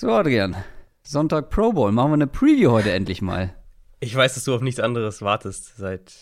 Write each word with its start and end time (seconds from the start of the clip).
So, 0.00 0.12
Adrian. 0.12 0.54
Sonntag 1.02 1.50
Pro 1.50 1.72
Bowl. 1.72 1.90
Machen 1.90 2.10
wir 2.10 2.14
eine 2.14 2.28
Preview 2.28 2.70
heute 2.70 2.92
endlich 2.92 3.20
mal. 3.20 3.52
Ich 3.98 4.14
weiß, 4.14 4.34
dass 4.34 4.44
du 4.44 4.54
auf 4.54 4.60
nichts 4.60 4.78
anderes 4.78 5.22
wartest. 5.22 5.76
Seit 5.76 6.14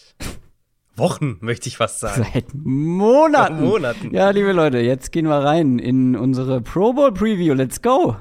Wochen, 0.96 1.37
möchte 1.42 1.68
ich 1.68 1.76
fast 1.76 2.00
sagen. 2.00 2.26
Seit 2.33 2.54
Monaten. 2.54 3.62
Monaten. 3.62 4.15
Ja, 4.15 4.31
liebe 4.31 4.52
Leute, 4.52 4.78
jetzt 4.78 5.12
gehen 5.12 5.26
wir 5.26 5.44
rein 5.44 5.78
in 5.78 6.17
unsere 6.17 6.62
Pro 6.62 6.94
Bowl 6.94 7.12
Preview. 7.12 7.52
Let's 7.52 7.83
go. 7.83 8.16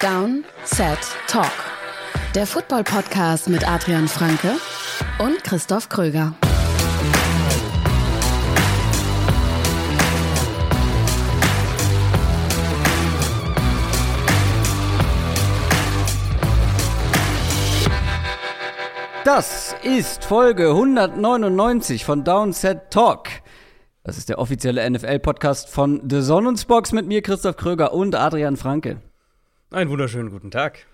Down, 0.00 0.42
Set, 0.64 1.00
Talk. 1.26 1.52
Der 2.34 2.46
Football-Podcast 2.46 3.50
mit 3.50 3.68
Adrian 3.68 4.08
Franke 4.08 4.52
und 5.18 5.44
Christoph 5.44 5.90
Kröger. 5.90 6.34
Das 19.30 19.76
ist 19.82 20.24
Folge 20.24 20.70
199 20.70 22.06
von 22.06 22.24
Downset 22.24 22.90
Talk. 22.90 23.28
Das 24.02 24.16
ist 24.16 24.30
der 24.30 24.38
offizielle 24.38 24.90
NFL-Podcast 24.90 25.68
von 25.68 26.00
The 26.08 26.22
Sonnensbox 26.22 26.92
mit 26.92 27.06
mir, 27.06 27.20
Christoph 27.20 27.58
Kröger 27.58 27.92
und 27.92 28.14
Adrian 28.14 28.56
Franke. 28.56 29.02
Einen 29.70 29.90
wunderschönen 29.90 30.30
guten 30.30 30.50
Tag. 30.50 30.86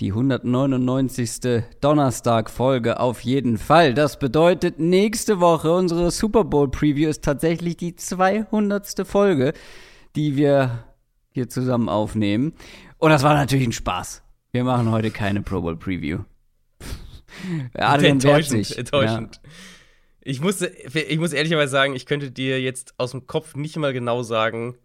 Die 0.00 0.08
199. 0.08 1.64
Donnerstag-Folge 1.82 2.98
auf 2.98 3.20
jeden 3.20 3.58
Fall. 3.58 3.92
Das 3.92 4.18
bedeutet, 4.18 4.78
nächste 4.78 5.38
Woche 5.40 5.70
unsere 5.70 6.10
Super 6.10 6.44
Bowl-Preview 6.44 7.10
ist 7.10 7.22
tatsächlich 7.22 7.76
die 7.76 7.94
200. 7.94 9.06
Folge, 9.06 9.52
die 10.16 10.36
wir 10.36 10.86
hier 11.28 11.50
zusammen 11.50 11.90
aufnehmen. 11.90 12.54
Und 12.96 13.10
das 13.10 13.22
war 13.22 13.34
natürlich 13.34 13.66
ein 13.66 13.72
Spaß. 13.72 14.22
Wir 14.50 14.64
machen 14.64 14.90
heute 14.90 15.10
keine 15.10 15.42
Pro 15.42 15.60
Bowl-Preview. 15.60 16.20
Adrian 17.74 18.20
sich. 18.42 18.78
Enttäuschend. 18.78 19.40
Ja. 19.42 19.50
Ich, 20.24 20.40
musste, 20.40 20.66
ich 20.68 21.18
muss 21.18 21.32
ehrlicherweise 21.32 21.72
sagen, 21.72 21.94
ich 21.96 22.06
könnte 22.06 22.30
dir 22.30 22.60
jetzt 22.60 22.94
aus 22.98 23.10
dem 23.10 23.26
Kopf 23.26 23.56
nicht 23.56 23.76
mal 23.76 23.92
genau 23.92 24.22
sagen, 24.22 24.76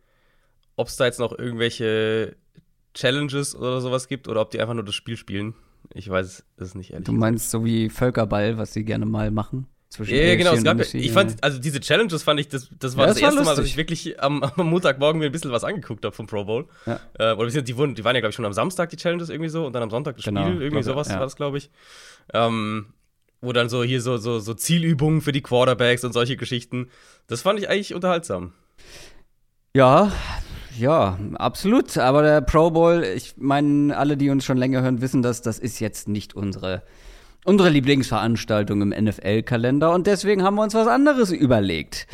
ob 0.76 0.88
es 0.88 0.96
da 0.96 1.06
jetzt 1.06 1.20
noch 1.20 1.38
irgendwelche 1.38 2.36
Challenges 2.94 3.56
oder 3.56 3.82
sowas 3.82 4.08
gibt 4.08 4.28
oder 4.28 4.42
ob 4.42 4.52
die 4.52 4.60
einfach 4.60 4.74
nur 4.74 4.86
das 4.86 4.96
Spiel 4.96 5.18
spielen. 5.18 5.54
Ich 5.94 6.10
weiß 6.10 6.44
es 6.58 6.76
nicht 6.76 6.92
ehrlich. 6.92 7.06
Du 7.06 7.14
meinst 7.14 7.52
so 7.52 7.64
wie 7.64 7.90
Völkerball, 7.90 8.58
was 8.58 8.74
sie 8.74 8.84
gerne 8.84 9.06
mal 9.06 9.32
machen? 9.32 9.68
Zwischen 9.90 10.16
ja, 10.16 10.36
genau. 10.36 10.54
Es 10.54 10.64
gab, 10.64 10.80
ich 10.82 11.12
fand, 11.12 11.42
also 11.42 11.60
diese 11.60 11.80
Challenges 11.80 12.22
fand 12.22 12.40
ich, 12.42 12.50
das, 12.50 12.70
das 12.78 12.98
war 12.98 13.06
ja, 13.06 13.08
das, 13.08 13.16
das 13.16 13.24
erste 13.24 13.40
war 13.40 13.46
Mal, 13.46 13.56
dass 13.56 13.66
ich 13.66 13.78
wirklich 13.78 14.22
am, 14.22 14.44
am, 14.58 14.70
Montagmorgen 14.70 15.20
mir 15.20 15.28
ein 15.28 15.32
bisschen 15.32 15.52
was 15.52 15.64
angeguckt 15.64 16.04
habe 16.04 16.14
vom 16.14 16.28
Pro 16.28 16.44
Bowl. 16.44 16.68
Ja. 16.86 17.00
Äh, 17.18 17.34
oder 17.34 17.50
die, 17.50 17.78
wurden, 17.78 17.96
die 17.96 18.04
waren 18.04 18.16
ja, 18.16 18.20
glaube 18.20 18.32
ich, 18.32 18.36
schon 18.36 18.46
am 18.46 18.54
Samstag 18.54 18.90
die 18.90 18.98
Challenges 18.98 19.30
irgendwie 19.30 19.50
so 19.50 19.66
und 19.66 19.74
dann 19.74 19.84
am 19.84 19.90
Sonntag 19.90 20.18
das 20.18 20.26
genau, 20.26 20.48
Spiel. 20.48 20.62
Irgendwie 20.62 20.84
sowas 20.84 21.10
war 21.10 21.20
das, 21.20 21.36
glaube 21.36 21.58
ich. 21.58 21.70
Ähm, 22.34 22.88
wo 23.40 23.54
dann 23.54 23.70
so 23.70 23.84
hier 23.84 24.02
so, 24.02 24.18
so, 24.18 24.40
so 24.40 24.54
Zielübungen 24.54 25.22
für 25.22 25.32
die 25.32 25.42
Quarterbacks 25.42 26.04
und 26.04 26.12
solche 26.12 26.38
Geschichten. 26.38 26.90
Das 27.28 27.42
fand 27.42 27.60
ich 27.60 27.70
eigentlich 27.70 27.94
unterhaltsam. 27.94 28.54
Ja, 29.76 30.12
ja, 30.78 31.18
absolut. 31.36 31.98
Aber 31.98 32.24
der 32.24 32.42
Pro 32.42 32.72
Bowl, 32.72 33.04
ich 33.04 33.36
meine, 33.38 33.96
alle, 33.96 34.18
die 34.18 34.30
uns 34.30 34.44
schon 34.44 34.58
länger 34.58 34.82
hören, 34.82 35.02
wissen 35.02 35.22
das, 35.22 35.42
das 35.42 35.60
ist 35.60 35.80
jetzt 35.80 36.08
nicht 36.08 36.36
unsere, 36.36 36.84
unsere 37.48 37.70
Lieblingsveranstaltung 37.70 38.82
im 38.82 38.90
NFL-Kalender. 38.90 39.94
Und 39.94 40.06
deswegen 40.06 40.44
haben 40.44 40.56
wir 40.56 40.64
uns 40.64 40.74
was 40.74 40.88
anderes 40.88 41.32
überlegt. 41.32 42.06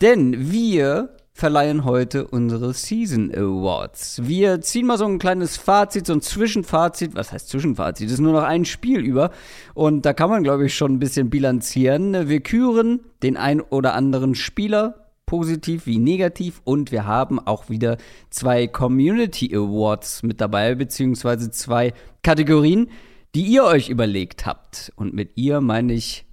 Denn 0.00 0.50
wir 0.50 1.14
verleihen 1.32 1.84
heute 1.84 2.26
unsere 2.26 2.74
Season 2.74 3.32
Awards. 3.32 4.20
Wir 4.24 4.60
ziehen 4.60 4.86
mal 4.86 4.98
so 4.98 5.06
ein 5.06 5.20
kleines 5.20 5.56
Fazit, 5.56 6.06
so 6.06 6.12
ein 6.12 6.22
Zwischenfazit. 6.22 7.14
Was 7.14 7.30
heißt 7.30 7.48
Zwischenfazit? 7.48 8.08
Das 8.08 8.14
ist 8.14 8.20
nur 8.20 8.32
noch 8.32 8.42
ein 8.42 8.64
Spiel 8.64 8.98
über. 8.98 9.30
Und 9.74 10.04
da 10.04 10.12
kann 10.12 10.28
man, 10.28 10.42
glaube 10.42 10.66
ich, 10.66 10.74
schon 10.74 10.94
ein 10.94 10.98
bisschen 10.98 11.30
bilanzieren. 11.30 12.28
Wir 12.28 12.40
küren 12.40 13.00
den 13.22 13.36
ein 13.36 13.60
oder 13.60 13.94
anderen 13.94 14.34
Spieler, 14.34 15.12
positiv 15.24 15.86
wie 15.86 16.00
negativ. 16.00 16.62
Und 16.64 16.90
wir 16.90 17.06
haben 17.06 17.38
auch 17.38 17.70
wieder 17.70 17.96
zwei 18.30 18.66
Community 18.66 19.54
Awards 19.54 20.24
mit 20.24 20.40
dabei, 20.40 20.74
beziehungsweise 20.74 21.52
zwei 21.52 21.92
Kategorien, 22.24 22.88
die 23.34 23.44
ihr 23.44 23.64
euch 23.64 23.88
überlegt 23.88 24.46
habt. 24.46 24.92
Und 24.96 25.14
mit 25.14 25.32
ihr 25.36 25.60
meine 25.60 25.92
ich 25.92 26.26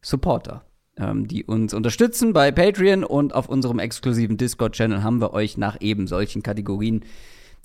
Supporter 0.00 0.64
ähm, 0.98 1.28
die 1.28 1.44
uns 1.44 1.74
unterstützen 1.74 2.32
bei 2.32 2.50
Patreon 2.50 3.04
und 3.04 3.34
auf 3.34 3.48
unserem 3.48 3.78
exklusiven 3.78 4.36
Discord-Channel 4.36 5.02
haben 5.02 5.20
wir 5.20 5.32
euch 5.32 5.56
nach 5.56 5.80
eben 5.80 6.06
solchen 6.06 6.42
Kategorien 6.42 7.04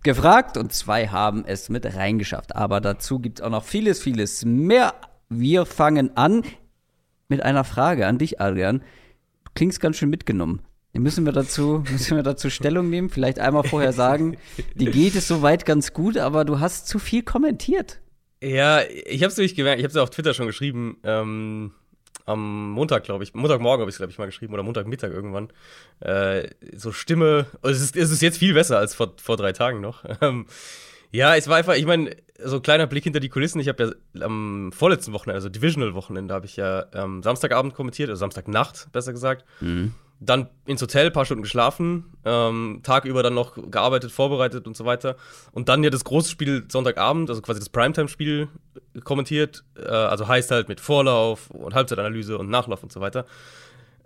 gefragt 0.03 0.57
und 0.57 0.73
zwei 0.73 1.07
haben 1.07 1.43
es 1.45 1.69
mit 1.69 1.85
reingeschafft. 1.85 2.55
Aber 2.55 2.81
dazu 2.81 3.19
gibt 3.19 3.39
es 3.39 3.45
auch 3.45 3.49
noch 3.49 3.63
vieles, 3.63 4.01
vieles 4.01 4.45
mehr. 4.45 4.93
Wir 5.29 5.65
fangen 5.65 6.15
an 6.15 6.43
mit 7.27 7.41
einer 7.41 7.63
Frage 7.63 8.05
an 8.05 8.17
dich, 8.17 8.39
Adrian. 8.39 8.79
Du 9.45 9.51
klingst 9.55 9.79
ganz 9.79 9.97
schön 9.97 10.09
mitgenommen. 10.09 10.61
Müssen 10.91 11.25
wir 11.25 11.33
dazu, 11.33 11.83
müssen 11.91 12.17
wir 12.17 12.23
dazu 12.23 12.49
Stellung 12.49 12.89
nehmen? 12.89 13.09
Vielleicht 13.09 13.39
einmal 13.39 13.63
vorher 13.63 13.93
sagen, 13.93 14.37
die 14.75 14.85
geht 14.85 15.15
es 15.15 15.27
soweit 15.27 15.65
ganz 15.65 15.93
gut, 15.93 16.17
aber 16.17 16.45
du 16.45 16.59
hast 16.59 16.87
zu 16.87 16.99
viel 16.99 17.23
kommentiert. 17.23 18.02
Ja, 18.43 18.81
ich 18.81 19.23
habe 19.23 19.31
es 19.31 19.37
nämlich 19.37 19.55
gemerkt, 19.55 19.79
ich 19.79 19.85
habe 19.85 19.89
es 19.89 19.95
ja 19.95 20.03
auf 20.03 20.09
Twitter 20.09 20.33
schon 20.33 20.47
geschrieben. 20.47 20.97
Ähm, 21.03 21.71
am 22.25 22.71
Montag, 22.71 23.05
glaube 23.05 23.23
ich, 23.23 23.33
Montagmorgen 23.33 23.81
habe 23.81 23.89
ich 23.89 23.93
es, 23.93 23.97
glaube 23.97 24.11
ich, 24.11 24.17
mal 24.17 24.25
geschrieben 24.25 24.53
oder 24.53 24.63
Montagmittag 24.63 25.11
irgendwann. 25.11 25.49
Äh, 26.01 26.49
so 26.75 26.91
Stimme, 26.91 27.45
also 27.61 27.75
es 27.75 27.81
ist, 27.81 27.95
es 27.95 28.11
ist 28.11 28.21
jetzt 28.21 28.37
viel 28.37 28.53
besser 28.53 28.77
als 28.77 28.95
vor, 28.95 29.13
vor 29.21 29.37
drei 29.37 29.53
Tagen 29.53 29.81
noch. 29.81 30.03
Ähm, 30.21 30.45
ja, 31.11 31.35
es 31.35 31.47
war 31.47 31.57
einfach, 31.57 31.75
ich 31.75 31.85
meine, 31.85 32.15
so 32.43 32.55
ein 32.55 32.63
kleiner 32.63 32.87
Blick 32.87 33.03
hinter 33.03 33.19
die 33.19 33.29
Kulissen. 33.29 33.59
Ich 33.59 33.67
habe 33.67 33.95
ja 34.15 34.25
am 34.25 34.71
vorletzten 34.71 35.13
Wochenende, 35.13 35.35
also 35.35 35.47
Divisional-Wochenende, 35.47 36.33
habe 36.33 36.47
ich 36.47 36.55
ja 36.55 36.87
ähm, 36.91 37.21
Samstagabend 37.21 37.75
kommentiert, 37.75 38.09
also 38.09 38.19
Samstagnacht, 38.19 38.91
besser 38.91 39.13
gesagt. 39.13 39.45
Mhm 39.61 39.93
dann 40.19 40.47
ins 40.65 40.81
Hotel, 40.81 41.11
paar 41.11 41.25
Stunden 41.25 41.43
geschlafen, 41.43 42.15
ähm, 42.23 42.79
Tagüber 42.83 43.23
dann 43.23 43.33
noch 43.33 43.55
gearbeitet, 43.69 44.11
vorbereitet 44.11 44.67
und 44.67 44.77
so 44.77 44.85
weiter. 44.85 45.15
Und 45.51 45.69
dann 45.69 45.83
ja 45.83 45.89
das 45.89 46.03
große 46.03 46.29
Spiel 46.29 46.65
Sonntagabend, 46.69 47.29
also 47.29 47.41
quasi 47.41 47.59
das 47.59 47.69
Primetime-Spiel 47.69 48.47
kommentiert. 49.03 49.63
Äh, 49.77 49.89
also 49.89 50.27
heißt 50.27 50.51
halt 50.51 50.69
mit 50.69 50.79
Vorlauf 50.79 51.49
und 51.51 51.73
Halbzeitanalyse 51.73 52.37
und 52.37 52.49
Nachlauf 52.49 52.83
und 52.83 52.91
so 52.91 53.01
weiter. 53.01 53.25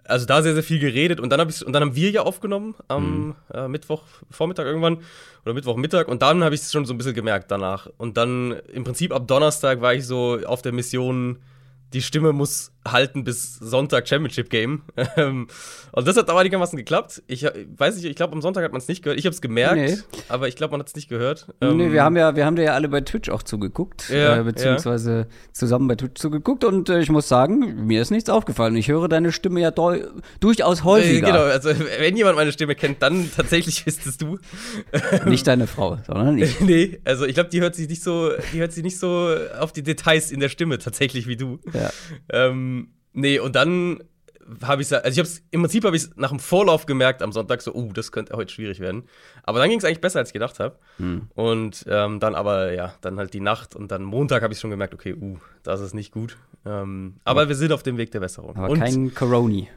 Also 0.07 0.25
da 0.25 0.41
sehr, 0.41 0.53
sehr 0.53 0.63
viel 0.63 0.79
geredet 0.79 1.19
und 1.19 1.29
dann, 1.29 1.41
hab 1.41 1.49
und 1.49 1.73
dann 1.73 1.83
haben 1.83 1.95
wir 1.95 2.09
ja 2.09 2.21
aufgenommen 2.21 2.75
am 2.87 3.27
mhm. 3.27 3.35
äh, 3.53 3.67
Mittwoch 3.67 4.03
Vormittag 4.31 4.65
irgendwann 4.65 4.99
oder 5.43 5.53
Mittwochmittag 5.53 6.07
und 6.07 6.21
dann 6.21 6.45
habe 6.45 6.55
ich 6.55 6.61
es 6.61 6.71
schon 6.71 6.85
so 6.85 6.93
ein 6.93 6.97
bisschen 6.97 7.13
gemerkt 7.13 7.51
danach. 7.51 7.89
Und 7.97 8.15
dann 8.15 8.53
im 8.71 8.85
Prinzip 8.85 9.13
ab 9.13 9.27
Donnerstag 9.27 9.81
war 9.81 9.93
ich 9.93 10.05
so 10.05 10.39
auf 10.45 10.61
der 10.61 10.71
Mission, 10.71 11.39
die 11.93 12.01
Stimme 12.01 12.31
muss 12.31 12.71
halten 12.91 13.23
bis 13.23 13.55
Sonntag 13.55 14.07
Championship 14.07 14.49
Game. 14.49 14.83
Ähm, 15.15 15.47
und 15.93 16.07
das 16.07 16.17
hat 16.17 16.29
aber 16.29 16.41
einigermaßen 16.41 16.77
geklappt. 16.77 17.23
Ich 17.27 17.43
weiß 17.43 17.95
nicht, 17.95 18.05
ich 18.05 18.15
glaube, 18.15 18.33
am 18.33 18.41
Sonntag 18.41 18.63
hat 18.63 18.71
man 18.71 18.81
es 18.81 18.87
nicht 18.87 19.03
gehört. 19.03 19.17
Ich 19.17 19.25
habe 19.25 19.33
es 19.33 19.41
gemerkt, 19.41 19.75
nee. 19.75 19.97
aber 20.29 20.47
ich 20.47 20.55
glaube, 20.55 20.71
man 20.71 20.81
hat 20.81 20.89
es 20.89 20.95
nicht 20.95 21.07
gehört. 21.07 21.47
Nee, 21.59 21.67
ähm, 21.67 21.91
wir 21.91 22.03
haben 22.03 22.15
ja, 22.17 22.35
wir 22.35 22.45
haben 22.45 22.55
dir 22.55 22.63
ja 22.63 22.73
alle 22.73 22.89
bei 22.89 23.01
Twitch 23.01 23.29
auch 23.29 23.41
zugeguckt, 23.41 24.09
ja, 24.09 24.37
äh, 24.37 24.43
beziehungsweise 24.43 25.11
ja. 25.19 25.25
zusammen 25.53 25.87
bei 25.87 25.95
Twitch 25.95 26.21
zugeguckt. 26.21 26.65
Und 26.65 26.89
äh, 26.89 26.99
ich 26.99 27.09
muss 27.09 27.27
sagen, 27.27 27.87
mir 27.87 28.01
ist 28.01 28.11
nichts 28.11 28.29
aufgefallen. 28.29 28.75
Ich 28.75 28.89
höre 28.89 29.07
deine 29.07 29.31
Stimme 29.31 29.61
ja 29.61 29.71
durchaus 29.71 30.83
häufiger. 30.83 31.27
Äh, 31.27 31.31
genau, 31.31 31.43
also 31.43 31.69
wenn 31.99 32.15
jemand 32.15 32.35
meine 32.35 32.51
Stimme 32.51 32.75
kennt, 32.75 33.01
dann 33.01 33.31
tatsächlich 33.35 33.85
bist 33.85 34.05
es 34.05 34.17
du. 34.17 34.37
nicht 35.25 35.47
deine 35.47 35.65
Frau, 35.65 35.97
sondern 36.05 36.37
ich. 36.37 36.59
nee, 36.59 36.99
also 37.05 37.25
ich 37.25 37.33
glaube, 37.33 37.49
die 37.49 37.61
hört 37.61 37.75
sich 37.75 37.89
nicht 37.89 38.03
so, 38.03 38.31
die 38.53 38.59
hört 38.59 38.71
sich 38.71 38.83
nicht 38.83 38.99
so 38.99 39.35
auf 39.59 39.71
die 39.71 39.83
Details 39.83 40.31
in 40.31 40.39
der 40.39 40.49
Stimme 40.49 40.77
tatsächlich 40.77 41.27
wie 41.27 41.37
du. 41.37 41.59
Ja. 41.73 41.89
Ähm, 42.29 42.76
nee, 43.17 43.39
und 43.39 43.55
dann 43.55 44.03
habe 44.63 44.81
ich 44.81 44.93
also 44.93 45.09
ich 45.09 45.19
habe 45.19 45.29
im 45.51 45.61
Prinzip 45.61 45.83
habe 45.83 45.95
ich 45.95 46.03
es 46.03 46.11
nach 46.15 46.29
dem 46.29 46.39
Vorlauf 46.39 46.85
gemerkt 46.85 47.21
am 47.21 47.31
Sonntag 47.31 47.61
so, 47.61 47.73
uh, 47.73 47.91
das 47.91 48.11
könnte 48.11 48.35
heute 48.35 48.53
schwierig 48.53 48.79
werden. 48.79 49.03
Aber 49.43 49.59
dann 49.59 49.69
ging 49.69 49.79
es 49.79 49.85
eigentlich 49.85 50.01
besser 50.01 50.19
als 50.19 50.29
ich 50.29 50.33
gedacht 50.33 50.59
habe. 50.59 50.77
Hm. 50.97 51.27
Und 51.35 51.85
ähm, 51.89 52.19
dann 52.19 52.35
aber 52.35 52.71
ja, 52.73 52.93
dann 53.01 53.17
halt 53.17 53.33
die 53.33 53.39
Nacht 53.39 53.75
und 53.75 53.91
dann 53.91 54.03
Montag 54.03 54.43
habe 54.43 54.53
ich 54.53 54.59
schon 54.59 54.69
gemerkt, 54.69 54.93
okay, 54.93 55.13
uh, 55.13 55.37
das 55.63 55.81
ist 55.81 55.93
nicht 55.93 56.11
gut. 56.11 56.37
Ähm, 56.65 57.15
aber 57.23 57.43
ja. 57.43 57.49
wir 57.49 57.55
sind 57.55 57.71
auf 57.71 57.83
dem 57.83 57.97
Weg 57.97 58.11
der 58.11 58.21
Besserung. 58.21 58.55
Aber 58.55 58.69
und 58.69 58.79
kein 58.79 59.13
Coroni. 59.13 59.69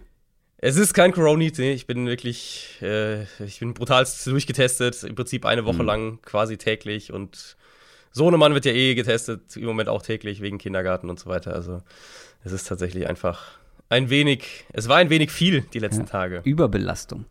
Es 0.62 0.76
ist 0.76 0.92
kein 0.92 1.12
Coroni, 1.12 1.50
nee, 1.56 1.72
ich 1.72 1.86
bin 1.86 2.06
wirklich, 2.06 2.78
äh, 2.82 3.22
ich 3.42 3.60
bin 3.60 3.72
brutal 3.72 4.06
durchgetestet, 4.26 5.04
im 5.04 5.14
Prinzip 5.14 5.46
eine 5.46 5.64
Woche 5.64 5.78
hm. 5.78 5.86
lang 5.86 6.18
quasi 6.22 6.58
täglich 6.58 7.12
und 7.12 7.56
Sohnemann 8.12 8.54
wird 8.54 8.64
ja 8.64 8.72
eh 8.72 8.94
getestet, 8.94 9.56
im 9.56 9.66
Moment 9.66 9.88
auch 9.88 10.02
täglich 10.02 10.40
wegen 10.40 10.58
Kindergarten 10.58 11.10
und 11.10 11.20
so 11.20 11.30
weiter. 11.30 11.54
Also 11.54 11.80
es 12.44 12.52
ist 12.52 12.66
tatsächlich 12.66 13.08
einfach 13.08 13.58
ein 13.88 14.10
wenig, 14.10 14.64
es 14.72 14.88
war 14.88 14.96
ein 14.96 15.10
wenig 15.10 15.30
viel 15.30 15.62
die 15.72 15.78
letzten 15.78 16.02
ja, 16.02 16.06
Tage. 16.06 16.40
Überbelastung. 16.44 17.26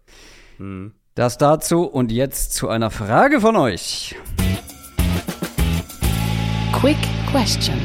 Hm. 0.57 0.93
Das 1.15 1.37
dazu 1.37 1.83
und 1.83 2.11
jetzt 2.11 2.53
zu 2.53 2.69
einer 2.69 2.91
Frage 2.91 3.41
von 3.41 3.55
euch. 3.57 4.15
Quick 6.73 6.97
Question. 7.29 7.77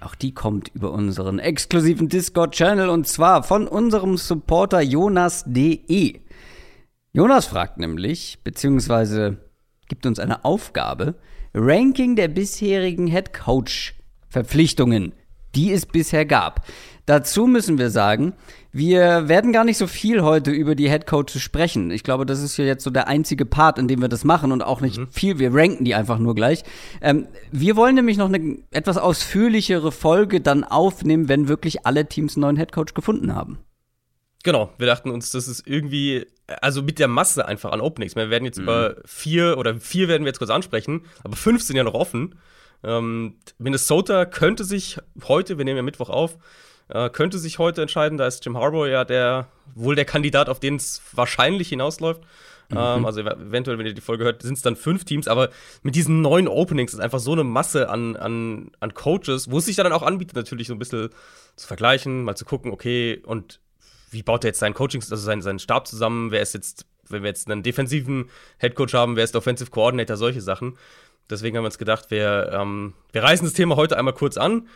Auch 0.00 0.14
die 0.14 0.32
kommt 0.32 0.68
über 0.68 0.92
unseren 0.92 1.40
exklusiven 1.40 2.08
Discord-Channel 2.08 2.88
und 2.88 3.08
zwar 3.08 3.42
von 3.42 3.66
unserem 3.66 4.16
Supporter 4.16 4.80
Jonas.de. 4.80 6.20
Jonas 7.12 7.46
fragt 7.46 7.78
nämlich, 7.78 8.38
beziehungsweise 8.44 9.38
gibt 9.88 10.06
uns 10.06 10.20
eine 10.20 10.44
Aufgabe, 10.44 11.16
Ranking 11.58 12.16
der 12.16 12.28
bisherigen 12.28 13.06
Head 13.06 13.32
Coach 13.32 13.94
Verpflichtungen, 14.28 15.14
die 15.54 15.72
es 15.72 15.86
bisher 15.86 16.26
gab. 16.26 16.66
Dazu 17.06 17.46
müssen 17.46 17.78
wir 17.78 17.88
sagen, 17.88 18.34
wir 18.72 19.26
werden 19.30 19.54
gar 19.54 19.64
nicht 19.64 19.78
so 19.78 19.86
viel 19.86 20.22
heute 20.22 20.50
über 20.50 20.74
die 20.74 20.90
Head 20.90 21.06
Coaches 21.06 21.40
sprechen. 21.40 21.90
Ich 21.90 22.02
glaube, 22.02 22.26
das 22.26 22.42
ist 22.42 22.56
hier 22.56 22.66
jetzt 22.66 22.84
so 22.84 22.90
der 22.90 23.08
einzige 23.08 23.46
Part, 23.46 23.78
in 23.78 23.88
dem 23.88 24.02
wir 24.02 24.08
das 24.08 24.22
machen 24.22 24.52
und 24.52 24.60
auch 24.60 24.82
nicht 24.82 24.98
mhm. 24.98 25.08
viel. 25.10 25.38
Wir 25.38 25.54
ranken 25.54 25.86
die 25.86 25.94
einfach 25.94 26.18
nur 26.18 26.34
gleich. 26.34 26.62
Ähm, 27.00 27.26
wir 27.52 27.74
wollen 27.74 27.94
nämlich 27.94 28.18
noch 28.18 28.30
eine 28.30 28.58
etwas 28.70 28.98
ausführlichere 28.98 29.92
Folge 29.92 30.42
dann 30.42 30.62
aufnehmen, 30.62 31.30
wenn 31.30 31.48
wirklich 31.48 31.86
alle 31.86 32.06
Teams 32.06 32.36
einen 32.36 32.42
neuen 32.42 32.56
Head 32.58 32.72
Coach 32.72 32.92
gefunden 32.92 33.34
haben. 33.34 33.60
Genau, 34.46 34.72
wir 34.78 34.86
dachten 34.86 35.10
uns, 35.10 35.30
das 35.30 35.48
ist 35.48 35.66
irgendwie, 35.66 36.24
also 36.46 36.80
mit 36.80 37.00
der 37.00 37.08
Masse 37.08 37.48
einfach 37.48 37.72
an 37.72 37.80
Openings. 37.80 38.14
Wir 38.14 38.30
werden 38.30 38.44
jetzt 38.44 38.58
mhm. 38.58 38.62
über 38.62 38.94
vier 39.04 39.58
oder 39.58 39.74
vier 39.80 40.06
werden 40.06 40.22
wir 40.22 40.28
jetzt 40.28 40.38
kurz 40.38 40.52
ansprechen, 40.52 41.04
aber 41.24 41.34
fünf 41.34 41.64
sind 41.64 41.74
ja 41.74 41.82
noch 41.82 41.94
offen. 41.94 42.36
Ähm, 42.84 43.38
Minnesota 43.58 44.24
könnte 44.24 44.62
sich 44.62 44.98
heute, 45.26 45.58
wir 45.58 45.64
nehmen 45.64 45.78
ja 45.78 45.82
Mittwoch 45.82 46.10
auf, 46.10 46.38
äh, 46.86 47.10
könnte 47.10 47.40
sich 47.40 47.58
heute 47.58 47.82
entscheiden. 47.82 48.18
Da 48.18 48.26
ist 48.28 48.44
Jim 48.44 48.56
Harbour 48.56 48.86
ja 48.86 49.04
der 49.04 49.48
wohl 49.74 49.96
der 49.96 50.04
Kandidat, 50.04 50.48
auf 50.48 50.60
den 50.60 50.76
es 50.76 51.02
wahrscheinlich 51.12 51.70
hinausläuft. 51.70 52.22
Mhm. 52.70 52.76
Ähm, 52.78 53.04
also 53.04 53.22
eventuell, 53.22 53.78
wenn 53.78 53.86
ihr 53.86 53.94
die 53.94 54.00
Folge 54.00 54.22
hört, 54.22 54.42
sind 54.42 54.54
es 54.54 54.62
dann 54.62 54.76
fünf 54.76 55.04
Teams, 55.04 55.26
aber 55.26 55.50
mit 55.82 55.96
diesen 55.96 56.22
neuen 56.22 56.46
Openings 56.46 56.94
ist 56.94 57.00
einfach 57.00 57.18
so 57.18 57.32
eine 57.32 57.42
Masse 57.42 57.88
an, 57.88 58.14
an, 58.14 58.70
an 58.78 58.94
Coaches, 58.94 59.50
wo 59.50 59.58
es 59.58 59.64
sich 59.64 59.74
dann 59.74 59.92
auch 59.92 60.04
anbietet, 60.04 60.36
natürlich 60.36 60.68
so 60.68 60.72
ein 60.72 60.78
bisschen 60.78 61.08
zu 61.56 61.66
vergleichen, 61.66 62.22
mal 62.22 62.36
zu 62.36 62.44
gucken, 62.44 62.70
okay, 62.70 63.20
und 63.26 63.58
wie 64.10 64.22
baut 64.22 64.44
er 64.44 64.48
jetzt 64.48 64.60
seinen 64.60 64.74
Coaching, 64.74 65.00
also 65.00 65.16
seinen, 65.16 65.42
seinen 65.42 65.58
Stab 65.58 65.86
zusammen, 65.86 66.30
wer 66.30 66.42
ist 66.42 66.54
jetzt, 66.54 66.86
wenn 67.08 67.22
wir 67.22 67.28
jetzt 67.28 67.50
einen 67.50 67.62
defensiven 67.62 68.30
Headcoach 68.58 68.94
haben, 68.94 69.16
wer 69.16 69.24
ist 69.24 69.34
der 69.34 69.40
Offensive 69.40 69.70
Coordinator, 69.70 70.16
solche 70.16 70.40
Sachen. 70.40 70.76
Deswegen 71.28 71.56
haben 71.56 71.64
wir 71.64 71.68
uns 71.68 71.78
gedacht, 71.78 72.10
wir, 72.10 72.50
ähm, 72.52 72.94
wir 73.12 73.22
reißen 73.22 73.46
das 73.46 73.54
Thema 73.54 73.76
heute 73.76 73.98
einmal 73.98 74.14
kurz 74.14 74.36
an, 74.36 74.68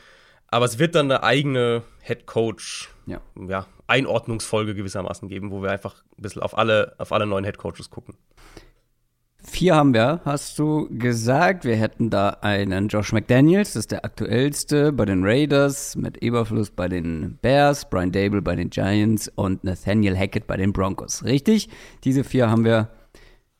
aber 0.48 0.64
es 0.64 0.78
wird 0.78 0.94
dann 0.94 1.10
eine 1.10 1.22
eigene 1.22 1.82
Headcoach, 2.00 2.88
ja. 3.06 3.20
ja, 3.48 3.66
Einordnungsfolge 3.86 4.74
gewissermaßen 4.74 5.28
geben, 5.28 5.52
wo 5.52 5.62
wir 5.62 5.70
einfach 5.70 6.02
ein 6.18 6.22
bisschen 6.22 6.42
auf 6.42 6.58
alle, 6.58 6.94
auf 6.98 7.12
alle 7.12 7.26
neuen 7.26 7.44
Headcoaches 7.44 7.90
gucken. 7.90 8.16
Vier 9.50 9.74
haben 9.74 9.92
wir, 9.92 10.20
hast 10.24 10.60
du 10.60 10.88
gesagt. 10.96 11.64
Wir 11.64 11.74
hätten 11.74 12.08
da 12.08 12.38
einen 12.40 12.86
Josh 12.86 13.12
McDaniels, 13.12 13.72
das 13.72 13.80
ist 13.80 13.90
der 13.90 14.04
aktuellste 14.04 14.92
bei 14.92 15.04
den 15.04 15.24
Raiders, 15.24 15.96
mit 15.96 16.22
Eberfluss 16.22 16.70
bei 16.70 16.86
den 16.86 17.36
Bears, 17.42 17.90
Brian 17.90 18.12
Dable 18.12 18.42
bei 18.42 18.54
den 18.54 18.70
Giants 18.70 19.30
und 19.34 19.64
Nathaniel 19.64 20.16
Hackett 20.16 20.46
bei 20.46 20.56
den 20.56 20.72
Broncos. 20.72 21.24
Richtig? 21.24 21.68
Diese 22.04 22.22
vier 22.22 22.48
haben 22.48 22.64
wir 22.64 22.90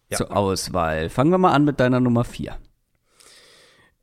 ja. 0.08 0.16
zur 0.16 0.34
Auswahl. 0.34 1.10
Fangen 1.10 1.32
wir 1.32 1.38
mal 1.38 1.52
an 1.52 1.64
mit 1.64 1.80
deiner 1.80 1.98
Nummer 1.98 2.22
vier. 2.22 2.56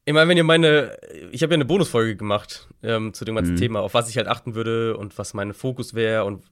Ich 0.04 0.13
meine, 0.13 0.30
wenn 0.30 0.38
ihr 0.38 0.44
meine, 0.44 0.98
ich 1.31 1.42
habe 1.42 1.54
ja 1.54 1.56
eine 1.56 1.66
Bonusfolge 1.66 2.18
gemacht 2.18 2.68
ähm, 2.84 3.13
zu 3.13 3.24
dem 3.24 3.36
ganzen 3.36 3.54
mhm. 3.54 3.60
Thema, 3.60 3.80
auf 3.80 3.94
was 3.94 4.10
ich 4.10 4.18
halt 4.18 4.28
achten 4.28 4.56
würde 4.56 4.98
und 4.98 5.18
was 5.18 5.34
mein 5.34 5.54
Fokus 5.54 5.94
wäre 5.94 6.25
und 6.25 6.44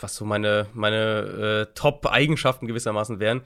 was 0.00 0.16
so 0.16 0.24
meine, 0.24 0.66
meine 0.72 1.66
äh, 1.68 1.74
Top-Eigenschaften 1.74 2.66
gewissermaßen 2.66 3.20
wären. 3.20 3.42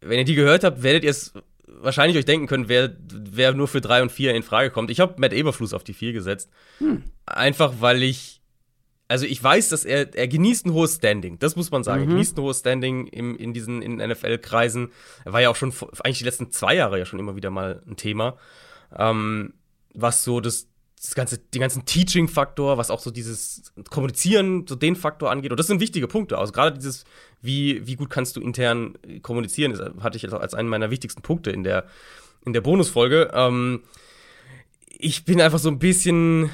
Wenn 0.00 0.18
ihr 0.18 0.24
die 0.24 0.34
gehört 0.34 0.64
habt, 0.64 0.82
werdet 0.82 1.04
ihr 1.04 1.10
es 1.10 1.32
wahrscheinlich 1.66 2.16
euch 2.16 2.24
denken 2.24 2.46
können, 2.46 2.68
wer, 2.68 2.94
wer 3.08 3.52
nur 3.52 3.68
für 3.68 3.80
drei 3.80 4.02
und 4.02 4.10
vier 4.10 4.34
in 4.34 4.42
Frage 4.42 4.70
kommt. 4.70 4.90
Ich 4.90 5.00
habe 5.00 5.14
Matt 5.18 5.32
Eberfluss 5.32 5.72
auf 5.72 5.84
die 5.84 5.94
vier 5.94 6.12
gesetzt. 6.12 6.50
Hm. 6.78 7.04
Einfach 7.26 7.74
weil 7.80 8.02
ich, 8.02 8.40
also 9.08 9.26
ich 9.26 9.42
weiß, 9.42 9.68
dass 9.68 9.84
er, 9.84 10.14
er 10.14 10.28
genießt 10.28 10.66
ein 10.66 10.72
hohes 10.72 10.96
Standing. 10.96 11.38
Das 11.38 11.56
muss 11.56 11.70
man 11.70 11.84
sagen. 11.84 12.02
Mhm. 12.02 12.08
Er 12.08 12.12
genießt 12.14 12.36
ein 12.36 12.42
hohes 12.42 12.58
Standing 12.58 13.06
im, 13.08 13.36
in 13.36 13.52
diesen 13.52 13.82
in 13.82 13.96
NFL-Kreisen. 13.96 14.90
Er 15.24 15.32
war 15.32 15.40
ja 15.40 15.50
auch 15.50 15.56
schon 15.56 15.72
eigentlich 16.02 16.18
die 16.18 16.24
letzten 16.24 16.50
zwei 16.50 16.74
Jahre 16.74 16.98
ja 16.98 17.06
schon 17.06 17.18
immer 17.18 17.36
wieder 17.36 17.50
mal 17.50 17.82
ein 17.86 17.96
Thema 17.96 18.36
ähm, 18.96 19.54
was 19.94 20.24
so 20.24 20.40
das, 20.40 20.68
das 21.02 21.14
ganze, 21.14 21.38
den 21.38 21.60
ganzen 21.60 21.86
Teaching-Faktor, 21.86 22.76
was 22.76 22.90
auch 22.90 23.00
so 23.00 23.10
dieses 23.10 23.72
Kommunizieren, 23.88 24.66
so 24.66 24.74
den 24.74 24.96
Faktor 24.96 25.30
angeht. 25.30 25.50
Und 25.50 25.58
das 25.58 25.66
sind 25.66 25.80
wichtige 25.80 26.06
Punkte. 26.06 26.36
Also 26.36 26.52
gerade 26.52 26.76
dieses, 26.76 27.04
wie, 27.40 27.86
wie 27.86 27.96
gut 27.96 28.10
kannst 28.10 28.36
du 28.36 28.40
intern 28.40 28.98
kommunizieren, 29.22 29.72
das 29.72 29.80
hatte 30.02 30.18
ich 30.18 30.30
als 30.30 30.52
einen 30.52 30.68
meiner 30.68 30.90
wichtigsten 30.90 31.22
Punkte 31.22 31.50
in 31.50 31.64
der, 31.64 31.86
in 32.44 32.52
der 32.52 32.60
Bonusfolge. 32.60 33.30
Ähm, 33.32 33.82
ich 34.88 35.24
bin 35.24 35.40
einfach 35.40 35.58
so 35.58 35.70
ein 35.70 35.78
bisschen. 35.78 36.50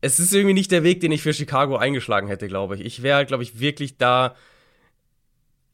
Es 0.00 0.18
ist 0.18 0.32
irgendwie 0.32 0.54
nicht 0.54 0.72
der 0.72 0.82
Weg, 0.82 1.00
den 1.00 1.12
ich 1.12 1.20
für 1.20 1.34
Chicago 1.34 1.76
eingeschlagen 1.76 2.28
hätte, 2.28 2.48
glaube 2.48 2.76
ich. 2.76 2.80
Ich 2.86 3.02
wäre, 3.02 3.26
glaube 3.26 3.42
ich, 3.42 3.60
wirklich 3.60 3.98
da 3.98 4.34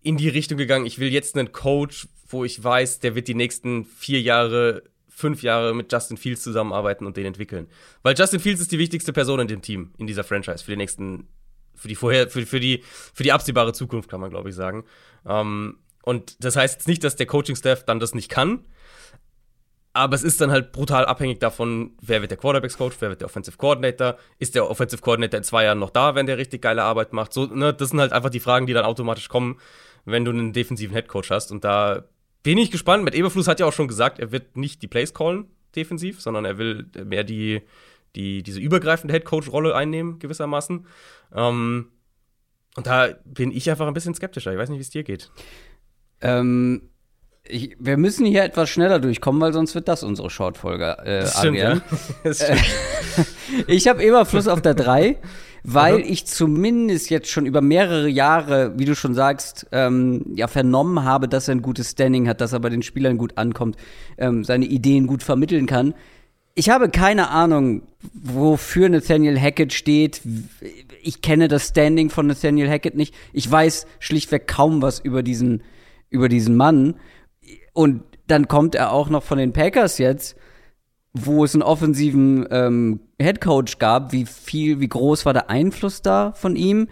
in 0.02 0.16
die 0.16 0.28
Richtung 0.28 0.58
gegangen. 0.58 0.84
Ich 0.84 0.98
will 0.98 1.12
jetzt 1.12 1.36
einen 1.36 1.52
Coach, 1.52 2.08
wo 2.28 2.44
ich 2.44 2.62
weiß, 2.62 2.98
der 2.98 3.14
wird 3.14 3.28
die 3.28 3.36
nächsten 3.36 3.84
vier 3.84 4.20
Jahre 4.20 4.82
fünf 5.16 5.42
Jahre 5.42 5.74
mit 5.74 5.90
Justin 5.90 6.18
Fields 6.18 6.42
zusammenarbeiten 6.42 7.06
und 7.06 7.16
den 7.16 7.24
entwickeln. 7.24 7.68
Weil 8.02 8.14
Justin 8.18 8.38
Fields 8.38 8.60
ist 8.60 8.70
die 8.70 8.78
wichtigste 8.78 9.14
Person 9.14 9.40
in 9.40 9.48
dem 9.48 9.62
Team, 9.62 9.92
in 9.96 10.06
dieser 10.06 10.24
Franchise, 10.24 10.62
für 10.62 10.72
die 10.72 10.76
nächsten, 10.76 11.26
für 11.74 11.88
die 11.88 11.94
vorher, 11.94 12.28
für, 12.28 12.44
für 12.44 12.60
die, 12.60 12.84
für 13.14 13.22
die 13.22 13.32
absehbare 13.32 13.72
Zukunft, 13.72 14.10
kann 14.10 14.20
man, 14.20 14.28
glaube 14.28 14.50
ich, 14.50 14.54
sagen. 14.54 14.84
Ähm, 15.26 15.78
und 16.02 16.44
das 16.44 16.54
heißt 16.54 16.74
jetzt 16.74 16.86
nicht, 16.86 17.02
dass 17.02 17.16
der 17.16 17.24
Coaching-Staff 17.24 17.86
dann 17.86 17.98
das 17.98 18.14
nicht 18.14 18.28
kann, 18.28 18.66
aber 19.94 20.14
es 20.14 20.22
ist 20.22 20.42
dann 20.42 20.50
halt 20.50 20.72
brutal 20.72 21.06
abhängig 21.06 21.40
davon, 21.40 21.92
wer 22.02 22.20
wird 22.20 22.30
der 22.30 22.36
Quarterbacks-Coach, 22.36 22.96
wer 23.00 23.08
wird 23.08 23.22
der 23.22 23.26
Offensive 23.26 23.56
Coordinator, 23.56 24.18
ist 24.38 24.54
der 24.54 24.68
Offensive 24.68 25.00
Coordinator 25.00 25.38
in 25.38 25.44
zwei 25.44 25.64
Jahren 25.64 25.78
noch 25.78 25.88
da, 25.88 26.14
wenn 26.14 26.26
der 26.26 26.36
richtig 26.36 26.60
geile 26.60 26.82
Arbeit 26.82 27.14
macht. 27.14 27.32
So, 27.32 27.46
ne, 27.46 27.72
das 27.72 27.88
sind 27.88 28.00
halt 28.00 28.12
einfach 28.12 28.28
die 28.28 28.40
Fragen, 28.40 28.66
die 28.66 28.74
dann 28.74 28.84
automatisch 28.84 29.30
kommen, 29.30 29.58
wenn 30.04 30.26
du 30.26 30.32
einen 30.32 30.52
defensiven 30.52 30.92
Headcoach 30.92 31.30
hast. 31.30 31.50
Und 31.50 31.64
da 31.64 32.04
bin 32.46 32.58
ich 32.58 32.70
gespannt. 32.70 33.02
Mit 33.02 33.16
Eberfluss 33.16 33.48
hat 33.48 33.58
ja 33.58 33.66
auch 33.66 33.72
schon 33.72 33.88
gesagt, 33.88 34.20
er 34.20 34.30
wird 34.30 34.56
nicht 34.56 34.80
die 34.80 34.86
Plays 34.86 35.12
callen 35.12 35.46
defensiv, 35.74 36.20
sondern 36.22 36.44
er 36.44 36.58
will 36.58 36.86
mehr 37.04 37.24
die, 37.24 37.62
die 38.14 38.44
diese 38.44 38.60
übergreifende 38.60 39.12
Headcoach-Rolle 39.14 39.74
einnehmen, 39.74 40.20
gewissermaßen. 40.20 40.86
Ähm, 41.34 41.88
und 42.76 42.86
da 42.86 43.08
bin 43.24 43.50
ich 43.50 43.68
einfach 43.68 43.88
ein 43.88 43.94
bisschen 43.94 44.14
skeptischer. 44.14 44.52
Ich 44.52 44.58
weiß 44.58 44.68
nicht, 44.68 44.78
wie 44.78 44.82
es 44.82 44.90
dir 44.90 45.02
geht. 45.02 45.32
Ähm, 46.20 46.88
ich, 47.42 47.76
wir 47.80 47.96
müssen 47.96 48.24
hier 48.24 48.44
etwas 48.44 48.70
schneller 48.70 49.00
durchkommen, 49.00 49.40
weil 49.40 49.52
sonst 49.52 49.74
wird 49.74 49.88
das 49.88 50.04
unsere 50.04 50.30
Shortfolge. 50.30 50.98
Äh, 50.98 51.20
das 51.22 51.38
stimmt, 51.40 51.58
ja. 51.58 51.80
das 52.22 52.44
stimmt. 52.44 52.64
ich 53.66 53.88
habe 53.88 54.04
Eberfluss 54.04 54.46
auf 54.46 54.62
der 54.62 54.74
3 54.74 55.18
weil 55.68 56.00
ich 56.00 56.26
zumindest 56.26 57.10
jetzt 57.10 57.28
schon 57.28 57.44
über 57.44 57.60
mehrere 57.60 58.08
Jahre, 58.08 58.78
wie 58.78 58.84
du 58.84 58.94
schon 58.94 59.14
sagst, 59.14 59.66
ähm, 59.72 60.24
ja 60.34 60.46
vernommen 60.46 61.02
habe, 61.02 61.28
dass 61.28 61.48
er 61.48 61.56
ein 61.56 61.62
gutes 61.62 61.90
Standing 61.90 62.28
hat, 62.28 62.40
dass 62.40 62.52
er 62.52 62.60
bei 62.60 62.68
den 62.68 62.82
Spielern 62.82 63.18
gut 63.18 63.36
ankommt, 63.36 63.76
ähm, 64.16 64.44
seine 64.44 64.66
Ideen 64.66 65.08
gut 65.08 65.24
vermitteln 65.24 65.66
kann. 65.66 65.94
Ich 66.54 66.70
habe 66.70 66.88
keine 66.88 67.30
Ahnung, 67.30 67.82
wofür 68.14 68.88
Nathaniel 68.88 69.38
Hackett 69.40 69.72
steht. 69.72 70.22
Ich 71.02 71.20
kenne 71.20 71.48
das 71.48 71.68
Standing 71.68 72.10
von 72.10 72.28
Nathaniel 72.28 72.70
Hackett 72.70 72.94
nicht. 72.94 73.14
Ich 73.32 73.50
weiß 73.50 73.86
schlichtweg 73.98 74.46
kaum 74.46 74.82
was 74.82 75.00
über 75.00 75.24
diesen, 75.24 75.64
über 76.10 76.28
diesen 76.28 76.56
Mann. 76.56 76.94
Und 77.72 78.02
dann 78.28 78.46
kommt 78.46 78.76
er 78.76 78.92
auch 78.92 79.10
noch 79.10 79.24
von 79.24 79.38
den 79.38 79.52
Packers 79.52 79.98
jetzt 79.98 80.36
wo 81.24 81.44
es 81.44 81.54
einen 81.54 81.62
offensiven 81.62 82.46
ähm, 82.50 83.00
Headcoach 83.18 83.78
gab, 83.78 84.12
wie 84.12 84.26
viel, 84.26 84.80
wie 84.80 84.88
groß 84.88 85.24
war 85.24 85.32
der 85.32 85.50
Einfluss 85.50 86.02
da 86.02 86.32
von 86.32 86.56
ihm? 86.56 86.88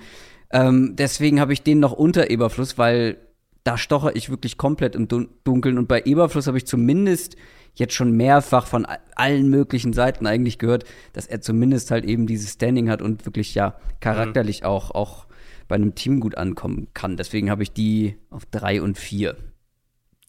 Ähm, 0.50 0.95
deswegen 0.97 1.40
habe 1.40 1.52
ich 1.52 1.62
den 1.62 1.81
noch 1.81 1.93
unter 1.93 2.31
Eberfluss, 2.31 2.78
weil 2.78 3.19
da 3.64 3.76
stoche 3.78 4.12
ich 4.12 4.31
wirklich 4.31 4.57
komplett 4.57 4.95
im 4.95 5.09
Dunkeln. 5.09 5.78
Und 5.78 5.88
bei 5.88 6.02
Eberfluss 6.04 6.47
habe 6.47 6.59
ich 6.59 6.66
zumindest 6.66 7.37
jetzt 7.75 7.95
schon 7.95 8.12
mehrfach 8.12 8.66
von 8.66 8.87
allen 9.16 9.49
möglichen 9.49 9.93
Seiten 9.93 10.26
eigentlich 10.26 10.59
gehört, 10.59 10.85
dass 11.12 11.26
er 11.26 11.40
zumindest 11.40 11.90
halt 11.90 12.04
eben 12.04 12.26
dieses 12.26 12.52
Standing 12.52 12.88
hat 12.88 13.02
und 13.02 13.26
wirklich 13.26 13.54
ja 13.54 13.76
charakterlich 14.00 14.61
mhm. 14.61 14.66
auch, 14.66 14.90
auch 14.93 15.26
bei 15.66 15.75
einem 15.75 15.95
Team 15.95 16.21
gut 16.21 16.37
ankommen 16.37 16.88
kann. 16.95 17.16
Deswegen 17.16 17.50
habe 17.50 17.62
ich 17.62 17.73
die 17.73 18.16
auf 18.31 18.45
drei 18.47 18.81
und 18.81 18.99
vier. 18.99 19.37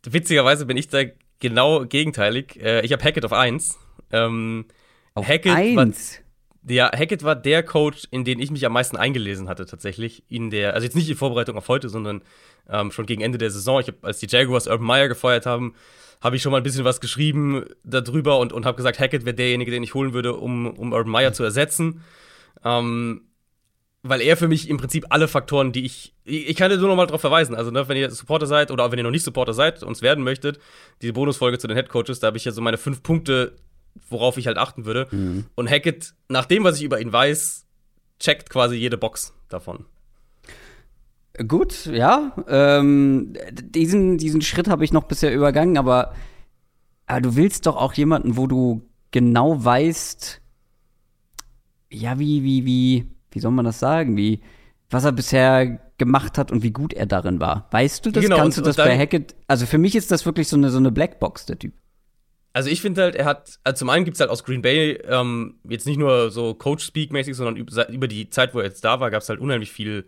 Witzigerweise 0.03 0.65
bin 0.65 0.77
ich 0.77 0.87
da 0.87 1.03
genau 1.39 1.85
gegenteilig. 1.85 2.59
Äh, 2.61 2.85
ich 2.85 2.93
habe 2.93 3.03
Hackett 3.03 3.25
auf 3.25 3.33
eins 3.33 3.77
ähm, 4.15 4.65
Auf 5.13 5.27
Hackett 5.27 5.53
eins. 5.53 6.21
War, 6.63 6.73
ja, 6.73 6.91
Hackett 6.91 7.23
war 7.23 7.35
der 7.35 7.63
Coach, 7.63 8.07
in 8.11 8.23
den 8.23 8.39
ich 8.39 8.51
mich 8.51 8.65
am 8.65 8.73
meisten 8.73 8.97
eingelesen 8.97 9.49
hatte, 9.49 9.65
tatsächlich. 9.65 10.23
In 10.29 10.49
der, 10.49 10.73
also 10.73 10.85
jetzt 10.85 10.95
nicht 10.95 11.09
in 11.09 11.15
Vorbereitung 11.15 11.57
auf 11.57 11.67
heute, 11.67 11.89
sondern 11.89 12.21
ähm, 12.69 12.91
schon 12.91 13.05
gegen 13.05 13.21
Ende 13.21 13.37
der 13.37 13.51
Saison. 13.51 13.79
Ich 13.79 13.87
hab, 13.87 14.03
als 14.03 14.19
die 14.19 14.27
Jaguars 14.27 14.67
Urban 14.67 14.87
Meyer 14.87 15.07
gefeuert 15.07 15.45
haben, 15.45 15.75
habe 16.21 16.35
ich 16.35 16.41
schon 16.41 16.51
mal 16.51 16.57
ein 16.57 16.63
bisschen 16.63 16.85
was 16.85 17.01
geschrieben 17.01 17.65
darüber 17.83 18.39
und, 18.39 18.51
und 18.51 18.65
habe 18.65 18.77
gesagt, 18.77 18.99
Hackett 18.99 19.25
wäre 19.25 19.35
derjenige, 19.35 19.69
den 19.69 19.83
ich 19.83 19.93
holen 19.93 20.13
würde, 20.13 20.33
um, 20.33 20.65
um 20.67 20.91
Urban 20.91 21.11
Meyer 21.11 21.33
zu 21.33 21.43
ersetzen. 21.43 22.01
Ähm, 22.63 23.21
weil 24.07 24.21
er 24.21 24.37
für 24.37 24.47
mich 24.47 24.69
im 24.69 24.77
Prinzip 24.77 25.05
alle 25.09 25.27
Faktoren, 25.27 25.71
die 25.71 25.83
ich. 25.83 26.13
Ich 26.23 26.55
kann 26.55 26.69
dir 26.69 26.77
nur 26.77 26.89
noch 26.89 26.95
mal 26.95 27.07
darauf 27.07 27.21
verweisen. 27.21 27.55
Also, 27.55 27.71
ne, 27.71 27.87
wenn 27.87 27.97
ihr 27.97 28.11
Supporter 28.11 28.45
seid 28.45 28.69
oder 28.69 28.85
auch 28.85 28.91
wenn 28.91 28.99
ihr 28.99 29.03
noch 29.03 29.11
nicht 29.11 29.23
Supporter 29.23 29.53
seid, 29.53 29.81
uns 29.81 30.03
werden 30.03 30.23
möchtet, 30.23 30.59
diese 31.01 31.13
Bonusfolge 31.13 31.57
zu 31.57 31.67
den 31.67 31.75
Headcoaches, 31.75 32.19
da 32.19 32.27
habe 32.27 32.37
ich 32.37 32.45
ja 32.45 32.51
so 32.51 32.61
meine 32.61 32.77
fünf 32.77 33.01
Punkte 33.01 33.55
worauf 34.09 34.37
ich 34.37 34.47
halt 34.47 34.57
achten 34.57 34.85
würde. 34.85 35.07
Mhm. 35.11 35.45
Und 35.55 35.69
Hackett, 35.69 36.13
nach 36.29 36.45
dem, 36.45 36.63
was 36.63 36.77
ich 36.77 36.83
über 36.83 36.99
ihn 36.99 37.11
weiß, 37.11 37.65
checkt 38.19 38.49
quasi 38.49 38.75
jede 38.75 38.97
Box 38.97 39.33
davon. 39.49 39.85
Gut, 41.47 41.85
ja. 41.87 42.33
Ähm, 42.47 43.33
diesen, 43.51 44.17
diesen 44.17 44.41
Schritt 44.41 44.69
habe 44.69 44.85
ich 44.85 44.93
noch 44.93 45.03
bisher 45.03 45.33
übergangen, 45.33 45.77
aber, 45.77 46.13
aber 47.07 47.21
du 47.21 47.35
willst 47.35 47.65
doch 47.65 47.75
auch 47.75 47.93
jemanden, 47.93 48.37
wo 48.37 48.47
du 48.47 48.87
genau 49.11 49.63
weißt, 49.63 50.41
ja, 51.91 52.19
wie, 52.19 52.43
wie, 52.43 52.65
wie, 52.65 53.11
wie 53.31 53.39
soll 53.39 53.51
man 53.51 53.65
das 53.65 53.79
sagen? 53.79 54.15
Wie, 54.15 54.41
was 54.89 55.03
er 55.03 55.11
bisher 55.11 55.79
gemacht 55.97 56.37
hat 56.37 56.51
und 56.51 56.63
wie 56.63 56.71
gut 56.71 56.93
er 56.93 57.05
darin 57.05 57.39
war. 57.39 57.67
Weißt 57.71 58.05
du 58.05 58.11
das? 58.11 58.23
Genau, 58.23 58.37
Kannst 58.37 58.57
du 58.57 58.61
das 58.61 58.75
bei 58.75 58.97
Hackett? 58.97 59.35
Also 59.47 59.65
für 59.65 59.77
mich 59.77 59.95
ist 59.95 60.11
das 60.11 60.25
wirklich 60.25 60.47
so 60.47 60.57
eine, 60.57 60.69
so 60.69 60.77
eine 60.77 60.91
Blackbox, 60.91 61.45
der 61.45 61.59
Typ. 61.59 61.73
Also 62.55 62.69
ich 62.69 62.79
finde 62.79 63.01
halt, 63.01 63.15
er 63.15 63.25
hat, 63.25 63.59
also 63.65 63.79
zum 63.79 63.89
einen 63.89 64.05
gibt 64.05 64.15
es 64.15 64.21
halt 64.21 64.29
aus 64.29 64.45
Green 64.45 64.61
Bay 64.61 64.97
ähm, 65.09 65.55
jetzt 65.67 65.85
nicht 65.85 65.97
nur 65.97 66.31
so 66.31 66.53
Coach-Speak-mäßig, 66.53 67.35
sondern 67.35 67.57
über, 67.57 68.07
die 68.07 68.29
Zeit, 68.29 68.53
wo 68.55 68.59
er 68.59 68.65
jetzt 68.65 68.85
da 68.85 69.01
war, 69.01 69.11
gab 69.11 69.21
es 69.21 69.27
halt 69.27 69.41
unheimlich 69.41 69.73
viel 69.73 70.05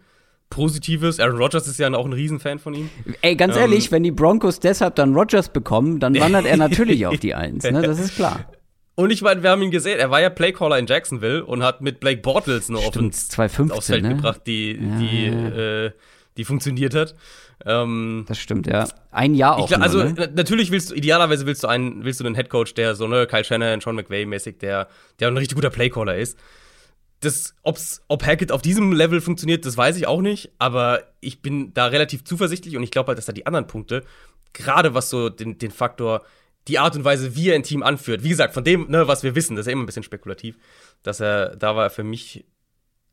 Positives. 0.49 1.19
Aaron 1.19 1.35
Rodgers 1.35 1.67
ist 1.67 1.77
ja 1.77 1.93
auch 1.93 2.05
ein 2.05 2.13
Riesenfan 2.13 2.59
von 2.59 2.73
ihm. 2.73 2.89
Ey, 3.21 3.35
ganz 3.35 3.57
Ähm, 3.57 3.63
ehrlich, 3.63 3.91
wenn 3.91 4.03
die 4.03 4.11
Broncos 4.11 4.61
deshalb 4.61 4.95
dann 4.95 5.13
Rodgers 5.13 5.49
bekommen, 5.49 5.99
dann 5.99 6.15
wandert 6.21 6.45
er 6.45 6.55
natürlich 6.55 7.05
auf 7.05 7.19
die 7.19 7.35
Eins, 7.35 7.65
ne? 7.69 7.81
Das 7.81 7.99
ist 7.99 8.15
klar. 8.15 8.45
Und 8.95 9.11
ich 9.11 9.21
meine, 9.21 9.43
wir 9.43 9.49
haben 9.49 9.61
ihn 9.61 9.69
gesehen, 9.69 9.99
er 9.99 10.09
war 10.09 10.21
ja 10.21 10.29
Playcaller 10.29 10.79
in 10.79 10.85
Jacksonville 10.85 11.43
und 11.43 11.63
hat 11.63 11.81
mit 11.81 11.99
Blake 11.99 12.21
Bortles 12.21 12.69
eine 12.69 12.79
Offense 12.79 13.27
2015, 13.27 13.77
aufs 13.77 13.87
Feld 13.87 14.03
ne? 14.03 14.15
gebracht, 14.15 14.43
die, 14.47 14.71
Ja, 14.71 14.97
die, 14.99 15.25
ja, 15.25 15.85
Äh, 15.87 15.91
die 16.37 16.45
funktioniert 16.45 16.93
hat. 16.95 17.15
Ähm, 17.65 18.25
Das 18.27 18.37
stimmt, 18.37 18.67
ja. 18.67 18.87
Ein 19.11 19.33
Jahr 19.35 19.57
auch. 19.57 19.67
glaub, 19.67 19.79
nur, 19.79 19.83
also 19.85 20.03
ne? 20.03 20.13
na- 20.15 20.27
natürlich 20.27 20.71
willst 20.71 20.91
du, 20.91 20.95
idealerweise 20.95 21.45
willst 21.45 21.63
du 21.63 21.67
einen, 21.67 22.03
willst 22.05 22.19
du 22.19 22.25
einen 22.25 22.35
Headcoach, 22.35 22.73
der 22.75 22.95
so, 22.95 23.07
ne, 23.07 23.25
Kyle 23.27 23.43
Shannon, 23.43 23.81
Sean 23.81 23.95
McVay-mäßig, 23.99 24.59
der, 24.59 24.87
der 25.19 25.27
ein 25.29 25.37
richtig 25.37 25.55
guter 25.55 25.69
Playcaller 25.71 26.15
ist. 26.15 26.37
Das, 27.21 27.55
ob's, 27.63 28.03
ob 28.07 28.23
Hackett 28.25 28.51
auf 28.51 28.61
diesem 28.61 28.91
Level 28.93 29.21
funktioniert, 29.21 29.65
das 29.65 29.75
weiß 29.75 29.97
ich 29.97 30.05
auch 30.07 30.21
nicht, 30.21 30.51
aber 30.59 31.01
ich 31.19 31.41
bin 31.41 31.73
da 31.73 31.87
relativ 31.87 32.23
zuversichtlich 32.23 32.77
und 32.77 32.83
ich 32.83 32.91
glaube 32.91 33.07
halt, 33.07 33.17
dass 33.17 33.25
da 33.25 33.33
die 33.33 33.47
anderen 33.47 33.65
Punkte, 33.65 34.03
gerade 34.53 34.93
was 34.93 35.09
so 35.09 35.29
den, 35.29 35.57
den 35.57 35.71
Faktor, 35.71 36.21
die 36.67 36.77
Art 36.77 36.95
und 36.95 37.05
Weise, 37.05 37.35
wie 37.35 37.49
er 37.49 37.55
ein 37.55 37.63
Team 37.63 37.81
anführt, 37.81 38.23
wie 38.23 38.29
gesagt, 38.29 38.53
von 38.53 38.63
dem, 38.63 38.87
ne, 38.91 39.07
was 39.07 39.23
wir 39.23 39.33
wissen, 39.33 39.55
das 39.55 39.63
ist 39.63 39.67
ja 39.67 39.73
immer 39.73 39.81
ein 39.81 39.87
bisschen 39.87 40.03
spekulativ, 40.03 40.57
dass 41.01 41.19
er, 41.19 41.55
da 41.55 41.75
war 41.75 41.85
er 41.85 41.89
für 41.89 42.03
mich 42.03 42.45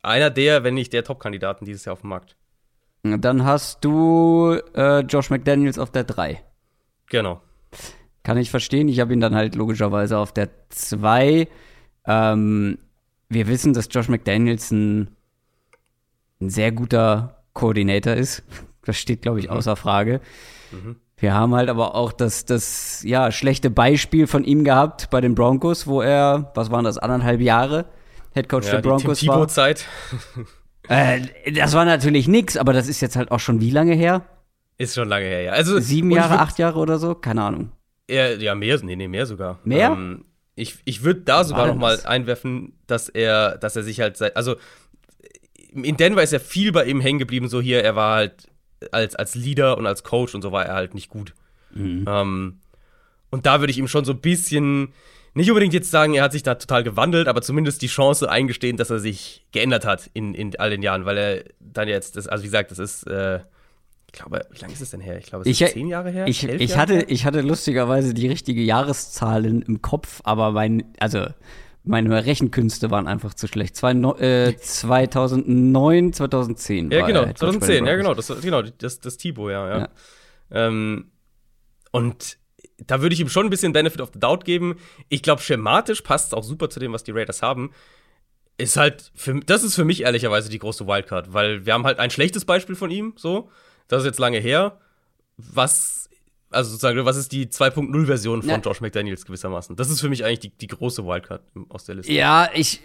einer 0.03 0.29
der, 0.29 0.63
wenn 0.63 0.75
nicht 0.75 0.93
der 0.93 1.03
Top-Kandidaten 1.03 1.65
dieses 1.65 1.85
Jahr 1.85 1.93
auf 1.93 2.01
dem 2.01 2.09
Markt. 2.09 2.35
Dann 3.21 3.45
hast 3.45 3.83
du 3.83 4.57
äh, 4.75 5.01
Josh 5.01 5.29
McDaniels 5.29 5.77
auf 5.77 5.91
der 5.91 6.03
3. 6.03 6.41
Genau. 7.09 7.41
Kann 8.23 8.37
ich 8.37 8.49
verstehen. 8.49 8.87
Ich 8.87 8.99
habe 8.99 9.13
ihn 9.13 9.19
dann 9.19 9.35
halt 9.35 9.55
logischerweise 9.55 10.17
auf 10.17 10.33
der 10.33 10.49
2. 10.69 11.47
Ähm, 12.07 12.77
wir 13.29 13.47
wissen, 13.47 13.73
dass 13.73 13.87
Josh 13.91 14.09
McDaniels 14.09 14.71
ein, 14.71 15.15
ein 16.41 16.49
sehr 16.49 16.71
guter 16.71 17.43
Koordinator 17.53 18.13
ist. 18.13 18.43
Das 18.87 18.97
steht, 18.97 19.23
glaube 19.23 19.39
ich, 19.39 19.49
außer 19.49 19.75
Frage. 19.75 20.21
Wir 21.17 21.33
haben 21.33 21.55
halt 21.55 21.69
aber 21.69 21.95
auch 21.95 22.11
das, 22.11 22.45
das 22.45 23.01
ja, 23.01 23.31
schlechte 23.31 23.71
Beispiel 23.71 24.27
von 24.27 24.43
ihm 24.43 24.63
gehabt 24.63 25.09
bei 25.09 25.21
den 25.21 25.33
Broncos, 25.33 25.87
wo 25.87 26.03
er, 26.03 26.51
was 26.53 26.69
waren 26.69 26.85
das, 26.85 26.99
anderthalb 26.99 27.41
Jahre 27.41 27.85
Headcoach 28.35 28.65
Ja, 28.65 28.71
der 28.73 28.81
die 28.81 28.89
Tim 28.89 28.97
Broncos 28.97 29.27
war. 29.27 29.35
Tebow-Zeit 29.37 29.87
Äh, 30.87 31.21
das 31.53 31.73
war 31.73 31.85
natürlich 31.85 32.27
nix, 32.27 32.57
aber 32.57 32.73
das 32.73 32.87
ist 32.87 33.01
jetzt 33.01 33.15
halt 33.15 33.31
auch 33.31 33.39
schon 33.39 33.61
wie 33.61 33.71
lange 33.71 33.93
her? 33.93 34.25
ist 34.77 34.95
schon 34.95 35.07
lange 35.07 35.25
her, 35.25 35.41
ja. 35.41 35.51
Also, 35.53 35.79
Sieben 35.79 36.11
Jahre, 36.11 36.39
acht 36.39 36.59
Jahre 36.59 36.79
oder 36.79 36.99
so? 36.99 37.15
Keine 37.15 37.43
Ahnung. 37.43 37.71
Ja, 38.09 38.29
ja, 38.29 38.55
mehr, 38.55 38.79
nee, 38.83 38.95
nee, 38.95 39.07
mehr 39.07 39.25
sogar. 39.25 39.59
Mehr? 39.63 39.91
Ähm, 39.91 40.25
ich 40.55 40.77
ich 40.85 41.03
würde 41.03 41.21
da 41.21 41.43
sogar 41.43 41.65
denn 41.65 41.75
noch 41.75 41.81
mal 41.81 41.95
das? 41.95 42.05
einwerfen, 42.05 42.73
dass 42.87 43.09
er, 43.09 43.57
dass 43.57 43.75
er 43.75 43.83
sich 43.83 43.99
halt 43.99 44.17
seit, 44.17 44.35
also 44.37 44.55
in 45.71 45.97
Denver 45.97 46.23
ist 46.23 46.31
ja 46.31 46.39
viel 46.39 46.71
bei 46.71 46.85
ihm 46.85 47.01
hängen 47.01 47.19
geblieben, 47.19 47.47
so 47.47 47.61
hier, 47.61 47.83
er 47.83 47.95
war 47.95 48.15
halt 48.15 48.47
als, 48.91 49.15
als 49.15 49.35
Leader 49.35 49.77
und 49.77 49.85
als 49.85 50.03
Coach 50.03 50.35
und 50.35 50.41
so 50.41 50.51
war 50.51 50.65
er 50.65 50.75
halt 50.75 50.93
nicht 50.93 51.09
gut. 51.09 51.33
Mhm. 51.73 52.05
Ähm, 52.07 52.59
und 53.31 53.45
da 53.45 53.59
würde 53.59 53.71
ich 53.71 53.77
ihm 53.77 53.87
schon 53.87 54.05
so 54.05 54.13
ein 54.13 54.21
bisschen, 54.21 54.93
nicht 55.35 55.49
unbedingt 55.51 55.73
jetzt 55.73 55.91
sagen, 55.91 56.13
er 56.15 56.23
hat 56.23 56.31
sich 56.31 56.43
da 56.43 56.55
total 56.55 56.83
gewandelt, 56.83 57.27
aber 57.27 57.41
zumindest 57.41 57.81
die 57.81 57.87
Chance 57.87 58.29
eingestehen, 58.29 58.77
dass 58.77 58.89
er 58.89 58.99
sich 58.99 59.45
geändert 59.51 59.85
hat 59.85 60.09
in, 60.13 60.33
in 60.33 60.57
all 60.57 60.69
den 60.69 60.81
Jahren, 60.81 61.05
weil 61.05 61.17
er 61.17 61.43
dann 61.59 61.87
jetzt, 61.87 62.15
das, 62.15 62.27
also 62.27 62.43
wie 62.43 62.47
gesagt, 62.47 62.71
das 62.71 62.79
ist, 62.79 63.05
äh, 63.07 63.39
ich 64.07 64.13
glaube, 64.19 64.45
wie 64.51 64.59
lange 64.59 64.73
ist 64.73 64.81
es 64.81 64.91
denn 64.91 65.01
her? 65.01 65.17
Ich 65.17 65.25
glaube, 65.25 65.41
es 65.43 65.47
Ich- 65.49 65.61
ist 65.61 65.73
zehn 65.73 65.87
Jahre 65.87 66.09
her. 66.09 66.25
Ich, 66.27 66.43
ich, 66.47 66.69
Jahre 66.69 66.81
hatte, 66.81 66.93
her? 66.95 67.05
ich 67.09 67.25
hatte 67.25 67.41
lustigerweise 67.41 68.13
die 68.13 68.27
richtige 68.27 68.61
Jahreszahlen 68.61 69.61
im 69.61 69.81
Kopf, 69.81 70.21
aber 70.23 70.51
mein, 70.51 70.85
also 70.99 71.25
meine 71.83 72.25
Rechenkünste 72.25 72.89
waren 72.89 73.07
einfach 73.07 73.33
zu 73.33 73.47
schlecht. 73.47 73.75
Zwei, 73.75 73.91
äh, 73.91 74.55
2009, 74.55 76.13
2010. 76.13 76.91
Ja, 76.91 77.01
war 77.01 77.07
genau, 77.07 77.19
er 77.21 77.27
Head 77.27 77.39
Coach 77.39 77.59
bei 77.59 77.59
2010, 77.59 77.75
den 77.75 77.85
ja, 77.87 77.95
genau, 77.97 78.13
das, 78.13 78.41
genau, 78.41 78.61
das, 78.61 78.99
das 79.01 79.17
Tibo, 79.17 79.49
ja, 79.49 79.67
ja. 79.69 79.77
Ja. 79.79 79.89
Ähm, 80.51 81.11
und 81.91 82.37
da 82.77 83.01
würde 83.01 83.13
ich 83.13 83.21
ihm 83.21 83.29
schon 83.29 83.45
ein 83.45 83.49
bisschen 83.49 83.73
Benefit 83.73 84.01
of 84.01 84.11
the 84.13 84.19
Doubt 84.19 84.45
geben. 84.45 84.75
Ich 85.09 85.21
glaube, 85.21 85.41
schematisch 85.41 86.01
passt 86.01 86.27
es 86.27 86.33
auch 86.33 86.43
super 86.43 86.69
zu 86.69 86.79
dem, 86.79 86.91
was 86.93 87.03
die 87.03 87.11
Raiders 87.11 87.41
haben. 87.41 87.71
Ist 88.57 88.77
halt, 88.77 89.11
für, 89.15 89.39
das 89.41 89.63
ist 89.63 89.75
für 89.75 89.85
mich 89.85 90.03
ehrlicherweise 90.03 90.49
die 90.49 90.59
große 90.59 90.87
Wildcard, 90.87 91.33
weil 91.33 91.65
wir 91.65 91.73
haben 91.73 91.85
halt 91.85 91.99
ein 91.99 92.09
schlechtes 92.09 92.45
Beispiel 92.45 92.75
von 92.75 92.89
ihm, 92.91 93.13
so. 93.17 93.49
Das 93.87 93.99
ist 94.01 94.05
jetzt 94.05 94.19
lange 94.19 94.39
her. 94.39 94.79
Was, 95.37 96.09
also 96.49 96.69
sozusagen, 96.71 97.03
was 97.05 97.17
ist 97.17 97.31
die 97.33 97.47
2.0-Version 97.47 98.41
von 98.41 98.49
Ja. 98.49 98.57
Josh 98.57 98.79
McDaniels 98.81 99.25
gewissermaßen? 99.25 99.75
Das 99.75 99.89
ist 99.89 99.99
für 100.01 100.09
mich 100.09 100.23
eigentlich 100.23 100.39
die, 100.39 100.49
die 100.57 100.67
große 100.67 101.05
Wildcard 101.05 101.43
aus 101.69 101.83
der 101.85 101.95
Liste. 101.95 102.13
Ja, 102.13 102.49
ich, 102.53 102.79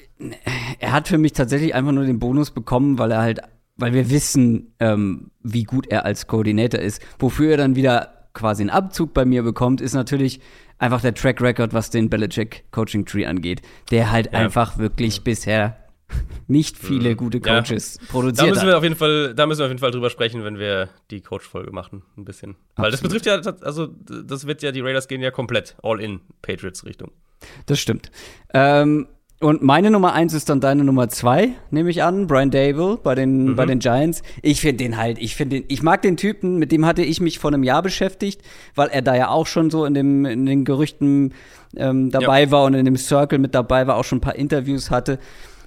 er 0.81 0.93
hat 0.93 1.07
für 1.09 1.19
mich 1.19 1.33
tatsächlich 1.33 1.75
einfach 1.75 1.93
nur 1.93 2.05
den 2.05 2.19
Bonus 2.19 2.51
bekommen, 2.51 2.99
weil 2.99 3.13
er 3.13 3.23
halt, 3.23 3.41
weil 3.77 3.93
wir 3.95 4.11
wissen, 4.11 4.75
ähm, 4.81 5.31
wie 5.43 5.63
gut 5.65 5.87
er 5.89 6.05
als 6.05 6.27
Koordinator 6.27 6.81
ist. 6.81 7.01
Wofür 7.19 7.53
er 7.53 7.57
dann 7.57 7.77
wieder 7.77 8.20
quasi 8.35 8.63
einen 8.63 8.71
Abzug 8.71 9.13
bei 9.15 9.25
mir 9.25 9.43
bekommt, 9.43 9.81
ist 9.81 9.95
natürlich 9.95 10.41
einfach 10.79 11.01
der 11.01 11.15
Track 11.15 11.41
Record, 11.41 11.75
was 11.75 11.91
den 11.91 12.09
Belichick 12.11 12.65
Coaching 12.71 13.05
Tree 13.05 13.27
angeht, 13.27 13.63
der 13.91 14.11
halt 14.11 14.33
einfach 14.35 14.79
wirklich 14.79 15.23
bisher 15.23 15.77
nicht 16.49 16.77
viele 16.79 17.15
gute 17.15 17.39
Mhm. 17.39 17.45
Ja. 17.45 17.61
Coaches 17.63 17.99
Da 17.99 18.07
produziert 18.11 18.49
müssen 18.49 18.61
hat. 18.63 18.67
wir 18.69 18.79
auf 18.79 18.83
jeden 18.83 18.97
Fall, 18.97 19.35
da 19.35 19.47
müssen 19.47 19.61
wir 19.61 19.67
auf 19.67 19.71
jeden 19.71 19.79
Fall 19.81 19.91
drüber 19.93 20.11
sprechen, 20.11 20.43
wenn 20.43 20.59
wir 20.59 20.89
die 21.11 21.21
Coach-Folge 21.21 21.71
machen, 21.71 22.03
ein 22.17 22.25
bisschen. 22.25 22.57
Weil 22.77 22.91
das 22.91 23.01
betrifft 23.01 23.27
ja, 23.27 23.35
also 23.37 23.87
das 23.87 24.47
wird 24.47 24.63
ja, 24.63 24.73
die 24.73 24.81
Raiders 24.81 25.07
gehen 25.07 25.21
ja 25.21 25.31
komplett 25.31 25.77
all 25.83 26.01
in 26.01 26.21
Patriots-Richtung. 26.43 27.13
Das 27.67 27.79
stimmt. 27.79 28.11
Ähm, 28.53 29.07
und 29.41 29.63
meine 29.63 29.91
Nummer 29.91 30.13
eins 30.13 30.35
ist 30.35 30.51
dann 30.51 30.61
deine 30.61 30.85
Nummer 30.85 31.09
zwei, 31.09 31.53
nehme 31.71 31.89
ich 31.91 32.03
an, 32.03 32.27
Brian 32.27 32.51
Dable 32.51 32.99
bei 33.03 33.15
den, 33.15 33.47
Mhm. 33.47 33.57
bei 33.57 33.65
den 33.65 33.79
Giants. 33.79 34.23
Ich 34.43 34.61
finde 34.61 34.85
den 34.85 34.97
halt, 34.99 35.19
ich 35.19 35.35
finde 35.35 35.57
den, 35.61 35.65
ich 35.69 35.83
mag 35.83 36.03
den 36.03 36.17
Typen, 36.19 36.59
mit 36.59 36.73
dem 36.73 36.85
hatte 36.85 37.03
ich 37.03 37.21
mich 37.21 37.39
vor 37.39 37.51
einem 37.51 37.63
Jahr 37.63 37.83
beschäftigt, 37.83 38.43
weil 38.75 38.89
er 38.89 39.01
da 39.03 39.17
ja 39.17 39.29
auch 39.29 39.47
schon 39.47 39.71
so 39.71 39.87
in, 39.87 39.95
dem, 39.95 40.27
in 40.27 40.45
den 40.45 40.65
Gerüchten 40.67 41.33
ähm, 41.77 42.11
dabei 42.11 42.51
war 42.51 42.65
und 42.65 42.75
in 42.75 42.85
dem 42.85 42.97
Circle 42.97 43.39
mit 43.39 43.55
dabei 43.55 43.87
war, 43.87 43.97
auch 43.97 44.05
schon 44.05 44.19
ein 44.19 44.23
paar 44.23 44.37
Interviews 44.37 44.91
hatte. 44.91 45.19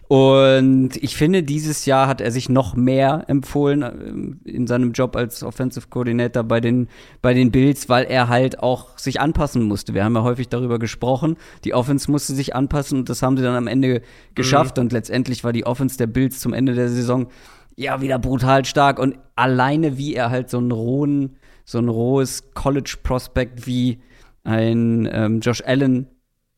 Und 0.07 0.91
ich 0.97 1.15
finde, 1.15 1.43
dieses 1.43 1.85
Jahr 1.85 2.07
hat 2.07 2.21
er 2.21 2.31
sich 2.31 2.49
noch 2.49 2.75
mehr 2.75 3.23
empfohlen 3.27 3.81
ähm, 3.83 4.39
in 4.43 4.67
seinem 4.67 4.91
Job 4.91 5.15
als 5.15 5.43
Offensive 5.43 5.87
Coordinator 5.89 6.43
bei 6.43 6.59
den, 6.59 6.87
bei 7.21 7.33
den 7.33 7.51
Bills, 7.51 7.89
weil 7.89 8.05
er 8.05 8.27
halt 8.27 8.59
auch 8.59 8.97
sich 8.97 9.21
anpassen 9.21 9.63
musste. 9.63 9.93
Wir 9.93 10.03
haben 10.03 10.15
ja 10.15 10.23
häufig 10.23 10.49
darüber 10.49 10.77
gesprochen. 10.77 11.37
Die 11.63 11.73
Offense 11.73 12.11
musste 12.11 12.33
sich 12.33 12.55
anpassen 12.55 12.99
und 12.99 13.09
das 13.09 13.21
haben 13.21 13.37
sie 13.37 13.43
dann 13.43 13.55
am 13.55 13.67
Ende 13.67 14.01
geschafft. 14.35 14.77
Und 14.77 14.91
letztendlich 14.91 15.43
war 15.43 15.53
die 15.53 15.65
Offense 15.65 15.97
der 15.97 16.07
Bills 16.07 16.39
zum 16.39 16.53
Ende 16.53 16.73
der 16.73 16.89
Saison 16.89 17.27
ja 17.75 18.01
wieder 18.01 18.19
brutal 18.19 18.65
stark. 18.65 18.99
Und 18.99 19.17
alleine 19.35 19.97
wie 19.97 20.15
er 20.15 20.29
halt 20.29 20.49
so 20.49 20.57
einen 20.57 20.71
rohen, 20.71 21.37
so 21.65 21.79
ein 21.79 21.89
rohes 21.89 22.53
College-Prospect 22.53 23.65
wie 23.67 24.01
ein 24.43 25.09
ähm, 25.11 25.39
Josh 25.39 25.63
Allen 25.65 26.07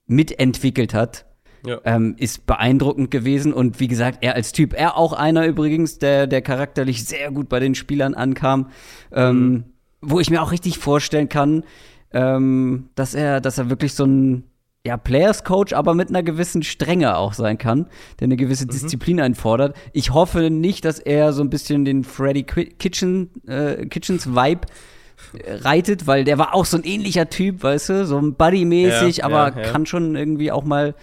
mitentwickelt 0.08 0.94
hat, 0.94 1.26
Ja. 1.66 1.80
ähm, 1.86 2.16
ist 2.18 2.46
beeindruckend 2.46 3.12
gewesen. 3.12 3.54
Und 3.54 3.80
wie 3.80 3.88
gesagt, 3.88 4.20
er 4.22 4.36
als 4.36 4.52
Typ, 4.52 4.74
er 4.74 4.98
auch 4.98 5.14
einer 5.14 5.46
übrigens, 5.46 6.00
der, 6.00 6.28
der 6.28 6.42
charakterlich 6.42 7.06
sehr 7.06 7.32
gut 7.32 7.50
bei 7.50 7.60
den 7.60 7.76
Spielern 7.76 8.14
ankam, 8.14 8.70
ähm, 9.12 9.66
wo 10.02 10.20
ich 10.20 10.30
mir 10.30 10.42
auch 10.42 10.52
richtig 10.52 10.78
vorstellen 10.78 11.30
kann, 11.30 11.64
ähm, 12.12 12.90
dass 12.96 13.14
er, 13.14 13.42
dass 13.42 13.58
er 13.58 13.70
wirklich 13.70 13.94
so 13.94 14.06
ein 14.06 14.44
ja, 14.86 14.98
Players 14.98 15.44
Coach, 15.44 15.74
aber 15.74 15.96
mit 15.96 16.10
einer 16.10 16.22
gewissen 16.22 16.62
Strenge 16.62 17.18
auch 17.18 17.34
sein 17.34 17.58
kann, 17.58 17.88
der 18.20 18.26
eine 18.26 18.38
gewisse 18.38 18.68
Disziplin 18.68 19.20
einfordert. 19.20 19.76
Ich 19.94 20.14
hoffe 20.14 20.52
nicht, 20.52 20.86
dass 20.86 21.00
er 21.00 21.34
so 21.34 21.42
ein 21.42 21.50
bisschen 21.50 21.86
den 21.86 22.04
Freddy 22.04 22.44
Kitchen, 22.44 23.32
äh, 23.48 23.88
Kitchens 23.88 24.28
Vibe 24.28 24.68
äh, 25.34 25.54
reitet, 25.56 26.06
weil 26.06 26.24
der 26.24 26.38
war 26.38 26.54
auch 26.54 26.66
so 26.66 26.78
ein 26.78 26.84
ähnlicher 26.84 27.30
Typ, 27.30 27.64
weißt 27.64 27.90
du, 27.90 28.06
so 28.06 28.20
ein 28.20 28.36
Buddy-mäßig, 28.36 29.18
Ja, 29.18 29.26
aber 29.26 29.56
ja, 29.56 29.64
ja. 29.64 29.72
kann 29.72 29.88
schon 29.88 30.16
irgendwie 30.16 30.52
auch 30.52 30.64
mal 30.64 30.94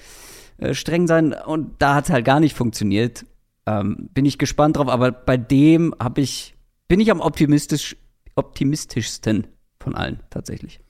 äh, 0.63 0.75
streng 0.75 1.07
sein 1.07 1.33
und 1.33 1.81
da 1.81 1.97
hat 1.97 2.05
es 2.05 2.11
halt 2.11 2.25
gar 2.25 2.41
nicht 2.41 2.57
funktioniert. 2.57 3.25
Ähm, 3.67 4.09
bin 4.13 4.25
ich 4.25 4.39
gespannt 4.39 4.77
drauf, 4.77 4.89
aber 4.89 5.13
bei 5.13 5.37
dem 5.37 5.95
habe 6.01 6.21
ich, 6.21 6.55
bin 6.89 7.01
ich 7.01 7.11
am 7.11 7.21
optimistisch, 7.21 7.97
optimistischsten 8.35 9.49
von 9.79 9.95
allen 9.95 10.21
tatsächlich. 10.31 10.81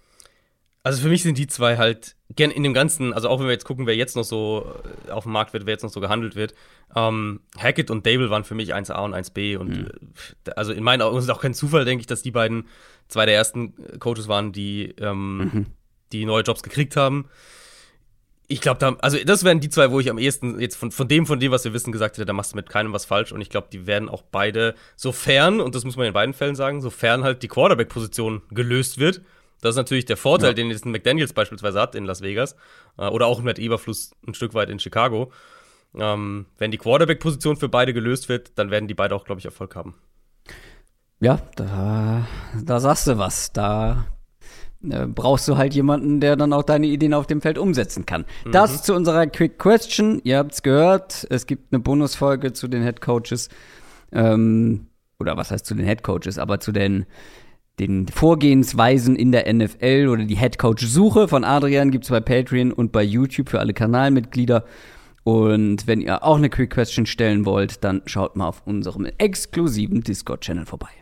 Also 0.85 1.00
für 1.00 1.09
mich 1.09 1.23
sind 1.23 1.38
die 1.38 1.47
zwei 1.47 1.76
halt 1.76 2.17
gern 2.35 2.50
in 2.50 2.64
dem 2.64 2.75
Ganzen, 2.75 3.12
also 3.12 3.29
auch 3.29 3.38
wenn 3.38 3.47
wir 3.47 3.52
jetzt 3.52 3.64
gucken, 3.64 3.87
wer 3.87 3.95
jetzt 3.95 4.17
noch 4.17 4.25
so 4.25 4.67
äh, 5.07 5.12
auf 5.12 5.23
dem 5.25 5.33
Markt 5.33 5.52
wird, 5.52 5.64
wer 5.64 5.73
jetzt 5.73 5.83
noch 5.83 5.91
so 5.91 6.00
gehandelt 6.00 6.35
wird. 6.35 6.55
Ähm, 6.95 7.41
Hackett 7.57 7.91
und 7.91 8.05
Dable 8.05 8.31
waren 8.31 8.45
für 8.45 8.55
mich 8.55 8.75
1A 8.75 9.05
und 9.05 9.14
1B 9.14 9.57
und 9.57 9.69
mhm. 9.69 9.88
also 10.57 10.73
in 10.73 10.83
meinen 10.83 11.02
Augen 11.02 11.17
ist 11.17 11.25
es 11.25 11.31
auch 11.31 11.41
kein 11.41 11.55
Zufall, 11.55 11.85
denke 11.85 12.00
ich, 12.00 12.07
dass 12.07 12.23
die 12.23 12.33
beiden 12.33 12.67
zwei 13.09 13.26
der 13.26 13.37
ersten 13.37 13.75
Coaches 14.00 14.29
waren, 14.29 14.52
die, 14.52 14.95
ähm, 14.99 15.38
mhm. 15.38 15.67
die 16.12 16.25
neue 16.25 16.43
Jobs 16.43 16.62
gekriegt 16.62 16.97
haben. 16.97 17.29
Ich 18.52 18.61
glaube, 18.61 18.78
da, 18.78 18.97
also 19.00 19.16
das 19.25 19.44
wären 19.44 19.61
die 19.61 19.71
zwei, 19.71 19.90
wo 19.90 19.99
ich 19.99 20.11
am 20.11 20.18
ehesten 20.18 20.61
jetzt 20.61 20.76
von, 20.76 20.90
von 20.90 21.09
dem, 21.09 21.25
von 21.25 21.40
dem, 21.40 21.52
was 21.52 21.64
wir 21.64 21.73
wissen, 21.73 21.90
gesagt 21.90 22.16
hätte, 22.16 22.26
da 22.26 22.32
machst 22.32 22.52
du 22.52 22.56
mit 22.56 22.68
keinem 22.68 22.92
was 22.92 23.06
falsch. 23.06 23.32
Und 23.32 23.40
ich 23.40 23.49
glaube, 23.49 23.68
die 23.73 23.87
werden 23.87 24.09
auch 24.09 24.23
beide, 24.23 24.75
sofern, 24.94 25.61
und 25.61 25.75
das 25.75 25.85
muss 25.85 25.97
man 25.97 26.06
in 26.06 26.12
beiden 26.12 26.35
Fällen 26.35 26.54
sagen, 26.54 26.82
sofern 26.82 27.25
halt 27.25 27.42
die 27.42 27.49
Quarterback-Position 27.49 28.42
gelöst 28.50 28.99
wird, 28.99 29.23
das 29.62 29.71
ist 29.71 29.76
natürlich 29.76 30.04
der 30.04 30.16
Vorteil, 30.16 30.50
ja. 30.50 30.54
den 30.54 30.71
jetzt 30.71 30.85
ein 30.85 30.90
McDaniels 30.90 31.32
beispielsweise 31.32 31.80
hat 31.80 31.94
in 31.94 32.04
Las 32.04 32.21
Vegas 32.21 32.56
äh, 32.99 33.06
oder 33.06 33.26
auch 33.26 33.40
mit 33.40 33.59
Eberfluss 33.59 34.11
ein 34.26 34.35
Stück 34.35 34.54
weit 34.54 34.68
in 34.68 34.80
Chicago. 34.80 35.32
Ähm, 35.94 36.47
wenn 36.59 36.71
die 36.71 36.78
Quarterback-Position 36.78 37.56
für 37.56 37.68
beide 37.68 37.94
gelöst 37.94 38.28
wird, 38.28 38.59
dann 38.59 38.71
werden 38.71 38.88
die 38.88 38.94
beide 38.94 39.14
auch, 39.14 39.25
glaube 39.25 39.38
ich, 39.38 39.44
Erfolg 39.44 39.76
haben. 39.76 39.94
Ja, 41.21 41.40
da, 41.54 42.26
da 42.61 42.80
sagst 42.80 43.06
du 43.06 43.18
was. 43.18 43.52
Da 43.52 44.04
äh, 44.90 45.06
brauchst 45.06 45.48
du 45.48 45.56
halt 45.56 45.74
jemanden, 45.74 46.20
der 46.20 46.36
dann 46.36 46.52
auch 46.52 46.62
deine 46.62 46.86
Ideen 46.86 47.14
auf 47.14 47.26
dem 47.26 47.40
Feld 47.40 47.58
umsetzen 47.58 48.06
kann. 48.06 48.24
Mhm. 48.44 48.52
Das 48.52 48.82
zu 48.82 48.94
unserer 48.94 49.26
Quick 49.26 49.58
Question. 49.58 50.20
Ihr 50.24 50.38
habt 50.38 50.52
es 50.52 50.62
gehört. 50.62 51.26
Es 51.30 51.46
gibt 51.46 51.72
eine 51.72 51.80
Bonusfolge 51.80 52.52
zu 52.52 52.68
den 52.68 52.82
Head 52.82 53.00
Coaches. 53.00 53.48
Ähm, 54.12 54.86
oder 55.18 55.36
was 55.36 55.50
heißt 55.50 55.66
zu 55.66 55.74
den 55.74 55.86
Head 55.86 56.02
Coaches, 56.02 56.38
aber 56.38 56.60
zu 56.60 56.72
den 56.72 57.06
den 57.78 58.06
Vorgehensweisen 58.06 59.16
in 59.16 59.32
der 59.32 59.52
NFL 59.52 60.08
oder 60.10 60.24
die 60.24 60.36
Headcoach-Suche 60.36 61.26
von 61.26 61.42
Adrian 61.42 61.90
gibt 61.90 62.04
es 62.04 62.10
bei 62.10 62.20
Patreon 62.20 62.72
und 62.72 62.92
bei 62.92 63.02
YouTube 63.02 63.48
für 63.48 63.60
alle 63.60 63.72
Kanalmitglieder. 63.72 64.64
Und 65.24 65.86
wenn 65.86 66.00
ihr 66.00 66.22
auch 66.22 66.36
eine 66.36 66.50
Quick 66.50 66.70
Question 66.70 67.06
stellen 67.06 67.46
wollt, 67.46 67.84
dann 67.84 68.02
schaut 68.06 68.36
mal 68.36 68.48
auf 68.48 68.62
unserem 68.66 69.06
exklusiven 69.18 70.02
Discord-Channel 70.02 70.66
vorbei. 70.66 71.01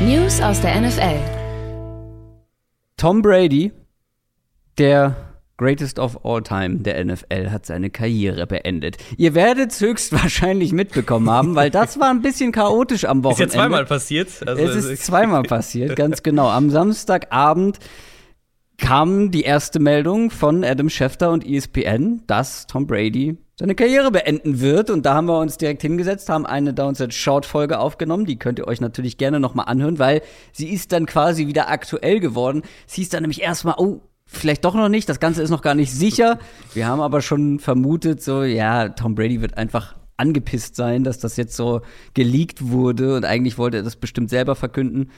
News 0.00 0.40
aus 0.40 0.60
der 0.60 0.80
NFL. 0.80 1.18
Tom 2.96 3.20
Brady, 3.20 3.72
der 4.78 5.16
Greatest 5.56 5.98
of 5.98 6.24
All 6.24 6.40
Time 6.40 6.76
der 6.76 7.04
NFL 7.04 7.50
hat 7.50 7.66
seine 7.66 7.90
Karriere 7.90 8.46
beendet. 8.46 8.96
Ihr 9.16 9.34
werdet 9.34 9.72
es 9.72 9.80
höchstwahrscheinlich 9.80 10.72
mitbekommen 10.72 11.28
haben, 11.28 11.56
weil 11.56 11.70
das 11.70 11.98
war 11.98 12.10
ein 12.10 12.22
bisschen 12.22 12.52
chaotisch 12.52 13.06
am 13.06 13.24
Wochenende. 13.24 13.46
Ist 13.46 13.54
ja 13.54 13.60
zweimal 13.60 13.84
passiert. 13.86 14.28
Also 14.46 14.62
es 14.62 14.84
ist 14.84 15.04
zweimal 15.04 15.42
passiert, 15.42 15.96
ganz 15.96 16.22
genau. 16.22 16.48
Am 16.48 16.70
Samstagabend 16.70 17.80
kam 18.76 19.32
die 19.32 19.42
erste 19.42 19.80
Meldung 19.80 20.30
von 20.30 20.62
Adam 20.62 20.90
Schefter 20.90 21.32
und 21.32 21.44
ESPN, 21.44 22.22
dass 22.28 22.68
Tom 22.68 22.86
Brady 22.86 23.36
seine 23.58 23.74
Karriere 23.74 24.10
beenden 24.10 24.60
wird. 24.60 24.90
Und 24.90 25.04
da 25.04 25.14
haben 25.14 25.26
wir 25.26 25.38
uns 25.38 25.58
direkt 25.58 25.82
hingesetzt, 25.82 26.28
haben 26.28 26.46
eine 26.46 26.72
Downset 26.72 27.12
Short 27.12 27.44
Folge 27.44 27.78
aufgenommen. 27.78 28.24
Die 28.24 28.38
könnt 28.38 28.58
ihr 28.58 28.68
euch 28.68 28.80
natürlich 28.80 29.18
gerne 29.18 29.40
nochmal 29.40 29.66
anhören, 29.66 29.98
weil 29.98 30.22
sie 30.52 30.68
ist 30.68 30.92
dann 30.92 31.06
quasi 31.06 31.46
wieder 31.46 31.68
aktuell 31.68 32.20
geworden. 32.20 32.62
Es 32.86 32.94
hieß 32.94 33.08
dann 33.08 33.22
nämlich 33.22 33.42
erstmal, 33.42 33.74
oh, 33.78 34.00
vielleicht 34.26 34.64
doch 34.64 34.74
noch 34.74 34.88
nicht. 34.88 35.08
Das 35.08 35.20
Ganze 35.20 35.42
ist 35.42 35.50
noch 35.50 35.62
gar 35.62 35.74
nicht 35.74 35.92
sicher. 35.92 36.38
Wir 36.72 36.86
haben 36.86 37.00
aber 37.00 37.20
schon 37.20 37.58
vermutet, 37.58 38.22
so, 38.22 38.44
ja, 38.44 38.90
Tom 38.90 39.14
Brady 39.14 39.40
wird 39.40 39.56
einfach 39.58 39.96
angepisst 40.16 40.76
sein, 40.76 41.04
dass 41.04 41.18
das 41.18 41.36
jetzt 41.36 41.56
so 41.56 41.80
geleakt 42.14 42.70
wurde 42.70 43.16
und 43.16 43.24
eigentlich 43.24 43.56
wollte 43.56 43.78
er 43.78 43.82
das 43.84 43.96
bestimmt 43.96 44.30
selber 44.30 44.56
verkünden 44.56 45.10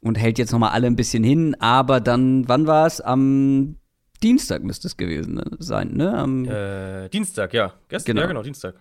und 0.00 0.18
hält 0.18 0.38
jetzt 0.38 0.52
noch 0.52 0.58
mal 0.58 0.70
alle 0.70 0.86
ein 0.86 0.96
bisschen 0.96 1.24
hin. 1.24 1.56
Aber 1.58 2.00
dann, 2.00 2.48
wann 2.48 2.66
war 2.66 2.86
es? 2.86 3.00
Am 3.00 3.76
Dienstag 4.22 4.62
müsste 4.62 4.88
es 4.88 4.96
gewesen 4.96 5.40
sein, 5.58 5.94
ne? 5.94 6.16
Am 6.16 6.44
äh, 6.44 7.08
Dienstag, 7.08 7.52
ja. 7.52 7.74
Gestern, 7.88 8.14
genau. 8.14 8.22
ja, 8.22 8.28
genau, 8.28 8.42
Dienstag. 8.42 8.74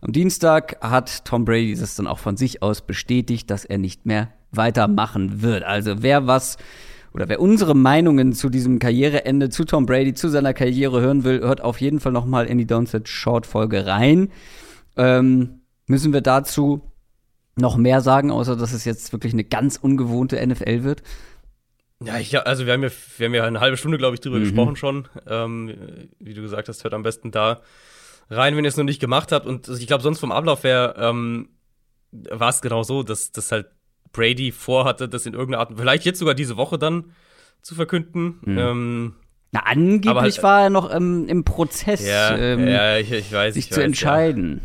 Am 0.00 0.12
Dienstag 0.12 0.76
hat 0.80 1.24
Tom 1.24 1.44
Brady 1.44 1.74
das 1.74 1.96
dann 1.96 2.06
auch 2.06 2.18
von 2.18 2.36
sich 2.36 2.62
aus 2.62 2.82
bestätigt, 2.82 3.50
dass 3.50 3.64
er 3.64 3.78
nicht 3.78 4.06
mehr 4.06 4.32
weitermachen 4.50 5.42
wird. 5.42 5.62
Also 5.62 6.02
wer 6.02 6.26
was 6.26 6.56
oder 7.12 7.28
wer 7.28 7.40
unsere 7.40 7.74
Meinungen 7.74 8.32
zu 8.32 8.48
diesem 8.48 8.78
Karriereende, 8.78 9.48
zu 9.48 9.64
Tom 9.64 9.86
Brady, 9.86 10.14
zu 10.14 10.28
seiner 10.28 10.54
Karriere 10.54 11.00
hören 11.00 11.24
will, 11.24 11.40
hört 11.40 11.60
auf 11.62 11.80
jeden 11.80 12.00
Fall 12.00 12.12
noch 12.12 12.26
mal 12.26 12.46
in 12.46 12.58
die 12.58 12.66
Downset 12.66 13.08
Short 13.08 13.46
Folge 13.46 13.86
rein. 13.86 14.30
Ähm, 14.96 15.60
müssen 15.86 16.12
wir 16.12 16.20
dazu 16.20 16.82
noch 17.56 17.76
mehr 17.76 18.00
sagen, 18.00 18.30
außer 18.30 18.56
dass 18.56 18.72
es 18.72 18.84
jetzt 18.84 19.12
wirklich 19.12 19.32
eine 19.32 19.44
ganz 19.44 19.76
ungewohnte 19.76 20.44
NFL 20.46 20.84
wird? 20.84 21.02
Ja, 22.04 22.18
ich, 22.18 22.38
also 22.38 22.64
wir 22.64 22.72
haben 22.72 22.82
ja, 22.82 22.90
wir 23.16 23.26
haben 23.26 23.34
ja 23.34 23.44
eine 23.44 23.60
halbe 23.60 23.76
Stunde, 23.76 23.98
glaube 23.98 24.14
ich, 24.14 24.20
drüber 24.20 24.38
mhm. 24.38 24.42
gesprochen 24.42 24.76
schon. 24.76 25.08
Ähm, 25.26 26.08
wie 26.20 26.34
du 26.34 26.42
gesagt 26.42 26.68
hast, 26.68 26.84
hört 26.84 26.94
am 26.94 27.02
besten 27.02 27.30
da 27.30 27.60
rein, 28.30 28.56
wenn 28.56 28.64
ihr 28.64 28.68
es 28.68 28.76
noch 28.76 28.84
nicht 28.84 29.00
gemacht 29.00 29.32
habt. 29.32 29.46
Und 29.46 29.68
ich 29.68 29.86
glaube, 29.86 30.02
sonst 30.02 30.20
vom 30.20 30.30
Ablauf 30.30 30.62
her 30.62 30.94
ähm, 30.98 31.48
war 32.12 32.50
es 32.50 32.60
genau 32.60 32.84
so, 32.84 33.02
dass 33.02 33.32
das 33.32 33.50
halt 33.50 33.66
Brady 34.12 34.52
vorhatte, 34.52 35.08
das 35.08 35.26
in 35.26 35.34
irgendeiner 35.34 35.60
Art, 35.60 35.72
vielleicht 35.76 36.04
jetzt 36.04 36.18
sogar 36.20 36.34
diese 36.34 36.56
Woche 36.56 36.78
dann 36.78 37.12
zu 37.62 37.74
verkünden. 37.74 38.38
Mhm. 38.42 38.58
Ähm, 38.58 39.14
Na, 39.50 39.60
angeblich 39.64 40.14
halt, 40.36 40.42
war 40.42 40.62
er 40.62 40.70
noch 40.70 40.90
im 40.90 41.44
Prozess, 41.44 42.06
ja, 42.06 42.36
ähm, 42.36 42.68
ja 42.68 42.98
ich, 42.98 43.10
ich 43.10 43.32
weiß, 43.32 43.54
sich 43.54 43.66
ich 43.66 43.72
zu 43.72 43.80
weiß, 43.80 43.86
entscheiden. 43.86 44.60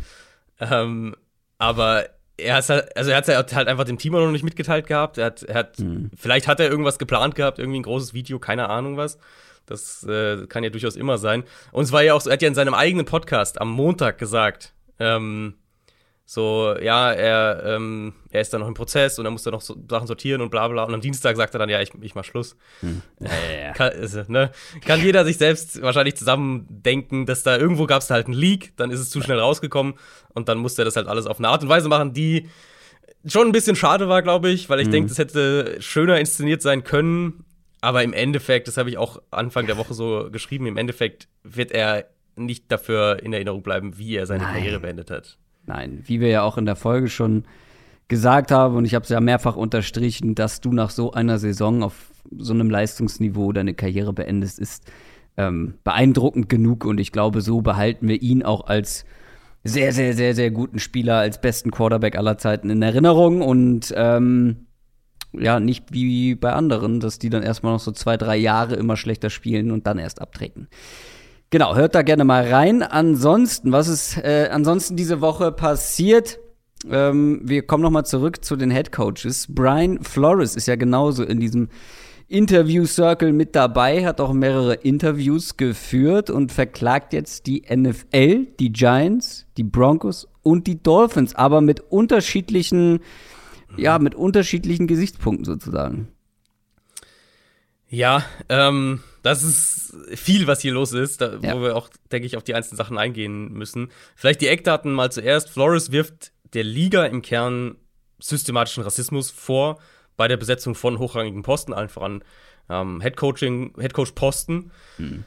Ja. 0.60 0.82
Ähm, 0.82 1.16
aber 1.58 2.06
er 2.36 2.56
hat 2.56 2.96
also 2.96 3.10
er 3.10 3.16
hat 3.16 3.54
halt 3.54 3.68
einfach 3.68 3.84
dem 3.84 3.98
Team 3.98 4.12
noch 4.12 4.30
nicht 4.30 4.44
mitgeteilt 4.44 4.86
gehabt. 4.86 5.18
Er 5.18 5.26
hat, 5.26 5.42
er 5.42 5.54
hat 5.54 5.78
mhm. 5.78 6.10
vielleicht 6.16 6.48
hat 6.48 6.60
er 6.60 6.68
irgendwas 6.68 6.98
geplant 6.98 7.34
gehabt, 7.34 7.58
irgendwie 7.58 7.80
ein 7.80 7.84
großes 7.84 8.14
Video, 8.14 8.38
keine 8.38 8.68
Ahnung 8.68 8.96
was. 8.96 9.18
Das 9.66 10.04
äh, 10.04 10.46
kann 10.46 10.62
ja 10.62 10.70
durchaus 10.70 10.96
immer 10.96 11.18
sein. 11.18 11.44
Und 11.72 11.84
es 11.84 11.92
war 11.92 12.02
ja 12.02 12.14
auch 12.14 12.20
so, 12.20 12.28
er 12.28 12.34
hat 12.34 12.42
ja 12.42 12.48
in 12.48 12.54
seinem 12.54 12.74
eigenen 12.74 13.06
Podcast 13.06 13.60
am 13.60 13.70
Montag 13.70 14.18
gesagt, 14.18 14.74
ähm, 14.98 15.54
so, 16.26 16.74
ja, 16.80 17.12
er, 17.12 17.62
ähm, 17.66 18.14
er 18.30 18.40
ist 18.40 18.52
dann 18.54 18.62
noch 18.62 18.68
im 18.68 18.74
Prozess 18.74 19.18
und 19.18 19.26
er 19.26 19.30
muss 19.30 19.42
dann 19.42 19.52
noch 19.52 19.60
so 19.60 19.76
Sachen 19.90 20.06
sortieren 20.06 20.40
und 20.40 20.50
bla 20.50 20.68
bla. 20.68 20.84
Und 20.84 20.94
am 20.94 21.02
Dienstag 21.02 21.36
sagt 21.36 21.54
er 21.54 21.58
dann, 21.58 21.68
ja, 21.68 21.82
ich, 21.82 21.92
ich 22.00 22.14
mach 22.14 22.24
Schluss. 22.24 22.56
Hm. 22.80 23.02
Kann, 23.74 23.92
also, 23.92 24.22
ne? 24.28 24.50
Kann 24.86 25.02
jeder 25.02 25.26
sich 25.26 25.36
selbst 25.36 25.82
wahrscheinlich 25.82 26.16
zusammendenken, 26.16 27.26
dass 27.26 27.42
da 27.42 27.58
irgendwo 27.58 27.86
gab 27.86 28.00
es 28.00 28.08
halt 28.08 28.26
einen 28.26 28.34
Leak, 28.34 28.74
dann 28.76 28.90
ist 28.90 29.00
es 29.00 29.10
zu 29.10 29.20
schnell 29.20 29.38
rausgekommen 29.38 29.94
und 30.32 30.48
dann 30.48 30.58
musste 30.58 30.82
er 30.82 30.84
das 30.86 30.96
halt 30.96 31.08
alles 31.08 31.26
auf 31.26 31.38
eine 31.38 31.48
Art 31.48 31.62
und 31.62 31.68
Weise 31.68 31.88
machen, 31.88 32.14
die 32.14 32.48
schon 33.26 33.46
ein 33.46 33.52
bisschen 33.52 33.76
schade 33.76 34.08
war, 34.08 34.22
glaube 34.22 34.48
ich, 34.48 34.70
weil 34.70 34.80
ich 34.80 34.86
hm. 34.86 34.92
denke, 34.92 35.08
das 35.10 35.18
hätte 35.18 35.76
schöner 35.80 36.18
inszeniert 36.18 36.62
sein 36.62 36.84
können. 36.84 37.44
Aber 37.82 38.02
im 38.02 38.14
Endeffekt, 38.14 38.66
das 38.66 38.78
habe 38.78 38.88
ich 38.88 38.96
auch 38.96 39.20
Anfang 39.30 39.66
der 39.66 39.76
Woche 39.76 39.92
so 39.92 40.30
geschrieben, 40.32 40.66
im 40.66 40.78
Endeffekt 40.78 41.28
wird 41.42 41.70
er 41.70 42.06
nicht 42.34 42.72
dafür 42.72 43.22
in 43.22 43.34
Erinnerung 43.34 43.62
bleiben, 43.62 43.98
wie 43.98 44.16
er 44.16 44.24
seine 44.24 44.44
Nein. 44.44 44.54
Karriere 44.54 44.80
beendet 44.80 45.10
hat. 45.10 45.36
Nein, 45.66 46.02
wie 46.04 46.20
wir 46.20 46.28
ja 46.28 46.42
auch 46.42 46.58
in 46.58 46.66
der 46.66 46.76
Folge 46.76 47.08
schon 47.08 47.44
gesagt 48.08 48.50
haben, 48.50 48.76
und 48.76 48.84
ich 48.84 48.94
habe 48.94 49.04
es 49.04 49.08
ja 49.08 49.20
mehrfach 49.20 49.56
unterstrichen, 49.56 50.34
dass 50.34 50.60
du 50.60 50.72
nach 50.72 50.90
so 50.90 51.12
einer 51.12 51.38
Saison 51.38 51.82
auf 51.82 52.10
so 52.36 52.52
einem 52.52 52.70
Leistungsniveau 52.70 53.52
deine 53.52 53.74
Karriere 53.74 54.12
beendest, 54.12 54.58
ist 54.58 54.90
ähm, 55.36 55.74
beeindruckend 55.84 56.48
genug. 56.48 56.84
Und 56.84 56.98
ich 56.98 57.12
glaube, 57.12 57.40
so 57.40 57.62
behalten 57.62 58.08
wir 58.08 58.20
ihn 58.20 58.42
auch 58.42 58.66
als 58.66 59.04
sehr, 59.62 59.92
sehr, 59.92 60.14
sehr, 60.14 60.34
sehr 60.34 60.50
guten 60.50 60.78
Spieler, 60.78 61.16
als 61.16 61.40
besten 61.40 61.70
Quarterback 61.70 62.16
aller 62.16 62.38
Zeiten 62.38 62.70
in 62.70 62.82
Erinnerung. 62.82 63.40
Und 63.42 63.92
ähm, 63.96 64.66
ja, 65.32 65.58
nicht 65.60 65.92
wie 65.92 66.34
bei 66.34 66.52
anderen, 66.52 67.00
dass 67.00 67.18
die 67.18 67.30
dann 67.30 67.42
erstmal 67.42 67.72
noch 67.72 67.80
so 67.80 67.92
zwei, 67.92 68.16
drei 68.16 68.36
Jahre 68.36 68.76
immer 68.76 68.96
schlechter 68.96 69.30
spielen 69.30 69.70
und 69.70 69.86
dann 69.86 69.98
erst 69.98 70.20
abtreten. 70.20 70.68
Genau, 71.54 71.76
hört 71.76 71.94
da 71.94 72.02
gerne 72.02 72.24
mal 72.24 72.52
rein. 72.52 72.82
Ansonsten, 72.82 73.70
was 73.70 73.86
ist 73.86 74.16
äh, 74.16 74.48
ansonsten 74.50 74.96
diese 74.96 75.20
Woche 75.20 75.52
passiert? 75.52 76.40
Ähm, 76.90 77.42
wir 77.44 77.64
kommen 77.64 77.84
noch 77.84 77.92
mal 77.92 78.02
zurück 78.02 78.44
zu 78.44 78.56
den 78.56 78.72
Head 78.72 78.90
Coaches. 78.90 79.46
Brian 79.48 80.02
Flores 80.02 80.56
ist 80.56 80.66
ja 80.66 80.74
genauso 80.74 81.22
in 81.22 81.38
diesem 81.38 81.68
Interview 82.26 82.86
Circle 82.86 83.32
mit 83.32 83.54
dabei, 83.54 84.04
hat 84.04 84.20
auch 84.20 84.32
mehrere 84.32 84.74
Interviews 84.74 85.56
geführt 85.56 86.28
und 86.28 86.50
verklagt 86.50 87.12
jetzt 87.12 87.46
die 87.46 87.62
NFL, 87.72 88.48
die 88.58 88.72
Giants, 88.72 89.46
die 89.56 89.62
Broncos 89.62 90.26
und 90.42 90.66
die 90.66 90.82
Dolphins, 90.82 91.36
aber 91.36 91.60
mit 91.60 91.78
unterschiedlichen, 91.78 92.98
ja, 93.76 94.00
mit 94.00 94.16
unterschiedlichen 94.16 94.88
Gesichtspunkten 94.88 95.44
sozusagen. 95.44 96.08
Ja, 97.88 98.24
ähm, 98.48 98.98
das 99.24 99.42
ist 99.42 99.96
viel, 100.14 100.46
was 100.46 100.60
hier 100.60 100.72
los 100.72 100.92
ist, 100.92 101.22
da, 101.22 101.38
ja. 101.40 101.54
wo 101.54 101.62
wir 101.62 101.76
auch, 101.76 101.88
denke 102.12 102.26
ich, 102.26 102.36
auf 102.36 102.44
die 102.44 102.54
einzelnen 102.54 102.76
Sachen 102.76 102.98
eingehen 102.98 103.52
müssen. 103.54 103.90
Vielleicht 104.14 104.42
die 104.42 104.48
Eckdaten 104.48 104.92
mal 104.92 105.10
zuerst. 105.10 105.48
Flores 105.48 105.90
wirft 105.90 106.32
der 106.52 106.62
Liga 106.62 107.06
im 107.06 107.22
Kern 107.22 107.76
systematischen 108.20 108.82
Rassismus 108.82 109.30
vor 109.30 109.80
bei 110.18 110.28
der 110.28 110.36
Besetzung 110.36 110.74
von 110.74 110.98
hochrangigen 110.98 111.42
Posten, 111.42 111.72
allen 111.72 111.88
voran 111.88 112.22
ähm, 112.68 113.00
Headcoaching, 113.00 113.72
Headcoach-Posten. 113.78 114.70
Hm. 114.98 115.24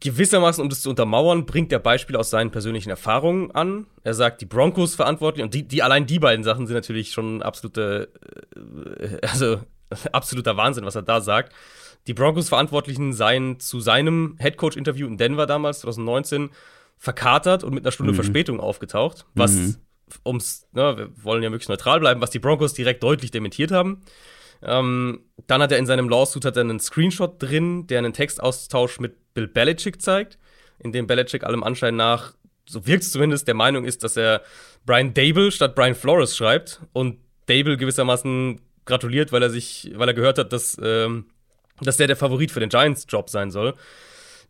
Gewissermaßen, 0.00 0.60
um 0.60 0.68
das 0.68 0.82
zu 0.82 0.90
untermauern, 0.90 1.46
bringt 1.46 1.72
er 1.72 1.78
Beispiele 1.78 2.18
aus 2.18 2.30
seinen 2.30 2.50
persönlichen 2.50 2.90
Erfahrungen 2.90 3.52
an. 3.52 3.86
Er 4.02 4.14
sagt, 4.14 4.40
die 4.40 4.46
Broncos 4.46 4.96
verantwortlich 4.96 5.44
und 5.44 5.54
die, 5.54 5.68
die 5.68 5.84
allein 5.84 6.04
die 6.06 6.18
beiden 6.18 6.44
Sachen 6.44 6.66
sind 6.66 6.74
natürlich 6.74 7.12
schon 7.12 7.42
absolute, 7.42 8.10
äh, 9.00 9.24
also 9.24 9.60
absoluter 10.12 10.56
Wahnsinn, 10.56 10.84
was 10.84 10.96
er 10.96 11.02
da 11.02 11.20
sagt. 11.20 11.54
Die 12.06 12.14
Broncos-Verantwortlichen 12.14 13.12
seien 13.12 13.58
zu 13.58 13.80
seinem 13.80 14.36
Headcoach-Interview 14.38 15.06
in 15.06 15.16
Denver 15.16 15.46
damals, 15.46 15.80
2019, 15.80 16.50
verkatert 16.98 17.64
und 17.64 17.74
mit 17.74 17.84
einer 17.84 17.92
Stunde 17.92 18.12
mhm. 18.12 18.16
Verspätung 18.16 18.60
aufgetaucht, 18.60 19.26
was 19.34 19.52
mhm. 19.52 19.76
ums, 20.24 20.66
ne, 20.72 20.96
wir 20.96 21.24
wollen 21.24 21.42
ja 21.42 21.50
möglichst 21.50 21.68
neutral 21.68 22.00
bleiben, 22.00 22.20
was 22.20 22.30
die 22.30 22.38
Broncos 22.38 22.74
direkt 22.74 23.02
deutlich 23.02 23.30
dementiert 23.30 23.70
haben. 23.70 24.02
Ähm, 24.62 25.20
dann 25.46 25.60
hat 25.60 25.72
er 25.72 25.78
in 25.78 25.86
seinem 25.86 26.08
Lawsuit 26.08 26.44
hat 26.44 26.56
er 26.56 26.62
einen 26.62 26.80
Screenshot 26.80 27.42
drin, 27.42 27.86
der 27.86 27.98
einen 27.98 28.12
Textaustausch 28.12 29.00
mit 29.00 29.34
Bill 29.34 29.48
Belichick 29.48 30.00
zeigt, 30.00 30.38
in 30.78 30.92
dem 30.92 31.06
Belichick 31.06 31.44
allem 31.44 31.62
Anschein 31.62 31.96
nach, 31.96 32.34
so 32.66 32.86
wirkt 32.86 33.02
es 33.02 33.12
zumindest, 33.12 33.46
der 33.46 33.54
Meinung 33.54 33.84
ist, 33.84 34.02
dass 34.02 34.16
er 34.16 34.42
Brian 34.86 35.12
Dable 35.12 35.52
statt 35.52 35.74
Brian 35.74 35.94
Flores 35.94 36.36
schreibt 36.36 36.80
und 36.92 37.18
Dable 37.46 37.76
gewissermaßen 37.76 38.60
gratuliert, 38.86 39.32
weil 39.32 39.42
er 39.42 39.50
sich, 39.50 39.92
weil 39.96 40.08
er 40.08 40.14
gehört 40.14 40.38
hat, 40.38 40.52
dass, 40.52 40.80
ähm, 40.82 41.26
dass 41.80 41.96
der 41.96 42.06
der 42.06 42.16
Favorit 42.16 42.50
für 42.50 42.60
den 42.60 42.68
Giants-Job 42.68 43.30
sein 43.30 43.50
soll. 43.50 43.74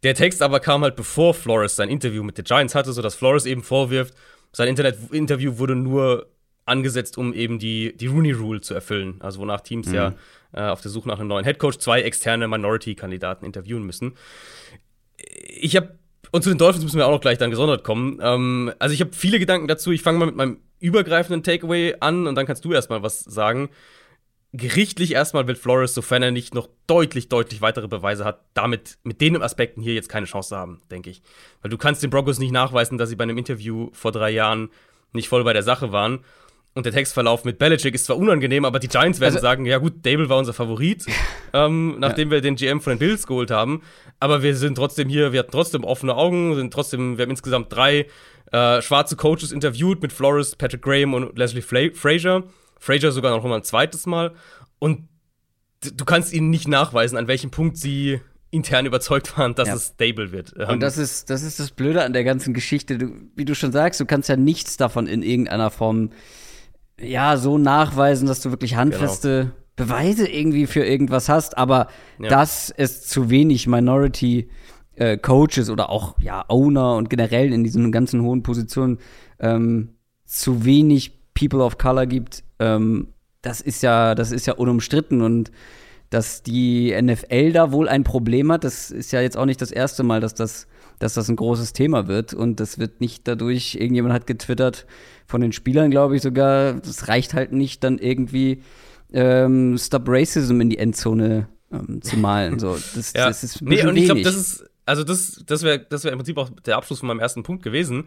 Der 0.03 0.15
Text 0.15 0.43
aber 0.43 0.61
kam 0.61 0.83
halt 0.83 0.97
bevor 0.97 1.35
Flores 1.35 1.77
sein 1.77 1.89
Interview 1.89 2.23
mit 2.23 2.39
den 2.39 2.45
Giants 2.45 2.75
hatte, 2.75 2.93
sodass 2.93 3.15
Flores 3.15 3.47
eben 3.47 3.63
vorwirft, 3.63 4.15
sein 4.53 4.69
Internet-Interview 4.69 5.59
wurde 5.59 5.75
nur 5.75 6.29
angesetzt, 6.65 7.17
um 7.17 7.33
eben 7.33 7.59
die, 7.59 7.97
die 7.97 8.07
Rooney 8.07 8.33
Rule 8.33 8.61
zu 8.61 8.75
erfüllen. 8.75 9.17
Also 9.21 9.41
wonach 9.41 9.61
Teams 9.61 9.89
mhm. 9.89 9.95
ja 9.95 10.15
äh, 10.53 10.63
auf 10.63 10.81
der 10.81 10.91
Suche 10.91 11.09
nach 11.09 11.19
einem 11.19 11.29
neuen 11.29 11.45
Headcoach 11.45 11.79
zwei 11.79 12.03
externe 12.03 12.49
Minority-Kandidaten 12.49 13.45
interviewen 13.45 13.85
müssen. 13.85 14.15
Ich 15.17 15.77
habe 15.77 15.99
und 16.33 16.43
zu 16.43 16.51
den 16.51 16.59
Dolphins 16.59 16.85
müssen 16.85 16.99
wir 16.99 17.07
auch 17.07 17.13
noch 17.13 17.21
gleich 17.21 17.39
dann 17.39 17.51
gesondert 17.51 17.85
kommen. 17.85 18.19
Ähm, 18.21 18.73
also 18.79 18.93
ich 18.93 19.01
habe 19.01 19.13
viele 19.13 19.39
Gedanken 19.39 19.69
dazu. 19.69 19.93
Ich 19.93 20.03
fange 20.03 20.19
mal 20.19 20.27
mit 20.27 20.37
meinem 20.37 20.59
übergreifenden 20.81 21.43
Takeaway 21.43 21.95
an 22.01 22.27
und 22.27 22.35
dann 22.35 22.47
kannst 22.47 22.65
du 22.65 22.73
erstmal 22.73 23.03
was 23.03 23.21
sagen. 23.21 23.71
Gerichtlich 24.57 25.13
erstmal 25.13 25.47
wird 25.47 25.59
Flores, 25.59 25.93
sofern 25.93 26.23
er 26.23 26.31
nicht 26.31 26.55
noch 26.55 26.69
deutlich, 26.87 27.29
deutlich 27.29 27.61
weitere 27.61 27.89
Beweise 27.89 28.25
hat, 28.25 28.41
damit 28.55 28.99
mit 29.03 29.21
den 29.21 29.41
Aspekten 29.43 29.83
hier 29.83 29.95
jetzt 29.95 30.09
keine 30.09 30.27
Chance 30.27 30.57
haben, 30.57 30.81
denke 30.91 31.11
ich. 31.11 31.23
Weil 31.63 31.71
du 31.71 31.79
kannst 31.79 32.03
den 32.03 32.11
Broncos 32.11 32.39
nicht 32.39 32.53
nachweisen, 32.53 32.97
dass 32.97 33.09
sie 33.09 33.17
bei 33.17 33.25
einem 33.25 33.39
Interview 33.39 33.91
vor 33.93 34.13
drei 34.13 34.31
Jahren 34.31 34.71
nicht 35.13 35.29
voll 35.29 35.45
bei 35.45 35.53
der 35.53 35.63
Sache 35.63 35.93
waren. 35.93 36.21
Und 36.75 36.85
der 36.85 36.93
Textverlauf 36.93 37.45
mit 37.45 37.59
Belichick 37.59 37.95
ist 37.95 38.05
zwar 38.05 38.19
unangenehm, 38.19 38.67
aber 38.67 38.79
die 38.79 38.89
Giants 38.89 39.19
werden 39.19 39.35
also, 39.35 39.43
sagen, 39.43 39.65
ja 39.65 39.79
gut, 39.79 40.05
Dable 40.05 40.29
war 40.29 40.37
unser 40.37 40.53
Favorit, 40.53 41.07
ähm, 41.55 41.97
nachdem 41.99 42.29
ja. 42.29 42.35
wir 42.35 42.41
den 42.43 42.57
GM 42.57 42.83
von 42.83 42.93
den 42.93 42.99
Bills 42.99 43.27
geholt 43.27 43.51
haben. 43.51 43.83
Aber 44.21 44.43
wir 44.43 44.55
sind 44.55 44.75
trotzdem 44.75 45.09
hier, 45.09 45.33
wir 45.33 45.41
hatten 45.41 45.53
trotzdem 45.53 45.85
offene 45.85 46.15
Augen, 46.15 46.55
sind 46.55 46.73
trotzdem, 46.73 47.17
wir 47.17 47.23
haben 47.23 47.31
insgesamt 47.31 47.73
drei 47.73 48.07
äh, 48.53 48.83
schwarze 48.83 49.17
Coaches 49.17 49.53
interviewt 49.53 50.03
mit 50.03 50.13
Flores, 50.13 50.55
Patrick 50.55 50.83
Graham 50.83 51.15
und 51.15 51.39
Leslie 51.39 51.63
Fla 51.63 51.89
Frazier. 51.95 52.45
Frazier 52.79 53.13
sogar 53.13 53.37
noch 53.37 53.45
mal 53.45 53.57
ein 53.57 53.63
zweites 53.63 54.07
Mal. 54.07 54.35
Und 54.79 55.09
du 55.81 56.05
kannst 56.05 56.33
ihnen 56.33 56.51
nicht 56.51 56.69
nachweisen, 56.69 57.17
an 57.17 57.29
welchem 57.29 57.51
Punkt 57.51 57.77
sie 57.77 58.21
intern 58.51 58.87
überzeugt 58.87 59.37
waren, 59.39 59.55
dass 59.55 59.69
ja. 59.69 59.75
es 59.75 59.93
stable 59.95 60.33
wird. 60.33 60.53
Und 60.53 60.75
ähm, 60.75 60.81
das 60.81 60.99
ist, 60.99 61.31
das 61.31 61.43
ist 61.43 61.61
das 61.61 61.71
Blöde 61.71 62.03
an 62.03 62.13
der 62.13 62.25
ganzen 62.25 62.55
Geschichte. 62.55 62.99
Du, 62.99 63.11
wie 63.35 63.45
du 63.45 63.55
schon 63.55 63.73
sagst, 63.73 64.01
du 64.01 64.07
kannst 64.07 64.29
ja 64.29 64.37
nichts 64.37 64.77
davon 64.77 65.07
in 65.07 65.23
irgendeiner 65.23 65.71
Form 65.71 66.11
ja, 66.99 67.37
so 67.37 67.59
nachweisen, 67.59 68.27
dass 68.27 68.41
du 68.41 68.51
wirklich 68.51 68.77
handfeste 68.77 69.39
genau. 69.39 69.55
Beweise 69.77 70.27
irgendwie 70.27 70.67
für 70.67 70.85
irgendwas 70.85 71.29
hast, 71.29 71.59
aber 71.59 71.89
ja. 72.19 72.31
dass 72.31 72.71
es 72.71 73.03
zu 73.03 73.29
wenig 73.29 73.67
Minority 73.67 74.49
äh, 74.95 75.19
Coaches 75.19 75.69
oder 75.69 75.91
auch 75.91 76.19
ja 76.19 76.45
Owner 76.49 76.97
und 76.97 77.11
generell 77.11 77.53
in 77.53 77.63
diesen 77.63 77.93
ganzen 77.93 78.23
hohen 78.23 78.43
Positionen 78.43 78.99
ähm, 79.39 79.97
zu 80.25 80.65
wenig 80.65 81.16
People 81.39 81.63
of 81.63 81.79
Color 81.79 82.07
gibt, 82.07 82.43
ähm, 82.59 83.09
das 83.43 83.61
ist 83.61 83.83
ja, 83.83 84.15
das 84.15 84.33
ist 84.33 84.47
ja 84.47 84.55
unumstritten 84.55 85.23
und 85.23 85.51
dass 86.11 86.43
die 86.43 86.95
NFL 87.01 87.53
da 87.53 87.73
wohl 87.73 87.89
ein 87.89 88.05
Problem 88.05 88.51
hat, 88.53 88.65
das 88.65 88.91
ist 88.91 89.13
ja 89.13 89.21
jetzt 89.21 89.37
auch 89.37 89.45
nicht 89.45 89.61
das 89.61 89.71
erste 89.71 90.03
Mal, 90.03 90.21
dass 90.21 90.35
das, 90.35 90.67
dass 90.99 91.15
das 91.15 91.29
ein 91.29 91.37
großes 91.37 91.73
Thema 91.73 92.07
wird 92.07 92.33
und 92.33 92.61
das 92.61 92.79
wird 92.79 93.01
nicht 93.01 93.27
dadurch, 93.27 93.75
irgendjemand 93.75 94.15
hat 94.15 94.27
getwittert, 94.27 94.87
von 95.27 95.41
den 95.41 95.53
Spielern, 95.53 95.91
glaube 95.91 96.17
ich 96.17 96.23
sogar, 96.23 96.75
das 96.75 97.09
reicht 97.09 97.35
halt 97.35 97.53
nicht, 97.53 97.83
dann 97.83 97.99
irgendwie 97.99 98.63
ähm, 99.13 99.77
Stop 99.79 100.05
Racism 100.07 100.61
in 100.61 100.71
die 100.71 100.79
Endzone 100.79 101.49
ähm, 101.73 102.01
zu 102.03 102.17
malen. 102.17 102.59
So, 102.59 102.77
das, 102.95 103.13
ja. 103.15 103.27
das 103.27 103.43
ist 103.43 103.61
ein 103.61 103.69
nee, 103.69 103.85
und 103.85 103.97
ich 103.97 104.07
glaube, 104.07 104.23
das 104.23 104.37
ist, 104.37 104.65
also 104.85 105.03
das, 105.03 105.43
das 105.45 105.63
wäre 105.63 105.81
das 105.81 106.05
wär 106.05 106.13
im 106.13 106.19
Prinzip 106.19 106.39
auch 106.39 106.51
der 106.65 106.77
Abschluss 106.77 107.01
von 107.01 107.09
meinem 107.09 107.21
ersten 107.21 107.43
Punkt 107.43 107.63
gewesen. 107.63 108.07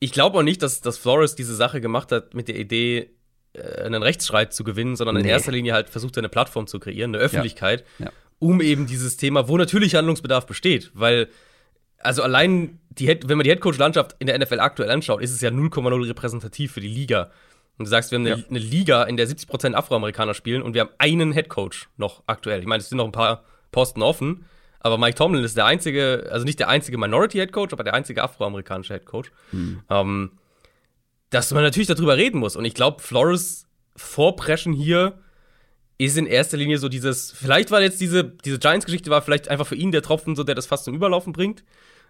Ich 0.00 0.12
glaube 0.12 0.38
auch 0.38 0.42
nicht, 0.42 0.62
dass, 0.62 0.80
dass 0.80 0.98
Flores 0.98 1.34
diese 1.34 1.54
Sache 1.54 1.80
gemacht 1.80 2.12
hat 2.12 2.34
mit 2.34 2.48
der 2.48 2.56
Idee, 2.56 3.10
äh, 3.52 3.82
einen 3.82 4.02
Rechtsstreit 4.02 4.52
zu 4.52 4.64
gewinnen, 4.64 4.96
sondern 4.96 5.16
nee. 5.16 5.22
in 5.22 5.28
erster 5.28 5.52
Linie 5.52 5.72
halt 5.72 5.90
versucht, 5.90 6.16
eine 6.18 6.28
Plattform 6.28 6.66
zu 6.66 6.78
kreieren, 6.78 7.14
eine 7.14 7.22
Öffentlichkeit, 7.22 7.84
ja. 7.98 8.06
Ja. 8.06 8.12
um 8.38 8.60
eben 8.60 8.86
dieses 8.86 9.16
Thema, 9.16 9.48
wo 9.48 9.56
natürlich 9.56 9.94
Handlungsbedarf 9.94 10.46
besteht, 10.46 10.90
weil 10.94 11.28
also 12.00 12.22
allein, 12.22 12.78
die, 12.90 13.08
wenn 13.08 13.36
man 13.36 13.44
die 13.44 13.50
Headcoach-Landschaft 13.50 14.16
in 14.18 14.26
der 14.26 14.38
NFL 14.38 14.60
aktuell 14.60 14.90
anschaut, 14.90 15.20
ist 15.20 15.32
es 15.32 15.40
ja 15.40 15.50
0,0 15.50 16.08
repräsentativ 16.08 16.72
für 16.72 16.80
die 16.80 16.88
Liga. 16.88 17.30
Und 17.76 17.86
du 17.86 17.90
sagst, 17.90 18.10
wir 18.10 18.18
haben 18.18 18.26
eine, 18.26 18.36
ja. 18.36 18.44
eine 18.48 18.58
Liga, 18.58 19.04
in 19.04 19.16
der 19.16 19.28
70% 19.28 19.74
Afroamerikaner 19.74 20.34
spielen 20.34 20.62
und 20.62 20.74
wir 20.74 20.82
haben 20.82 20.90
einen 20.98 21.32
Headcoach 21.32 21.88
noch 21.96 22.22
aktuell. 22.26 22.60
Ich 22.60 22.66
meine, 22.66 22.80
es 22.80 22.88
sind 22.88 22.98
noch 22.98 23.04
ein 23.04 23.12
paar 23.12 23.44
Posten 23.70 24.02
offen, 24.02 24.46
aber 24.80 24.98
Mike 24.98 25.16
Tomlin 25.16 25.44
ist 25.44 25.56
der 25.56 25.66
einzige, 25.66 26.28
also 26.30 26.44
nicht 26.44 26.60
der 26.60 26.68
einzige 26.68 26.98
Minority-Headcoach, 26.98 27.72
aber 27.72 27.84
der 27.84 27.94
einzige 27.94 28.22
afroamerikanische 28.22 28.94
Headcoach. 28.94 29.30
Mhm. 29.52 29.82
Ähm, 29.90 30.30
dass 31.30 31.52
man 31.52 31.62
natürlich 31.62 31.88
darüber 31.88 32.16
reden 32.16 32.38
muss. 32.38 32.56
Und 32.56 32.64
ich 32.64 32.74
glaube, 32.74 33.02
Flores 33.02 33.66
Vorpreschen 33.96 34.72
hier 34.72 35.18
ist 35.98 36.16
in 36.16 36.26
erster 36.26 36.56
Linie 36.56 36.78
so 36.78 36.88
dieses, 36.88 37.32
vielleicht 37.32 37.70
war 37.70 37.82
jetzt 37.82 38.00
diese, 38.00 38.24
diese 38.24 38.58
Giants-Geschichte 38.58 39.10
war 39.10 39.20
vielleicht 39.20 39.48
einfach 39.48 39.66
für 39.66 39.74
ihn 39.74 39.90
der 39.90 40.02
Tropfen, 40.02 40.36
so 40.36 40.44
der 40.44 40.54
das 40.54 40.66
fast 40.66 40.84
zum 40.84 40.94
Überlaufen 40.94 41.32
bringt. 41.32 41.64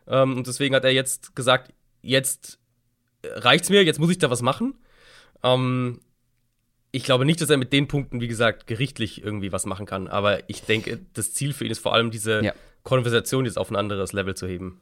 Ähm, 0.07 0.37
und 0.37 0.47
deswegen 0.47 0.75
hat 0.75 0.85
er 0.85 0.93
jetzt 0.93 1.35
gesagt, 1.35 1.73
jetzt 2.03 2.59
reicht's 3.25 3.71
mir, 3.71 3.83
jetzt 3.83 3.99
muss 3.99 4.11
ich 4.11 4.19
da 4.19 4.31
was 4.31 4.43
machen. 4.43 4.75
Ähm, 5.43 6.01
ich 6.91 7.05
glaube 7.05 7.25
nicht, 7.25 7.41
dass 7.41 7.51
er 7.51 7.57
mit 7.57 7.73
den 7.73 7.89
Punkten, 7.89 8.21
wie 8.21 8.29
gesagt, 8.29 8.67
gerichtlich 8.67 9.23
irgendwie 9.23 9.53
was 9.53 9.67
machen 9.67 9.87
kann. 9.87 10.09
Aber 10.09 10.49
ich 10.49 10.63
denke, 10.63 11.01
das 11.15 11.33
Ziel 11.33 11.53
für 11.53 11.65
ihn 11.65 11.71
ist 11.71 11.81
vor 11.81 11.95
allem 11.95 12.11
diese 12.11 12.43
ja. 12.43 12.53
Konversation 12.83 13.45
jetzt 13.45 13.59
auf 13.59 13.71
ein 13.71 13.77
anderes 13.77 14.13
Level 14.13 14.35
zu 14.35 14.47
heben. 14.47 14.81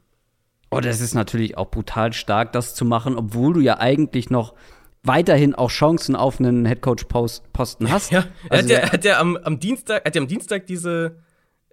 Oh, 0.71 0.81
das 0.81 1.01
ist 1.01 1.15
natürlich 1.15 1.57
auch 1.57 1.71
brutal 1.71 2.13
stark, 2.13 2.53
das 2.53 2.75
zu 2.75 2.85
machen, 2.85 3.17
obwohl 3.17 3.55
du 3.55 3.61
ja 3.61 3.79
eigentlich 3.79 4.31
noch 4.31 4.55
weiterhin 5.03 5.55
auch 5.55 5.71
Chancen 5.71 6.17
auf 6.17 6.41
einen 6.41 6.67
Headcoach-Posten 6.67 7.91
hast. 7.91 8.11
Ja, 8.11 8.27
er 8.49 8.59
also 8.59 8.75
hat 8.75 8.83
ja, 8.83 8.93
hat 8.93 9.05
ja 9.05 9.21
am, 9.21 9.37
am 9.37 9.61
Dienstag, 9.61 10.05
hat 10.05 10.15
ja 10.15 10.21
am 10.21 10.29
Dienstag 10.29 10.67
diese, 10.67 11.23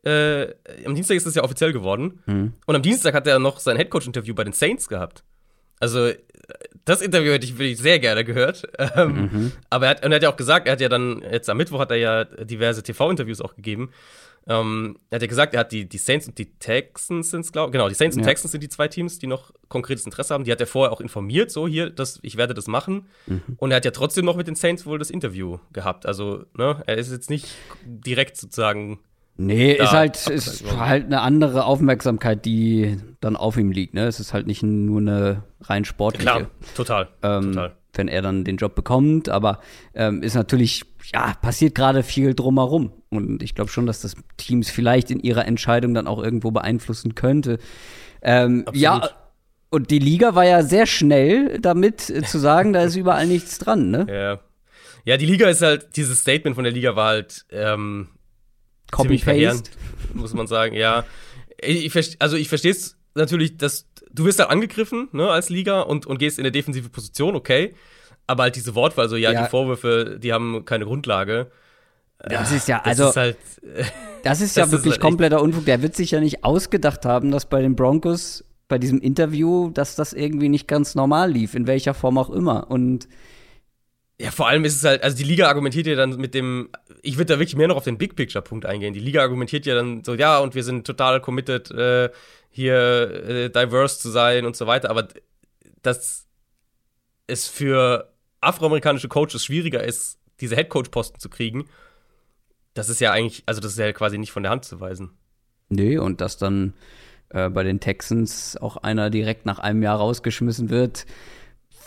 äh, 0.04 0.48
am 0.86 0.96
Dienstag 0.96 1.16
ist 1.16 1.26
das 1.26 1.36
ja 1.36 1.44
offiziell 1.44 1.74
geworden. 1.74 2.20
Mhm. 2.26 2.54
Und 2.66 2.76
am 2.76 2.82
Dienstag 2.82 3.14
hat 3.14 3.28
er 3.28 3.40
noch 3.40 3.60
sein 3.60 3.78
Headcoach-Interview 3.78 4.36
bei 4.36 4.44
den 4.44 4.54
Saints 4.54 4.88
gehabt. 4.88 5.24
Also, 5.80 6.12
das 6.86 7.02
Interview 7.02 7.32
hätte 7.32 7.46
ich 7.46 7.58
wirklich 7.58 7.78
sehr 7.78 8.00
gerne 8.00 8.24
gehört. 8.24 8.68
Ähm, 8.96 9.30
mhm. 9.32 9.52
Aber 9.70 9.86
er 9.86 9.90
hat, 9.92 10.06
und 10.06 10.12
er 10.12 10.16
hat 10.18 10.24
ja 10.24 10.30
auch 10.30 10.36
gesagt, 10.36 10.68
er 10.68 10.74
hat 10.74 10.82
ja 10.82 10.90
dann, 10.90 11.24
jetzt 11.32 11.50
am 11.50 11.58
Mittwoch 11.58 11.80
hat 11.80 11.92
er 11.92 11.98
ja 11.98 12.26
diverse 12.26 12.84
TV-Interviews 12.84 13.42
auch 13.42 13.56
gegeben. 13.56 13.92
Ähm, 14.46 15.00
er 15.10 15.16
hat 15.16 15.22
ja 15.22 15.28
gesagt, 15.28 15.54
er 15.54 15.62
hat 15.62 15.72
die, 15.72 15.88
die 15.88 15.98
Saints 15.98 16.28
und 16.28 16.38
die 16.38 16.54
Texans 16.60 17.32
sind 17.32 17.50
glaube 17.54 17.72
genau, 17.72 17.88
die 17.88 17.96
Saints 17.96 18.18
und 18.18 18.24
ja. 18.24 18.30
Texans 18.30 18.52
sind 18.52 18.62
die 18.62 18.68
zwei 18.68 18.90
Teams, 18.90 19.20
die 19.20 19.28
noch 19.28 19.52
konkretes 19.70 20.06
Interesse 20.06 20.34
haben. 20.34 20.44
Die 20.44 20.52
hat 20.52 20.60
er 20.60 20.68
vorher 20.68 20.92
auch 20.92 21.00
informiert, 21.00 21.50
so 21.50 21.68
hier, 21.68 21.90
dass 21.90 22.20
ich 22.24 22.36
werde 22.36 22.54
das 22.54 22.68
machen. 22.68 23.08
Mhm. 23.26 23.42
Und 23.58 23.72
er 23.72 23.78
hat 23.78 23.86
ja 23.86 23.92
trotzdem 23.92 24.26
noch 24.26 24.36
mit 24.36 24.48
den 24.48 24.56
Saints 24.56 24.86
wohl 24.86 25.00
das 25.00 25.10
Interview 25.10 25.60
gehabt. 25.72 26.06
Also, 26.06 26.44
ne, 26.58 26.84
er 26.86 26.98
ist 26.98 27.12
jetzt 27.12 27.30
nicht 27.30 27.48
direkt 27.86 28.36
sozusagen. 28.38 29.00
Nee, 29.36 29.74
ist 29.74 29.92
halt, 29.92 30.28
ist 30.28 30.64
halt 30.78 31.06
eine 31.06 31.22
andere 31.22 31.66
Aufmerksamkeit, 31.66 32.46
die 32.46 32.98
dann 33.20 33.36
auf 33.36 33.58
ihm 33.58 33.72
liegt. 33.72 33.96
Ne? 33.96 34.06
Es 34.06 34.20
ist 34.20 34.34
halt 34.34 34.46
nicht 34.46 34.62
nur 34.62 35.00
eine 35.00 35.44
rein 35.62 35.86
sportliche. 35.86 36.26
Klar, 36.26 36.48
total, 36.76 37.08
ähm, 37.24 37.54
total. 37.54 37.76
Wenn 37.96 38.08
er 38.08 38.22
dann 38.22 38.44
den 38.44 38.58
Job 38.58 38.76
bekommt, 38.76 39.30
aber 39.30 39.60
ähm, 39.94 40.24
ist 40.24 40.36
natürlich 40.36 40.84
ja, 41.12 41.34
passiert 41.42 41.76
gerade 41.76 42.04
viel 42.04 42.34
drumherum. 42.34 42.92
Und 43.10 43.44
ich 43.44 43.56
glaube 43.56 43.70
schon, 43.70 43.86
dass 43.86 44.02
das 44.02 44.16
Teams 44.38 44.70
vielleicht 44.70 45.12
in 45.12 45.20
ihrer 45.20 45.46
Entscheidung 45.46 45.94
dann 45.94 46.08
auch 46.08 46.22
irgendwo 46.22 46.52
beeinflussen 46.52 47.16
könnte. 47.16 47.60
Ähm, 48.22 48.66
ja, 48.74 49.10
und 49.70 49.90
die 49.90 50.00
Liga 50.00 50.36
war 50.36 50.46
ja 50.46 50.62
sehr 50.64 50.86
schnell 50.86 51.60
damit 51.60 52.10
äh, 52.10 52.22
zu 52.22 52.38
sagen, 52.38 52.74
da 52.74 52.84
ist 52.84 52.96
überall 52.96 53.26
nichts 53.28 53.58
dran, 53.58 53.90
ne? 53.90 54.06
Ja. 54.10 54.40
Ja, 55.06 55.18
die 55.18 55.26
Liga 55.26 55.50
ist 55.50 55.62
halt, 55.62 55.98
dieses 55.98 56.22
Statement 56.22 56.56
von 56.56 56.64
der 56.64 56.72
Liga 56.72 56.96
war 56.96 57.08
halt 57.08 57.46
ähm, 57.50 58.08
Copy-Paste, 58.96 59.72
muss 60.14 60.34
man 60.34 60.48
sagen, 60.48 60.76
ja. 60.76 61.04
Ich, 61.62 61.94
also 62.20 62.36
ich 62.36 62.50
verstehe 62.50 62.72
es 62.72 62.98
natürlich, 63.16 63.58
dass 63.58 63.88
du 64.12 64.26
wirst 64.26 64.40
da 64.40 64.46
angegriffen, 64.46 65.10
ne, 65.12 65.30
als 65.30 65.50
Liga 65.50 65.82
und, 65.82 66.06
und 66.06 66.18
gehst 66.18 66.40
in 66.40 66.44
eine 66.44 66.52
defensive 66.52 66.90
Position, 66.90 67.36
okay 67.36 67.74
aber 68.28 68.44
halt 68.44 68.56
diese 68.56 68.76
Wortwahl, 68.76 69.10
so, 69.10 69.16
ja, 69.16 69.32
ja, 69.32 69.44
die 69.44 69.50
Vorwürfe, 69.50 70.18
die 70.22 70.34
haben 70.34 70.66
keine 70.66 70.86
Grundlage. 70.86 71.52
Das 72.20 72.52
ist 72.52 72.70
ja, 72.70 72.82
also, 72.82 73.04
das 73.04 73.12
ist, 73.12 73.18
halt, 73.18 73.38
das 74.24 74.42
ist 74.42 74.56
ja 74.56 74.64
das 74.64 74.72
wirklich 74.72 74.94
ist 74.94 75.02
halt 75.02 75.02
kompletter 75.02 75.42
Unfug. 75.42 75.66
Der 75.66 75.82
wird 75.82 75.96
sich 75.96 76.12
ja 76.12 76.22
nicht 76.22 76.44
ausgedacht 76.44 77.06
haben, 77.06 77.32
dass 77.32 77.46
bei 77.46 77.62
den 77.62 77.76
Broncos, 77.76 78.46
bei 78.70 78.78
diesem 78.78 79.02
Interview, 79.02 79.72
dass 79.72 79.96
das 79.96 80.14
irgendwie 80.14 80.48
nicht 80.48 80.68
ganz 80.68 80.96
normal 80.96 81.32
lief, 81.32 81.54
in 81.54 81.68
welcher 81.68 81.94
Form 81.94 82.18
auch 82.18 82.30
immer. 82.30 82.72
Und 82.72 83.10
Ja, 84.22 84.32
vor 84.32 84.48
allem 84.48 84.64
ist 84.64 84.76
es 84.76 84.84
halt, 84.84 85.04
also 85.04 85.18
die 85.18 85.24
Liga 85.24 85.48
argumentiert 85.48 85.88
ja 85.88 85.96
dann 85.96 86.18
mit 86.18 86.34
dem, 86.34 86.70
ich 87.02 87.18
würde 87.18 87.34
da 87.34 87.40
wirklich 87.40 87.56
mehr 87.56 87.68
noch 87.68 87.78
auf 87.78 87.84
den 87.84 87.98
Big 87.98 88.16
Picture-Punkt 88.16 88.66
eingehen. 88.66 88.94
Die 88.94 89.00
Liga 89.00 89.22
argumentiert 89.22 89.66
ja 89.66 89.74
dann 89.74 90.04
so, 90.04 90.14
ja, 90.14 90.38
und 90.40 90.56
wir 90.56 90.64
sind 90.64 90.86
total 90.86 91.20
committed, 91.20 91.72
äh, 91.72 92.10
hier 92.50 92.76
äh, 92.76 93.50
diverse 93.50 94.00
zu 94.00 94.10
sein 94.12 94.46
und 94.46 94.56
so 94.56 94.68
weiter, 94.68 94.92
aber 94.92 95.08
dass 95.82 96.28
es 97.26 97.48
für 97.48 98.14
afroamerikanische 98.40 99.08
Coaches 99.08 99.44
schwieriger 99.44 99.84
ist, 99.84 100.20
diese 100.40 100.56
Headcoach-Posten 100.56 101.20
zu 101.20 101.30
kriegen, 101.30 101.66
das 102.76 102.90
ist 102.90 103.02
ja 103.02 103.12
eigentlich, 103.12 103.44
also 103.46 103.62
das 103.62 103.74
ist 103.74 103.80
ja 103.80 103.92
quasi 103.94 104.18
nicht 104.18 104.32
von 104.32 104.44
der 104.44 104.52
Hand 104.52 104.66
zu 104.66 104.80
weisen. 104.80 105.12
Nee, 105.70 105.98
und 105.98 106.22
dass 106.22 106.38
dann 106.38 106.74
äh, 107.30 107.50
bei 107.50 107.64
den 107.64 107.80
Texans 107.80 108.58
auch 108.58 108.78
einer 108.78 109.10
direkt 109.10 109.46
nach 109.46 109.60
einem 109.60 109.82
Jahr 109.82 109.98
rausgeschmissen 109.98 110.70
wird, 110.70 111.06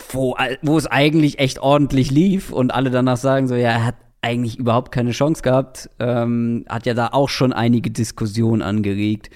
wo, 0.09 0.35
wo 0.61 0.77
es 0.77 0.87
eigentlich 0.87 1.39
echt 1.39 1.59
ordentlich 1.59 2.11
lief 2.11 2.51
und 2.51 2.73
alle 2.73 2.89
danach 2.89 3.17
sagen 3.17 3.47
so, 3.47 3.55
ja, 3.55 3.69
er 3.69 3.85
hat 3.85 3.95
eigentlich 4.21 4.57
überhaupt 4.57 4.91
keine 4.91 5.11
Chance 5.11 5.41
gehabt, 5.41 5.89
ähm, 5.99 6.65
hat 6.67 6.85
ja 6.85 6.93
da 6.93 7.09
auch 7.11 7.29
schon 7.29 7.53
einige 7.53 7.91
Diskussionen 7.91 8.61
angeregt, 8.61 9.29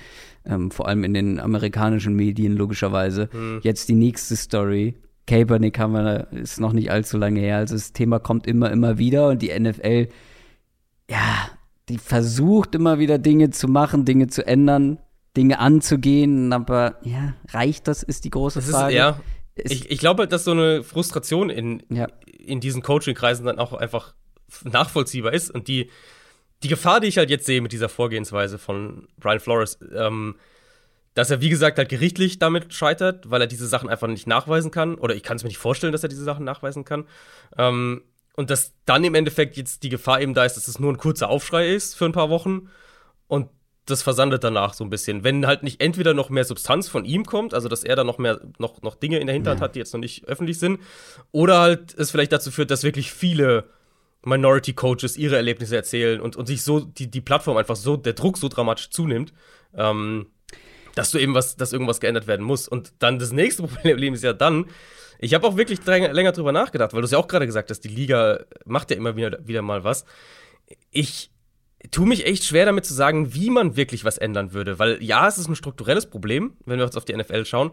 ähm, 0.46 0.72
vor 0.72 0.88
allem 0.88 1.04
in 1.04 1.14
den 1.14 1.40
amerikanischen 1.40 2.16
Medien 2.16 2.56
logischerweise. 2.56 3.30
Hm. 3.32 3.60
Jetzt 3.64 3.90
die 3.90 3.96
nächste 3.96 4.36
Story. 4.36 4.96
Kaepernick 5.28 5.78
haben 5.80 5.94
wir, 5.94 6.28
ist 6.32 6.60
noch 6.60 6.74
nicht 6.74 6.92
allzu 6.92 7.18
lange 7.18 7.40
her. 7.40 7.58
Also 7.58 7.76
das 7.76 7.94
Thema 7.94 8.20
kommt 8.20 8.48
immer, 8.48 8.72
immer 8.72 8.98
wieder 8.98 9.30
und 9.30 9.42
die 9.42 9.58
NFL, 9.58 10.10
ja, 11.10 11.50
die 11.90 11.98
versucht 11.98 12.76
immer 12.76 13.00
wieder 13.00 13.18
Dinge 13.18 13.52
zu 13.52 13.68
machen, 13.68 14.04
Dinge 14.06 14.28
zu 14.28 14.46
ändern, 14.46 14.98
Dinge 15.38 15.60
anzugehen, 15.60 16.52
aber 16.52 16.96
ja, 17.04 17.34
reicht 17.50 17.88
das, 17.88 18.04
ist 18.04 18.26
die 18.26 18.30
große 18.30 18.60
das 18.60 18.70
Frage. 18.70 18.94
Ist, 18.94 18.98
ja, 18.98 19.20
ich, 19.56 19.90
ich 19.90 20.00
glaube, 20.00 20.28
dass 20.28 20.44
so 20.44 20.52
eine 20.52 20.84
Frustration 20.84 21.50
in, 21.50 21.84
ja. 21.90 22.08
in 22.26 22.60
diesen 22.60 22.82
Coaching-Kreisen 22.82 23.46
dann 23.46 23.60
auch 23.60 23.74
einfach 23.74 24.14
nachvollziehbar 24.64 25.34
ist. 25.34 25.52
Und 25.52 25.68
die, 25.68 25.90
die 26.64 26.68
Gefahr, 26.68 27.00
die 27.00 27.08
ich 27.08 27.18
halt 27.18 27.30
jetzt 27.30 27.46
sehe 27.46 27.62
mit 27.62 27.72
dieser 27.72 27.90
Vorgehensweise 27.90 28.58
von 28.58 29.08
Brian 29.18 29.40
Flores, 29.40 29.80
ähm, 29.94 30.36
dass 31.14 31.30
er, 31.30 31.42
wie 31.42 31.50
gesagt, 31.50 31.78
halt 31.78 31.90
gerichtlich 31.90 32.40
damit 32.40 32.74
scheitert, 32.74 33.30
weil 33.30 33.42
er 33.42 33.48
diese 33.48 33.68
Sachen 33.68 33.90
einfach 33.90 34.08
nicht 34.08 34.28
nachweisen 34.28 34.72
kann. 34.72 34.96
Oder 34.96 35.16
ich 35.16 35.24
kann 35.24 35.38
es 35.38 35.44
mir 35.44 35.50
nicht 35.50 35.58
vorstellen, 35.58 35.92
dass 35.92 36.04
er 36.04 36.10
diese 36.10 36.24
Sachen 36.24 36.46
nachweisen 36.46 36.86
kann. 36.86 37.06
Ähm, 37.58 38.04
und 38.36 38.50
dass 38.50 38.74
dann 38.86 39.04
im 39.04 39.16
Endeffekt 39.16 39.58
jetzt 39.58 39.84
die 39.84 39.90
Gefahr 39.90 40.22
eben 40.22 40.34
da 40.34 40.46
ist, 40.46 40.56
dass 40.56 40.70
es 40.70 40.80
nur 40.80 40.92
ein 40.92 40.98
kurzer 40.98 41.30
Aufschrei 41.30 41.70
ist 41.70 41.96
für 41.96 42.06
ein 42.06 42.14
paar 42.14 42.30
Wochen. 42.30 42.70
Und 43.28 43.50
das 43.86 44.04
versandet 44.04 44.44
danach 44.44 44.74
so 44.74 44.84
ein 44.84 44.90
bisschen. 44.90 45.24
Wenn 45.24 45.48
halt 45.48 45.64
nicht 45.64 45.82
entweder 45.82 46.14
noch 46.14 46.30
mehr 46.30 46.46
Substanz 46.46 46.88
von 46.88 47.04
ihm 47.04 47.26
kommt, 47.26 47.54
also 47.54 47.68
dass 47.68 47.84
er 47.84 47.96
da 47.96 48.04
noch 48.04 48.18
mehr, 48.18 48.40
noch, 48.60 48.82
noch 48.82 48.96
Dinge 48.96 49.20
in 49.20 49.28
der 49.28 49.34
Hinterhand 49.34 49.62
hat, 49.62 49.76
die 49.76 49.80
jetzt 49.80 49.94
noch 49.94 50.00
nicht 50.00 50.26
öffentlich 50.26 50.60
sind, 50.60 50.80
oder 51.32 51.60
halt 51.60 51.94
es 51.98 52.12
vielleicht 52.12 52.32
dazu 52.32 52.52
führt, 52.52 52.72
dass 52.72 52.84
wirklich 52.84 53.12
viele 53.12 53.66
Minority 54.24 54.74
Coaches 54.74 55.18
ihre 55.18 55.36
Erlebnisse 55.36 55.76
erzählen 55.76 56.22
und, 56.22 56.36
und 56.36 56.46
sich 56.46 56.62
so 56.62 56.80
die, 56.80 57.10
die 57.10 57.22
Plattform 57.22 57.58
einfach 57.58 57.76
so, 57.76 57.98
der 57.98 58.14
Druck 58.14 58.38
so 58.38 58.50
dramatisch 58.50 58.92
zunimmt, 58.92 59.34
ähm, 59.76 60.28
dass 60.94 61.10
du 61.12 61.18
eben 61.18 61.34
was, 61.34 61.56
dass 61.56 61.74
irgendwas 61.74 62.00
geändert 62.00 62.28
werden 62.28 62.46
muss. 62.46 62.68
Und 62.68 62.94
dann 63.00 63.18
das 63.18 63.32
nächste 63.32 63.64
Problem 63.68 64.14
ist 64.14 64.24
ja 64.24 64.34
dann, 64.34 64.66
ich 65.18 65.34
habe 65.34 65.48
auch 65.48 65.58
wirklich 65.58 65.86
länger 65.86 66.32
drüber 66.32 66.52
nachgedacht, 66.52 66.94
weil 66.94 67.02
du 67.02 67.06
es 67.06 67.12
ja 67.12 67.18
auch 67.18 67.28
gerade 67.28 67.46
gesagt 67.46 67.70
hast, 67.72 67.82
die 67.82 67.90
Liga 67.90 68.44
macht 68.66 68.92
ja 68.92 68.98
immer 68.98 69.16
wieder, 69.16 69.40
wieder 69.48 69.62
mal 69.62 69.84
was. 69.84 70.06
Ich 70.92 71.32
tue 71.90 72.08
mich 72.08 72.26
echt 72.26 72.44
schwer 72.44 72.66
damit 72.66 72.86
zu 72.86 72.94
sagen, 72.94 73.34
wie 73.34 73.50
man 73.50 73.76
wirklich 73.76 74.06
was 74.06 74.18
ändern 74.18 74.54
würde. 74.54 74.78
Weil 74.78 75.02
ja, 75.02 75.28
es 75.28 75.38
ist 75.38 75.48
ein 75.48 75.56
strukturelles 75.56 76.06
Problem, 76.06 76.54
wenn 76.66 76.78
wir 76.78 76.86
jetzt 76.86 76.98
auf 76.98 77.06
die 77.06 77.16
NFL 77.16 77.46
schauen. 77.46 77.72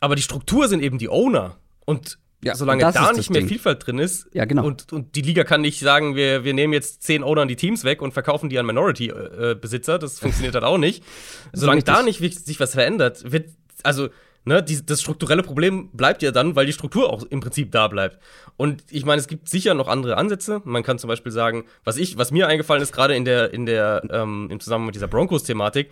Aber 0.00 0.14
die 0.14 0.22
Struktur 0.22 0.68
sind 0.68 0.82
eben 0.82 0.98
die 0.98 1.08
Owner. 1.08 1.56
Und 1.84 2.18
ja, 2.42 2.54
solange 2.54 2.86
und 2.86 2.94
da 2.94 3.12
nicht 3.12 3.30
mehr 3.30 3.40
Ding. 3.40 3.48
Vielfalt 3.48 3.84
drin 3.84 3.98
ist 3.98 4.28
ja, 4.32 4.44
genau. 4.44 4.64
und, 4.64 4.92
und 4.92 5.16
die 5.16 5.22
Liga 5.22 5.42
kann 5.42 5.60
nicht 5.60 5.80
sagen, 5.80 6.14
wir, 6.14 6.44
wir 6.44 6.54
nehmen 6.54 6.72
jetzt 6.72 7.02
zehn 7.02 7.24
Ownern 7.24 7.48
die 7.48 7.56
Teams 7.56 7.82
weg 7.82 8.00
und 8.00 8.12
verkaufen 8.12 8.48
die 8.48 8.58
an 8.60 8.66
Minority-Besitzer, 8.66 9.96
äh, 9.96 9.98
das 9.98 10.20
funktioniert 10.20 10.54
halt 10.54 10.62
auch 10.62 10.78
nicht. 10.78 11.02
Solange 11.52 11.82
da 11.82 12.04
nicht 12.04 12.20
sich 12.46 12.60
was 12.60 12.74
verändert, 12.74 13.32
wird, 13.32 13.50
also 13.82 14.08
ne, 14.48 14.62
die, 14.62 14.84
das 14.84 15.00
strukturelle 15.00 15.42
Problem 15.42 15.90
bleibt 15.92 16.22
ja 16.22 16.32
dann, 16.32 16.56
weil 16.56 16.66
die 16.66 16.72
Struktur 16.72 17.12
auch 17.12 17.22
im 17.22 17.40
Prinzip 17.40 17.70
da 17.70 17.86
bleibt. 17.86 18.18
Und 18.56 18.82
ich 18.90 19.04
meine, 19.04 19.20
es 19.20 19.28
gibt 19.28 19.48
sicher 19.48 19.74
noch 19.74 19.86
andere 19.86 20.16
Ansätze. 20.16 20.60
Man 20.64 20.82
kann 20.82 20.98
zum 20.98 21.08
Beispiel 21.08 21.30
sagen, 21.30 21.64
was 21.84 21.96
ich, 21.96 22.18
was 22.18 22.32
mir 22.32 22.48
eingefallen 22.48 22.82
ist, 22.82 22.92
gerade 22.92 23.14
in 23.14 23.24
der, 23.24 23.52
in 23.52 23.66
der, 23.66 24.02
ähm, 24.10 24.48
im 24.50 24.58
Zusammenhang 24.58 24.86
mit 24.86 24.96
dieser 24.96 25.06
Broncos-Thematik, 25.06 25.90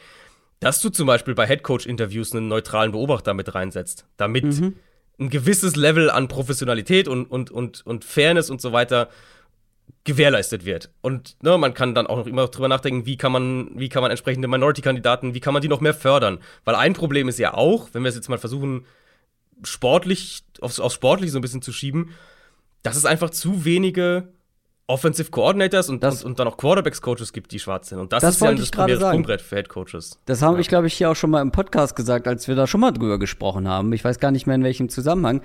dass 0.59 0.81
du 0.81 0.89
zum 0.89 1.07
Beispiel 1.07 1.35
bei 1.35 1.47
Headcoach-Interviews 1.47 2.33
einen 2.33 2.49
neutralen 2.49 2.93
Beobachter 2.93 3.35
mit 3.35 3.55
reinsetzt, 3.55 4.07
damit 4.17 4.45
mhm. 4.45 4.75
ein 5.21 5.31
gewisses 5.31 5.77
Level 5.77 6.11
an 6.11 6.29
Professionalität 6.29 7.09
und, 7.09 7.27
und, 7.27 7.51
und, 7.51 7.87
und 7.87 8.05
Fairness 8.05 8.51
und 8.51 8.61
so 8.61 8.73
weiter 8.73 9.11
gewährleistet 10.05 10.65
wird. 10.65 10.91
Und 11.03 11.37
ne, 11.43 11.59
man 11.59 11.75
kann 11.75 11.95
dann 11.95 12.07
auch 12.07 12.17
noch 12.17 12.27
immer 12.27 12.47
drüber 12.47 12.69
nachdenken, 12.69 13.07
wie 13.07 13.17
kann 13.17 13.33
man, 13.33 13.71
wie 13.75 13.89
kann 13.89 14.03
man 14.03 14.11
entsprechende 14.11 14.49
Minority-Kandidaten, 14.49 15.35
wie 15.35 15.41
kann 15.41 15.53
man 15.53 15.63
die 15.63 15.69
noch 15.69 15.81
mehr 15.81 15.95
fördern? 15.95 16.39
Weil 16.65 16.77
ein 16.77 16.95
Problem 16.95 17.29
ist 17.29 17.39
ja 17.39 17.55
auch, 17.55 17.89
wenn 17.93 18.03
wir 18.03 18.09
es 18.09 18.15
jetzt 18.15 18.29
mal 18.29 18.39
versuchen, 18.39 18.87
sportlich, 19.65 20.45
aufs, 20.61 20.81
aufs 20.81 20.95
Sportliche 20.95 21.33
so 21.33 21.39
ein 21.39 21.43
bisschen 21.43 21.63
zu 21.63 21.73
schieben, 21.73 22.11
dass 22.83 22.97
es 22.97 23.05
einfach 23.05 23.31
zu 23.31 23.65
wenige 23.65 24.29
Offensive 24.89 25.31
Coordinators 25.33 25.89
und, 25.89 26.05
das, 26.05 26.23
und, 26.23 26.31
und, 26.31 26.39
dann 26.39 26.47
auch 26.47 26.57
Quarterbacks-Coaches 26.57 27.33
gibt, 27.33 27.51
die 27.51 27.59
schwarz 27.59 27.89
sind. 27.89 27.99
Und 27.99 28.13
das, 28.13 28.21
das 28.21 28.37
ist 28.37 28.41
ja 28.41 28.55
das 28.55 28.71
primäre 28.71 29.01
Sprungbrett 29.01 29.41
für 29.41 29.57
Head-Coaches. 29.57 30.21
Das 30.27 30.43
habe 30.43 30.55
ja. 30.55 30.61
ich, 30.61 30.69
glaube 30.69 30.87
ich, 30.87 30.95
hier 30.95 31.11
auch 31.11 31.17
schon 31.17 31.31
mal 31.31 31.43
im 31.43 31.51
Podcast 31.51 31.97
gesagt, 31.97 32.29
als 32.29 32.47
wir 32.47 32.55
da 32.55 32.69
schon 32.69 32.81
mal 32.81 32.93
drüber 32.93 33.19
gesprochen 33.19 33.67
haben. 33.67 33.93
Ich 33.93 34.05
weiß 34.05 34.21
gar 34.21 34.31
nicht 34.31 34.47
mehr, 34.47 34.55
in 34.55 34.63
welchem 34.63 34.89
Zusammenhang 34.89 35.43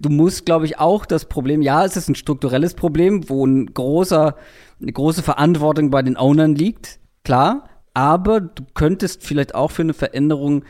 du 0.00 0.08
musst, 0.08 0.46
glaube 0.46 0.66
ich, 0.66 0.78
auch 0.78 1.06
das 1.06 1.26
Problem, 1.26 1.62
ja, 1.62 1.84
es 1.84 1.96
ist 1.96 2.08
ein 2.08 2.14
strukturelles 2.14 2.74
Problem, 2.74 3.28
wo 3.28 3.46
ein 3.46 3.66
großer, 3.72 4.36
eine 4.80 4.92
große 4.92 5.22
Verantwortung 5.22 5.90
bei 5.90 6.02
den 6.02 6.16
Ownern 6.16 6.54
liegt, 6.54 6.98
klar, 7.24 7.68
aber 7.94 8.40
du 8.40 8.64
könntest 8.74 9.22
vielleicht 9.22 9.54
auch 9.54 9.70
für 9.70 9.82
eine 9.82 9.94
Veränderung 9.94 10.64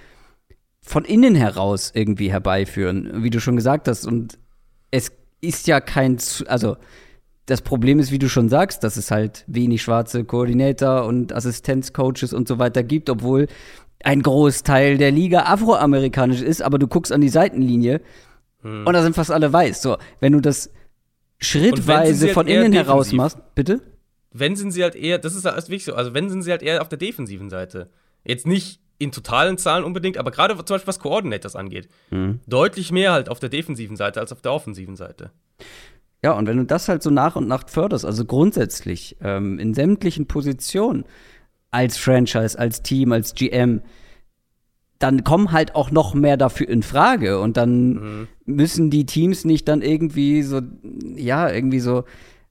von 0.80 1.04
innen 1.04 1.34
heraus 1.34 1.92
irgendwie 1.94 2.30
herbeiführen, 2.30 3.22
wie 3.22 3.30
du 3.30 3.40
schon 3.40 3.56
gesagt 3.56 3.86
hast. 3.86 4.04
Und 4.04 4.38
es 4.90 5.12
ist 5.40 5.68
ja 5.68 5.80
kein, 5.80 6.18
also 6.46 6.76
das 7.46 7.62
Problem 7.62 7.98
ist, 7.98 8.10
wie 8.10 8.18
du 8.18 8.28
schon 8.28 8.48
sagst, 8.48 8.82
dass 8.82 8.96
es 8.96 9.10
halt 9.10 9.44
wenig 9.46 9.82
schwarze 9.82 10.24
Koordinator 10.24 11.06
und 11.06 11.32
Assistenzcoaches 11.32 12.32
und 12.32 12.48
so 12.48 12.58
weiter 12.58 12.82
gibt, 12.82 13.10
obwohl 13.10 13.46
ein 14.04 14.22
Großteil 14.22 14.98
der 14.98 15.12
Liga 15.12 15.44
afroamerikanisch 15.44 16.42
ist, 16.42 16.62
aber 16.62 16.78
du 16.78 16.88
guckst 16.88 17.12
an 17.12 17.20
die 17.20 17.28
Seitenlinie 17.28 18.00
hm. 18.62 18.86
Und 18.86 18.92
da 18.92 19.02
sind 19.02 19.14
fast 19.14 19.30
alle 19.30 19.52
weiß. 19.52 19.82
So, 19.82 19.98
wenn 20.20 20.32
du 20.32 20.40
das 20.40 20.70
schrittweise 21.40 22.26
halt 22.26 22.34
von 22.34 22.46
innen 22.46 22.72
heraus 22.72 23.12
machst, 23.12 23.38
bitte? 23.54 23.80
Wenn 24.32 24.56
sind 24.56 24.70
sie 24.70 24.82
halt 24.82 24.94
eher, 24.94 25.18
das 25.18 25.34
ist 25.34 25.44
halt 25.44 25.68
wichtig 25.68 25.84
so, 25.84 25.94
also 25.94 26.14
wenn 26.14 26.30
sind 26.30 26.42
sie 26.42 26.50
halt 26.50 26.62
eher 26.62 26.80
auf 26.80 26.88
der 26.88 26.98
defensiven 26.98 27.50
Seite. 27.50 27.90
Jetzt 28.24 28.46
nicht 28.46 28.80
in 28.98 29.10
totalen 29.10 29.58
Zahlen 29.58 29.84
unbedingt, 29.84 30.16
aber 30.16 30.30
gerade 30.30 30.54
zum 30.54 30.64
Beispiel 30.64 30.86
was 30.86 31.00
Coordinators 31.00 31.56
angeht. 31.56 31.88
Hm. 32.10 32.40
Deutlich 32.46 32.92
mehr 32.92 33.12
halt 33.12 33.28
auf 33.28 33.40
der 33.40 33.48
defensiven 33.48 33.96
Seite 33.96 34.20
als 34.20 34.32
auf 34.32 34.40
der 34.40 34.52
offensiven 34.52 34.96
Seite. 34.96 35.32
Ja, 36.24 36.32
und 36.32 36.46
wenn 36.46 36.56
du 36.56 36.64
das 36.64 36.88
halt 36.88 37.02
so 37.02 37.10
nach 37.10 37.34
und 37.34 37.48
nach 37.48 37.68
förderst, 37.68 38.04
also 38.04 38.24
grundsätzlich 38.24 39.16
ähm, 39.20 39.58
in 39.58 39.74
sämtlichen 39.74 40.26
Positionen, 40.28 41.04
als 41.72 41.96
Franchise, 41.96 42.56
als 42.56 42.82
Team, 42.82 43.10
als 43.10 43.34
GM, 43.34 43.82
dann 45.02 45.24
kommen 45.24 45.50
halt 45.50 45.74
auch 45.74 45.90
noch 45.90 46.14
mehr 46.14 46.36
dafür 46.36 46.68
in 46.68 46.82
Frage 46.82 47.40
und 47.40 47.56
dann 47.56 47.88
mhm. 47.92 48.28
müssen 48.46 48.90
die 48.90 49.04
Teams 49.04 49.44
nicht 49.44 49.66
dann 49.66 49.82
irgendwie 49.82 50.42
so, 50.42 50.60
ja, 51.16 51.50
irgendwie 51.50 51.80
so 51.80 52.04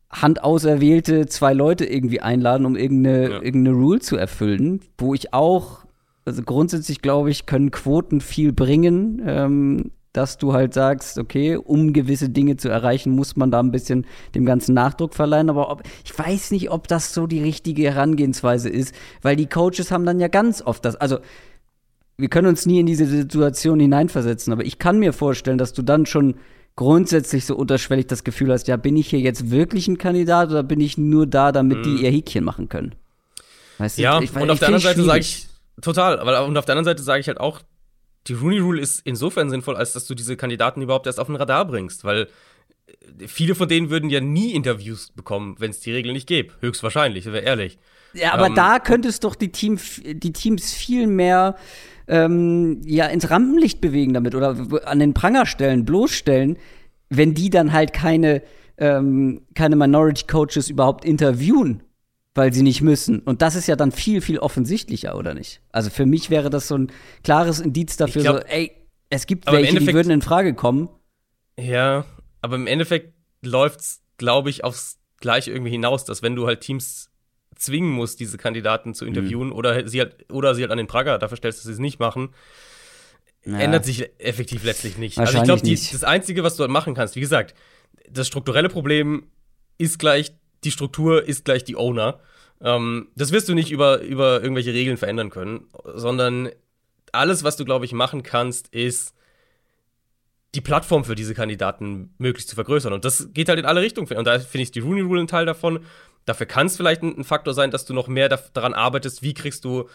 handauserwählte 0.10 1.28
zwei 1.28 1.54
Leute 1.54 1.86
irgendwie 1.86 2.20
einladen, 2.20 2.66
um 2.66 2.76
irgendeine, 2.76 3.30
ja. 3.30 3.42
irgendeine 3.42 3.78
Rule 3.78 4.00
zu 4.00 4.18
erfüllen, 4.18 4.82
wo 4.98 5.14
ich 5.14 5.34
auch, 5.34 5.86
also 6.26 6.44
grundsätzlich 6.44 7.02
glaube 7.02 7.30
ich, 7.30 7.46
können 7.46 7.72
Quoten 7.72 8.20
viel 8.20 8.52
bringen, 8.52 9.22
ähm, 9.26 9.92
dass 10.12 10.38
du 10.38 10.52
halt 10.52 10.74
sagst, 10.74 11.18
okay, 11.18 11.56
um 11.56 11.94
gewisse 11.94 12.30
Dinge 12.30 12.58
zu 12.58 12.68
erreichen, 12.68 13.16
muss 13.16 13.38
man 13.38 13.50
da 13.50 13.62
ein 13.62 13.72
bisschen 13.72 14.06
dem 14.36 14.46
ganzen 14.46 14.74
Nachdruck 14.74 15.14
verleihen. 15.14 15.50
Aber 15.50 15.72
ob, 15.72 15.84
ich 16.04 16.18
weiß 16.18 16.52
nicht, 16.52 16.70
ob 16.70 16.90
das 16.90 17.14
so 17.14 17.28
die 17.28 17.42
richtige 17.42 17.84
Herangehensweise 17.84 18.68
ist, 18.68 18.94
weil 19.22 19.38
die 19.38 19.48
Coaches 19.48 19.90
haben 19.90 20.06
dann 20.06 20.20
ja 20.20 20.28
ganz 20.28 20.62
oft 20.62 20.84
das, 20.84 20.98
also 20.98 21.20
wir 22.22 22.30
können 22.30 22.48
uns 22.48 22.66
nie 22.66 22.80
in 22.80 22.86
diese 22.86 23.06
Situation 23.06 23.80
hineinversetzen, 23.80 24.54
aber 24.54 24.64
ich 24.64 24.80
kann 24.80 25.00
mir 25.00 25.12
vorstellen, 25.12 25.58
dass 25.58 25.74
du 25.74 25.82
dann 25.82 26.06
schon 26.06 26.36
grundsätzlich 26.76 27.46
so 27.46 27.56
unterschwellig 27.56 28.08
das 28.08 28.24
Gefühl 28.24 28.52
hast, 28.52 28.68
ja, 28.68 28.78
bin 28.78 28.96
ich 28.96 29.10
hier 29.10 29.20
jetzt 29.20 29.52
wirklich 29.52 29.88
ein 29.88 29.98
Kandidat 29.98 30.50
oder 30.52 30.64
bin 30.64 30.80
ich 30.80 30.98
nur 30.98 31.28
da, 31.28 31.52
damit 31.52 31.80
mhm. 31.80 31.84
die 31.84 32.04
ihr 32.04 32.12
Häkchen 32.12 32.44
machen 32.44 32.70
können? 32.70 32.96
Weißt 33.78 33.98
du, 33.98 34.04
ja, 34.04 34.22
ich, 34.22 34.34
und 34.36 34.50
auf 34.50 34.60
der 34.60 34.68
anderen 34.68 34.84
Seite 34.84 35.04
sage 35.04 35.20
ich, 35.20 35.48
total, 35.82 36.20
aber 36.20 36.46
und 36.46 36.58
auf 36.58 36.66
der 36.66 36.74
anderen 36.78 36.86
Seite 36.86 37.04
sage 37.04 37.20
ich 37.20 37.28
halt 37.28 37.40
auch, 37.40 37.62
die 38.28 38.34
Rooney 38.34 38.60
Rule 38.60 38.80
ist 38.80 39.02
insofern 39.04 39.50
sinnvoll, 39.50 39.76
als 39.76 39.94
dass 39.94 40.06
du 40.06 40.14
diese 40.14 40.38
Kandidaten 40.38 40.82
überhaupt 40.82 41.08
erst 41.08 41.20
auf 41.20 41.28
den 41.28 41.36
Radar 41.36 41.66
bringst, 41.66 42.04
weil 42.04 42.28
äh, 42.88 43.28
viele 43.28 43.56
von 43.56 43.68
denen 43.68 43.90
würden 43.90 44.10
ja 44.10 44.22
nie 44.22 44.54
Interviews 44.54 45.12
bekommen, 45.12 45.56
wenn 45.58 45.72
es 45.72 45.80
die 45.80 45.92
Regel 45.92 46.14
nicht 46.14 46.28
gäbe. 46.28 46.54
Höchstwahrscheinlich, 46.62 47.26
wäre 47.26 47.40
ehrlich. 47.40 47.80
Ja, 48.14 48.34
aber 48.34 48.48
ähm, 48.48 48.56
da 48.56 48.80
könntest 48.80 49.24
doch 49.24 49.36
die, 49.36 49.52
Team, 49.52 49.80
die 50.04 50.34
Teams 50.34 50.74
viel 50.74 51.08
mehr 51.08 51.56
ähm, 52.12 52.82
ja 52.86 53.06
ins 53.08 53.30
Rampenlicht 53.30 53.82
bewegen 53.82 54.14
damit 54.14 54.36
oder 54.36 54.56
an 54.86 55.00
den 55.00 55.14
Pranger 55.14 55.46
stellen, 55.46 55.86
bloßstellen, 55.86 56.58
wenn 57.10 57.34
die 57.34 57.50
dann 57.50 57.72
halt 57.72 57.94
keine 57.94 58.44
ähm, 58.78 59.42
keine 59.56 59.76
Minority 59.76 60.26
Coaches 60.28 60.70
überhaupt 60.70 61.06
interviewen, 61.06 61.84
weil 62.36 62.52
sie 62.52 62.64
nicht 62.64 62.82
müssen. 62.82 63.20
Und 63.20 63.42
das 63.42 63.56
ist 63.56 63.68
ja 63.68 63.76
dann 63.76 63.92
viel, 63.92 64.22
viel 64.22 64.40
offensichtlicher, 64.40 65.18
oder 65.18 65.34
nicht? 65.34 65.62
Also 65.72 65.90
für 65.90 66.06
mich 66.06 66.30
wäre 66.30 66.50
das 66.50 66.68
so 66.68 66.78
ein 66.78 66.92
klares 67.24 67.60
Indiz 67.60 67.96
dafür, 67.96 68.24
glaub, 68.24 68.38
so, 68.38 68.44
ey, 68.48 68.72
es 69.10 69.26
gibt 69.26 69.50
welche, 69.50 69.80
die 69.80 69.94
würden 69.94 70.12
in 70.12 70.22
Frage 70.22 70.54
kommen. 70.54 70.90
Ja, 71.58 72.06
aber 72.42 72.56
im 72.56 72.68
Endeffekt 72.68 73.14
läuft's, 73.42 74.02
glaube 74.18 74.50
ich, 74.50 74.64
aufs 74.64 75.00
Gleiche 75.18 75.52
irgendwie 75.52 75.72
hinaus, 75.72 76.04
dass 76.04 76.22
wenn 76.24 76.36
du 76.36 76.48
halt 76.48 76.62
Teams 76.62 77.11
zwingen 77.62 77.92
musst, 77.92 78.20
diese 78.20 78.38
Kandidaten 78.38 78.90
Mhm. 78.90 78.94
zu 78.94 79.06
interviewen 79.06 79.52
oder 79.52 79.88
sie 79.88 80.00
halt 80.00 80.32
oder 80.32 80.56
sie 80.56 80.62
halt 80.64 80.72
an 80.72 80.78
den 80.78 80.88
Prager 80.88 81.18
dafür 81.20 81.38
stellst, 81.38 81.60
dass 81.60 81.66
sie 81.66 81.74
es 81.74 81.80
nicht 81.80 82.00
machen, 82.00 82.30
Ja. 83.46 83.58
ändert 83.60 83.86
sich 83.86 84.10
effektiv 84.20 84.64
letztlich 84.64 84.98
nicht. 84.98 85.18
Also 85.18 85.38
ich 85.38 85.44
glaube, 85.44 85.62
das 85.68 86.04
Einzige, 86.04 86.44
was 86.44 86.56
du 86.58 86.62
halt 86.62 86.72
machen 86.72 86.94
kannst, 86.94 87.16
wie 87.16 87.22
gesagt, 87.22 87.56
das 88.10 88.28
strukturelle 88.28 88.70
Problem 88.70 89.28
ist 89.78 89.98
gleich 90.00 90.32
die 90.64 90.72
Struktur, 90.72 91.28
ist 91.28 91.46
gleich 91.46 91.64
die 91.64 91.76
Owner. 91.76 92.20
Ähm, 92.62 93.08
das 93.16 93.32
wirst 93.32 93.50
du 93.50 93.56
nicht 93.56 93.72
über, 93.72 94.02
über 94.02 94.42
irgendwelche 94.44 94.74
Regeln 94.74 94.98
verändern 94.98 95.30
können, 95.32 95.66
sondern 95.96 96.50
alles, 97.12 97.44
was 97.44 97.58
du, 97.58 97.66
glaube 97.66 97.86
ich, 97.86 97.94
machen 97.94 98.22
kannst, 98.22 98.68
ist 98.68 99.16
die 100.54 100.62
Plattform 100.62 101.04
für 101.06 101.16
diese 101.16 101.34
Kandidaten 101.34 102.14
möglichst 102.18 102.50
zu 102.50 102.56
vergrößern. 102.56 102.94
Und 102.94 103.06
das 103.06 103.30
geht 103.34 103.48
halt 103.50 103.58
in 103.60 103.66
alle 103.66 103.82
Richtungen. 103.82 104.08
Und 104.12 104.26
da 104.26 104.38
finde 104.40 104.64
ich 104.64 104.72
die 104.72 104.82
Rooney 104.82 105.02
Rule 105.02 105.22
ein 105.22 105.28
Teil 105.28 105.46
davon. 105.46 105.80
Dafür 106.26 106.46
kann 106.46 106.68
es 106.68 106.78
vielleicht 106.78 107.02
ein, 107.02 107.18
ein 107.18 107.24
Faktor 107.24 107.54
sein, 107.54 107.72
dass 107.72 107.86
du 107.86 107.94
noch 107.94 108.08
mehr 108.08 108.30
daran 108.30 108.74
arbeitest, 108.74 109.24
wie 109.24 109.34
kriegst 109.34 109.66
du 109.66 109.90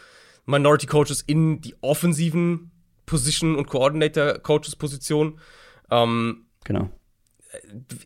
Minority 0.44 0.86
Coaches 0.86 1.22
in 1.22 1.60
die 1.60 1.74
offensiven 1.80 2.70
Position- 3.04 3.56
und 3.56 3.66
Coordinator-Coaches-Position. 3.66 5.38
Ähm, 5.90 6.46
Genau. 6.64 6.90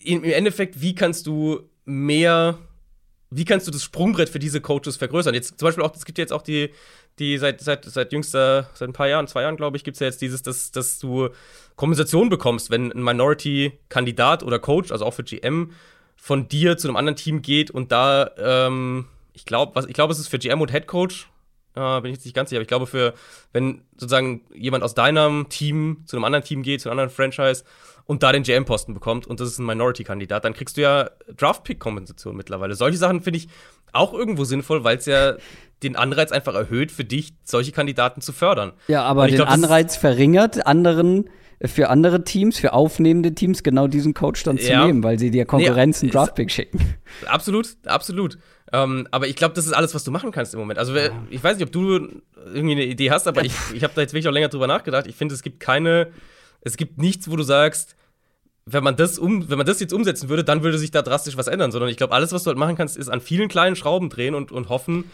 im 0.03 0.23
im 0.23 0.33
Endeffekt, 0.33 0.81
wie 0.83 0.95
kannst 0.95 1.27
du 1.27 1.71
mehr, 1.87 2.59
wie 3.31 3.47
kannst 3.47 3.67
du 3.67 3.71
das 3.71 3.83
Sprungbrett 3.83 4.29
für 4.29 4.39
diese 4.39 4.61
Coaches 4.61 4.99
vergrößern? 4.99 5.35
Jetzt 5.35 5.59
zum 5.59 5.67
Beispiel 5.67 5.83
auch, 5.83 5.95
es 5.95 6.05
gibt 6.05 6.19
jetzt 6.19 6.33
auch 6.33 6.43
die, 6.43 6.71
die 7.19 7.39
seit, 7.39 7.61
seit, 7.61 7.85
seit 7.87 8.13
jüngster, 8.13 8.69
seit 8.75 8.91
ein 8.91 8.93
paar 8.93 9.09
Jahren, 9.09 9.27
zwei 9.27 9.43
Jahren, 9.43 9.57
glaube 9.57 9.79
ich, 9.79 9.85
gibt 9.85 9.97
es 9.97 10.01
ja 10.01 10.07
jetzt 10.09 10.21
dieses, 10.21 10.43
dass, 10.43 10.71
dass 10.73 10.99
du 10.99 11.31
Kompensation 11.77 12.29
bekommst, 12.29 12.71
wenn 12.71 12.93
ein 12.93 13.03
Minority-Kandidat 13.03 14.43
oder 14.43 14.59
Coach, 14.59 14.93
also 14.93 15.07
auch 15.07 15.15
für 15.15 15.25
GM, 15.25 15.73
von 16.21 16.49
dir 16.49 16.77
zu 16.77 16.87
einem 16.87 16.97
anderen 16.97 17.17
Team 17.17 17.41
geht 17.41 17.71
und 17.71 17.91
da, 17.93 18.31
ähm, 18.37 19.07
ich 19.33 19.47
glaube, 19.47 19.75
was, 19.75 19.87
ich 19.87 19.95
glaube, 19.95 20.13
es 20.13 20.19
ist 20.19 20.29
für 20.29 20.39
GM 20.39 20.61
und 20.61 20.71
Head 20.71 20.87
Coach, 20.87 21.31
äh, 21.75 22.01
bin 22.03 22.11
ich 22.11 22.19
jetzt 22.19 22.25
nicht 22.27 22.35
ganz 22.35 22.51
sicher, 22.51 22.59
aber 22.59 22.63
ich 22.63 22.69
glaube, 22.69 22.87
für, 22.87 23.15
wenn 23.53 23.83
sozusagen 23.97 24.43
jemand 24.55 24.85
aus 24.85 24.95
deinem 24.95 25.49
Team 25.49 26.03
zu 26.05 26.17
einem 26.17 26.25
anderen 26.25 26.45
Team 26.45 26.63
geht, 26.63 26.83
zu 26.83 26.91
einem 26.91 26.99
anderen 26.99 27.15
Franchise 27.15 27.65
und 28.05 28.23
da 28.23 28.33
den 28.33 28.43
GM-Posten 28.43 28.93
bekommt 28.93 29.27
und 29.27 29.41
das 29.41 29.49
ist 29.49 29.59
ein 29.59 29.67
Minority-Kandidat, 29.67 30.45
dann 30.45 30.53
kriegst 30.53 30.77
du 30.77 30.83
ja 30.83 31.11
Draft-Pick-Kompensation 31.37 32.37
mittlerweile. 32.37 32.75
Solche 32.75 32.99
Sachen 32.99 33.23
finde 33.23 33.39
ich 33.39 33.49
auch 33.93 34.13
irgendwo 34.13 34.45
sinnvoll, 34.45 34.85
weil 34.85 34.99
es 34.99 35.07
ja 35.07 35.37
den 35.83 35.97
Anreiz 35.97 36.33
einfach 36.33 36.55
erhöht, 36.55 36.93
für 36.93 37.05
dich 37.05 37.33
solche 37.45 37.73
Kandidaten 37.73 38.21
zu 38.21 38.35
fördern. 38.35 38.73
Ja, 38.89 39.05
aber 39.05 39.27
den 39.27 39.37
glaub, 39.37 39.49
Anreiz 39.49 39.97
verringert, 39.97 40.67
anderen 40.67 41.31
für 41.65 41.89
andere 41.91 42.25
Teams, 42.25 42.59
für 42.59 42.73
aufnehmende 42.73 43.35
Teams 43.35 43.63
genau 43.63 43.87
diesen 43.87 44.15
Coach 44.15 44.43
dann 44.45 44.59
zu 44.59 44.71
Ja. 44.71 44.87
nehmen, 44.87 45.03
weil 45.03 45.19
sie 45.19 45.31
dir 45.31 45.45
Konkurrenz 45.45 46.01
einen 46.01 46.09
ist- 46.11 46.15
Draftpick 46.15 46.51
schicken. 46.51 46.81
Absolut, 47.27 47.77
absolut. 47.85 48.39
Ähm, 48.73 49.07
aber 49.11 49.27
ich 49.27 49.35
glaube, 49.37 49.55
das 49.55 49.67
ist 49.67 49.73
alles, 49.73 49.95
was 49.95 50.05
du 50.05 50.11
machen 50.13 50.31
kannst 50.31 50.55
im 50.55 50.61
Moment. 50.61 50.79
Also, 50.79 50.95
ich 51.29 51.43
weiß 51.43 51.57
nicht, 51.59 51.67
ob 51.67 51.73
du 51.73 52.09
irgendwie 52.47 52.73
eine 52.73 52.85
Idee 52.85 53.11
hast, 53.11 53.27
aber 53.27 53.45
ich, 53.45 53.53
ich 53.75 53.83
habe 53.83 53.93
da 53.97 54.01
jetzt 54.01 54.13
wirklich 54.13 54.29
auch 54.29 54.33
länger 54.33 54.49
drüber 54.49 54.69
nachgedacht. 54.69 55.07
Ich 55.09 55.17
finde, 55.17 55.35
es 55.35 55.43
gibt 55.43 55.59
keine, 55.59 56.09
es 56.61 56.77
gibt 56.77 56.99
nichts, 56.99 57.29
wo 57.29 57.35
du 57.37 57.43
sagst, 57.43 57.97
wenn 58.67 58.85
man 58.85 58.95
das 58.95 59.19
um, 59.19 59.51
wenn 59.51 59.59
man 59.59 59.67
das 59.67 59.81
jetzt 59.81 59.93
umsetzen 59.93 60.29
würde, 60.29 60.45
dann 60.45 60.63
würde 60.63 60.79
sich 60.79 60.93
da 60.93 61.03
drastisch 61.03 61.37
was 61.37 61.49
ändern. 61.49 61.73
Sondern 61.73 61.91
ich 61.91 61.97
glaube, 61.97 62.15
alles, 62.15 62.31
was 62.33 62.45
du 62.45 62.49
halt 62.49 62.59
machen 62.59 62.77
kannst, 62.77 62.97
ist 62.97 63.09
an 63.09 63.21
vielen 63.21 63.49
kleinen 63.49 63.75
Schrauben 63.75 64.09
drehen 64.09 64.37
und, 64.37 64.53
und 64.53 64.69
hoffen, 64.69 65.05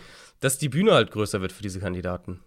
dass 0.40 0.58
die 0.58 0.68
Bühne 0.68 0.92
halt 0.92 1.10
größer 1.10 1.40
wird 1.40 1.52
für 1.52 1.62
diese 1.62 1.80
Kandidaten. 1.80 2.40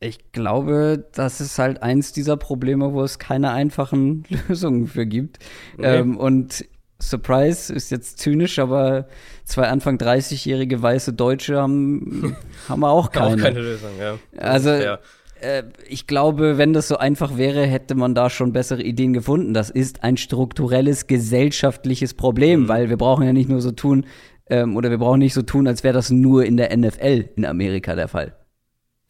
Ich 0.00 0.30
glaube, 0.32 1.06
das 1.14 1.40
ist 1.40 1.58
halt 1.58 1.82
eins 1.82 2.12
dieser 2.12 2.36
Probleme, 2.36 2.92
wo 2.92 3.02
es 3.02 3.18
keine 3.18 3.50
einfachen 3.50 4.24
Lösungen 4.48 4.86
für 4.86 5.06
gibt. 5.06 5.38
Nee. 5.76 5.86
Ähm, 5.86 6.16
und 6.16 6.64
Surprise 7.00 7.72
ist 7.72 7.90
jetzt 7.90 8.18
zynisch, 8.18 8.58
aber 8.58 9.06
zwei 9.44 9.68
Anfang 9.68 9.96
30-jährige 9.98 10.82
weiße 10.82 11.12
Deutsche 11.12 11.56
haben, 11.60 12.36
haben 12.68 12.84
auch 12.84 13.10
keine. 13.10 13.34
Auch 13.34 13.44
keine 13.44 13.60
Lösung, 13.60 13.90
ja. 14.00 14.18
Also, 14.36 14.70
Ja. 14.70 14.98
äh, 15.40 15.62
ich 15.88 16.06
glaube, 16.08 16.58
wenn 16.58 16.72
das 16.72 16.88
so 16.88 16.96
einfach 16.96 17.36
wäre, 17.36 17.64
hätte 17.66 17.94
man 17.94 18.14
da 18.14 18.30
schon 18.30 18.52
bessere 18.52 18.82
Ideen 18.82 19.12
gefunden. 19.12 19.54
Das 19.54 19.70
ist 19.70 20.02
ein 20.04 20.16
strukturelles 20.16 21.06
gesellschaftliches 21.06 22.14
Problem, 22.14 22.62
Mhm. 22.62 22.68
weil 22.68 22.88
wir 22.90 22.96
brauchen 22.96 23.24
ja 23.26 23.32
nicht 23.32 23.48
nur 23.48 23.60
so 23.60 23.70
tun, 23.72 24.06
ähm, 24.50 24.76
oder 24.76 24.90
wir 24.90 24.98
brauchen 24.98 25.18
nicht 25.20 25.34
so 25.34 25.42
tun, 25.42 25.66
als 25.68 25.84
wäre 25.84 25.94
das 25.94 26.10
nur 26.10 26.44
in 26.44 26.56
der 26.56 26.76
NFL 26.76 27.30
in 27.36 27.44
Amerika 27.44 27.94
der 27.94 28.08
Fall. 28.08 28.34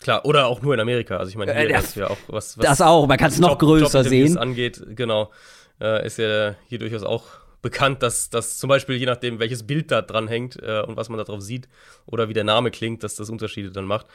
Klar, 0.00 0.24
oder 0.24 0.46
auch 0.46 0.62
nur 0.62 0.74
in 0.74 0.80
Amerika. 0.80 1.16
Also 1.16 1.30
ich 1.30 1.36
meine, 1.36 1.52
Äh, 1.52 1.60
hier 1.62 1.70
ja, 1.70 1.78
ist 1.80 1.96
ja 1.96 2.08
auch 2.08 2.18
was, 2.28 2.56
was 2.56 2.64
Das 2.64 2.80
auch, 2.80 3.06
man 3.06 3.18
kann 3.18 3.30
es 3.30 3.38
noch 3.38 3.50
Job- 3.50 3.58
größer 3.60 3.84
Jobinterviews 3.98 4.28
sehen. 4.30 4.38
angeht, 4.38 4.82
genau, 4.90 5.30
äh, 5.80 6.06
ist 6.06 6.18
ja 6.18 6.54
hier 6.68 6.78
durchaus 6.78 7.02
auch 7.02 7.24
bekannt, 7.62 8.02
dass 8.04 8.30
das 8.30 8.58
zum 8.58 8.68
Beispiel 8.68 8.96
je 8.96 9.06
nachdem, 9.06 9.40
welches 9.40 9.66
Bild 9.66 9.90
da 9.90 10.00
dran 10.02 10.28
hängt 10.28 10.56
äh, 10.62 10.82
und 10.86 10.96
was 10.96 11.08
man 11.08 11.18
da 11.18 11.24
drauf 11.24 11.40
sieht 11.42 11.68
oder 12.06 12.28
wie 12.28 12.32
der 12.32 12.44
Name 12.44 12.70
klingt, 12.70 13.02
dass 13.02 13.16
das 13.16 13.28
Unterschiede 13.30 13.70
dann 13.72 13.84
macht. 13.86 14.06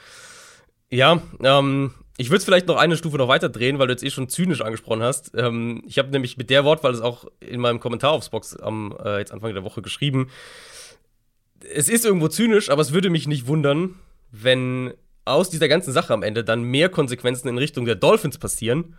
Ja, 0.90 1.22
ähm, 1.42 1.94
ich 2.18 2.30
würde 2.30 2.38
es 2.38 2.46
vielleicht 2.46 2.68
noch 2.68 2.78
eine 2.78 2.96
Stufe 2.96 3.18
noch 3.18 3.28
weiter 3.28 3.50
drehen, 3.50 3.80
weil 3.80 3.88
du 3.88 3.94
jetzt 3.94 4.04
eh 4.04 4.12
schon 4.12 4.30
zynisch 4.30 4.62
angesprochen 4.62 5.02
hast. 5.04 5.32
Ähm, 5.36 5.84
ich 5.88 5.98
habe 6.00 6.10
nämlich 6.12 6.38
mit 6.38 6.50
der 6.50 6.64
Wortwahl 6.64 6.92
das 6.94 7.02
auch 7.02 7.26
in 7.42 7.60
meinem 7.60 7.80
Kommentar 7.82 8.12
aufs 8.12 8.30
Box 8.30 8.56
am 8.56 8.96
äh, 9.04 9.18
jetzt 9.18 9.34
Anfang 9.34 9.54
der 9.54 9.64
Woche 9.66 9.82
geschrieben. 9.82 10.30
Es 11.74 11.90
ist 11.90 12.06
irgendwo 12.06 12.28
zynisch, 12.28 12.70
aber 12.70 12.82
es 12.82 12.94
würde 12.94 13.10
mich 13.10 13.28
nicht 13.28 13.48
wundern, 13.48 13.96
wenn 14.32 14.94
aus 15.26 15.50
dieser 15.50 15.68
ganzen 15.68 15.92
Sache 15.94 16.14
am 16.14 16.24
Ende 16.24 16.44
dann 16.44 16.64
mehr 16.64 16.90
Konsequenzen 16.90 17.48
in 17.48 17.58
Richtung 17.58 17.86
der 17.86 17.96
Dolphins 17.96 18.38
passieren, 18.38 18.96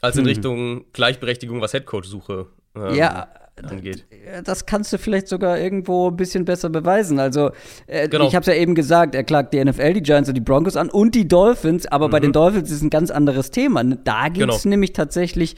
als 0.00 0.16
in 0.16 0.22
Hm. 0.22 0.28
Richtung 0.28 0.84
Gleichberechtigung, 0.92 1.60
was 1.60 1.72
Headcoach-Suche 1.72 2.46
ähm, 2.76 2.94
Ja, 2.94 3.28
angeht. 3.62 4.04
das 4.44 4.66
kannst 4.66 4.92
du 4.92 4.98
vielleicht 4.98 5.28
sogar 5.28 5.58
irgendwo 5.58 6.08
ein 6.10 6.16
bisschen 6.16 6.44
besser 6.44 6.70
beweisen. 6.70 7.18
Also, 7.20 7.50
äh, 7.86 8.08
Genau. 8.08 8.26
ich 8.26 8.34
habe 8.34 8.40
es 8.42 8.46
ja 8.48 8.54
eben 8.54 8.74
gesagt, 8.74 9.14
er 9.14 9.24
klagt 9.24 9.54
die 9.54 9.64
NFL, 9.64 9.92
die 9.92 10.02
Giants 10.02 10.28
und 10.28 10.34
die 10.34 10.40
Broncos 10.40 10.76
an 10.76 10.90
und 10.90 11.14
die 11.14 11.28
Dolphins, 11.28 11.86
aber 11.86 12.08
bei 12.08 12.18
den 12.20 12.32
Dolphins 12.32 12.70
ist 12.70 12.82
ein 12.82 12.90
ganz 12.90 13.10
anderes 13.10 13.50
Thema. 13.50 13.84
Da 13.84 14.28
geht 14.28 14.48
es 14.48 14.62
Genau. 14.62 14.70
nämlich 14.70 14.92
tatsächlich 14.94 15.56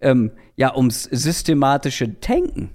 ähm, 0.00 0.32
ja 0.56 0.74
ums 0.74 1.04
systematische 1.04 2.18
Tanken. 2.20 2.70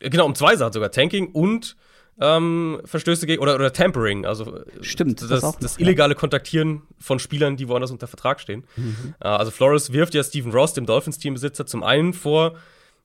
Genau, 0.00 0.26
um 0.26 0.34
zwei 0.34 0.56
Sachen 0.56 0.72
sogar. 0.72 0.90
Tanking 0.90 1.28
und 1.32 1.76
ähm, 2.20 2.80
Verstöße 2.84 3.26
gegen 3.26 3.42
oder, 3.42 3.54
oder 3.54 3.72
Tampering, 3.72 4.26
also 4.26 4.60
Stimmt, 4.82 5.22
das, 5.22 5.40
das 5.40 5.58
das, 5.58 5.78
illegale 5.78 6.14
Kontaktieren 6.14 6.82
von 6.98 7.18
Spielern, 7.18 7.56
die 7.56 7.68
woanders 7.68 7.90
unter 7.90 8.06
Vertrag 8.06 8.40
stehen. 8.40 8.64
Äh, 9.20 9.28
also 9.28 9.50
Flores 9.50 9.92
wirft 9.92 10.14
ja 10.14 10.22
Stephen 10.22 10.52
Ross, 10.52 10.74
dem 10.74 10.86
Dolphins-Teambesitzer, 10.86 11.66
zum 11.66 11.82
einen 11.82 12.12
vor, 12.12 12.56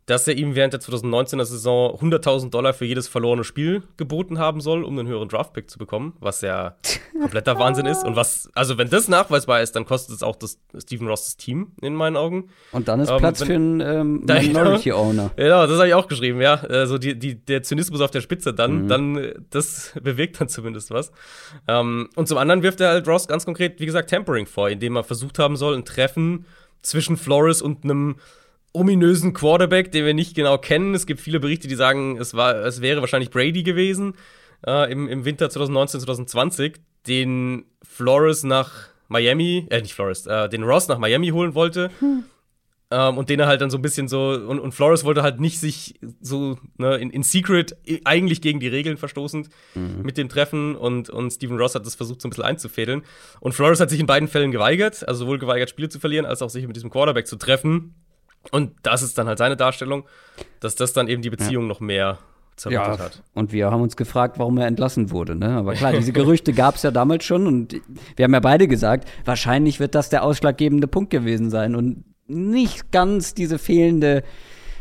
dass 0.07 0.27
er 0.27 0.35
ihm 0.37 0.53
während 0.53 0.71
der 0.71 0.81
2019er 0.81 1.45
Saison 1.45 1.95
100.000 1.99 2.51
Dollar 2.51 2.73
für 2.75 2.85
jedes 2.85 3.07
verlorene 3.07 3.43
Spiel 3.43 3.81
geboten 3.97 4.37
haben 4.37 4.61
soll, 4.61 4.83
um 4.83 4.99
einen 4.99 5.07
höheren 5.07 5.29
Draftpick 5.29 5.67
zu 5.67 5.79
bekommen, 5.79 6.13
was 6.19 6.41
ja 6.41 6.75
kompletter 7.19 7.57
Wahnsinn 7.57 7.87
ist. 7.87 8.03
Und 8.05 8.15
was, 8.15 8.47
also 8.53 8.77
wenn 8.77 8.87
das 8.89 9.07
nachweisbar 9.07 9.61
ist, 9.63 9.75
dann 9.75 9.85
kostet 9.85 10.15
es 10.15 10.21
auch 10.21 10.35
das 10.35 10.59
Stephen 10.77 11.07
Ross' 11.07 11.37
Team 11.37 11.71
in 11.81 11.95
meinen 11.95 12.17
Augen. 12.17 12.49
Und 12.71 12.87
dann 12.87 12.99
ist 12.99 13.09
Ähm, 13.09 13.17
Platz 13.17 13.39
wenn- 13.41 13.47
für 13.47 13.53
einen 13.55 13.81
ähm, 13.81 14.23
Minority 14.27 14.91
Owner. 14.91 15.31
Ja, 15.37 15.65
das 15.67 15.77
habe 15.77 15.87
ich 15.87 15.95
auch 15.95 16.07
geschrieben, 16.07 16.39
ja. 16.39 16.53
Also 16.55 16.99
die, 16.99 17.17
die, 17.17 17.35
der 17.43 17.63
Zynismus 17.63 18.01
auf 18.01 18.11
der 18.11 18.21
Spitze 18.21 18.53
dann, 18.53 18.83
Mhm. 18.83 18.87
dann, 18.87 19.17
äh, 19.17 19.33
das 19.49 19.91
bewirkt 20.03 20.39
dann 20.39 20.49
zumindest 20.49 20.91
was. 20.91 21.11
Ähm, 21.67 22.09
und 22.15 22.27
zum 22.27 22.37
anderen 22.37 22.61
wirft 22.61 22.79
er 22.79 22.89
halt 22.89 23.07
Ross 23.07 23.27
ganz 23.27 23.43
konkret, 23.45 23.79
wie 23.79 23.87
gesagt, 23.87 24.11
Tampering 24.11 24.45
vor, 24.45 24.69
indem 24.69 24.97
er 24.97 25.03
versucht 25.03 25.39
haben 25.39 25.55
soll, 25.55 25.75
ein 25.75 25.83
Treffen 25.85 26.45
zwischen 26.83 27.17
Flores 27.17 27.63
und 27.63 27.83
einem 27.85 28.17
ominösen 28.75 29.33
Quarterback, 29.33 29.91
den 29.91 30.05
wir 30.05 30.13
nicht 30.13 30.35
genau 30.35 30.57
kennen. 30.57 30.93
Es 30.93 31.05
gibt 31.05 31.19
viele 31.21 31.39
Berichte, 31.39 31.67
die 31.67 31.75
sagen, 31.75 32.17
es, 32.17 32.33
war, 32.33 32.55
es 32.65 32.81
wäre 32.81 33.01
wahrscheinlich 33.01 33.29
Brady 33.31 33.63
gewesen 33.63 34.13
äh, 34.67 34.91
im, 34.91 35.07
im 35.07 35.25
Winter 35.25 35.49
2019, 35.49 36.01
2020, 36.01 36.75
den 37.07 37.65
Flores 37.81 38.43
nach 38.43 38.89
Miami, 39.07 39.67
äh, 39.69 39.81
nicht 39.81 39.93
Flores, 39.93 40.25
äh, 40.27 40.49
den 40.49 40.63
Ross 40.63 40.87
nach 40.87 40.97
Miami 40.99 41.29
holen 41.29 41.55
wollte. 41.55 41.89
Ähm, 42.91 43.17
und 43.17 43.29
den 43.29 43.39
er 43.39 43.47
halt 43.47 43.61
dann 43.61 43.71
so 43.71 43.77
ein 43.79 43.81
bisschen 43.81 44.07
so, 44.07 44.29
und, 44.29 44.59
und 44.59 44.71
Flores 44.73 45.03
wollte 45.03 45.23
halt 45.23 45.39
nicht 45.39 45.59
sich 45.59 45.95
so 46.21 46.59
ne, 46.77 46.97
in, 46.97 47.09
in 47.09 47.23
Secret, 47.23 47.75
i- 47.87 48.01
eigentlich 48.05 48.41
gegen 48.41 48.59
die 48.59 48.67
Regeln 48.67 48.97
verstoßend, 48.97 49.49
mit 50.03 50.17
dem 50.17 50.29
Treffen 50.29 50.75
und, 50.75 51.09
und 51.09 51.31
Stephen 51.31 51.57
Ross 51.57 51.73
hat 51.73 51.83
das 51.85 51.95
versucht, 51.95 52.21
so 52.21 52.27
ein 52.27 52.29
bisschen 52.29 52.43
einzufädeln. 52.45 53.01
Und 53.39 53.53
Flores 53.53 53.79
hat 53.79 53.89
sich 53.89 53.99
in 53.99 54.05
beiden 54.05 54.27
Fällen 54.27 54.51
geweigert, 54.51 55.07
also 55.07 55.21
sowohl 55.25 55.39
geweigert, 55.39 55.71
Spiele 55.71 55.89
zu 55.89 55.99
verlieren, 55.99 56.27
als 56.27 56.43
auch 56.43 56.49
sich 56.51 56.67
mit 56.67 56.75
diesem 56.75 56.91
Quarterback 56.91 57.25
zu 57.25 57.37
treffen. 57.37 57.95
Und 58.51 58.73
das 58.83 59.01
ist 59.01 59.17
dann 59.17 59.27
halt 59.27 59.37
seine 59.37 59.57
Darstellung, 59.57 60.05
dass 60.59 60.75
das 60.75 60.93
dann 60.93 61.07
eben 61.07 61.21
die 61.21 61.29
Beziehung 61.29 61.67
noch 61.67 61.79
mehr 61.79 62.19
zerrüttet 62.55 62.99
hat. 62.99 63.23
und 63.33 63.51
wir 63.51 63.69
haben 63.69 63.81
uns 63.81 63.97
gefragt, 63.97 64.39
warum 64.39 64.57
er 64.57 64.67
entlassen 64.67 65.11
wurde. 65.11 65.35
Ne? 65.35 65.49
Aber 65.49 65.73
klar, 65.73 65.91
diese 65.91 66.13
Gerüchte 66.13 66.53
gab 66.53 66.75
es 66.75 66.83
ja 66.83 66.91
damals 66.91 67.25
schon 67.25 67.47
und 67.47 67.81
wir 68.15 68.23
haben 68.23 68.33
ja 68.33 68.39
beide 68.39 68.67
gesagt, 68.67 69.09
wahrscheinlich 69.25 69.79
wird 69.79 69.93
das 69.93 70.09
der 70.09 70.23
ausschlaggebende 70.23 70.87
Punkt 70.87 71.09
gewesen 71.09 71.49
sein 71.49 71.75
und 71.75 72.05
nicht 72.27 72.91
ganz 72.91 73.33
diese 73.33 73.59
fehlende 73.59 74.23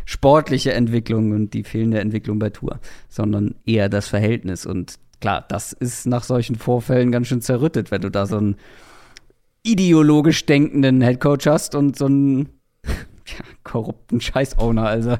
sportliche 0.04 0.72
Entwicklung 0.72 1.32
und 1.32 1.54
die 1.54 1.64
fehlende 1.64 2.00
Entwicklung 2.00 2.38
bei 2.38 2.50
Tour, 2.50 2.78
sondern 3.08 3.54
eher 3.66 3.88
das 3.88 4.08
Verhältnis. 4.08 4.66
Und 4.66 4.94
klar, 5.20 5.44
das 5.48 5.72
ist 5.72 6.06
nach 6.06 6.22
solchen 6.22 6.56
Vorfällen 6.56 7.10
ganz 7.10 7.26
schön 7.26 7.40
zerrüttet, 7.40 7.90
wenn 7.90 8.02
du 8.02 8.10
da 8.10 8.26
so 8.26 8.36
einen 8.36 8.56
ideologisch 9.62 10.44
denkenden 10.46 11.00
Headcoach 11.00 11.46
hast 11.46 11.74
und 11.74 11.96
so 11.96 12.06
einen 12.06 12.48
ja, 12.48 12.48
korrupten 13.64 14.20
Scheiß-Owner. 14.20 14.86
Also 14.86 15.16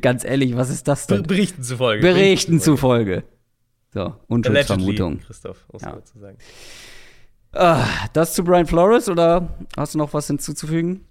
ganz 0.00 0.24
ehrlich, 0.24 0.56
was 0.56 0.70
ist 0.70 0.88
das 0.88 1.06
denn? 1.06 1.24
Berichten 1.24 1.62
zufolge. 1.62 2.02
Berichten 2.02 2.60
zufolge. 2.60 3.24
So, 3.92 4.14
Unschuldsvermutung. 4.28 5.20
Christoph, 5.20 5.64
muss 5.72 5.82
Ja. 5.82 5.92
dazu 5.92 6.18
sagen. 6.18 6.38
Ah, 7.52 7.84
das 8.12 8.34
zu 8.34 8.44
Brian 8.44 8.66
Flores 8.66 9.08
oder 9.08 9.48
hast 9.76 9.94
du 9.94 9.98
noch 9.98 10.12
was 10.12 10.26
hinzuzufügen? 10.26 11.04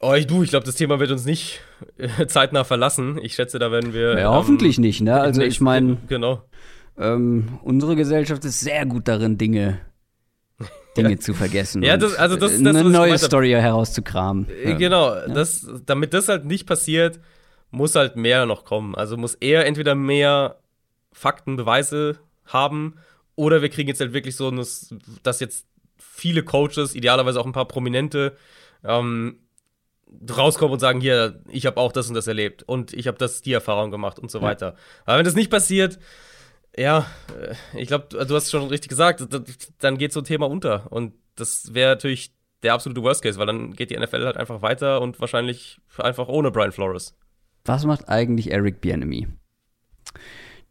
Oh, 0.00 0.14
ich, 0.14 0.26
du, 0.26 0.42
ich 0.42 0.50
glaube, 0.50 0.66
das 0.66 0.74
Thema 0.74 0.98
wird 0.98 1.10
uns 1.12 1.24
nicht 1.24 1.60
äh, 1.98 2.26
zeitnah 2.26 2.64
verlassen. 2.64 3.18
Ich 3.22 3.34
schätze, 3.34 3.58
da 3.58 3.70
werden 3.70 3.92
wir. 3.94 4.18
Ja, 4.18 4.30
ähm, 4.30 4.34
hoffentlich 4.34 4.78
nicht, 4.78 5.00
ne? 5.00 5.20
Also 5.20 5.42
ich 5.42 5.60
meine, 5.60 5.98
Genau. 6.08 6.42
ähm, 6.98 7.58
unsere 7.62 7.94
Gesellschaft 7.94 8.44
ist 8.44 8.60
sehr 8.60 8.84
gut 8.86 9.06
darin, 9.06 9.38
Dinge, 9.38 9.78
Dinge 10.96 11.18
zu 11.18 11.34
vergessen. 11.34 11.82
Ja, 11.82 11.96
das- 11.96 12.14
also 12.16 12.36
das 12.36 12.52
das, 12.52 12.60
eine 12.60 12.84
neue. 12.84 13.18
Story 13.18 13.50
herauszukramen. 13.50 14.48
Äh, 14.48 14.70
Ja. 14.70 14.76
Genau, 14.76 15.14
das, 15.28 15.66
damit 15.86 16.12
das 16.14 16.28
halt 16.28 16.44
nicht 16.44 16.66
passiert, 16.66 17.18
muss 17.70 17.94
halt 17.94 18.16
mehr 18.16 18.44
noch 18.46 18.64
kommen. 18.64 18.94
Also 18.94 19.16
muss 19.16 19.34
er 19.34 19.64
entweder 19.66 19.94
mehr 19.94 20.58
Fakten, 21.12 21.56
Beweise 21.56 22.18
haben 22.46 22.96
oder 23.36 23.62
wir 23.62 23.68
kriegen 23.70 23.88
jetzt 23.88 24.00
halt 24.00 24.12
wirklich 24.12 24.36
so, 24.36 24.50
dass 25.22 25.40
jetzt 25.40 25.66
viele 25.98 26.42
Coaches, 26.42 26.94
idealerweise 26.94 27.40
auch 27.40 27.46
ein 27.46 27.52
paar 27.52 27.66
Prominente, 27.68 28.36
ähm, 28.84 29.38
rauskommen 30.36 30.74
und 30.74 30.80
sagen, 30.80 31.00
hier, 31.00 31.40
ich 31.48 31.64
habe 31.64 31.78
auch 31.78 31.92
das 31.92 32.08
und 32.08 32.14
das 32.14 32.26
erlebt 32.26 32.62
und 32.64 32.92
ich 32.92 33.06
habe 33.06 33.16
das 33.16 33.40
die 33.40 33.52
Erfahrung 33.54 33.90
gemacht 33.90 34.18
und 34.18 34.30
so 34.30 34.38
Ja. 34.40 34.44
weiter. 34.44 34.76
Aber 35.06 35.16
wenn 35.18 35.24
das 35.24 35.34
nicht 35.34 35.50
passiert, 35.50 35.98
ja, 36.76 37.06
äh, 37.38 37.54
ich 37.78 37.88
glaube, 37.88 38.06
du 38.10 38.34
hast 38.34 38.44
es 38.44 38.50
schon 38.50 38.66
richtig 38.68 38.88
gesagt, 38.88 39.26
dann 39.80 39.98
geht 39.98 40.12
so 40.12 40.20
ein 40.20 40.24
Thema 40.24 40.48
unter 40.48 40.90
und 40.92 41.14
das 41.36 41.74
wäre 41.74 41.92
natürlich 41.92 42.32
der 42.62 42.74
absolute 42.74 43.02
Worst 43.02 43.22
Case, 43.22 43.38
weil 43.38 43.46
dann 43.46 43.72
geht 43.72 43.90
die 43.90 43.96
NFL 43.98 44.24
halt 44.24 44.36
einfach 44.36 44.62
weiter 44.62 45.00
und 45.00 45.20
wahrscheinlich 45.20 45.78
einfach 45.98 46.28
ohne 46.28 46.50
Brian 46.50 46.72
Flores. 46.72 47.16
Was 47.64 47.84
macht 47.84 48.08
eigentlich 48.08 48.50
Eric 48.52 48.80
Bieniemy? 48.80 49.28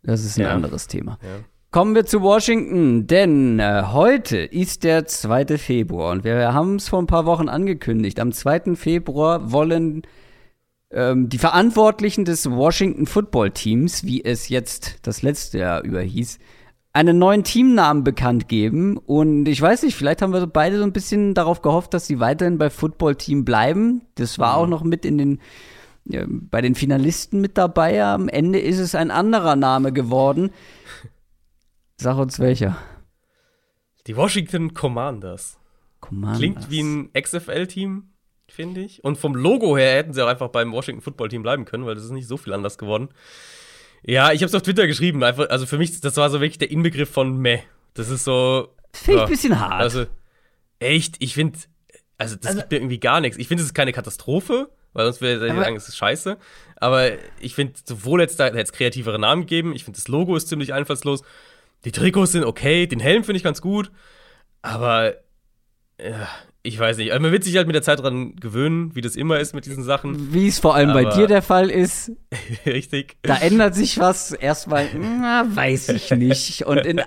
Das 0.03 0.23
ist 0.23 0.37
ein 0.37 0.43
Ja. 0.43 0.51
anderes 0.53 0.87
Thema. 0.87 1.17
Ja. 1.21 1.43
Kommen 1.71 1.95
wir 1.95 2.05
zu 2.05 2.21
Washington, 2.21 3.07
denn 3.07 3.59
äh, 3.59 3.83
heute 3.87 4.37
ist 4.39 4.83
der 4.83 5.05
2. 5.05 5.57
Februar 5.57 6.11
und 6.11 6.23
wir 6.25 6.53
haben 6.53 6.75
es 6.75 6.89
vor 6.89 7.01
ein 7.01 7.07
paar 7.07 7.25
Wochen 7.25 7.47
angekündigt. 7.47 8.19
Am 8.19 8.33
2. 8.33 8.75
Februar 8.75 9.51
wollen 9.53 10.01
ähm, 10.91 11.29
die 11.29 11.37
Verantwortlichen 11.37 12.25
des 12.25 12.49
Washington 12.49 13.05
Football 13.05 13.51
Teams, 13.51 14.03
wie 14.03 14.23
es 14.23 14.49
jetzt 14.49 14.99
das 15.03 15.21
letzte 15.21 15.59
Jahr 15.59 15.83
über 15.83 16.01
hieß, 16.01 16.39
einen 16.93 17.17
neuen 17.17 17.43
Teamnamen 17.43 18.03
bekannt 18.03 18.47
geben. 18.47 18.97
Und 18.97 19.47
ich 19.47 19.61
weiß 19.61 19.83
nicht, 19.83 19.95
vielleicht 19.95 20.21
haben 20.21 20.33
wir 20.33 20.45
beide 20.47 20.77
so 20.77 20.83
ein 20.83 20.93
bisschen 20.93 21.33
darauf 21.33 21.61
gehofft, 21.61 21.93
dass 21.93 22.07
sie 22.07 22.19
weiterhin 22.19 22.57
bei 22.57 22.69
Football 22.69 23.15
Team 23.15 23.45
bleiben. 23.45 24.01
Das 24.15 24.39
war 24.39 24.57
auch 24.57 24.67
noch 24.67 24.83
mit 24.83 25.05
in 25.05 25.17
den 25.17 25.39
ja, 26.05 26.25
bei 26.27 26.61
den 26.61 26.75
Finalisten 26.75 27.41
mit 27.41 27.57
dabei. 27.57 28.03
Am 28.03 28.27
Ende 28.27 28.59
ist 28.59 28.79
es 28.79 28.95
ein 28.95 29.11
anderer 29.11 29.55
Name 29.55 29.93
geworden. 29.93 30.51
Sag 31.97 32.17
uns 32.17 32.39
welcher. 32.39 32.77
Die 34.07 34.17
Washington 34.17 34.73
Commanders. 34.73 35.59
Commanders. 35.99 36.39
Klingt 36.39 36.71
wie 36.71 36.81
ein 36.81 37.09
XFL-Team, 37.13 38.10
finde 38.51 38.81
ich. 38.81 39.03
Und 39.03 39.17
vom 39.17 39.35
Logo 39.35 39.77
her 39.77 39.95
hätten 39.95 40.13
sie 40.13 40.23
auch 40.23 40.29
einfach 40.29 40.49
beim 40.49 40.71
Washington 40.71 41.01
Football 41.01 41.29
Team 41.29 41.43
bleiben 41.43 41.65
können, 41.65 41.85
weil 41.85 41.95
das 41.95 42.03
ist 42.03 42.11
nicht 42.11 42.27
so 42.27 42.37
viel 42.37 42.53
anders 42.53 42.77
geworden. 42.77 43.09
Ja, 44.03 44.31
ich 44.31 44.41
habe 44.41 44.47
es 44.47 44.55
auf 44.55 44.63
Twitter 44.63 44.87
geschrieben. 44.87 45.23
Einfach, 45.23 45.49
also 45.49 45.65
für 45.65 45.77
mich, 45.77 45.99
das 46.01 46.17
war 46.17 46.29
so 46.29 46.41
wirklich 46.41 46.57
der 46.57 46.71
Inbegriff 46.71 47.09
von 47.09 47.37
meh. 47.37 47.59
Das 47.93 48.09
ist 48.09 48.23
so. 48.23 48.69
Finde 48.93 49.11
ich 49.11 49.17
ja, 49.17 49.23
ein 49.23 49.29
bisschen 49.29 49.59
hart. 49.59 49.73
Also, 49.73 50.05
echt, 50.79 51.15
ich 51.19 51.33
finde, 51.33 51.59
also 52.17 52.35
das 52.35 52.55
gibt 52.55 52.71
mir 52.71 52.77
irgendwie 52.77 52.99
gar 52.99 53.21
nichts. 53.21 53.37
Ich 53.37 53.47
finde, 53.47 53.61
es 53.61 53.69
ist 53.69 53.73
keine 53.73 53.93
Katastrophe, 53.93 54.69
weil 54.93 55.05
sonst 55.05 55.21
würde 55.21 55.47
ich 55.47 55.53
sagen, 55.53 55.75
es 55.75 55.87
ist 55.87 55.97
scheiße. 55.97 56.37
Aber 56.77 57.11
ich 57.39 57.55
finde, 57.55 57.73
sowohl 57.85 58.21
hätte 58.21 58.43
es 58.57 58.71
kreativere 58.71 59.19
Namen 59.19 59.43
gegeben, 59.43 59.73
ich 59.75 59.83
finde, 59.83 59.97
das 59.97 60.07
Logo 60.07 60.35
ist 60.35 60.47
ziemlich 60.47 60.73
einfallslos. 60.73 61.21
Die 61.85 61.91
Trikots 61.91 62.33
sind 62.33 62.43
okay, 62.43 62.87
den 62.87 62.99
Helm 62.99 63.23
finde 63.23 63.37
ich 63.37 63.43
ganz 63.43 63.61
gut. 63.61 63.91
Aber, 64.61 65.15
ja, 65.99 66.27
ich 66.63 66.77
weiß 66.77 66.97
nicht. 66.97 67.11
Also 67.11 67.21
man 67.21 67.31
wird 67.31 67.43
sich 67.43 67.57
halt 67.57 67.65
mit 67.67 67.75
der 67.75 67.81
Zeit 67.81 67.99
dran 68.01 68.35
gewöhnen, 68.35 68.95
wie 68.95 69.01
das 69.01 69.15
immer 69.15 69.39
ist 69.39 69.55
mit 69.55 69.65
diesen 69.65 69.83
Sachen. 69.83 70.31
Wie 70.33 70.47
es 70.47 70.59
vor 70.59 70.75
allem 70.75 70.93
bei 70.93 71.05
Aber- 71.07 71.15
dir 71.15 71.27
der 71.27 71.41
Fall 71.41 71.69
ist, 71.69 72.11
Richtig. 72.65 73.17
da 73.23 73.37
ändert 73.37 73.73
sich 73.75 73.97
was. 73.99 74.31
Erstmal, 74.31 74.87
na, 74.99 75.45
weiß 75.53 75.89
ich 75.89 76.11
nicht. 76.11 76.65
Und 76.67 76.85
in, 76.85 77.01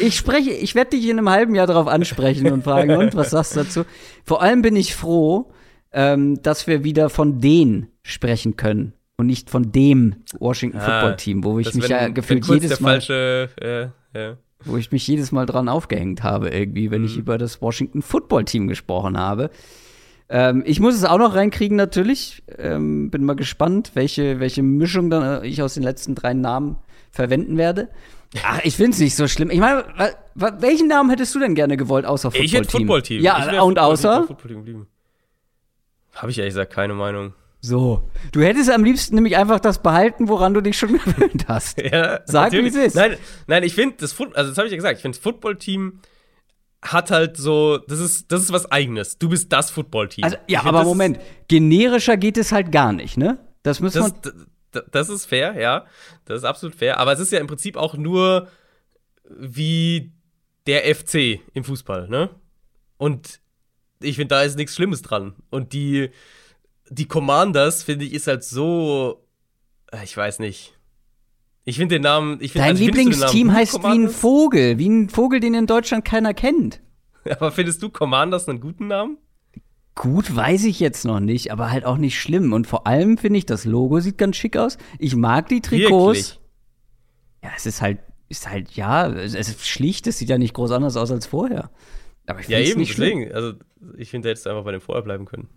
ich 0.00 0.16
spreche, 0.16 0.50
ich 0.50 0.74
werde 0.74 0.90
dich 0.90 1.04
in 1.08 1.18
einem 1.18 1.28
halben 1.30 1.54
Jahr 1.54 1.66
darauf 1.66 1.88
ansprechen 1.88 2.52
und 2.52 2.62
fragen, 2.64 2.96
und 2.96 3.14
was 3.16 3.30
sagst 3.30 3.56
du 3.56 3.60
dazu? 3.64 3.84
Vor 4.24 4.42
allem 4.42 4.62
bin 4.62 4.76
ich 4.76 4.94
froh, 4.94 5.50
ähm, 5.92 6.40
dass 6.42 6.66
wir 6.68 6.84
wieder 6.84 7.10
von 7.10 7.40
den 7.40 7.88
sprechen 8.02 8.56
können 8.56 8.92
und 9.16 9.26
nicht 9.26 9.50
von 9.50 9.72
dem 9.72 10.16
Washington 10.38 10.78
Ah, 10.78 11.00
Football 11.00 11.16
Team, 11.16 11.44
wo 11.44 11.58
ich 11.58 11.74
mich 11.74 11.84
wenn- 11.84 11.90
ja 11.90 12.08
gefühlt 12.08 12.46
jedes 12.46 12.70
der 12.70 12.80
Mal 12.80 12.90
falsche, 13.00 13.48
ja, 13.60 14.20
ja. 14.20 14.36
Wo 14.64 14.76
ich 14.76 14.92
mich 14.92 15.06
jedes 15.06 15.32
Mal 15.32 15.46
dran 15.46 15.68
aufgehängt 15.68 16.22
habe, 16.22 16.50
irgendwie, 16.50 16.90
wenn 16.90 17.04
ich 17.04 17.14
Mhm. 17.14 17.20
über 17.20 17.38
das 17.38 17.60
Washington 17.62 18.02
Football 18.02 18.44
Team 18.44 18.68
gesprochen 18.68 19.18
habe. 19.18 19.50
Ähm, 20.28 20.62
ich 20.66 20.78
muss 20.80 20.94
es 20.94 21.04
auch 21.04 21.18
noch 21.18 21.34
reinkriegen, 21.34 21.76
natürlich. 21.76 22.42
Ähm, 22.58 23.10
bin 23.10 23.24
mal 23.24 23.34
gespannt, 23.36 23.92
welche, 23.94 24.38
welche 24.38 24.62
Mischung 24.62 25.10
dann 25.10 25.42
äh, 25.42 25.46
ich 25.46 25.62
aus 25.62 25.74
den 25.74 25.82
letzten 25.82 26.14
drei 26.14 26.34
Namen 26.34 26.76
verwenden 27.10 27.56
werde. 27.56 27.88
Ach, 28.44 28.60
ich 28.62 28.76
finde 28.76 28.92
es 28.92 29.00
nicht 29.00 29.16
so 29.16 29.26
schlimm. 29.26 29.50
Ich 29.50 29.58
meine, 29.58 29.84
welchen 30.36 30.86
Namen 30.86 31.10
hättest 31.10 31.34
du 31.34 31.40
denn 31.40 31.56
gerne 31.56 31.76
gewollt, 31.76 32.06
außer 32.06 32.30
Football 32.30 32.44
Ich 32.44 32.52
hätte 32.54 32.68
Team? 32.68 32.80
Football-Team. 32.82 33.18
Ich 33.18 33.24
Ja, 33.24 33.60
und 33.62 33.78
außer? 33.80 34.28
Habe 36.14 36.30
ich 36.30 36.38
ehrlich 36.38 36.52
gesagt 36.54 36.72
keine 36.72 36.94
Meinung. 36.94 37.32
So. 37.60 38.08
Du 38.32 38.40
hättest 38.40 38.70
am 38.70 38.84
liebsten 38.84 39.14
nämlich 39.14 39.36
einfach 39.36 39.60
das 39.60 39.82
behalten, 39.82 40.28
woran 40.28 40.54
du 40.54 40.60
dich 40.60 40.78
schon 40.78 40.92
gewöhnt 41.04 41.46
hast. 41.48 41.78
Ja, 41.78 42.20
Sag, 42.24 42.52
wie 42.52 42.66
es 42.66 42.74
ist. 42.74 42.96
Nein, 42.96 43.16
nein, 43.46 43.62
ich 43.62 43.74
finde 43.74 43.96
das 43.98 44.12
Foot, 44.12 44.34
also 44.34 44.50
das 44.50 44.58
habe 44.58 44.66
ich 44.66 44.72
ja 44.72 44.76
gesagt, 44.76 44.96
ich 44.96 45.02
finde 45.02 45.16
das 45.16 45.22
Football-Team 45.22 46.00
hat 46.82 47.10
halt 47.10 47.36
so, 47.36 47.78
das 47.78 47.98
ist, 47.98 48.32
das 48.32 48.42
ist 48.42 48.52
was 48.52 48.70
Eigenes. 48.70 49.18
Du 49.18 49.28
bist 49.28 49.52
das 49.52 49.70
Football-Team. 49.70 50.24
Also, 50.24 50.36
ja, 50.46 50.60
find, 50.60 50.74
aber 50.74 50.84
Moment. 50.84 51.20
Generischer 51.48 52.16
geht 52.16 52.38
es 52.38 52.52
halt 52.52 52.72
gar 52.72 52.92
nicht, 52.92 53.16
ne? 53.16 53.38
Das 53.62 53.80
muss 53.80 53.94
man. 53.94 54.14
Das 54.92 55.08
ist 55.08 55.26
fair, 55.26 55.60
ja. 55.60 55.84
Das 56.24 56.38
ist 56.38 56.44
absolut 56.44 56.76
fair. 56.76 56.98
Aber 56.98 57.12
es 57.12 57.20
ist 57.20 57.32
ja 57.32 57.40
im 57.40 57.48
Prinzip 57.48 57.76
auch 57.76 57.94
nur 57.94 58.48
wie 59.28 60.12
der 60.66 60.94
FC 60.94 61.40
im 61.52 61.64
Fußball, 61.64 62.08
ne? 62.08 62.30
Und 62.96 63.40
ich 64.00 64.16
finde, 64.16 64.34
da 64.34 64.42
ist 64.42 64.56
nichts 64.56 64.74
Schlimmes 64.74 65.02
dran. 65.02 65.34
Und 65.50 65.72
die, 65.72 66.10
die 66.90 67.06
Commanders, 67.06 67.82
finde 67.82 68.04
ich, 68.04 68.12
ist 68.12 68.26
halt 68.26 68.44
so, 68.44 69.24
äh, 69.92 70.04
ich 70.04 70.16
weiß 70.16 70.40
nicht. 70.40 70.74
Ich 71.64 71.76
finde 71.76 71.96
den 71.96 72.02
Namen, 72.02 72.38
ich 72.40 72.52
finde 72.52 72.66
Dein 72.66 72.76
also, 72.76 72.84
Lieblingsteam 72.84 73.52
heißt 73.52 73.74
wie 73.74 73.76
ein 73.76 73.82
Commanders? 73.82 74.16
Vogel, 74.16 74.78
wie 74.78 74.88
ein 74.88 75.08
Vogel, 75.08 75.40
den 75.40 75.54
in 75.54 75.66
Deutschland 75.66 76.04
keiner 76.04 76.34
kennt. 76.34 76.80
Aber 77.30 77.52
findest 77.52 77.82
du 77.82 77.90
Commanders 77.90 78.48
einen 78.48 78.60
guten 78.60 78.88
Namen? 78.88 79.18
Gut, 79.94 80.34
weiß 80.34 80.64
ich 80.64 80.80
jetzt 80.80 81.04
noch 81.04 81.20
nicht, 81.20 81.50
aber 81.50 81.70
halt 81.70 81.84
auch 81.84 81.98
nicht 81.98 82.18
schlimm. 82.18 82.54
Und 82.54 82.66
vor 82.66 82.86
allem 82.86 83.18
finde 83.18 83.38
ich, 83.38 83.44
das 83.44 83.66
Logo 83.66 84.00
sieht 84.00 84.16
ganz 84.16 84.36
schick 84.36 84.56
aus. 84.56 84.78
Ich 84.98 85.14
mag 85.14 85.48
die 85.48 85.60
Trikots. 85.60 86.16
Wirklich? 86.16 86.40
Ja, 87.42 87.50
es 87.54 87.66
ist 87.66 87.82
halt, 87.82 87.98
ist 88.28 88.48
halt, 88.48 88.70
ja, 88.70 89.10
es 89.10 89.34
ist 89.34 89.68
schlicht, 89.68 90.06
es 90.06 90.16
sieht 90.16 90.30
ja 90.30 90.38
nicht 90.38 90.54
groß 90.54 90.70
anders 90.70 90.96
aus 90.96 91.10
als 91.10 91.26
vorher. 91.26 91.70
Aber 92.26 92.40
ich 92.40 92.48
Ja, 92.48 92.60
eben, 92.60 92.80
nicht 92.80 92.94
schlimm. 92.94 93.18
deswegen. 93.18 93.34
Also, 93.34 93.54
ich 93.98 94.10
finde, 94.10 94.26
der 94.26 94.30
hättest 94.30 94.46
du 94.46 94.50
einfach 94.50 94.64
bei 94.64 94.72
dem 94.72 94.80
vorher 94.80 95.02
bleiben 95.02 95.26
können. 95.26 95.48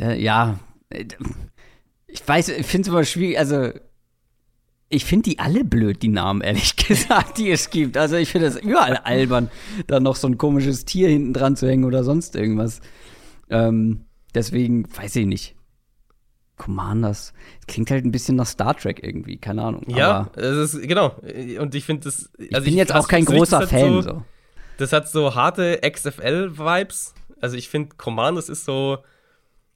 Ja, 0.00 0.58
äh, 0.90 1.04
ich 2.06 2.26
weiß, 2.26 2.48
ich 2.50 2.66
finde 2.66 2.82
es 2.82 2.88
immer 2.88 3.04
schwierig, 3.04 3.38
also 3.38 3.70
ich 4.88 5.04
finde 5.06 5.30
die 5.30 5.38
alle 5.38 5.64
blöd, 5.64 6.02
die 6.02 6.08
Namen, 6.08 6.40
ehrlich 6.42 6.76
gesagt, 6.76 7.38
die 7.38 7.50
es 7.50 7.70
gibt. 7.70 7.96
Also 7.96 8.16
ich 8.16 8.30
finde 8.30 8.48
es 8.48 8.56
überall 8.56 8.96
albern, 8.98 9.50
da 9.86 10.00
noch 10.00 10.16
so 10.16 10.28
ein 10.28 10.38
komisches 10.38 10.84
Tier 10.84 11.08
hinten 11.08 11.32
dran 11.32 11.56
zu 11.56 11.66
hängen 11.66 11.84
oder 11.84 12.04
sonst 12.04 12.36
irgendwas. 12.36 12.80
Ähm, 13.48 14.04
deswegen, 14.34 14.86
weiß 14.94 15.16
ich 15.16 15.26
nicht. 15.26 15.56
Commanders. 16.58 17.32
Das 17.60 17.66
klingt 17.66 17.90
halt 17.90 18.04
ein 18.04 18.12
bisschen 18.12 18.36
nach 18.36 18.46
Star 18.46 18.76
Trek 18.76 19.02
irgendwie, 19.02 19.38
keine 19.38 19.62
Ahnung. 19.62 19.82
Ja, 19.88 20.30
es 20.36 20.74
ist, 20.74 20.82
genau. 20.82 21.16
Und 21.58 21.74
ich 21.74 21.84
finde 21.84 22.04
das. 22.04 22.30
ich 22.38 22.50
bin 22.50 22.76
jetzt 22.76 22.94
auch 22.94 23.08
kein 23.08 23.24
großer 23.24 23.66
Fan. 23.66 23.94
So, 23.94 24.02
So. 24.02 24.24
Das 24.76 24.92
hat 24.92 25.08
so 25.08 25.34
harte 25.34 25.80
XFL-Vibes. 25.82 27.14
Also 27.40 27.56
ich 27.56 27.68
finde, 27.68 27.96
Commanders 27.96 28.48
ist 28.48 28.64
so. 28.64 28.98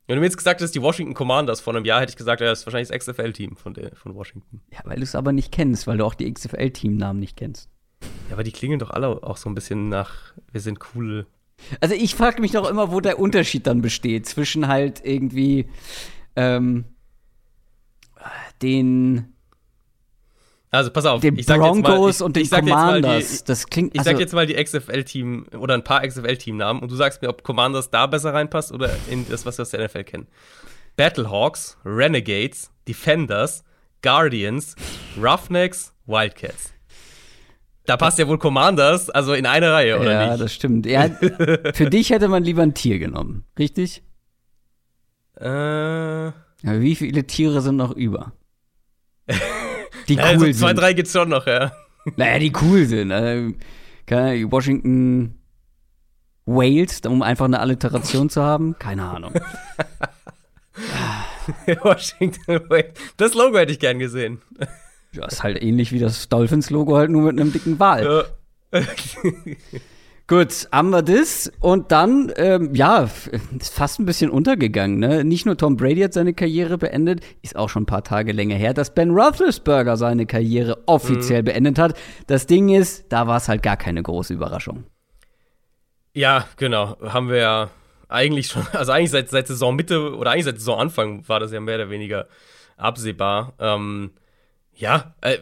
Wenn 0.06 0.16
du 0.16 0.20
mir 0.20 0.26
jetzt 0.26 0.36
gesagt 0.36 0.60
hättest, 0.60 0.74
die 0.74 0.82
Washington 0.82 1.14
Commanders 1.14 1.60
vor 1.60 1.74
einem 1.74 1.84
Jahr, 1.84 2.00
hätte 2.00 2.10
ich 2.10 2.16
gesagt, 2.16 2.40
ja, 2.40 2.46
das 2.46 2.60
ist 2.60 2.66
wahrscheinlich 2.66 2.88
das 2.88 2.98
XFL-Team 3.06 3.56
von, 3.56 3.74
der- 3.74 3.94
von 3.96 4.14
Washington. 4.14 4.60
Ja, 4.72 4.78
weil 4.84 4.96
du 4.96 5.02
es 5.02 5.14
aber 5.16 5.32
nicht 5.32 5.50
kennst, 5.50 5.86
weil 5.86 5.98
du 5.98 6.04
auch 6.04 6.14
die 6.14 6.32
XFL-Teamnamen 6.32 7.18
nicht 7.18 7.36
kennst. 7.36 7.68
Ja, 8.28 8.34
aber 8.34 8.44
die 8.44 8.52
klingen 8.52 8.78
doch 8.78 8.90
alle 8.90 9.08
auch 9.24 9.36
so 9.36 9.48
ein 9.48 9.54
bisschen 9.54 9.88
nach, 9.88 10.32
wir 10.52 10.60
sind 10.60 10.78
cool. 10.94 11.26
Also 11.80 11.94
ich 11.94 12.14
frage 12.14 12.40
mich 12.40 12.52
doch 12.52 12.68
immer, 12.70 12.92
wo 12.92 13.00
der 13.00 13.18
Unterschied 13.18 13.66
dann 13.66 13.80
besteht 13.82 14.26
zwischen 14.26 14.68
halt 14.68 15.00
irgendwie, 15.04 15.66
ähm, 16.36 16.84
den, 18.62 19.32
Also 20.70 20.90
pass 20.90 21.06
auf, 21.06 21.20
den 21.20 21.38
ich 21.38 21.46
sag 21.46 21.62
jetzt 21.62 21.74
mal, 21.76 21.82
Broncos 21.82 22.16
ich, 22.16 22.22
und 22.22 22.36
den 22.36 22.42
ich 22.42 22.48
sag 22.48 22.64
jetzt 22.64 22.70
mal 22.70 23.00
Commanders. 23.00 23.38
die, 23.38 23.44
das 23.44 23.66
klingt, 23.68 23.94
ich 23.94 24.00
also, 24.00 24.10
sag 24.10 24.20
jetzt 24.20 24.34
mal 24.34 24.46
die 24.46 24.54
XFL-Team 24.54 25.46
oder 25.58 25.74
ein 25.74 25.84
paar 25.84 26.06
XFL-Team-Namen 26.06 26.82
und 26.82 26.90
du 26.90 26.96
sagst 26.96 27.22
mir, 27.22 27.28
ob 27.28 27.42
Commanders 27.44 27.90
da 27.90 28.06
besser 28.06 28.34
reinpasst 28.34 28.72
oder 28.72 28.90
in 29.08 29.26
das, 29.28 29.46
was 29.46 29.58
wir 29.58 29.62
aus 29.62 29.70
der 29.70 29.84
NFL 29.84 30.04
kennen. 30.04 30.26
Battlehawks, 30.96 31.78
Renegades, 31.84 32.70
Defenders, 32.88 33.64
Guardians, 34.02 34.74
Roughnecks, 35.20 35.92
Wildcats. 36.06 36.72
Da 37.84 37.96
passt 37.96 38.18
ja 38.18 38.26
wohl 38.26 38.38
Commanders, 38.38 39.10
also 39.10 39.34
in 39.34 39.46
eine 39.46 39.72
Reihe, 39.72 40.00
oder 40.00 40.12
ja, 40.12 40.30
nicht? 40.30 40.40
das 40.42 40.52
stimmt. 40.52 40.86
Ja, 40.86 41.08
für 41.08 41.88
dich 41.88 42.10
hätte 42.10 42.26
man 42.26 42.42
lieber 42.42 42.62
ein 42.62 42.74
Tier 42.74 42.98
genommen, 42.98 43.44
richtig? 43.58 44.02
Äh, 45.40 45.46
Ja, 45.46 46.32
wie 46.62 46.96
viele 46.96 47.26
Tiere 47.26 47.60
sind 47.60 47.76
noch 47.76 47.92
über? 47.92 48.32
Die 50.08 50.16
cool 50.16 50.22
also 50.22 50.44
zwei, 50.52 50.68
sind. 50.68 50.78
drei 50.78 50.92
gibt's 50.92 51.12
schon 51.12 51.28
noch, 51.28 51.46
ja. 51.46 51.72
Naja, 52.16 52.38
die 52.38 52.52
cool 52.62 52.86
sind. 52.86 53.10
Also, 53.10 53.54
Washington 54.08 55.34
Wales, 56.44 57.00
um 57.06 57.22
einfach 57.22 57.46
eine 57.46 57.58
Alliteration 57.60 58.30
zu 58.30 58.42
haben? 58.42 58.76
Keine 58.78 59.02
Ahnung. 59.02 59.32
Washington, 61.82 62.60
wait. 62.68 62.92
Das 63.16 63.34
Logo 63.34 63.58
hätte 63.58 63.72
ich 63.72 63.80
gern 63.80 63.98
gesehen. 63.98 64.40
Ja, 65.12 65.26
ist 65.26 65.42
halt 65.42 65.60
ähnlich 65.62 65.92
wie 65.92 65.98
das 65.98 66.28
Dolphins-Logo, 66.28 66.96
halt 66.96 67.10
nur 67.10 67.22
mit 67.22 67.40
einem 67.40 67.52
dicken 67.52 67.78
Wal. 67.80 68.26
Ja. 68.72 68.80
Gut, 70.28 70.68
haben 70.72 70.90
wir 70.90 71.02
das. 71.02 71.52
Und 71.60 71.92
dann, 71.92 72.32
ähm, 72.34 72.74
ja, 72.74 73.08
ist 73.58 73.72
fast 73.72 74.00
ein 74.00 74.06
bisschen 74.06 74.28
untergegangen. 74.28 74.98
Ne? 74.98 75.24
Nicht 75.24 75.46
nur 75.46 75.56
Tom 75.56 75.76
Brady 75.76 76.00
hat 76.00 76.14
seine 76.14 76.34
Karriere 76.34 76.78
beendet, 76.78 77.20
ist 77.42 77.54
auch 77.54 77.68
schon 77.68 77.84
ein 77.84 77.86
paar 77.86 78.02
Tage 78.02 78.32
länger 78.32 78.56
her, 78.56 78.74
dass 78.74 78.92
Ben 78.92 79.10
Roethlisberger 79.10 79.96
seine 79.96 80.26
Karriere 80.26 80.82
offiziell 80.86 81.44
beendet 81.44 81.78
hat. 81.78 81.96
Das 82.26 82.46
Ding 82.46 82.70
ist, 82.70 83.04
da 83.10 83.28
war 83.28 83.36
es 83.36 83.48
halt 83.48 83.62
gar 83.62 83.76
keine 83.76 84.02
große 84.02 84.34
Überraschung. 84.34 84.84
Ja, 86.12 86.46
genau. 86.56 86.96
Haben 87.00 87.28
wir 87.28 87.36
ja 87.36 87.70
eigentlich 88.08 88.48
schon, 88.48 88.66
also 88.72 88.90
eigentlich 88.90 89.12
seit, 89.12 89.30
seit 89.30 89.46
Saisonmitte 89.46 90.16
oder 90.16 90.32
eigentlich 90.32 90.46
seit 90.46 90.58
Saisonanfang 90.58 91.28
war 91.28 91.38
das 91.38 91.52
ja 91.52 91.60
mehr 91.60 91.76
oder 91.76 91.90
weniger 91.90 92.26
absehbar. 92.76 93.52
Ähm, 93.60 94.10
ja, 94.74 95.14
äh, 95.20 95.38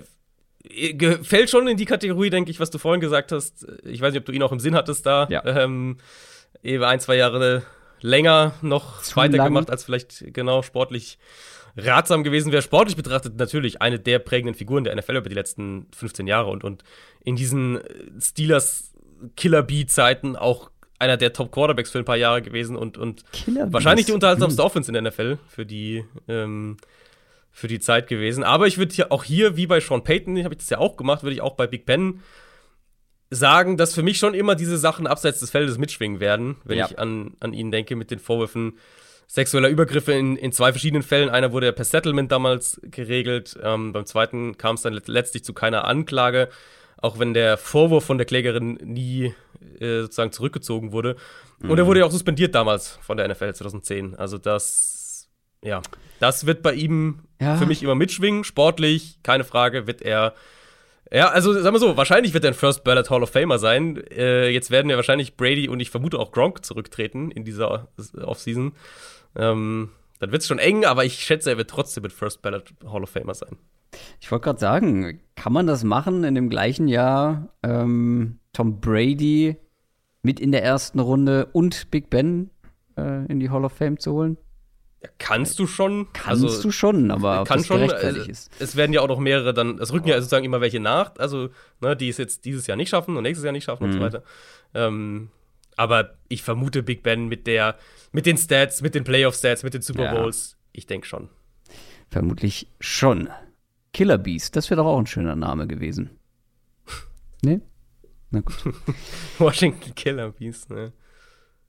fällt 1.22 1.50
schon 1.50 1.68
in 1.68 1.76
die 1.76 1.84
Kategorie, 1.84 2.30
denke 2.30 2.50
ich, 2.50 2.60
was 2.60 2.70
du 2.70 2.78
vorhin 2.78 3.00
gesagt 3.00 3.32
hast. 3.32 3.66
Ich 3.84 4.00
weiß 4.00 4.12
nicht, 4.12 4.20
ob 4.20 4.26
du 4.26 4.32
ihn 4.32 4.42
auch 4.42 4.52
im 4.52 4.60
Sinn 4.60 4.74
hattest 4.74 5.04
da. 5.06 5.26
Ja. 5.30 5.44
Ähm, 5.44 5.98
eben 6.62 6.84
ein, 6.84 7.00
zwei 7.00 7.16
Jahre 7.16 7.62
länger 8.00 8.54
noch 8.62 9.02
Zu 9.02 9.16
weitergemacht, 9.16 9.68
lang. 9.68 9.72
als 9.72 9.84
vielleicht 9.84 10.32
genau 10.32 10.62
sportlich 10.62 11.18
ratsam 11.76 12.22
gewesen 12.22 12.52
wäre. 12.52 12.62
Sportlich 12.62 12.96
betrachtet 12.96 13.36
natürlich 13.36 13.82
eine 13.82 13.98
der 13.98 14.18
prägenden 14.18 14.54
Figuren 14.54 14.84
der 14.84 14.94
NFL 14.94 15.16
über 15.16 15.28
die 15.28 15.34
letzten 15.34 15.86
15 15.96 16.26
Jahre 16.26 16.50
und, 16.50 16.64
und 16.64 16.84
in 17.24 17.36
diesen 17.36 17.80
äh, 17.80 18.20
Steelers 18.20 18.92
Killer 19.36 19.62
Bee-Zeiten 19.62 20.36
auch 20.36 20.70
einer 20.98 21.16
der 21.16 21.32
Top 21.32 21.50
Quarterbacks 21.50 21.90
für 21.90 21.98
ein 21.98 22.04
paar 22.04 22.16
Jahre 22.16 22.42
gewesen 22.42 22.76
und, 22.76 22.98
und 22.98 23.24
wahrscheinlich 23.70 24.06
die 24.06 24.12
unterhaltsamste 24.12 24.62
Offense 24.62 24.90
in 24.90 24.94
der 24.94 25.10
NFL 25.10 25.38
für 25.48 25.66
die, 25.66 26.04
ähm, 26.28 26.76
für 27.54 27.68
die 27.68 27.78
Zeit 27.78 28.08
gewesen. 28.08 28.42
Aber 28.44 28.66
ich 28.66 28.76
würde 28.78 28.92
hier 28.92 29.12
auch 29.12 29.24
hier, 29.24 29.56
wie 29.56 29.66
bei 29.66 29.78
Sean 29.80 30.02
Payton, 30.04 30.42
habe 30.44 30.54
ich 30.54 30.58
das 30.58 30.68
ja 30.70 30.78
auch 30.78 30.96
gemacht, 30.96 31.22
würde 31.22 31.34
ich 31.34 31.40
auch 31.40 31.54
bei 31.54 31.66
Big 31.68 31.86
Ben 31.86 32.20
sagen, 33.30 33.76
dass 33.76 33.94
für 33.94 34.02
mich 34.02 34.18
schon 34.18 34.34
immer 34.34 34.54
diese 34.56 34.76
Sachen 34.76 35.06
abseits 35.06 35.40
des 35.40 35.50
Feldes 35.50 35.78
mitschwingen 35.78 36.20
werden, 36.20 36.56
wenn 36.64 36.78
Ja. 36.78 36.86
ich 36.86 36.98
an, 36.98 37.34
an 37.40 37.52
ihn 37.52 37.70
denke, 37.70 37.96
mit 37.96 38.10
den 38.10 38.18
Vorwürfen 38.18 38.78
sexueller 39.26 39.68
Übergriffe 39.68 40.12
in, 40.12 40.36
in 40.36 40.52
zwei 40.52 40.72
verschiedenen 40.72 41.02
Fällen. 41.02 41.30
Einer 41.30 41.52
wurde 41.52 41.66
ja 41.66 41.72
per 41.72 41.84
Settlement 41.84 42.30
damals 42.30 42.80
geregelt, 42.84 43.56
ähm, 43.62 43.92
beim 43.92 44.04
zweiten 44.04 44.58
kam 44.58 44.74
es 44.74 44.82
dann 44.82 44.92
let 44.92 45.08
letztlich 45.08 45.44
zu 45.44 45.52
keiner 45.54 45.84
Anklage, 45.86 46.48
auch 46.98 47.18
wenn 47.18 47.34
der 47.34 47.56
Vorwurf 47.56 48.04
von 48.04 48.18
der 48.18 48.26
Klägerin 48.26 48.74
nie 48.82 49.34
äh, 49.80 50.00
sozusagen 50.02 50.32
zurückgezogen 50.32 50.92
wurde. 50.92 51.16
Und 51.62 51.78
er 51.78 51.86
wurde 51.86 52.00
ja 52.00 52.06
auch 52.06 52.10
suspendiert 52.10 52.54
damals 52.54 52.98
von 53.00 53.16
der 53.16 53.26
NFL 53.26 53.54
2010. 53.54 54.14
Also 54.16 54.36
das, 54.36 55.03
ja, 55.64 55.82
das 56.20 56.46
wird 56.46 56.62
bei 56.62 56.74
ihm 56.74 57.20
Ja. 57.40 57.56
für 57.56 57.66
mich 57.66 57.82
immer 57.82 57.94
mitschwingen. 57.96 58.44
Sportlich, 58.44 59.18
keine 59.24 59.42
Frage, 59.44 59.86
wird 59.88 60.00
er 60.02 60.34
ja, 61.12 61.28
also 61.28 61.52
sagen 61.52 61.74
wir 61.74 61.78
so, 61.80 61.96
wahrscheinlich 61.96 62.34
wird 62.34 62.44
er 62.44 62.50
ein 62.50 62.54
First 62.54 62.82
Ballot 62.82 63.08
Hall 63.10 63.22
of 63.22 63.30
Famer 63.30 63.58
sein. 63.58 64.02
Äh, 64.10 64.48
jetzt 64.48 64.70
werden 64.70 64.90
ja 64.90 64.96
wahrscheinlich 64.96 65.36
Brady 65.36 65.68
und 65.68 65.78
ich 65.78 65.90
vermute 65.90 66.18
auch 66.18 66.32
Gronk 66.32 66.64
zurücktreten 66.64 67.30
in 67.30 67.44
dieser 67.44 67.88
Offseason. 68.22 68.72
Ähm, 69.36 69.90
dann 70.18 70.32
wird 70.32 70.42
es 70.42 70.48
schon 70.48 70.58
eng, 70.58 70.84
aber 70.84 71.04
ich 71.04 71.20
schätze, 71.20 71.50
er 71.50 71.56
wird 71.58 71.70
trotzdem 71.70 72.02
mit 72.02 72.12
First 72.12 72.42
Ballot 72.42 72.72
Hall 72.90 73.02
of 73.02 73.10
Famer 73.10 73.34
sein. 73.34 73.58
Ich 74.20 74.30
wollte 74.32 74.44
gerade 74.44 74.58
sagen, 74.58 75.20
kann 75.36 75.52
man 75.52 75.66
das 75.68 75.84
machen, 75.84 76.24
in 76.24 76.34
dem 76.34 76.48
gleichen 76.48 76.88
Jahr 76.88 77.48
ähm, 77.62 78.38
Tom 78.52 78.80
Brady 78.80 79.56
mit 80.22 80.40
in 80.40 80.50
der 80.52 80.64
ersten 80.64 80.98
Runde 80.98 81.46
und 81.52 81.90
Big 81.92 82.10
Ben 82.10 82.50
äh, 82.96 83.26
in 83.26 83.38
die 83.38 83.50
Hall 83.50 83.64
of 83.64 83.72
Fame 83.72 83.98
zu 84.00 84.12
holen? 84.12 84.36
Ja, 85.04 85.10
kannst 85.18 85.58
du 85.58 85.66
schon. 85.66 86.06
Kannst 86.14 86.64
du 86.64 86.70
schon, 86.70 87.10
aber 87.10 87.44
kann 87.44 87.62
schon. 87.62 87.76
gerechtfertigt 87.78 88.28
äh, 88.28 88.32
ist. 88.32 88.50
Es 88.58 88.74
werden 88.74 88.92
ja 88.94 89.02
auch 89.02 89.08
noch 89.08 89.18
mehrere 89.20 89.52
dann, 89.52 89.78
es 89.78 89.92
rücken 89.92 90.08
ja 90.08 90.16
sozusagen 90.16 90.44
immer 90.46 90.60
welche 90.62 90.80
nach, 90.80 91.14
also, 91.18 91.50
ne, 91.80 91.94
die 91.94 92.08
es 92.08 92.16
jetzt 92.16 92.44
dieses 92.46 92.66
Jahr 92.66 92.76
nicht 92.76 92.88
schaffen 92.88 93.16
und 93.16 93.22
nächstes 93.22 93.44
Jahr 93.44 93.52
nicht 93.52 93.64
schaffen 93.64 93.84
und 93.84 93.90
Mhm. 93.90 93.94
so 93.94 94.00
weiter. 94.00 94.22
Ähm, 94.72 95.28
aber 95.76 96.14
ich 96.28 96.42
vermute 96.42 96.82
Big 96.82 97.02
Ben 97.02 97.28
mit 97.28 97.46
der, 97.46 97.76
mit 98.12 98.24
den 98.26 98.38
Stats, 98.38 98.80
mit 98.80 98.94
den 98.94 99.04
Playoff-Stats, 99.04 99.62
mit 99.62 99.74
den 99.74 99.82
Super 99.82 100.04
Ja. 100.04 100.14
Bowls, 100.14 100.56
ich 100.72 100.86
denke 100.86 101.06
schon. 101.06 101.28
Vermutlich 102.08 102.68
schon. 102.80 103.28
Killer 103.92 104.18
Beast, 104.18 104.56
das 104.56 104.70
wäre 104.70 104.80
doch 104.82 104.86
auch 104.88 104.98
ein 104.98 105.06
schöner 105.06 105.36
Name 105.36 105.66
gewesen. 105.66 106.10
Ne? 107.42 107.60
Na 108.30 108.40
gut. 108.40 108.56
Washington 109.38 109.94
Killer 109.94 110.30
Beast, 110.30 110.70
ne? 110.70 110.92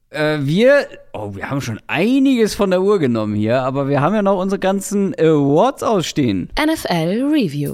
Äh, 0.09 0.39
wir, 0.41 0.87
oh, 1.13 1.35
wir 1.35 1.49
haben 1.49 1.61
schon 1.61 1.79
einiges 1.87 2.53
von 2.55 2.71
der 2.71 2.81
Uhr 2.81 2.99
genommen 2.99 3.35
hier, 3.35 3.61
aber 3.61 3.87
wir 3.89 4.01
haben 4.01 4.15
ja 4.15 4.21
noch 4.21 4.39
unsere 4.39 4.59
ganzen 4.59 5.13
Awards 5.15 5.83
ausstehen. 5.83 6.49
NFL 6.59 7.29
Review. 7.31 7.73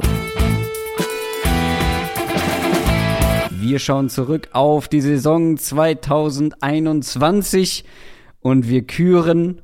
Wir 3.51 3.79
schauen 3.79 4.09
zurück 4.09 4.49
auf 4.53 4.88
die 4.88 5.01
Saison 5.01 5.57
2021 5.57 7.84
und 8.41 8.67
wir 8.67 8.88
küren 8.88 9.61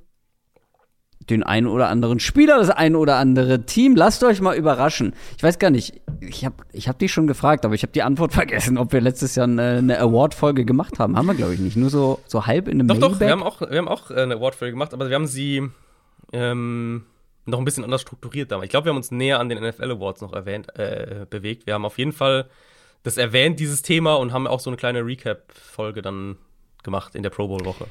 den 1.30 1.44
einen 1.44 1.68
oder 1.68 1.90
anderen 1.90 2.20
Spieler, 2.20 2.58
das 2.58 2.70
ein 2.70 2.96
oder 2.96 3.18
andere 3.18 3.66
Team. 3.66 3.96
Lasst 3.96 4.24
euch 4.24 4.42
mal 4.42 4.56
überraschen. 4.56 5.14
Ich 5.36 5.44
weiß 5.44 5.60
gar 5.60 5.70
nicht, 5.70 6.02
ich 6.22 6.46
habe 6.46 6.56
ich 6.72 6.88
hab 6.88 7.00
dich 7.00 7.12
schon 7.12 7.28
gefragt, 7.28 7.66
aber 7.66 7.76
ich 7.76 7.84
habe 7.84 7.92
die 7.94 8.04
Antwort 8.04 8.34
vergessen, 8.34 8.78
ob 8.78 8.94
wir 8.94 9.02
letztes 9.02 9.36
Jahr 9.36 9.48
eine, 9.48 9.78
eine 9.78 10.00
Award-Folge 10.00 10.66
gemacht 10.66 11.00
haben. 11.00 11.18
Haben 11.18 11.28
wir, 11.28 11.36
glaube 11.36 11.54
ich, 11.54 11.60
nicht. 11.60 11.76
Nur 11.78 11.90
so, 11.90 12.20
so 12.28 12.46
halb 12.46 12.68
in 12.68 12.80
einem 12.80 12.88
Doch, 12.88 12.98
doch, 12.98 13.20
wir 13.20 13.28
Mailback. 13.28 13.32
haben 13.32 13.44
auch, 13.44 13.62
wir 13.62 13.78
haben 13.78 13.88
auch 13.88 14.12
äh, 14.12 14.22
eine 14.22 14.36
Award-Folge 14.36 14.72
gemacht, 14.72 14.94
aber 14.94 15.10
wir 15.10 15.16
haben 15.16 15.28
sie 15.28 15.70
ähm, 16.34 17.04
noch 17.46 17.60
ein 17.60 17.66
bisschen 17.66 17.84
anders 17.84 18.02
strukturiert 18.02 18.52
damals. 18.52 18.66
Ich 18.66 18.72
glaube, 18.72 18.86
wir 18.86 18.90
haben 18.92 18.98
uns 18.98 19.12
näher 19.12 19.40
an 19.40 19.50
den 19.50 19.64
NFL 19.64 19.92
Awards 19.92 20.22
noch 20.22 20.34
erwähnt, 20.34 20.78
äh, 20.78 21.26
bewegt. 21.30 21.66
Wir 21.66 21.74
haben 21.74 21.86
auf 21.86 21.98
jeden 21.98 22.12
Fall 22.12 22.50
das 23.04 23.18
erwähnt, 23.18 23.60
dieses 23.60 23.82
Thema, 23.82 24.16
und 24.16 24.34
haben 24.34 24.48
auch 24.48 24.60
so 24.60 24.70
eine 24.70 24.78
kleine 24.78 25.06
Recap-Folge 25.06 26.02
dann 26.02 26.38
gemacht 26.84 27.16
in 27.16 27.24
der 27.24 27.30
Pro 27.30 27.48
Bowl-Woche. 27.48 27.86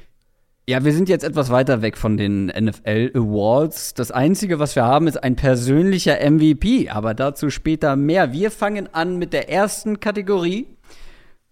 Ja, 0.69 0.85
wir 0.85 0.93
sind 0.93 1.09
jetzt 1.09 1.23
etwas 1.23 1.51
weiter 1.51 1.81
weg 1.81 1.97
von 1.97 2.17
den 2.17 2.47
NFL 2.47 3.13
Awards. 3.15 3.95
Das 3.95 4.11
Einzige, 4.11 4.59
was 4.59 4.75
wir 4.75 4.85
haben, 4.85 5.07
ist 5.07 5.23
ein 5.23 5.37
persönlicher 5.37 6.19
MVP, 6.29 6.89
aber 6.89 7.15
dazu 7.15 7.51
später 7.51 7.95
mehr. 7.95 8.33
Wir 8.33 8.51
fangen 8.51 8.93
an 8.93 9.17
mit 9.17 9.33
der 9.33 9.49
ersten 9.49 10.01
Kategorie 10.01 10.67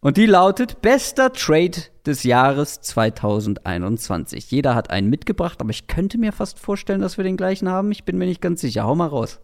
und 0.00 0.16
die 0.16 0.26
lautet 0.26 0.82
Bester 0.82 1.32
Trade 1.32 1.78
des 2.04 2.24
Jahres 2.24 2.80
2021. 2.80 4.50
Jeder 4.50 4.74
hat 4.74 4.90
einen 4.90 5.10
mitgebracht, 5.10 5.60
aber 5.60 5.70
ich 5.70 5.86
könnte 5.86 6.18
mir 6.18 6.32
fast 6.32 6.58
vorstellen, 6.58 7.00
dass 7.00 7.16
wir 7.16 7.22
den 7.22 7.36
gleichen 7.36 7.68
haben. 7.68 7.92
Ich 7.92 8.02
bin 8.02 8.18
mir 8.18 8.26
nicht 8.26 8.40
ganz 8.40 8.62
sicher. 8.62 8.82
Hau 8.82 8.96
mal 8.96 9.06
raus. 9.06 9.40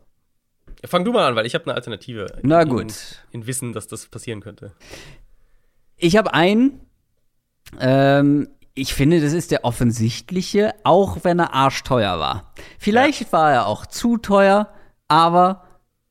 Fang 0.84 1.04
du 1.04 1.12
mal 1.12 1.28
an, 1.28 1.36
weil 1.36 1.46
ich 1.46 1.54
habe 1.54 1.66
eine 1.66 1.74
Alternative. 1.74 2.26
Na 2.42 2.64
gut. 2.64 2.92
In, 3.30 3.42
in 3.42 3.46
Wissen, 3.46 3.72
dass 3.72 3.86
das 3.86 4.06
passieren 4.06 4.40
könnte. 4.40 4.72
Ich 5.96 6.16
habe 6.16 6.34
einen. 6.34 6.80
Ähm, 7.78 8.48
ich 8.80 8.94
finde, 8.94 9.20
das 9.20 9.34
ist 9.34 9.50
der 9.50 9.64
offensichtliche, 9.64 10.74
auch 10.84 11.18
wenn 11.22 11.38
er 11.38 11.52
arschteuer 11.52 12.18
war. 12.18 12.54
Vielleicht 12.78 13.30
war 13.30 13.52
er 13.52 13.66
auch 13.66 13.84
zu 13.84 14.16
teuer, 14.16 14.68
aber 15.06 15.64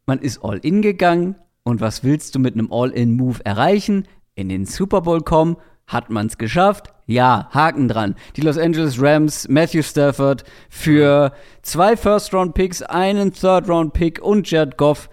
man 0.06 0.20
ist 0.20 0.44
all 0.44 0.60
in 0.60 0.84
gegangen. 0.84 1.36
Und 1.64 1.82
was 1.82 2.04
willst 2.04 2.36
du 2.36 2.40
mit 2.40 2.54
einem 2.54 2.72
All-in-Move 2.72 3.44
erreichen? 3.44 4.08
In 4.36 4.50
den 4.50 4.66
Super 4.66 5.02
Bowl 5.02 5.22
kommen? 5.22 5.58
Hat 5.88 6.12
man's 6.12 6.38
geschafft? 6.38 6.94
Ja, 7.08 7.50
Haken 7.52 7.88
dran. 7.88 8.14
Die 8.36 8.42
Los 8.42 8.60
Angeles 8.60 9.02
Rams, 9.02 9.50
Matthew 9.50 9.82
Stafford 9.82 10.44
für 10.70 11.34
zwei 11.64 11.98
First-Round-Picks, 11.98 12.84
einen 12.84 13.34
Third-Round-Pick 13.34 14.22
und 14.22 14.50
Jared 14.50 14.78
Goff 14.78 15.10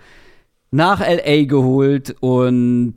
nach 0.70 1.00
LA 1.00 1.44
geholt 1.44 2.16
und 2.20 2.96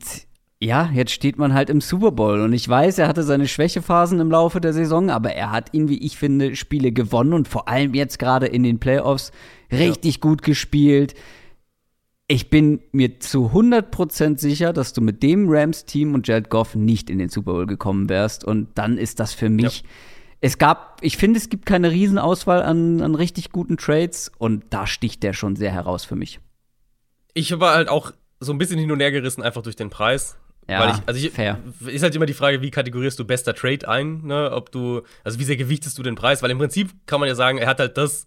ja, 0.62 0.90
jetzt 0.92 1.12
steht 1.12 1.38
man 1.38 1.54
halt 1.54 1.70
im 1.70 1.80
Super 1.80 2.12
Bowl. 2.12 2.40
Und 2.40 2.52
ich 2.52 2.68
weiß, 2.68 2.98
er 2.98 3.08
hatte 3.08 3.22
seine 3.22 3.48
Schwächephasen 3.48 4.20
im 4.20 4.30
Laufe 4.30 4.60
der 4.60 4.74
Saison, 4.74 5.08
aber 5.08 5.32
er 5.32 5.50
hat 5.50 5.72
ihn, 5.72 5.88
wie 5.88 5.98
ich 6.04 6.18
finde, 6.18 6.54
Spiele 6.54 6.92
gewonnen 6.92 7.32
und 7.32 7.48
vor 7.48 7.66
allem 7.66 7.94
jetzt 7.94 8.18
gerade 8.18 8.46
in 8.46 8.62
den 8.62 8.78
Playoffs 8.78 9.32
richtig 9.72 10.16
ja. 10.16 10.20
gut 10.20 10.42
gespielt. 10.42 11.14
Ich 12.28 12.50
bin 12.50 12.80
mir 12.92 13.20
zu 13.20 13.52
100% 13.54 14.38
sicher, 14.38 14.74
dass 14.74 14.92
du 14.92 15.00
mit 15.00 15.22
dem 15.22 15.48
Rams-Team 15.48 16.12
und 16.12 16.28
Jared 16.28 16.50
Goff 16.50 16.74
nicht 16.74 17.08
in 17.08 17.18
den 17.18 17.30
Super 17.30 17.52
Bowl 17.52 17.66
gekommen 17.66 18.10
wärst. 18.10 18.44
Und 18.44 18.68
dann 18.74 18.98
ist 18.98 19.18
das 19.18 19.32
für 19.32 19.48
mich. 19.48 19.80
Ja. 19.80 19.88
Es 20.42 20.58
gab, 20.58 20.98
ich 21.00 21.16
finde, 21.16 21.38
es 21.38 21.48
gibt 21.48 21.64
keine 21.64 21.90
Riesenauswahl 21.90 22.62
an, 22.62 23.00
an 23.00 23.14
richtig 23.14 23.50
guten 23.50 23.78
Trades 23.78 24.30
und 24.38 24.64
da 24.70 24.86
sticht 24.86 25.22
der 25.22 25.32
schon 25.32 25.56
sehr 25.56 25.72
heraus 25.72 26.04
für 26.04 26.16
mich. 26.16 26.38
Ich 27.32 27.58
war 27.58 27.74
halt 27.74 27.88
auch 27.88 28.12
so 28.40 28.52
ein 28.52 28.58
bisschen 28.58 28.78
hin 28.78 28.90
und 28.90 29.00
her 29.00 29.10
gerissen, 29.10 29.42
einfach 29.42 29.62
durch 29.62 29.76
den 29.76 29.90
Preis. 29.90 30.36
Ja, 30.68 30.94
ich, 30.94 31.02
also 31.06 31.26
ich, 31.26 31.32
fair. 31.32 31.58
Ist 31.86 32.02
halt 32.02 32.14
immer 32.14 32.26
die 32.26 32.34
Frage, 32.34 32.62
wie 32.62 32.70
kategorierst 32.70 33.18
du 33.18 33.24
bester 33.24 33.54
Trade 33.54 33.88
ein, 33.88 34.22
ne? 34.22 34.52
Ob 34.52 34.70
du, 34.70 35.02
also 35.24 35.38
wie 35.38 35.44
sehr 35.44 35.56
gewichtest 35.56 35.98
du 35.98 36.02
den 36.02 36.14
Preis? 36.14 36.42
Weil 36.42 36.50
im 36.50 36.58
Prinzip 36.58 36.90
kann 37.06 37.18
man 37.18 37.28
ja 37.28 37.34
sagen, 37.34 37.58
er 37.58 37.66
hat 37.66 37.80
halt 37.80 37.96
das 37.96 38.26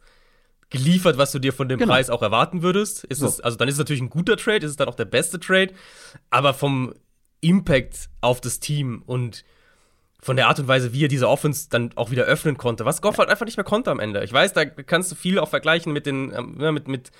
geliefert, 0.69 1.17
was 1.17 1.31
du 1.31 1.39
dir 1.39 1.53
von 1.53 1.69
dem 1.69 1.77
genau. 1.77 1.93
Preis 1.93 2.09
auch 2.09 2.21
erwarten 2.21 2.63
würdest. 2.63 3.03
Ist 3.05 3.19
so. 3.19 3.27
es, 3.27 3.39
also 3.39 3.57
dann 3.57 3.67
ist 3.67 3.75
es 3.75 3.79
natürlich 3.79 4.01
ein 4.01 4.09
guter 4.09 4.35
Trade, 4.35 4.65
ist 4.65 4.71
es 4.71 4.75
dann 4.75 4.89
auch 4.89 4.95
der 4.95 5.05
beste 5.05 5.39
Trade, 5.39 5.71
aber 6.31 6.53
vom 6.53 6.93
Impact 7.41 8.09
auf 8.21 8.41
das 8.41 8.59
Team 8.59 9.03
und 9.05 9.45
von 10.19 10.37
der 10.37 10.47
Art 10.47 10.59
und 10.59 10.67
Weise, 10.67 10.93
wie 10.93 11.05
er 11.05 11.09
diese 11.09 11.27
Offense 11.27 11.67
dann 11.69 11.91
auch 11.95 12.09
wieder 12.09 12.23
öffnen 12.23 12.57
konnte, 12.57 12.85
was 12.85 13.01
Goff 13.01 13.17
halt 13.17 13.29
einfach 13.29 13.45
nicht 13.45 13.57
mehr 13.57 13.65
konnte 13.65 13.91
am 13.91 13.99
Ende. 13.99 14.23
Ich 14.23 14.31
weiß, 14.31 14.53
da 14.53 14.65
kannst 14.65 15.11
du 15.11 15.15
viel 15.15 15.37
auch 15.37 15.49
vergleichen 15.49 15.91
mit 15.91 16.05
den, 16.05 16.33
ähm, 16.33 16.73
mit, 16.73 16.87
mit 16.87 17.11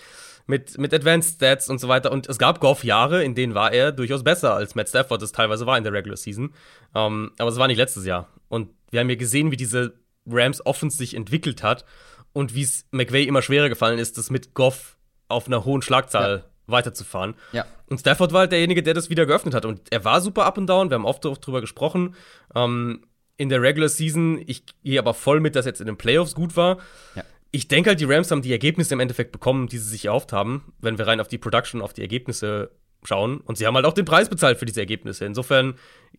mit, 0.46 0.78
mit 0.78 0.94
Advanced 0.94 1.36
Stats 1.36 1.70
und 1.70 1.80
so 1.80 1.88
weiter. 1.88 2.12
Und 2.12 2.28
es 2.28 2.38
gab 2.38 2.60
Goff-Jahre, 2.60 3.24
in 3.24 3.36
denen 3.36 3.56
war 3.56 3.72
er 3.72 3.92
durchaus 3.92 4.24
besser, 4.24 4.54
als 4.54 4.76
Matt 4.76 4.90
Stafford 4.90 5.22
es 5.22 5.32
teilweise 5.32 5.66
war 5.66 5.78
in 5.78 5.84
der 5.84 5.94
Regular 5.94 6.18
Season. 6.18 6.54
Ähm, 6.96 7.32
aber 7.38 7.50
es 7.50 7.58
war 7.58 7.68
nicht 7.68 7.78
letztes 7.78 8.06
Jahr. 8.06 8.30
Und 8.50 8.70
wir 8.92 9.00
haben 9.00 9.10
ja 9.10 9.16
gesehen, 9.16 9.52
wie 9.52 9.58
diese 9.58 9.94
Rams 10.28 10.66
Offense 10.66 10.98
sich 10.98 11.16
entwickelt 11.16 11.64
hat 11.64 11.86
und 12.34 12.56
wie 12.56 12.64
es 12.64 12.86
McVay 12.92 13.24
immer 13.24 13.42
schwerer 13.42 13.70
gefallen 13.70 14.00
ist, 14.00 14.18
das 14.18 14.30
mit 14.30 14.54
Goff 14.54 14.98
auf 15.28 15.48
einer 15.48 15.66
hohen 15.66 15.82
Schlagzahl 15.82 16.38
ja. 16.38 16.44
weiterzufahren. 16.68 17.36
Ja. 17.52 17.66
Und 17.90 18.00
Stafford 18.00 18.34
war 18.34 18.42
halt 18.42 18.52
derjenige, 18.52 18.84
der 18.84 18.94
das 18.94 19.10
wieder 19.10 19.26
geöffnet 19.26 19.54
hat. 19.54 19.66
Und 19.66 19.82
er 19.92 20.04
war 20.04 20.22
super 20.22 20.46
up 20.46 20.58
and 20.58 20.70
down. 20.70 20.90
Wir 20.90 20.96
haben 20.96 21.06
oft, 21.06 21.26
oft 21.26 21.46
drüber 21.46 21.62
gesprochen. 21.62 22.16
Ähm, 22.56 23.06
in 23.38 23.50
der 23.50 23.62
Regular 23.62 23.90
Season, 23.90 24.44
ich 24.46 24.64
gehe 24.84 25.00
aber 25.00 25.14
voll 25.14 25.40
mit, 25.40 25.56
dass 25.56 25.66
jetzt 25.66 25.82
in 25.82 25.88
den 25.88 25.98
Playoffs 25.98 26.36
gut 26.36 26.56
war. 26.56 26.78
Ja 27.16 27.24
ich 27.56 27.68
denke 27.68 27.92
halt, 27.92 28.00
die 28.00 28.06
Rams 28.06 28.32
haben 28.32 28.42
die 28.42 28.52
Ergebnisse 28.52 28.96
im 28.96 29.00
Endeffekt 29.00 29.32
bekommen, 29.32 29.68
die 29.68 29.78
sie 29.78 29.88
sich 29.88 30.06
erhofft 30.06 30.34
haben, 30.34 30.74
wenn 30.82 30.98
wir 30.98 31.06
rein 31.06 31.22
auf 31.22 31.28
die 31.28 31.38
Production, 31.38 31.84
auf 31.84 31.94
die 31.94 32.02
Ergebnisse 32.02 32.72
schauen. 33.04 33.42
Und 33.42 33.60
sie 33.60 33.68
haben 33.68 33.76
halt 33.76 33.86
auch 33.86 33.94
den 33.94 34.06
Preis 34.06 34.28
bezahlt 34.28 34.58
für 34.58 34.66
diese 34.66 34.80
Ergebnisse. 34.80 35.24
Insofern 35.26 35.76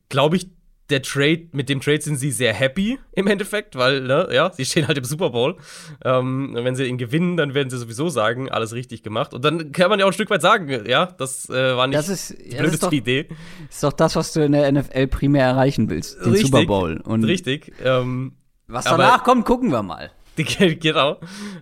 glaube 0.08 0.36
ich, 0.36 0.46
der 0.90 1.02
Trade, 1.02 1.48
mit 1.50 1.68
dem 1.68 1.80
Trade 1.80 2.02
sind 2.02 2.18
sie 2.18 2.30
sehr 2.30 2.52
happy 2.52 3.00
im 3.12 3.26
Endeffekt, 3.26 3.74
weil, 3.74 4.02
ne, 4.02 4.28
ja, 4.32 4.52
sie 4.52 4.64
stehen 4.64 4.86
halt 4.86 4.96
im 4.96 5.02
Super 5.02 5.30
Bowl. 5.30 5.56
Ähm, 6.04 6.50
wenn 6.54 6.76
sie 6.76 6.84
ihn 6.84 6.98
gewinnen, 6.98 7.36
dann 7.36 7.52
werden 7.54 7.68
sie 7.68 7.78
sowieso 7.78 8.10
sagen, 8.10 8.48
alles 8.48 8.72
richtig 8.72 9.02
gemacht. 9.02 9.34
Und 9.34 9.44
dann 9.44 9.72
kann 9.72 9.90
man 9.90 9.98
ja 9.98 10.04
auch 10.04 10.10
ein 10.10 10.14
Stück 10.14 10.30
weit 10.30 10.42
sagen, 10.42 10.86
ja, 10.86 11.06
das 11.06 11.48
äh, 11.48 11.76
war 11.76 11.88
nicht 11.88 11.98
das 11.98 12.08
ist, 12.08 12.30
die 12.38 12.56
blödeste 12.56 12.86
ja, 12.86 12.92
Idee. 12.92 13.28
Ist 13.68 13.82
doch 13.82 13.94
das, 13.94 14.14
was 14.14 14.32
du 14.34 14.44
in 14.44 14.52
der 14.52 14.70
NFL 14.70 15.08
primär 15.08 15.46
erreichen 15.46 15.90
willst, 15.90 16.20
den 16.20 16.30
richtig, 16.30 16.50
Super 16.52 16.64
Bowl. 16.64 17.00
Und 17.02 17.24
richtig. 17.24 17.72
Ähm, 17.82 18.34
was 18.68 18.84
danach 18.84 19.24
kommt, 19.24 19.46
gucken 19.46 19.72
wir 19.72 19.82
mal. 19.82 20.12
genau. 20.80 21.18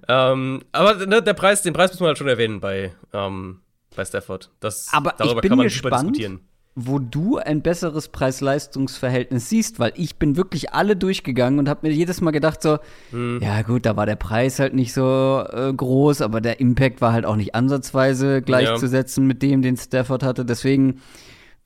Ähm, 0.09 0.63
aber 0.73 1.07
ne, 1.07 1.23
der 1.23 1.35
Preis, 1.35 1.63
den 1.63 1.73
Preis 1.73 1.91
muss 1.91 2.01
man 2.01 2.09
halt 2.09 2.19
schon 2.19 2.29
erwähnen 2.29 2.61
bei, 2.61 2.93
ähm, 3.13 3.61
bei 3.95 4.05
Stafford. 4.05 4.51
Das, 4.61 4.89
aber 4.93 5.15
darüber 5.17 5.37
ich 5.37 5.41
bin 5.43 5.49
kann 5.51 5.59
man 5.59 5.67
gespannt, 5.67 6.11
diskutieren. 6.11 6.41
Wo 6.75 6.99
du 6.99 7.37
ein 7.37 7.61
besseres 7.61 8.09
Preis-Leistungs-Verhältnis 8.09 9.51
siehst, 9.51 9.79
weil 9.79 9.93
ich 9.95 10.17
bin 10.17 10.39
wirklich 10.39 10.73
alle 10.73 10.97
durchgegangen 10.97 11.59
und 11.59 11.69
habe 11.69 11.87
mir 11.87 11.93
jedes 11.93 12.23
Mal 12.23 12.31
gedacht 12.31 12.63
so, 12.63 12.79
hm. 13.11 13.41
ja 13.43 13.61
gut, 13.61 13.85
da 13.85 13.95
war 13.97 14.07
der 14.07 14.17
Preis 14.17 14.59
halt 14.59 14.73
nicht 14.73 14.95
so 14.95 15.45
äh, 15.51 15.71
groß, 15.71 16.23
aber 16.23 16.41
der 16.41 16.61
Impact 16.61 17.03
war 17.03 17.13
halt 17.13 17.27
auch 17.27 17.37
nicht 17.37 17.55
ansatzweise 17.55 18.41
gleichzusetzen 18.41 19.25
ja. 19.25 19.29
mit 19.29 19.43
dem, 19.43 19.61
den 19.61 19.77
Stafford 19.77 20.23
hatte. 20.23 20.47
Deswegen 20.47 21.03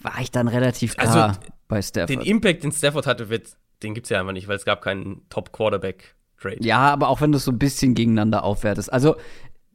war 0.00 0.20
ich 0.20 0.32
dann 0.32 0.48
relativ 0.48 0.96
klar 0.96 1.28
also, 1.28 1.40
bei 1.68 1.82
Stafford. 1.82 2.10
Den 2.10 2.20
Impact, 2.22 2.64
den 2.64 2.72
Stafford 2.72 3.06
hatte, 3.06 3.28
wird, 3.28 3.50
den 3.84 3.94
gibt's 3.94 4.10
ja 4.10 4.18
einfach 4.18 4.32
nicht, 4.32 4.48
weil 4.48 4.56
es 4.56 4.64
gab 4.64 4.82
keinen 4.82 5.22
Top-Quarterback 5.28 6.15
Trade. 6.40 6.58
Ja, 6.60 6.78
aber 6.78 7.08
auch 7.08 7.20
wenn 7.20 7.32
du 7.32 7.38
es 7.38 7.44
so 7.44 7.52
ein 7.52 7.58
bisschen 7.58 7.94
gegeneinander 7.94 8.44
aufwertest. 8.44 8.92
Also, 8.92 9.16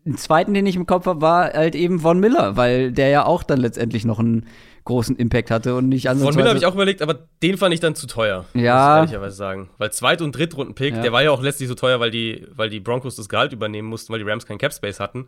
den 0.06 0.18
zweiten, 0.18 0.54
den 0.54 0.66
ich 0.66 0.76
im 0.76 0.88
Kopf 0.88 1.06
habe, 1.06 1.22
war 1.22 1.54
halt 1.54 1.76
eben 1.76 2.00
Von 2.00 2.20
Miller, 2.20 2.58
weil 2.58 2.92
der 2.92 3.10
ja 3.10 3.26
auch 3.26 3.44
dann 3.44 3.60
letztendlich 3.60 4.06
noch 4.06 4.20
einen 4.20 4.48
großen 4.84 5.16
Impact 5.16 5.52
hatte 5.52 5.76
und 5.76 5.90
nicht 5.90 6.10
anders. 6.10 6.26
Von 6.26 6.36
Miller 6.36 6.50
habe 6.50 6.58
ich 6.58 6.66
auch 6.66 6.74
überlegt, 6.74 7.02
aber 7.04 7.28
den 7.44 7.58
fand 7.58 7.74
ich 7.74 7.80
dann 7.80 7.94
zu 7.94 8.08
teuer. 8.08 8.46
Ja. 8.54 9.02
Muss 9.02 9.10
ich 9.10 9.14
ehrlicherweise 9.14 9.36
sagen. 9.36 9.70
Weil 9.78 9.92
Zweit- 9.92 10.22
und 10.22 10.36
Drittrunden-Pick, 10.36 10.96
ja. 10.96 11.02
der 11.02 11.12
war 11.12 11.22
ja 11.22 11.32
auch 11.32 11.42
letztlich 11.42 11.70
so 11.70 11.76
teuer, 11.76 12.00
weil 12.00 12.10
die, 12.10 12.48
weil 12.56 12.70
die 12.70 12.80
Broncos 12.80 13.16
das 13.16 13.30
Gehalt 13.30 13.54
übernehmen 13.54 13.88
mussten, 13.88 14.12
weil 14.12 14.20
die 14.20 14.30
Rams 14.30 14.46
keinen 14.48 14.58
Cap-Space 14.58 15.00
hatten. 15.00 15.28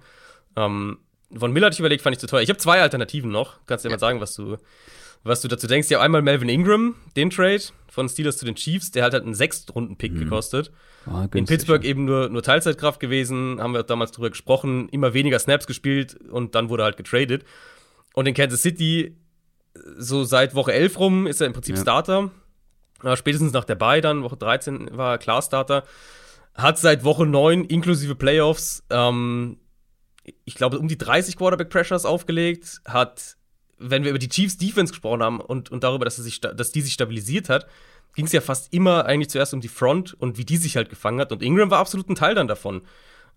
Ähm, 0.56 0.98
von 1.36 1.52
Miller 1.52 1.68
hatte 1.68 1.76
ich 1.76 1.80
überlegt, 1.80 2.02
fand 2.02 2.16
ich 2.16 2.20
zu 2.20 2.28
teuer. 2.28 2.42
Ich 2.42 2.50
habe 2.50 2.60
zwei 2.60 2.82
Alternativen 2.82 3.32
noch. 3.32 3.58
Kannst 3.68 3.86
du 3.86 3.90
dir 3.90 3.92
ja. 3.92 3.98
mal 3.98 4.00
sagen, 4.00 4.22
was 4.22 4.34
du, 4.36 4.58
was 5.24 5.42
du 5.42 5.48
dazu 5.48 5.68
denkst. 5.68 5.90
Ja, 5.90 6.00
einmal 6.02 6.22
Melvin 6.24 6.50
Ingram, 6.50 6.96
den 7.16 7.30
Trade 7.30 7.62
von 7.90 8.10
Steelers 8.10 8.38
zu 8.38 8.46
den 8.46 8.56
Chiefs, 8.56 8.92
der 8.92 9.04
hat 9.04 9.14
halt 9.14 9.24
einen 9.24 9.36
Sechstrunden-Pick 9.36 10.14
mhm. 10.14 10.20
gekostet. 10.20 10.72
Oh, 11.06 11.26
in 11.34 11.46
Pittsburgh 11.46 11.84
eben 11.84 12.06
nur, 12.06 12.30
nur 12.30 12.44
Teilzeitkraft 12.44 13.00
gewesen, 13.00 13.60
haben 13.60 13.74
wir 13.74 13.84
damals 13.84 14.12
drüber 14.12 14.30
gesprochen, 14.30 14.88
immer 14.90 15.14
weniger 15.14 15.40
Snaps 15.40 15.68
gespielt 15.68 16.16
und 16.30 16.56
dann 16.56 16.70
wurde 16.70 16.84
halt 16.84 16.98
getradet. 16.98 17.44
Und 18.14 18.28
in 18.28 18.34
Kansas 18.34 18.62
City, 18.62 19.18
so 19.98 20.24
seit 20.24 20.56
Woche 20.56 20.74
11 20.74 21.00
rum, 21.00 21.28
ist 21.28 21.42
er 21.42 21.48
im 21.48 21.54
Prinzip 21.54 21.76
ja. 21.76 21.82
Starter. 21.82 22.32
Ja, 23.04 23.18
spätestens 23.18 23.52
nach 23.52 23.66
der 23.66 23.76
Bye 23.76 24.02
dann, 24.02 24.24
Woche 24.24 24.38
13 24.38 24.96
war 24.96 25.14
er 25.14 25.18
klar 25.18 25.42
Starter. 25.42 25.84
Hat 26.54 26.78
seit 26.78 27.04
Woche 27.04 27.26
9 27.26 27.66
inklusive 27.66 28.16
Playoffs, 28.16 28.84
ähm, 28.90 29.58
ich 30.46 30.56
glaube, 30.56 30.80
um 30.80 30.88
die 30.88 30.98
30 30.98 31.36
Quarterback 31.36 31.70
Pressures 31.70 32.06
aufgelegt, 32.06 32.82
hat 32.86 33.36
wenn 33.78 34.04
wir 34.04 34.12
über 34.12 34.20
die 34.20 34.30
Chiefs 34.30 34.58
Defense 34.58 34.92
gesprochen 34.92 35.22
haben 35.22 35.42
und, 35.42 35.72
und 35.72 35.84
darüber, 35.84 36.06
dass, 36.06 36.16
sich, 36.16 36.40
dass 36.40 36.72
die 36.72 36.82
sich 36.82 36.94
stabilisiert 36.94 37.50
hat, 37.50 37.68
ging 38.16 38.26
es 38.26 38.32
ja 38.32 38.42
fast 38.42 38.74
immer 38.74 39.06
eigentlich 39.06 39.30
zuerst 39.30 39.54
um 39.54 39.62
die 39.62 39.68
Front 39.68 40.14
und 40.14 40.38
wie 40.38 40.46
die 40.46 40.58
sich 40.58 40.76
halt 40.76 40.90
gefangen 40.90 41.20
hat. 41.20 41.32
Und 41.32 41.42
Ingram 41.42 41.72
war 41.72 41.80
absolut 41.80 42.10
ein 42.10 42.16
Teil 42.16 42.36
dann 42.36 42.48
davon, 42.48 42.82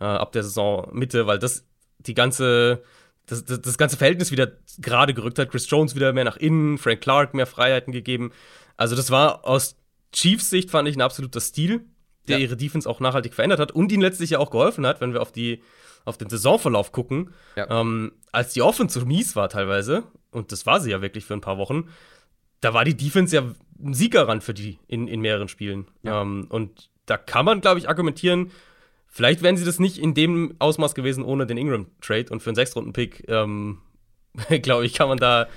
äh, 0.01 0.05
ab 0.05 0.33
der 0.33 0.43
Saison 0.43 0.89
Mitte, 0.93 1.27
weil 1.27 1.39
das 1.39 1.65
die 1.99 2.15
ganze, 2.15 2.83
das, 3.27 3.45
das, 3.45 3.61
das 3.61 3.79
ganze 3.79 3.97
Verhältnis 3.97 4.31
wieder 4.31 4.53
gerade 4.79 5.15
gerückt 5.15 5.39
hat. 5.39 5.51
Chris 5.51 5.69
Jones 5.69 5.95
wieder 5.95 6.13
mehr 6.13 6.25
nach 6.25 6.37
innen, 6.37 6.79
Frank 6.79 7.01
Clark 7.01 7.35
mehr 7.35 7.47
Freiheiten 7.47 7.93
gegeben. 7.93 8.33
Also 8.77 8.95
das 8.97 9.11
war 9.11 9.47
aus 9.47 9.77
Chiefs 10.13 10.51
Sicht, 10.51 10.71
fand 10.71 10.89
ich, 10.89 10.97
ein 10.97 11.03
absoluter 11.03 11.41
Stil, 11.41 11.85
der 12.29 12.39
ja. 12.39 12.45
ihre 12.45 12.57
Defense 12.57 12.89
auch 12.89 13.01
nachhaltig 13.01 13.35
verändert 13.35 13.61
hat 13.61 13.73
und 13.73 13.91
ihnen 13.93 14.03
letztlich 14.03 14.31
ja 14.31 14.39
auch 14.39 14.51
geholfen 14.51 14.87
hat, 14.87 15.01
wenn 15.01 15.13
wir 15.13 15.23
auf 15.23 15.33
die 15.33 15.63
auf 16.05 16.17
den 16.17 16.31
Saisonverlauf 16.31 16.93
gucken, 16.93 17.35
ja. 17.57 17.69
ähm, 17.69 18.13
als 18.31 18.53
die 18.53 18.63
Offense 18.63 19.01
so 19.01 19.05
mies 19.05 19.35
war 19.35 19.49
teilweise, 19.49 20.05
und 20.31 20.53
das 20.53 20.65
war 20.65 20.81
sie 20.81 20.93
ja 20.93 21.03
wirklich 21.03 21.25
für 21.25 21.35
ein 21.35 21.41
paar 21.41 21.59
Wochen, 21.59 21.89
da 22.61 22.73
war 22.73 22.85
die 22.85 22.97
Defense 22.97 23.35
ja 23.35 23.43
ein 23.83 23.95
Siegerrand 23.95 24.43
für 24.43 24.55
die 24.55 24.79
in, 24.89 25.09
in 25.09 25.21
mehreren 25.21 25.49
Spielen. 25.49 25.87
Ja. 26.03 26.23
Ähm, 26.23 26.47
und 26.49 26.91
da 27.07 27.17
kann 27.17 27.45
man, 27.45 27.61
glaube 27.61 27.79
ich, 27.79 27.89
argumentieren, 27.89 28.51
vielleicht 29.07 29.43
wären 29.43 29.57
sie 29.57 29.65
das 29.65 29.79
nicht 29.79 29.99
in 29.99 30.15
dem 30.15 30.55
Ausmaß 30.59 30.95
gewesen 30.95 31.25
ohne 31.25 31.47
den 31.47 31.57
Ingram-Trade 31.57 32.27
und 32.31 32.43
für 32.43 32.51
einen 32.51 32.57
Sechstrunden-Pick, 32.57 33.29
ähm, 33.29 33.79
glaube 34.63 34.87
ich, 34.87 34.95
kann 34.95 35.09
man 35.09 35.19
da 35.19 35.49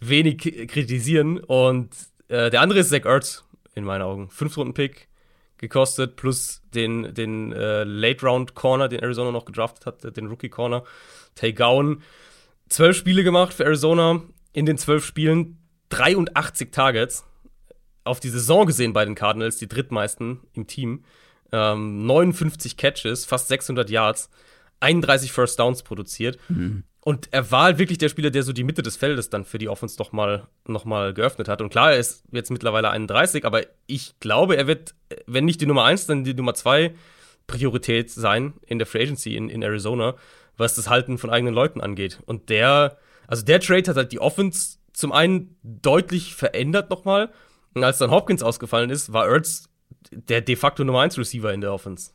wenig 0.00 0.38
kritisieren. 0.68 1.38
Und 1.38 1.90
äh, 2.28 2.50
der 2.50 2.60
andere 2.60 2.80
ist 2.80 2.90
Zach 2.90 3.04
Ertz, 3.04 3.44
in 3.74 3.84
meinen 3.84 4.02
Augen. 4.02 4.30
Fünftrunden-Pick 4.30 5.08
gekostet, 5.58 6.16
plus 6.16 6.62
den, 6.74 7.14
den 7.14 7.52
äh, 7.52 7.84
Late-Round-Corner, 7.84 8.88
den 8.88 9.00
Arizona 9.00 9.30
noch 9.30 9.44
gedraftet 9.44 9.86
hat, 9.86 10.16
den 10.16 10.26
Rookie-Corner, 10.26 10.84
Tay 11.34 11.52
Gowan. 11.52 12.02
Zwölf 12.68 12.96
Spiele 12.96 13.22
gemacht 13.22 13.54
für 13.54 13.64
Arizona. 13.64 14.22
In 14.52 14.66
den 14.66 14.76
zwölf 14.76 15.04
Spielen 15.04 15.58
83 15.90 16.72
Targets. 16.72 17.24
Auf 18.04 18.20
die 18.20 18.30
Saison 18.30 18.66
gesehen 18.66 18.92
bei 18.92 19.04
den 19.04 19.14
Cardinals, 19.14 19.58
die 19.58 19.68
drittmeisten 19.68 20.40
im 20.54 20.66
Team. 20.66 21.04
Ähm, 21.52 22.06
59 22.06 22.76
Catches, 22.76 23.24
fast 23.24 23.48
600 23.48 23.90
Yards, 23.90 24.30
31 24.80 25.32
First 25.32 25.58
Downs 25.58 25.82
produziert. 25.82 26.38
Mhm. 26.48 26.84
Und 27.04 27.28
er 27.32 27.50
war 27.50 27.64
halt 27.64 27.78
wirklich 27.78 27.98
der 27.98 28.08
Spieler, 28.08 28.30
der 28.30 28.44
so 28.44 28.52
die 28.52 28.62
Mitte 28.62 28.82
des 28.82 28.96
Feldes 28.96 29.28
dann 29.28 29.44
für 29.44 29.58
die 29.58 29.68
Offense 29.68 29.98
noch 29.98 30.12
mal, 30.12 30.46
noch 30.66 30.84
mal 30.84 31.12
geöffnet 31.12 31.48
hat. 31.48 31.60
Und 31.60 31.70
klar, 31.70 31.92
er 31.92 31.98
ist 31.98 32.22
jetzt 32.30 32.50
mittlerweile 32.50 32.90
31, 32.90 33.44
aber 33.44 33.62
ich 33.86 34.14
glaube, 34.20 34.56
er 34.56 34.68
wird, 34.68 34.94
wenn 35.26 35.44
nicht 35.44 35.60
die 35.60 35.66
Nummer 35.66 35.84
1, 35.84 36.06
dann 36.06 36.22
die 36.22 36.34
Nummer 36.34 36.54
2 36.54 36.94
Priorität 37.48 38.10
sein 38.10 38.52
in 38.66 38.78
der 38.78 38.86
Free 38.86 39.02
Agency 39.02 39.36
in, 39.36 39.48
in 39.48 39.62
Arizona, 39.62 40.14
was 40.56 40.76
das 40.76 40.88
Halten 40.88 41.18
von 41.18 41.30
eigenen 41.30 41.54
Leuten 41.54 41.80
angeht. 41.80 42.20
Und 42.24 42.50
der, 42.50 42.98
also 43.26 43.44
der 43.44 43.58
Trade 43.58 43.90
hat 43.90 43.96
halt 43.96 44.12
die 44.12 44.20
Offense 44.20 44.78
zum 44.92 45.10
einen 45.10 45.56
deutlich 45.62 46.36
verändert 46.36 46.88
nochmal. 46.88 47.30
Und 47.74 47.84
als 47.84 47.98
dann 47.98 48.10
Hopkins 48.10 48.42
ausgefallen 48.42 48.90
ist, 48.90 49.12
war 49.12 49.28
Ertz 49.28 49.68
der 50.10 50.40
de 50.40 50.56
facto 50.56 50.84
Nummer 50.84 51.00
1 51.00 51.18
Receiver 51.18 51.52
in 51.52 51.60
der 51.60 51.72
Offense. 51.72 52.12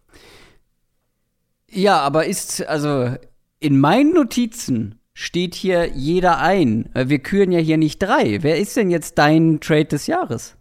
Ja, 1.70 2.00
aber 2.00 2.26
ist, 2.26 2.66
also 2.68 3.16
in 3.60 3.80
meinen 3.80 4.14
Notizen 4.14 5.00
steht 5.14 5.56
hier 5.56 5.88
jeder 5.96 6.40
ein. 6.40 6.94
Äh, 6.94 7.10
wir 7.10 7.20
küren 7.20 7.52
ja 7.52 7.60
hier 7.60 7.78
nicht 7.78 8.00
drei. 8.00 8.44
Wer 8.44 8.58
ist 8.58 8.76
denn 8.78 8.92
jetzt 8.92 9.18
dein 9.18 9.60
Trade 9.60 9.86
des 9.86 10.08
Jahres? 10.08 10.56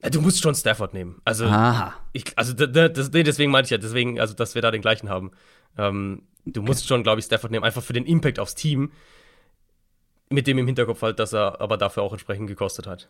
Du 0.00 0.22
musst 0.22 0.40
schon 0.40 0.54
Stafford 0.54 0.94
nehmen. 0.94 1.20
Also, 1.24 1.44
Aha. 1.44 1.94
ich, 2.12 2.38
also 2.38 2.54
das, 2.54 3.12
nee, 3.12 3.22
deswegen 3.22 3.50
meinte 3.50 3.66
ich 3.66 3.70
ja, 3.70 3.78
deswegen, 3.78 4.18
also 4.18 4.32
dass 4.32 4.54
wir 4.54 4.62
da 4.62 4.70
den 4.70 4.80
gleichen 4.80 5.10
haben. 5.10 5.32
Ähm, 5.76 6.22
du 6.46 6.62
musst 6.62 6.86
schon, 6.86 7.02
glaube 7.02 7.18
ich, 7.18 7.26
Stafford 7.26 7.50
nehmen, 7.50 7.64
einfach 7.64 7.82
für 7.82 7.92
den 7.92 8.06
Impact 8.06 8.38
aufs 8.38 8.54
Team. 8.54 8.92
Mit 10.30 10.46
dem 10.46 10.56
im 10.56 10.66
Hinterkopf 10.66 11.02
halt, 11.02 11.18
dass 11.18 11.34
er 11.34 11.60
aber 11.60 11.76
dafür 11.76 12.04
auch 12.04 12.12
entsprechend 12.12 12.46
gekostet 12.46 12.86
hat. 12.86 13.08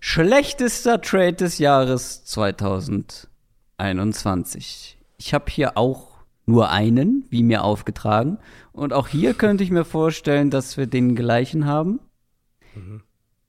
Schlechtester 0.00 1.00
Trade 1.02 1.34
des 1.34 1.58
Jahres 1.58 2.24
2021. 2.24 4.98
Ich 5.18 5.34
habe 5.34 5.50
hier 5.50 5.76
auch 5.76 6.16
nur 6.46 6.70
einen, 6.70 7.26
wie 7.28 7.42
mir 7.42 7.64
aufgetragen. 7.64 8.38
Und 8.72 8.94
auch 8.94 9.08
hier 9.08 9.34
könnte 9.34 9.62
ich 9.62 9.70
mir 9.70 9.84
vorstellen, 9.84 10.48
dass 10.50 10.78
wir 10.78 10.86
den 10.86 11.14
gleichen 11.14 11.66
haben. 11.66 12.00
Mhm. 12.74 13.02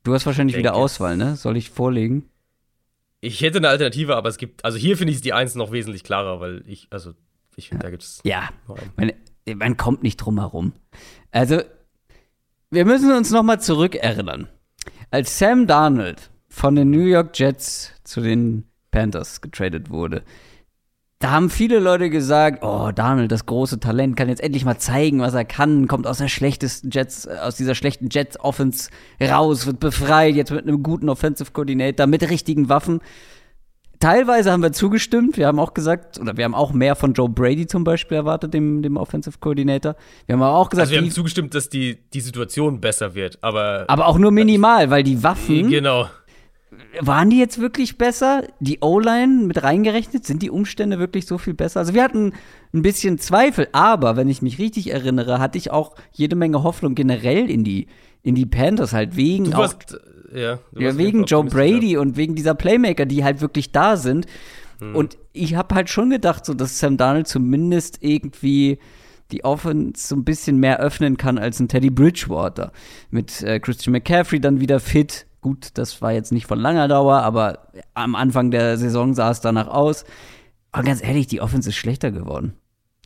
Du 0.04 0.14
hast 0.14 0.26
wahrscheinlich 0.26 0.58
wieder 0.58 0.76
Auswahl, 0.76 1.16
ne? 1.16 1.38
Soll 1.38 1.56
ich 1.56 1.70
vorlegen? 1.70 2.26
Ich 3.22 3.40
hätte 3.42 3.60
eine 3.60 3.70
Alternative, 3.70 4.18
aber 4.18 4.28
es 4.30 4.38
gibt, 4.38 4.66
also 4.66 4.78
hier 4.78 4.98
finde 4.98 5.14
ich 5.14 5.22
die 5.22 5.32
Eins 5.32 5.56
noch 5.56 5.72
wesentlich 5.72 6.04
klarer, 6.04 6.42
weil 6.42 6.64
ich, 6.68 6.88
also 6.90 7.14
ich 7.56 7.70
finde, 7.70 7.84
ja. 7.84 7.88
da 7.88 7.92
gibt 7.92 8.04
es. 8.04 8.20
Ja, 8.24 8.50
man, 8.98 9.14
man 9.56 9.78
kommt 9.78 10.04
nicht 10.04 10.18
drum 10.18 10.38
herum. 10.40 10.74
Also, 11.32 11.62
wir 12.72 12.84
müssen 12.86 13.10
uns 13.12 13.32
noch 13.32 13.44
mal 13.44 13.62
zurückerinnern. 13.62 14.50
Als 15.12 15.38
Sam 15.38 15.68
Darnold 15.68 16.32
von 16.52 16.76
den 16.76 16.92
New 16.92 17.06
York 17.06 17.40
Jets 17.40 17.94
zu 18.04 18.22
den 18.22 18.66
Panthers 18.92 19.42
getradet 19.42 19.90
wurde, 19.90 20.22
da 21.20 21.32
haben 21.32 21.52
viele 21.52 21.80
Leute 21.80 22.10
gesagt, 22.10 22.64
oh, 22.64 22.92
Darnold, 22.92 23.32
das 23.32 23.46
große 23.46 23.80
Talent, 23.80 24.18
kann 24.18 24.28
jetzt 24.28 24.42
endlich 24.42 24.66
mal 24.66 24.80
zeigen, 24.80 25.22
was 25.22 25.36
er 25.36 25.46
kann, 25.46 25.88
kommt 25.88 26.08
aus 26.08 26.18
der 26.18 26.28
schlechtesten 26.28 26.90
Jets, 26.90 27.28
aus 27.28 27.56
dieser 27.56 27.76
schlechten 27.76 28.10
Jets 28.10 28.40
Offense 28.40 28.90
raus, 29.22 29.68
wird 29.68 29.80
befreit, 29.80 30.36
jetzt 30.36 30.52
mit 30.52 30.68
einem 30.68 30.82
guten 30.82 31.10
Offensive 31.10 31.52
Coordinator, 31.52 32.08
mit 32.08 32.28
richtigen 32.28 32.70
Waffen 32.70 33.02
teilweise 34.02 34.52
haben 34.52 34.62
wir 34.62 34.74
zugestimmt. 34.74 35.38
Wir 35.38 35.48
haben 35.48 35.60
auch 35.60 35.74
gesagt, 35.74 36.20
oder 36.20 36.36
wir 36.36 36.44
haben 36.44 36.56
auch 36.56 36.74
mehr 36.74 36.96
von 36.96 37.14
Joe 37.14 37.30
Brady 37.30 37.68
zum 37.68 37.86
Beispiel 37.86 38.18
erwartet, 38.18 38.54
dem, 38.54 38.82
dem 38.82 38.98
Offensive 38.98 39.38
Coordinator. 39.40 39.96
Wir 40.26 40.34
haben 40.34 40.42
aber 40.42 40.58
auch 40.58 40.70
gesagt, 40.70 40.88
also 40.88 40.94
wir 40.94 41.02
haben 41.02 41.12
zugestimmt, 41.12 41.56
dass 41.56 41.70
die, 41.70 41.98
die 42.14 42.20
Situation 42.20 42.82
besser 42.82 43.16
wird, 43.16 43.38
aber. 43.42 43.86
Aber 43.88 44.08
auch 44.08 44.18
nur 44.18 44.32
minimal, 44.32 44.90
weil 44.90 45.04
die 45.04 45.24
Waffen. 45.24 45.70
Genau. 45.70 46.10
Waren 47.02 47.30
die 47.30 47.38
jetzt 47.38 47.60
wirklich 47.60 47.98
besser? 47.98 48.44
Die 48.62 48.80
O-Line 48.80 49.44
mit 49.46 49.62
reingerechnet? 49.62 50.26
Sind 50.26 50.42
die 50.42 50.50
Umstände 50.50 51.00
wirklich 51.00 51.26
so 51.26 51.38
viel 51.38 51.54
besser? 51.54 51.82
Also 51.82 51.94
wir 51.94 52.04
hatten 52.04 52.34
ein 52.74 52.82
bisschen 52.82 53.18
Zweifel, 53.18 53.68
aber 53.74 54.16
wenn 54.16 54.30
ich 54.30 54.42
mich 54.42 54.58
richtig 54.58 54.92
erinnere, 54.92 55.40
hatte 55.40 55.58
ich 55.58 55.72
auch 55.72 55.96
jede 56.14 56.38
Menge 56.38 56.64
Hoffnung 56.64 56.96
generell 56.96 57.50
in 57.50 57.66
die, 57.66 57.88
in 58.24 58.36
die 58.36 58.46
Panthers 58.46 58.94
halt 58.94 59.18
wegen. 59.18 59.52
Warst, 59.52 59.98
ja, 60.34 60.60
ja 60.78 60.98
wegen 60.98 61.26
Joe 61.26 61.44
Brady 61.44 61.98
und 61.98 62.16
wegen 62.16 62.36
dieser 62.36 62.56
Playmaker, 62.56 63.06
die 63.06 63.26
halt 63.26 63.42
wirklich 63.42 63.74
da 63.74 63.98
sind. 63.98 64.26
Hm. 64.80 64.96
Und 64.96 65.18
ich 65.34 65.56
habe 65.56 65.76
halt 65.76 65.90
schon 65.90 66.10
gedacht, 66.10 66.46
so 66.46 66.54
dass 66.54 66.80
Sam 66.80 66.96
Darnold 66.96 67.28
zumindest 67.28 67.98
irgendwie 68.02 68.80
die 69.32 69.44
Offense 69.44 70.08
so 70.08 70.16
ein 70.16 70.24
bisschen 70.24 70.58
mehr 70.58 70.80
öffnen 70.80 71.18
kann 71.18 71.38
als 71.38 71.60
ein 71.60 71.68
Teddy 71.68 71.90
Bridgewater. 71.90 72.72
Mit 73.10 73.42
äh, 73.44 73.60
Christian 73.60 73.92
McCaffrey 73.94 74.40
dann 74.40 74.60
wieder 74.60 74.80
fit. 74.80 75.26
Gut, 75.42 75.70
das 75.74 76.02
war 76.02 76.12
jetzt 76.12 76.32
nicht 76.32 76.46
von 76.46 76.60
langer 76.60 76.88
Dauer, 76.88 77.22
aber 77.22 77.68
am 77.94 78.16
Anfang 78.16 78.52
der 78.52 78.78
Saison 78.78 79.14
sah 79.14 79.32
es 79.32 79.42
danach 79.42 79.68
aus. 79.68 80.06
Aber 80.72 80.84
ganz 80.84 81.04
ehrlich, 81.04 81.28
die 81.28 81.42
Offense 81.42 81.70
ist 81.70 81.76
schlechter 81.76 82.12
geworden. 82.12 82.54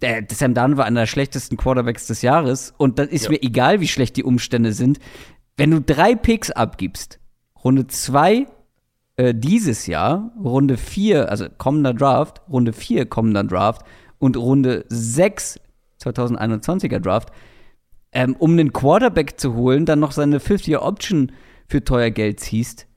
Der, 0.01 0.23
Sam 0.29 0.53
Darnold 0.53 0.77
war 0.77 0.85
einer 0.85 1.01
der 1.01 1.07
schlechtesten 1.07 1.55
Quarterbacks 1.55 2.05
des 2.07 2.21
Jahres 2.21 2.73
und 2.77 2.99
das 2.99 3.07
ist 3.07 3.25
ja. 3.25 3.31
mir 3.31 3.41
egal, 3.41 3.79
wie 3.79 3.87
schlecht 3.87 4.17
die 4.17 4.25
Umstände 4.25 4.73
sind 4.73 4.99
wenn 5.57 5.71
du 5.71 5.81
drei 5.81 6.15
Picks 6.15 6.51
abgibst, 6.51 7.19
Runde 7.63 7.87
zwei 7.87 8.47
äh, 9.15 9.33
dieses 9.33 9.87
Jahr, 9.87 10.31
Runde 10.43 10.77
vier, 10.77 11.29
also 11.29 11.47
kommender 11.57 11.93
Draft, 11.93 12.41
Runde 12.49 12.73
vier 12.73 13.05
kommender 13.05 13.43
Draft 13.43 13.85
und 14.19 14.37
Runde 14.37 14.85
sechs 14.89 15.59
2021er 16.01 16.99
Draft, 16.99 17.29
ähm, 18.11 18.35
um 18.37 18.51
einen 18.51 18.73
Quarterback 18.73 19.39
zu 19.39 19.55
holen, 19.55 19.85
dann 19.85 19.99
noch 19.99 20.11
seine 20.11 20.39
Fifth-Year-Option 20.39 21.31
für 21.67 21.83
teuer 21.83 22.09
Geld 22.09 22.39
ziehst, 22.39 22.87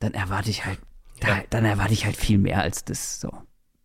dann 0.00 0.14
erwarte 0.14 0.50
ich 0.50 0.64
halt, 0.64 0.78
ja. 1.22 1.28
da, 1.28 1.42
dann 1.50 1.64
erwarte 1.64 1.92
ich 1.92 2.04
halt 2.04 2.16
viel 2.16 2.38
mehr 2.38 2.62
als 2.62 2.84
das 2.84 3.20
so. 3.20 3.30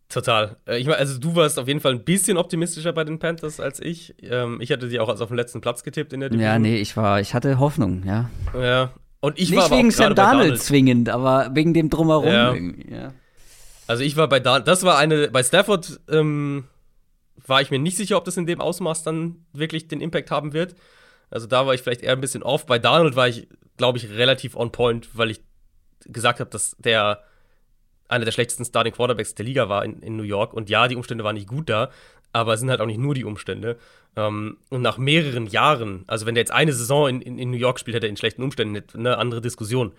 Total. 0.08 0.56
Äh, 0.66 0.78
ich 0.78 0.86
meine, 0.86 0.98
also 0.98 1.18
du 1.18 1.34
warst 1.34 1.58
auf 1.58 1.66
jeden 1.66 1.80
Fall 1.80 1.92
ein 1.92 2.04
bisschen 2.04 2.36
optimistischer 2.36 2.92
bei 2.92 3.04
den 3.04 3.18
Panthers 3.18 3.58
als 3.58 3.80
ich. 3.80 4.14
Ähm, 4.22 4.60
ich 4.60 4.70
hatte 4.70 4.88
sie 4.88 5.00
auch 5.00 5.08
als 5.08 5.20
auf 5.20 5.28
den 5.28 5.36
letzten 5.36 5.60
Platz 5.60 5.82
getippt 5.82 6.12
in 6.12 6.20
der 6.20 6.28
Division. 6.28 6.52
Ja, 6.52 6.58
nee, 6.58 6.76
ich 6.76 6.96
war, 6.96 7.20
ich 7.20 7.34
hatte 7.34 7.58
Hoffnung, 7.58 8.04
ja. 8.06 8.30
Ja. 8.58 8.92
Und 9.20 9.38
ich 9.38 9.50
Nicht 9.50 9.58
war 9.58 9.70
wegen 9.70 9.90
Sam 9.90 10.14
Darnold 10.14 10.60
zwingend, 10.60 11.08
aber 11.08 11.50
wegen 11.54 11.72
dem 11.72 11.88
Drumherum 11.88 12.30
ja. 12.30 12.54
ja. 12.54 13.14
Also 13.86 14.02
ich 14.02 14.16
war 14.16 14.28
bei 14.28 14.38
Darnold, 14.38 14.68
das 14.68 14.84
war 14.84 14.98
eine, 14.98 15.28
bei 15.28 15.42
Stafford 15.42 16.00
ähm, 16.08 16.64
war 17.46 17.60
ich 17.60 17.70
mir 17.70 17.78
nicht 17.78 17.96
sicher, 17.96 18.16
ob 18.16 18.24
das 18.24 18.36
in 18.36 18.46
dem 18.46 18.60
Ausmaß 18.60 19.02
dann 19.02 19.44
wirklich 19.52 19.88
den 19.88 20.00
Impact 20.00 20.30
haben 20.30 20.52
wird. 20.52 20.74
Also 21.30 21.46
da 21.46 21.66
war 21.66 21.74
ich 21.74 21.82
vielleicht 21.82 22.02
eher 22.02 22.12
ein 22.12 22.20
bisschen 22.20 22.42
off. 22.42 22.66
Bei 22.66 22.78
Darnold 22.78 23.16
war 23.16 23.28
ich, 23.28 23.48
glaube 23.76 23.98
ich, 23.98 24.10
relativ 24.10 24.56
on 24.56 24.72
point, 24.72 25.08
weil 25.16 25.30
ich 25.30 25.40
gesagt 26.06 26.40
habe, 26.40 26.50
dass 26.50 26.76
der 26.78 27.22
einer 28.08 28.24
der 28.24 28.32
schlechtesten 28.32 28.64
Starting 28.64 28.92
Quarterbacks 28.92 29.34
der 29.34 29.44
Liga 29.44 29.68
war 29.68 29.84
in, 29.84 30.00
in 30.00 30.16
New 30.16 30.24
York. 30.24 30.52
Und 30.52 30.68
ja, 30.70 30.88
die 30.88 30.96
Umstände 30.96 31.24
waren 31.24 31.34
nicht 31.34 31.48
gut 31.48 31.68
da, 31.68 31.90
aber 32.32 32.54
es 32.54 32.60
sind 32.60 32.70
halt 32.70 32.80
auch 32.80 32.86
nicht 32.86 32.98
nur 32.98 33.14
die 33.14 33.24
Umstände. 33.24 33.78
Ähm, 34.16 34.58
und 34.70 34.82
nach 34.82 34.98
mehreren 34.98 35.46
Jahren, 35.46 36.04
also 36.06 36.26
wenn 36.26 36.34
der 36.34 36.42
jetzt 36.42 36.52
eine 36.52 36.72
Saison 36.72 37.08
in, 37.08 37.20
in, 37.22 37.38
in 37.38 37.50
New 37.50 37.56
York 37.56 37.78
spielt, 37.80 37.96
hätte 37.96 38.06
er 38.06 38.10
in 38.10 38.16
schlechten 38.16 38.42
Umständen 38.42 38.82
eine 38.96 39.18
andere 39.18 39.40
Diskussion. 39.40 39.92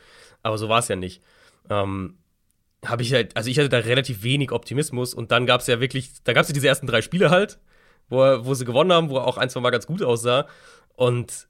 Aber 0.44 0.58
so 0.58 0.70
war 0.70 0.80
es 0.80 0.88
ja 0.88 0.96
nicht. 0.96 1.22
Ähm, 1.70 2.18
habe 2.86 3.02
ich 3.02 3.14
halt, 3.14 3.36
also 3.36 3.50
ich 3.50 3.58
hatte 3.58 3.70
da 3.70 3.80
relativ 3.80 4.22
wenig 4.22 4.52
Optimismus 4.52 5.14
und 5.14 5.32
dann 5.32 5.46
gab 5.46 5.62
es 5.62 5.68
ja 5.68 5.80
wirklich, 5.80 6.12
da 6.24 6.34
gab 6.34 6.44
es 6.44 6.50
ja 6.50 6.54
diese 6.54 6.68
ersten 6.68 6.88
drei 6.88 7.02
Spiele 7.02 7.32
halt, 7.32 7.60
wo, 8.10 8.20
wo 8.46 8.54
sie 8.54 8.66
gewonnen 8.66 8.94
haben, 8.94 9.10
wo 9.10 9.18
auch 9.18 9.38
ein, 9.38 9.50
zwei 9.50 9.62
Mal 9.62 9.72
ganz 9.72 9.88
gut 9.88 10.04
aussah 10.04 10.48
und 10.96 11.48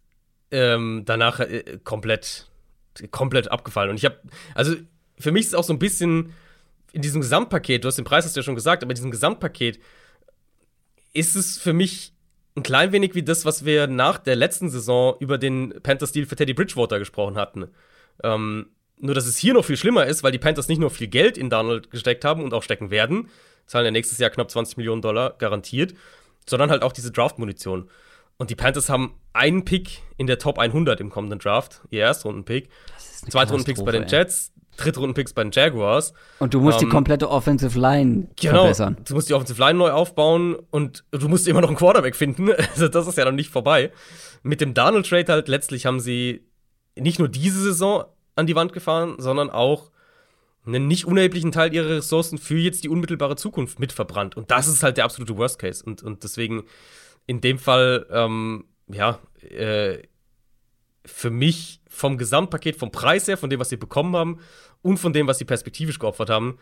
ähm, 0.51 1.03
danach 1.05 1.39
äh, 1.39 1.79
komplett, 1.83 2.47
komplett 3.11 3.51
abgefallen. 3.51 3.89
Und 3.89 3.97
ich 3.97 4.05
habe, 4.05 4.19
also 4.53 4.75
für 5.19 5.31
mich 5.31 5.41
ist 5.41 5.47
es 5.49 5.53
auch 5.55 5.63
so 5.63 5.73
ein 5.73 5.79
bisschen, 5.79 6.33
in 6.91 7.01
diesem 7.01 7.21
Gesamtpaket, 7.21 7.83
du 7.83 7.87
hast 7.87 7.97
den 7.97 8.05
Preis 8.05 8.25
hast 8.25 8.35
du 8.35 8.39
ja 8.39 8.43
schon 8.43 8.55
gesagt, 8.55 8.83
aber 8.83 8.91
in 8.91 8.95
diesem 8.95 9.11
Gesamtpaket 9.11 9.79
ist 11.13 11.35
es 11.35 11.57
für 11.57 11.73
mich 11.73 12.13
ein 12.55 12.63
klein 12.63 12.91
wenig 12.91 13.15
wie 13.15 13.23
das, 13.23 13.43
was 13.45 13.65
wir 13.65 13.87
nach 13.87 14.17
der 14.17 14.35
letzten 14.35 14.69
Saison 14.69 15.15
über 15.19 15.37
den 15.37 15.73
Panthers-Deal 15.83 16.25
für 16.25 16.35
Teddy 16.35 16.53
Bridgewater 16.53 16.99
gesprochen 16.99 17.35
hatten. 17.35 17.67
Ähm, 18.23 18.67
nur, 18.97 19.13
dass 19.13 19.27
es 19.27 19.37
hier 19.37 19.53
noch 19.53 19.65
viel 19.65 19.75
schlimmer 19.75 20.05
ist, 20.05 20.23
weil 20.23 20.31
die 20.31 20.39
Panthers 20.39 20.69
nicht 20.69 20.79
nur 20.79 20.89
viel 20.89 21.07
Geld 21.07 21.37
in 21.37 21.49
Donald 21.49 21.91
gesteckt 21.91 22.23
haben 22.23 22.43
und 22.43 22.53
auch 22.53 22.63
stecken 22.63 22.91
werden, 22.91 23.29
zahlen 23.65 23.85
ja 23.85 23.91
nächstes 23.91 24.19
Jahr 24.19 24.29
knapp 24.29 24.49
20 24.49 24.77
Millionen 24.77 25.01
Dollar 25.01 25.35
garantiert, 25.37 25.93
sondern 26.45 26.69
halt 26.69 26.81
auch 26.81 26.93
diese 26.93 27.11
Draft-Munition. 27.11 27.89
Und 28.37 28.49
die 28.49 28.55
Panthers 28.55 28.89
haben 28.89 29.13
einen 29.33 29.63
Pick 29.65 30.01
in 30.17 30.27
der 30.27 30.39
Top 30.39 30.59
100 30.59 30.99
im 30.99 31.09
kommenden 31.09 31.39
Draft, 31.39 31.81
ihr 31.89 32.01
Erstrunden-Pick, 32.01 32.69
Zweitrunden-Picks 33.29 33.83
bei 33.83 33.91
den 33.91 34.07
Jets, 34.07 34.51
Drittrunden-Picks 34.77 35.33
bei 35.33 35.43
den 35.43 35.51
Jaguars. 35.51 36.13
Und 36.39 36.53
du 36.53 36.59
musst 36.59 36.81
ähm, 36.81 36.87
die 36.87 36.91
komplette 36.91 37.29
Offensive 37.29 37.79
Line 37.79 38.27
genau, 38.35 38.63
verbessern. 38.63 38.97
Du 39.05 39.13
musst 39.13 39.29
die 39.29 39.33
Offensive 39.33 39.59
Line 39.61 39.79
neu 39.79 39.91
aufbauen 39.91 40.55
und 40.69 41.05
du 41.11 41.29
musst 41.29 41.47
immer 41.47 41.61
noch 41.61 41.69
einen 41.69 41.77
Quarterback 41.77 42.15
finden. 42.15 42.49
Also 42.75 42.89
das 42.89 43.07
ist 43.07 43.17
ja 43.17 43.25
noch 43.25 43.31
nicht 43.31 43.49
vorbei. 43.49 43.91
Mit 44.43 44.59
dem 44.59 44.73
Donald 44.73 45.07
Trade 45.07 45.31
halt 45.31 45.47
letztlich 45.47 45.85
haben 45.85 45.99
sie 45.99 46.45
nicht 46.97 47.19
nur 47.19 47.29
diese 47.29 47.61
Saison 47.61 48.05
an 48.35 48.47
die 48.47 48.55
Wand 48.55 48.73
gefahren, 48.73 49.15
sondern 49.17 49.49
auch 49.49 49.91
einen 50.65 50.87
nicht 50.87 51.05
unerheblichen 51.05 51.51
Teil 51.51 51.73
ihrer 51.73 51.89
Ressourcen 51.89 52.37
für 52.37 52.57
jetzt 52.57 52.83
die 52.83 52.89
unmittelbare 52.89 53.35
Zukunft 53.35 53.79
mitverbrannt. 53.79 54.35
Und 54.35 54.51
das 54.51 54.67
ist 54.67 54.83
halt 54.83 54.97
der 54.97 55.05
absolute 55.05 55.37
Worst 55.37 55.59
Case. 55.59 55.83
Und, 55.85 56.03
und 56.03 56.23
deswegen 56.23 56.63
in 57.27 57.41
dem 57.41 57.59
Fall, 57.59 58.05
ähm, 58.09 58.65
ja, 58.87 59.19
äh, 59.41 59.99
für 61.05 61.29
mich 61.29 61.81
vom 61.87 62.17
Gesamtpaket, 62.17 62.75
vom 62.75 62.91
Preis 62.91 63.27
her, 63.27 63.37
von 63.37 63.49
dem, 63.49 63.59
was 63.59 63.69
sie 63.69 63.77
bekommen 63.77 64.15
haben 64.15 64.39
und 64.81 64.97
von 64.97 65.13
dem, 65.13 65.27
was 65.27 65.37
sie 65.37 65.45
perspektivisch 65.45 65.99
geopfert 65.99 66.29
haben, 66.29 66.57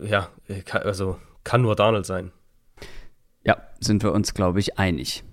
ja, 0.00 0.30
also 0.72 1.18
kann 1.44 1.62
nur 1.62 1.76
Donald 1.76 2.06
sein. 2.06 2.30
Ja, 3.44 3.56
sind 3.80 4.02
wir 4.02 4.12
uns, 4.12 4.34
glaube 4.34 4.60
ich, 4.60 4.78
einig. 4.78 5.24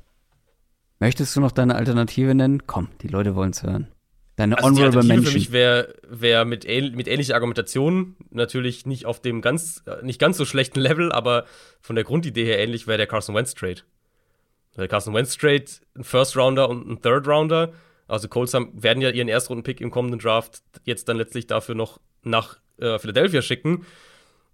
Möchtest 1.00 1.36
du 1.36 1.42
noch 1.42 1.52
deine 1.52 1.76
Alternative 1.76 2.34
nennen? 2.34 2.66
Komm, 2.66 2.90
die 3.02 3.10
Leute 3.10 3.36
wollen 3.36 3.52
es 3.52 3.64
hören. 3.64 3.92
Deine 4.38 4.58
also 4.58 4.70
Honorable 4.70 5.02
die 5.02 5.08
Mention. 5.08 5.32
Für 5.32 5.38
mich 5.38 5.52
wäre 5.52 5.96
wär 6.08 6.46
mit, 6.46 6.66
mit 6.66 7.08
ähnlicher 7.08 7.36
Argumentation, 7.36 8.16
natürlich 8.32 8.86
nicht 8.86 9.06
auf 9.06 9.22
dem 9.22 9.42
ganz, 9.42 9.84
nicht 10.02 10.20
ganz 10.20 10.38
so 10.38 10.46
schlechten 10.46 10.80
Level, 10.80 11.12
aber 11.12 11.46
von 11.80 11.96
der 11.96 12.04
Grundidee 12.06 12.46
her 12.46 12.60
ähnlich, 12.60 12.88
wäre 12.88 12.98
der 12.98 13.08
Carson 13.08 13.36
Wentz 13.36 13.54
Trade. 13.54 13.82
Der 14.78 14.88
Carson 14.88 15.14
Wentz 15.14 15.38
Trade, 15.38 15.66
ein 15.96 16.04
First 16.04 16.36
Rounder 16.36 16.70
und 16.70 16.88
ein 16.88 17.02
Third 17.02 17.28
Rounder, 17.28 17.74
also 18.08 18.28
Colts 18.28 18.54
haben, 18.54 18.72
werden 18.82 19.02
ja 19.02 19.10
ihren 19.10 19.28
Erstrunden-Pick 19.28 19.82
im 19.82 19.92
kommenden 19.92 20.20
Draft 20.20 20.62
jetzt 20.84 21.10
dann 21.10 21.18
letztlich 21.18 21.48
dafür 21.48 21.76
noch 21.76 22.00
nach 22.24 22.60
äh, 22.78 23.00
Philadelphia 23.00 23.42
schicken. 23.42 23.86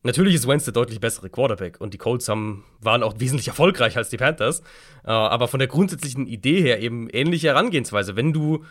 Natürlich 0.03 0.33
ist 0.35 0.47
Wentz 0.47 0.63
der 0.63 0.73
deutlich 0.73 0.99
bessere 0.99 1.29
Quarterback 1.29 1.79
und 1.79 1.93
die 1.93 1.97
Colts 1.97 2.27
haben, 2.27 2.63
waren 2.79 3.03
auch 3.03 3.19
wesentlich 3.19 3.49
erfolgreicher 3.49 3.99
als 3.99 4.09
die 4.09 4.17
Panthers. 4.17 4.61
Äh, 5.03 5.11
aber 5.11 5.47
von 5.47 5.59
der 5.59 5.67
grundsätzlichen 5.67 6.27
Idee 6.27 6.61
her 6.61 6.79
eben 6.79 7.09
ähnliche 7.09 7.49
Herangehensweise. 7.49 8.15
Wenn 8.15 8.33
du 8.33 8.65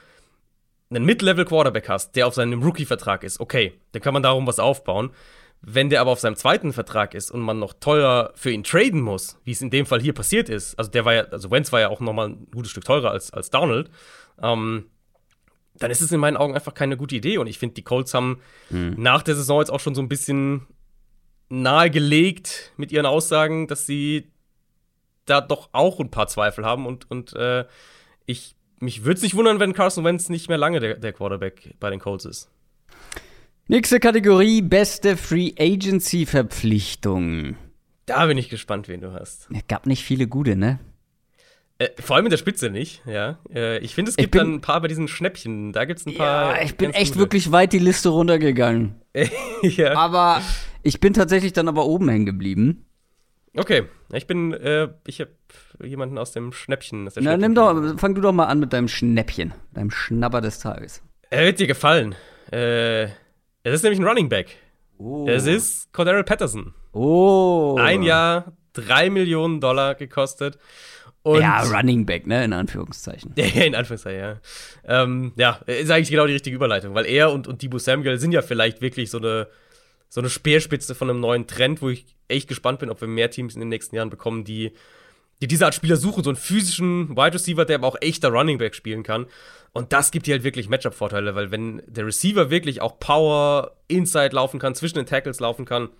einen 0.90 1.04
Mid-Level-Quarterback 1.04 1.88
hast, 1.88 2.16
der 2.16 2.26
auf 2.26 2.34
seinem 2.34 2.62
Rookie-Vertrag 2.62 3.22
ist, 3.22 3.38
okay, 3.38 3.74
dann 3.92 4.02
kann 4.02 4.14
man 4.14 4.24
darum 4.24 4.46
was 4.46 4.58
aufbauen. 4.58 5.10
Wenn 5.62 5.90
der 5.90 6.00
aber 6.00 6.10
auf 6.10 6.20
seinem 6.20 6.36
zweiten 6.36 6.72
Vertrag 6.72 7.14
ist 7.14 7.30
und 7.30 7.40
man 7.40 7.58
noch 7.58 7.74
teuer 7.74 8.32
für 8.34 8.50
ihn 8.50 8.64
traden 8.64 9.00
muss, 9.00 9.38
wie 9.44 9.50
es 9.50 9.60
in 9.60 9.70
dem 9.70 9.84
Fall 9.84 10.00
hier 10.00 10.14
passiert 10.14 10.48
ist, 10.48 10.78
also 10.78 10.90
der 10.90 11.04
war 11.04 11.14
ja, 11.14 11.22
also 11.24 11.50
Wentz 11.50 11.70
war 11.70 11.80
ja 11.80 11.88
auch 11.90 12.00
nochmal 12.00 12.30
ein 12.30 12.46
gutes 12.50 12.70
Stück 12.70 12.84
teurer 12.84 13.10
als, 13.10 13.30
als 13.32 13.50
Donald, 13.50 13.90
ähm, 14.42 14.86
dann 15.76 15.90
ist 15.90 16.00
es 16.00 16.12
in 16.12 16.20
meinen 16.20 16.36
Augen 16.36 16.54
einfach 16.54 16.74
keine 16.74 16.96
gute 16.96 17.16
Idee. 17.16 17.38
Und 17.38 17.46
ich 17.46 17.58
finde, 17.58 17.74
die 17.74 17.82
Colts 17.82 18.14
haben 18.14 18.40
hm. 18.68 18.94
nach 18.98 19.22
der 19.22 19.34
Saison 19.34 19.60
jetzt 19.60 19.70
auch 19.70 19.80
schon 19.80 19.94
so 19.94 20.02
ein 20.02 20.08
bisschen 20.08 20.66
nahegelegt 21.48 22.72
mit 22.76 22.92
ihren 22.92 23.06
Aussagen, 23.06 23.66
dass 23.66 23.86
sie 23.86 24.30
da 25.26 25.40
doch 25.40 25.70
auch 25.72 26.00
ein 26.00 26.10
paar 26.10 26.26
Zweifel 26.26 26.64
haben 26.64 26.86
und, 26.86 27.10
und 27.10 27.34
äh, 27.34 27.64
ich 28.26 28.56
mich 28.80 29.04
würde 29.04 29.16
es 29.16 29.22
nicht 29.22 29.36
wundern, 29.36 29.60
wenn 29.60 29.74
Carson 29.74 30.04
Wentz 30.04 30.28
nicht 30.30 30.48
mehr 30.48 30.58
lange 30.58 30.80
der, 30.80 30.94
der 30.94 31.12
Quarterback 31.12 31.74
bei 31.78 31.90
den 31.90 32.00
Colts 32.00 32.24
ist. 32.24 32.50
Nächste 33.70 34.00
Kategorie: 34.00 34.62
beste 34.62 35.16
Free 35.16 35.52
Agency 35.56 36.26
Verpflichtung. 36.26 37.54
Da 38.04 38.26
bin 38.26 38.36
ich 38.36 38.48
gespannt, 38.48 38.88
wen 38.88 39.00
du 39.00 39.12
hast. 39.12 39.48
Es 39.54 39.64
gab 39.68 39.86
nicht 39.86 40.02
viele 40.02 40.26
gute, 40.26 40.56
ne? 40.56 40.80
Äh, 41.78 41.90
vor 42.00 42.16
allem 42.16 42.26
in 42.26 42.30
der 42.30 42.36
Spitze 42.36 42.68
nicht, 42.68 43.00
ja. 43.06 43.38
Äh, 43.54 43.78
ich 43.78 43.94
finde, 43.94 44.10
es 44.10 44.16
gibt 44.16 44.32
bin, 44.32 44.38
dann 44.40 44.54
ein 44.54 44.60
paar 44.60 44.80
bei 44.80 44.88
diesen 44.88 45.06
Schnäppchen. 45.06 45.72
Da 45.72 45.84
gibt 45.84 46.00
es 46.00 46.06
ein 46.06 46.16
paar. 46.16 46.56
Ja, 46.56 46.62
ich 46.64 46.76
bin 46.76 46.90
echt 46.90 47.12
gute. 47.12 47.20
wirklich 47.20 47.52
weit 47.52 47.72
die 47.72 47.78
Liste 47.78 48.08
runtergegangen. 48.08 48.96
ja. 49.62 49.94
Aber 49.94 50.42
ich 50.82 50.98
bin 50.98 51.12
tatsächlich 51.12 51.52
dann 51.52 51.68
aber 51.68 51.86
oben 51.86 52.08
hängen 52.08 52.26
geblieben. 52.26 52.86
Okay, 53.56 53.84
ich 54.12 54.26
bin, 54.26 54.52
äh, 54.52 54.88
ich 55.06 55.20
habe 55.20 55.30
jemanden 55.80 56.18
aus 56.18 56.32
dem 56.32 56.52
Schnäppchen. 56.52 57.06
Aus 57.06 57.14
Na, 57.20 57.36
nimm 57.36 57.54
doch, 57.54 57.96
fang 58.00 58.16
du 58.16 58.20
doch 58.20 58.32
mal 58.32 58.46
an 58.46 58.58
mit 58.58 58.72
deinem 58.72 58.88
Schnäppchen, 58.88 59.54
deinem 59.74 59.92
Schnapper 59.92 60.40
des 60.40 60.58
Tages. 60.58 61.04
Er 61.30 61.44
wird 61.44 61.60
dir 61.60 61.68
gefallen. 61.68 62.16
Äh, 62.50 63.10
es 63.62 63.74
ist 63.74 63.82
nämlich 63.82 64.00
ein 64.00 64.06
Running 64.06 64.28
Back. 64.28 64.56
Oh. 64.98 65.26
Es 65.28 65.46
ist 65.46 65.92
Cordero 65.92 66.22
Patterson. 66.22 66.74
Oh. 66.92 67.76
Ein 67.78 68.02
Jahr, 68.02 68.52
drei 68.72 69.10
Millionen 69.10 69.60
Dollar 69.60 69.94
gekostet. 69.94 70.58
Und 71.22 71.40
ja, 71.40 71.62
Running 71.62 72.06
Back, 72.06 72.26
ne, 72.26 72.44
in 72.44 72.52
Anführungszeichen. 72.52 73.34
Ja, 73.36 73.64
in 73.64 73.74
Anführungszeichen, 73.74 74.20
ja. 74.20 74.40
Ähm, 74.84 75.32
ja, 75.36 75.60
ist 75.66 75.90
eigentlich 75.90 76.10
genau 76.10 76.26
die 76.26 76.32
richtige 76.32 76.56
Überleitung, 76.56 76.94
weil 76.94 77.06
er 77.06 77.32
und, 77.32 77.46
und 77.46 77.62
Debo 77.62 77.78
Samuel 77.78 78.18
sind 78.18 78.32
ja 78.32 78.42
vielleicht 78.42 78.80
wirklich 78.80 79.10
so 79.10 79.18
eine 79.18 79.48
so 80.10 80.20
eine 80.20 80.28
Speerspitze 80.28 80.94
von 80.94 81.08
einem 81.08 81.20
neuen 81.20 81.46
Trend, 81.46 81.80
wo 81.82 81.88
ich 81.88 82.04
echt 82.26 82.48
gespannt 82.48 82.80
bin, 82.80 82.90
ob 82.90 83.00
wir 83.00 83.08
mehr 83.08 83.30
Teams 83.30 83.54
in 83.54 83.60
den 83.60 83.68
nächsten 83.68 83.94
Jahren 83.94 84.10
bekommen, 84.10 84.44
die, 84.44 84.72
die 85.40 85.48
diese 85.48 85.64
Art 85.64 85.74
Spieler 85.74 85.96
suchen. 85.96 86.22
So 86.22 86.30
einen 86.30 86.36
physischen 86.36 87.10
Wide 87.10 87.34
Receiver, 87.34 87.64
der 87.64 87.76
aber 87.76 87.88
auch 87.88 87.96
echter 88.00 88.28
Running 88.28 88.58
Back 88.58 88.74
spielen 88.74 89.02
kann. 89.02 89.26
Und 89.72 89.92
das 89.92 90.10
gibt 90.10 90.26
dir 90.26 90.34
halt 90.34 90.44
wirklich 90.44 90.68
Matchup-Vorteile, 90.68 91.34
weil 91.34 91.50
wenn 91.50 91.82
der 91.86 92.06
Receiver 92.06 92.50
wirklich 92.50 92.80
auch 92.80 92.98
Power, 92.98 93.76
Inside 93.88 94.34
laufen 94.34 94.58
kann, 94.58 94.74
zwischen 94.74 94.96
den 94.96 95.06
Tackles 95.06 95.40
laufen 95.40 95.64
kann, 95.64 95.90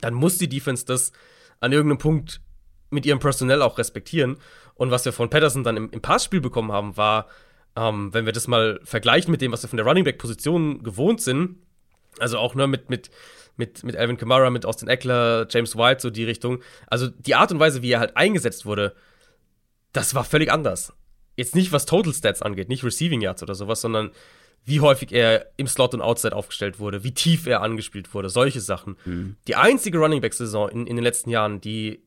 dann 0.00 0.14
muss 0.14 0.38
die 0.38 0.48
Defense 0.48 0.84
das 0.84 1.12
an 1.60 1.72
irgendeinem 1.72 1.98
Punkt 1.98 2.40
mit 2.90 3.06
ihrem 3.06 3.18
Personell 3.18 3.62
auch 3.62 3.78
respektieren. 3.78 4.36
Und 4.74 4.90
was 4.90 5.04
wir 5.04 5.12
von 5.12 5.30
Patterson 5.30 5.64
dann 5.64 5.76
im, 5.76 5.90
im 5.90 6.02
Passspiel 6.02 6.40
bekommen 6.40 6.72
haben, 6.72 6.96
war, 6.96 7.26
ähm, 7.76 8.12
wenn 8.12 8.26
wir 8.26 8.32
das 8.32 8.48
mal 8.48 8.80
vergleichen 8.84 9.30
mit 9.30 9.40
dem, 9.40 9.52
was 9.52 9.62
wir 9.62 9.68
von 9.68 9.76
der 9.76 9.86
Running 9.86 10.04
Back-Position 10.04 10.82
gewohnt 10.82 11.20
sind, 11.20 11.56
also 12.18 12.38
auch 12.38 12.54
nur 12.54 12.66
mit, 12.66 12.90
mit, 12.90 13.10
mit, 13.56 13.84
mit 13.84 13.96
Alvin 13.96 14.16
Kamara, 14.16 14.50
mit 14.50 14.66
Austin 14.66 14.88
Eckler, 14.88 15.46
James 15.50 15.76
White, 15.76 16.00
so 16.02 16.10
die 16.10 16.24
Richtung. 16.24 16.62
Also 16.86 17.08
die 17.08 17.34
Art 17.34 17.52
und 17.52 17.60
Weise, 17.60 17.82
wie 17.82 17.90
er 17.90 18.00
halt 18.00 18.16
eingesetzt 18.16 18.66
wurde, 18.66 18.94
das 19.92 20.14
war 20.14 20.24
völlig 20.24 20.52
anders. 20.52 20.92
Jetzt 21.36 21.54
nicht, 21.54 21.72
was 21.72 21.86
Total 21.86 22.12
Stats 22.12 22.42
angeht, 22.42 22.68
nicht 22.68 22.84
Receiving 22.84 23.20
Yards 23.20 23.42
oder 23.42 23.54
sowas, 23.54 23.80
sondern 23.80 24.10
wie 24.64 24.80
häufig 24.80 25.12
er 25.12 25.46
im 25.56 25.68
Slot 25.68 25.94
und 25.94 26.02
Outside 26.02 26.34
aufgestellt 26.34 26.80
wurde, 26.80 27.04
wie 27.04 27.14
tief 27.14 27.46
er 27.46 27.62
angespielt 27.62 28.12
wurde, 28.12 28.28
solche 28.28 28.60
Sachen. 28.60 28.96
Mhm. 29.04 29.36
Die 29.46 29.54
einzige 29.54 29.98
Running 29.98 30.20
Back-Saison 30.20 30.68
in, 30.68 30.86
in 30.86 30.96
den 30.96 31.04
letzten 31.04 31.30
Jahren, 31.30 31.60
die 31.60 32.02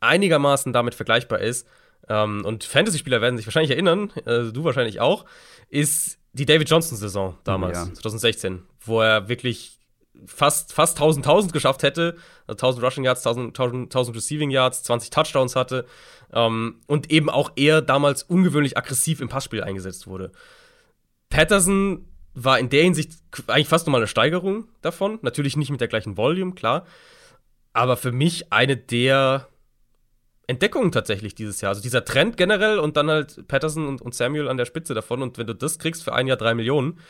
einigermaßen 0.00 0.72
damit 0.72 0.94
vergleichbar 0.94 1.40
ist, 1.40 1.66
ähm, 2.08 2.44
und 2.44 2.64
Fantasy-Spieler 2.64 3.20
werden 3.20 3.36
sich 3.36 3.46
wahrscheinlich 3.46 3.70
erinnern, 3.70 4.10
äh, 4.26 4.52
du 4.52 4.64
wahrscheinlich 4.64 5.00
auch, 5.00 5.24
ist 5.68 6.18
die 6.32 6.46
David 6.46 6.68
Johnson-Saison 6.68 7.38
damals, 7.44 7.78
ja. 7.78 7.94
2016, 7.94 8.62
wo 8.80 9.00
er 9.00 9.28
wirklich 9.28 9.73
fast, 10.26 10.72
fast 10.72 10.96
1000 10.96 11.26
1000 11.26 11.52
geschafft 11.52 11.82
hätte, 11.82 12.16
also 12.46 12.56
1000 12.56 12.84
Rushing 12.84 13.04
Yards, 13.04 13.26
1000, 13.26 13.48
1000, 13.48 13.84
1000 13.86 14.16
Receiving 14.16 14.50
Yards, 14.50 14.82
20 14.82 15.10
Touchdowns 15.10 15.56
hatte 15.56 15.86
ähm, 16.32 16.80
und 16.86 17.10
eben 17.10 17.30
auch 17.30 17.52
er 17.56 17.82
damals 17.82 18.22
ungewöhnlich 18.22 18.76
aggressiv 18.76 19.20
im 19.20 19.28
Passspiel 19.28 19.62
eingesetzt 19.62 20.06
wurde. 20.06 20.32
Patterson 21.30 22.06
war 22.34 22.58
in 22.58 22.68
der 22.68 22.82
Hinsicht 22.82 23.12
eigentlich 23.46 23.68
fast 23.68 23.86
nochmal 23.86 24.00
eine 24.00 24.08
Steigerung 24.08 24.68
davon, 24.82 25.18
natürlich 25.22 25.56
nicht 25.56 25.70
mit 25.70 25.80
der 25.80 25.88
gleichen 25.88 26.16
Volume, 26.16 26.54
klar, 26.54 26.86
aber 27.72 27.96
für 27.96 28.12
mich 28.12 28.52
eine 28.52 28.76
der 28.76 29.48
Entdeckungen 30.46 30.92
tatsächlich 30.92 31.34
dieses 31.34 31.60
Jahr. 31.60 31.70
Also 31.70 31.82
dieser 31.82 32.04
Trend 32.04 32.36
generell 32.36 32.78
und 32.78 32.96
dann 32.96 33.10
halt 33.10 33.48
Patterson 33.48 33.86
und, 33.86 34.02
und 34.02 34.14
Samuel 34.14 34.48
an 34.48 34.56
der 34.56 34.66
Spitze 34.66 34.94
davon. 34.94 35.22
Und 35.22 35.38
wenn 35.38 35.46
du 35.46 35.54
das 35.54 35.78
kriegst 35.78 36.04
für 36.04 36.12
ein 36.12 36.26
Jahr 36.26 36.36
drei 36.36 36.54
Millionen, 36.54 37.00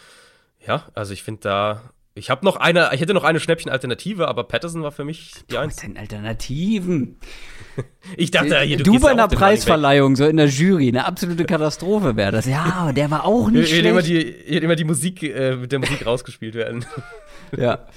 ja, 0.67 0.89
also 0.95 1.13
ich 1.13 1.23
finde 1.23 1.41
da. 1.43 1.83
Ich 2.17 2.31
habe 2.31 2.45
noch 2.45 2.55
eine, 2.55 2.91
ich 2.93 3.01
hätte 3.01 3.13
noch 3.13 3.25
eine 3.25 3.41
Schnäppchen-Alternative, 3.41 4.29
aber 4.29 4.45
Patterson 4.45 4.85
war 4.85 4.93
für 4.93 5.05
mich 5.05 5.33
die 5.51 5.59
eins. 5.59 5.77
denn 5.77 5.97
Alternativen? 5.97 7.19
ich 8.17 8.31
dachte, 8.31 8.61
hier, 8.61 8.77
du, 8.77 8.85
du 8.85 9.01
bei 9.01 9.11
einer 9.11 9.27
Preisverleihung, 9.27 10.15
so 10.15 10.25
in 10.25 10.37
der 10.37 10.47
Jury, 10.47 10.89
eine 10.89 11.07
absolute 11.07 11.45
Katastrophe 11.45 12.15
wäre 12.15 12.31
das. 12.31 12.47
Ja, 12.47 12.73
aber 12.79 12.93
der 12.93 13.11
war 13.11 13.25
auch 13.25 13.51
nicht 13.51 13.69
hier, 13.69 13.81
schlecht. 13.81 13.91
Immer 13.91 14.03
die, 14.03 14.35
hier 14.47 14.63
immer 14.63 14.77
die 14.77 14.85
Musik, 14.85 15.25
äh, 15.25 15.57
mit 15.57 15.73
der 15.73 15.81
Musik 15.81 16.07
rausgespielt 16.07 16.55
werden. 16.55 16.85
ja. 17.57 17.89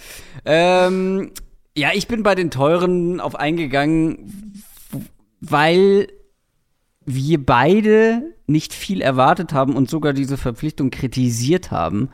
Ähm, 0.45 1.31
ja, 1.77 1.89
ich 1.93 2.07
bin 2.07 2.23
bei 2.23 2.33
den 2.33 2.49
teuren 2.49 3.19
auf 3.19 3.35
eingegangen, 3.35 4.63
weil 5.41 6.07
wir 7.05 7.45
beide 7.45 8.33
nicht 8.47 8.73
viel 8.73 9.01
erwartet 9.01 9.53
haben 9.53 9.75
und 9.75 9.91
sogar 9.91 10.13
diese 10.13 10.37
Verpflichtung 10.37 10.89
kritisiert 10.89 11.69
haben. 11.69 12.09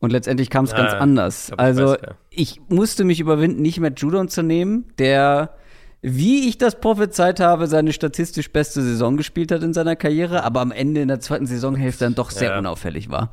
Und 0.00 0.10
letztendlich 0.10 0.50
kam 0.50 0.64
es 0.64 0.72
ja, 0.72 0.78
ganz 0.78 0.94
anders. 0.94 1.50
Ich 1.50 1.58
also 1.58 1.88
weiß, 1.88 1.98
ja. 2.02 2.14
ich 2.30 2.60
musste 2.68 3.04
mich 3.04 3.20
überwinden, 3.20 3.62
nicht 3.62 3.78
mehr 3.80 3.92
Judon 3.94 4.28
zu 4.28 4.42
nehmen, 4.42 4.86
der, 4.98 5.54
wie 6.00 6.48
ich 6.48 6.56
das 6.56 6.80
prophezeit 6.80 7.38
habe, 7.38 7.66
seine 7.66 7.92
statistisch 7.92 8.50
beste 8.50 8.80
Saison 8.80 9.18
gespielt 9.18 9.52
hat 9.52 9.62
in 9.62 9.74
seiner 9.74 9.96
Karriere, 9.96 10.42
aber 10.42 10.60
am 10.60 10.72
Ende 10.72 11.02
in 11.02 11.08
der 11.08 11.20
zweiten 11.20 11.46
Saisonhälfte 11.46 12.04
dann 12.04 12.14
doch 12.14 12.30
sehr 12.30 12.52
ja. 12.52 12.58
unauffällig 12.58 13.10
war. 13.10 13.30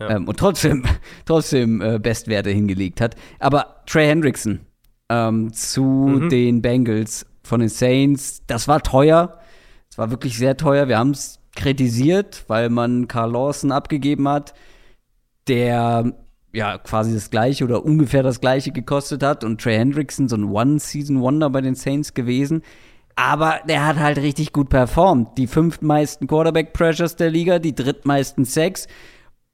Ähm, 0.00 0.26
und 0.26 0.38
trotzdem, 0.38 0.84
trotzdem 1.26 1.82
äh, 1.82 1.98
Bestwerte 1.98 2.50
hingelegt 2.50 3.02
hat. 3.02 3.14
Aber 3.38 3.82
Trey 3.86 4.06
Hendrickson 4.06 4.60
ähm, 5.10 5.52
zu 5.52 5.82
mhm. 5.82 6.28
den 6.30 6.62
Bengals 6.62 7.26
von 7.42 7.60
den 7.60 7.68
Saints. 7.68 8.42
Das 8.46 8.68
war 8.68 8.82
teuer. 8.82 9.38
Es 9.90 9.98
war 9.98 10.10
wirklich 10.10 10.38
sehr 10.38 10.56
teuer. 10.56 10.88
Wir 10.88 10.98
haben 10.98 11.10
es 11.10 11.38
kritisiert, 11.54 12.44
weil 12.48 12.70
man 12.70 13.08
Carl 13.08 13.32
Lawson 13.32 13.72
abgegeben 13.72 14.28
hat, 14.28 14.54
der 15.48 16.14
ja 16.52 16.78
quasi 16.78 17.12
das 17.12 17.30
gleiche 17.30 17.64
oder 17.64 17.84
ungefähr 17.84 18.22
das 18.22 18.40
gleiche 18.40 18.72
gekostet 18.72 19.22
hat 19.22 19.44
und 19.44 19.60
Trey 19.60 19.76
Hendrickson 19.76 20.28
so 20.28 20.36
ein 20.36 20.44
One-Season-Wonder 20.44 21.50
bei 21.50 21.60
den 21.60 21.74
Saints 21.74 22.14
gewesen. 22.14 22.62
Aber 23.14 23.60
der 23.68 23.86
hat 23.86 23.98
halt 23.98 24.18
richtig 24.18 24.52
gut 24.52 24.68
performt. 24.70 25.36
Die 25.38 25.46
fünftmeisten 25.46 26.26
Quarterback-Pressures 26.26 27.16
der 27.16 27.30
Liga, 27.30 27.58
die 27.58 27.74
drittmeisten 27.74 28.44
Sacks 28.44 28.88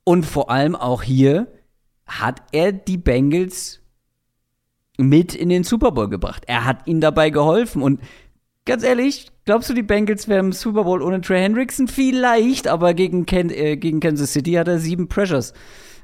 und 0.05 0.24
vor 0.24 0.51
allem 0.51 0.76
auch 0.76 1.03
hier 1.03 1.49
hat 2.07 2.43
er 2.53 2.72
die 2.72 2.99
Bengals 2.99 3.80
mit 4.97 5.34
in 5.34 5.49
den 5.49 5.64
Super 5.64 5.90
Bowl 5.90 6.09
gebracht. 6.09 6.45
Er 6.47 6.64
hat 6.64 6.86
ihnen 6.86 7.01
dabei 7.01 7.30
geholfen 7.30 7.82
und 7.82 8.01
ganz 8.64 8.84
ehrlich, 8.84 9.32
glaubst 9.45 9.70
du, 9.70 9.74
die 9.74 9.82
Bengals 9.82 10.28
wären 10.28 10.47
im 10.47 10.53
Super 10.53 10.84
Bowl 10.84 11.03
ohne 11.03 11.20
Trey 11.20 11.40
Hendrickson? 11.40 11.88
Vielleicht, 11.88 12.68
aber 12.68 12.95
gegen, 12.95 13.26
Ken, 13.26 13.51
äh, 13.51 13.76
gegen 13.76 14.01
Kansas 14.01 14.32
City 14.32 14.53
hat 14.53 14.68
er 14.68 14.78
sieben 14.78 15.09
Pressures 15.09 15.53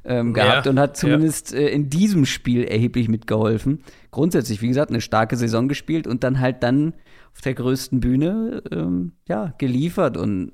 ähm, 0.04 0.32
gehabt 0.34 0.66
ja, 0.66 0.70
und 0.70 0.78
hat 0.78 0.96
zumindest 0.96 1.52
ja. 1.52 1.58
äh, 1.58 1.68
in 1.68 1.90
diesem 1.90 2.24
Spiel 2.24 2.64
erheblich 2.64 3.08
mitgeholfen. 3.08 3.82
Grundsätzlich, 4.10 4.62
wie 4.62 4.68
gesagt, 4.68 4.90
eine 4.90 5.00
starke 5.00 5.36
Saison 5.36 5.68
gespielt 5.68 6.06
und 6.06 6.24
dann 6.24 6.40
halt 6.40 6.62
dann 6.62 6.94
auf 7.34 7.40
der 7.42 7.54
größten 7.54 8.00
Bühne 8.00 8.62
ähm, 8.72 9.12
ja, 9.28 9.54
geliefert 9.58 10.16
und 10.16 10.52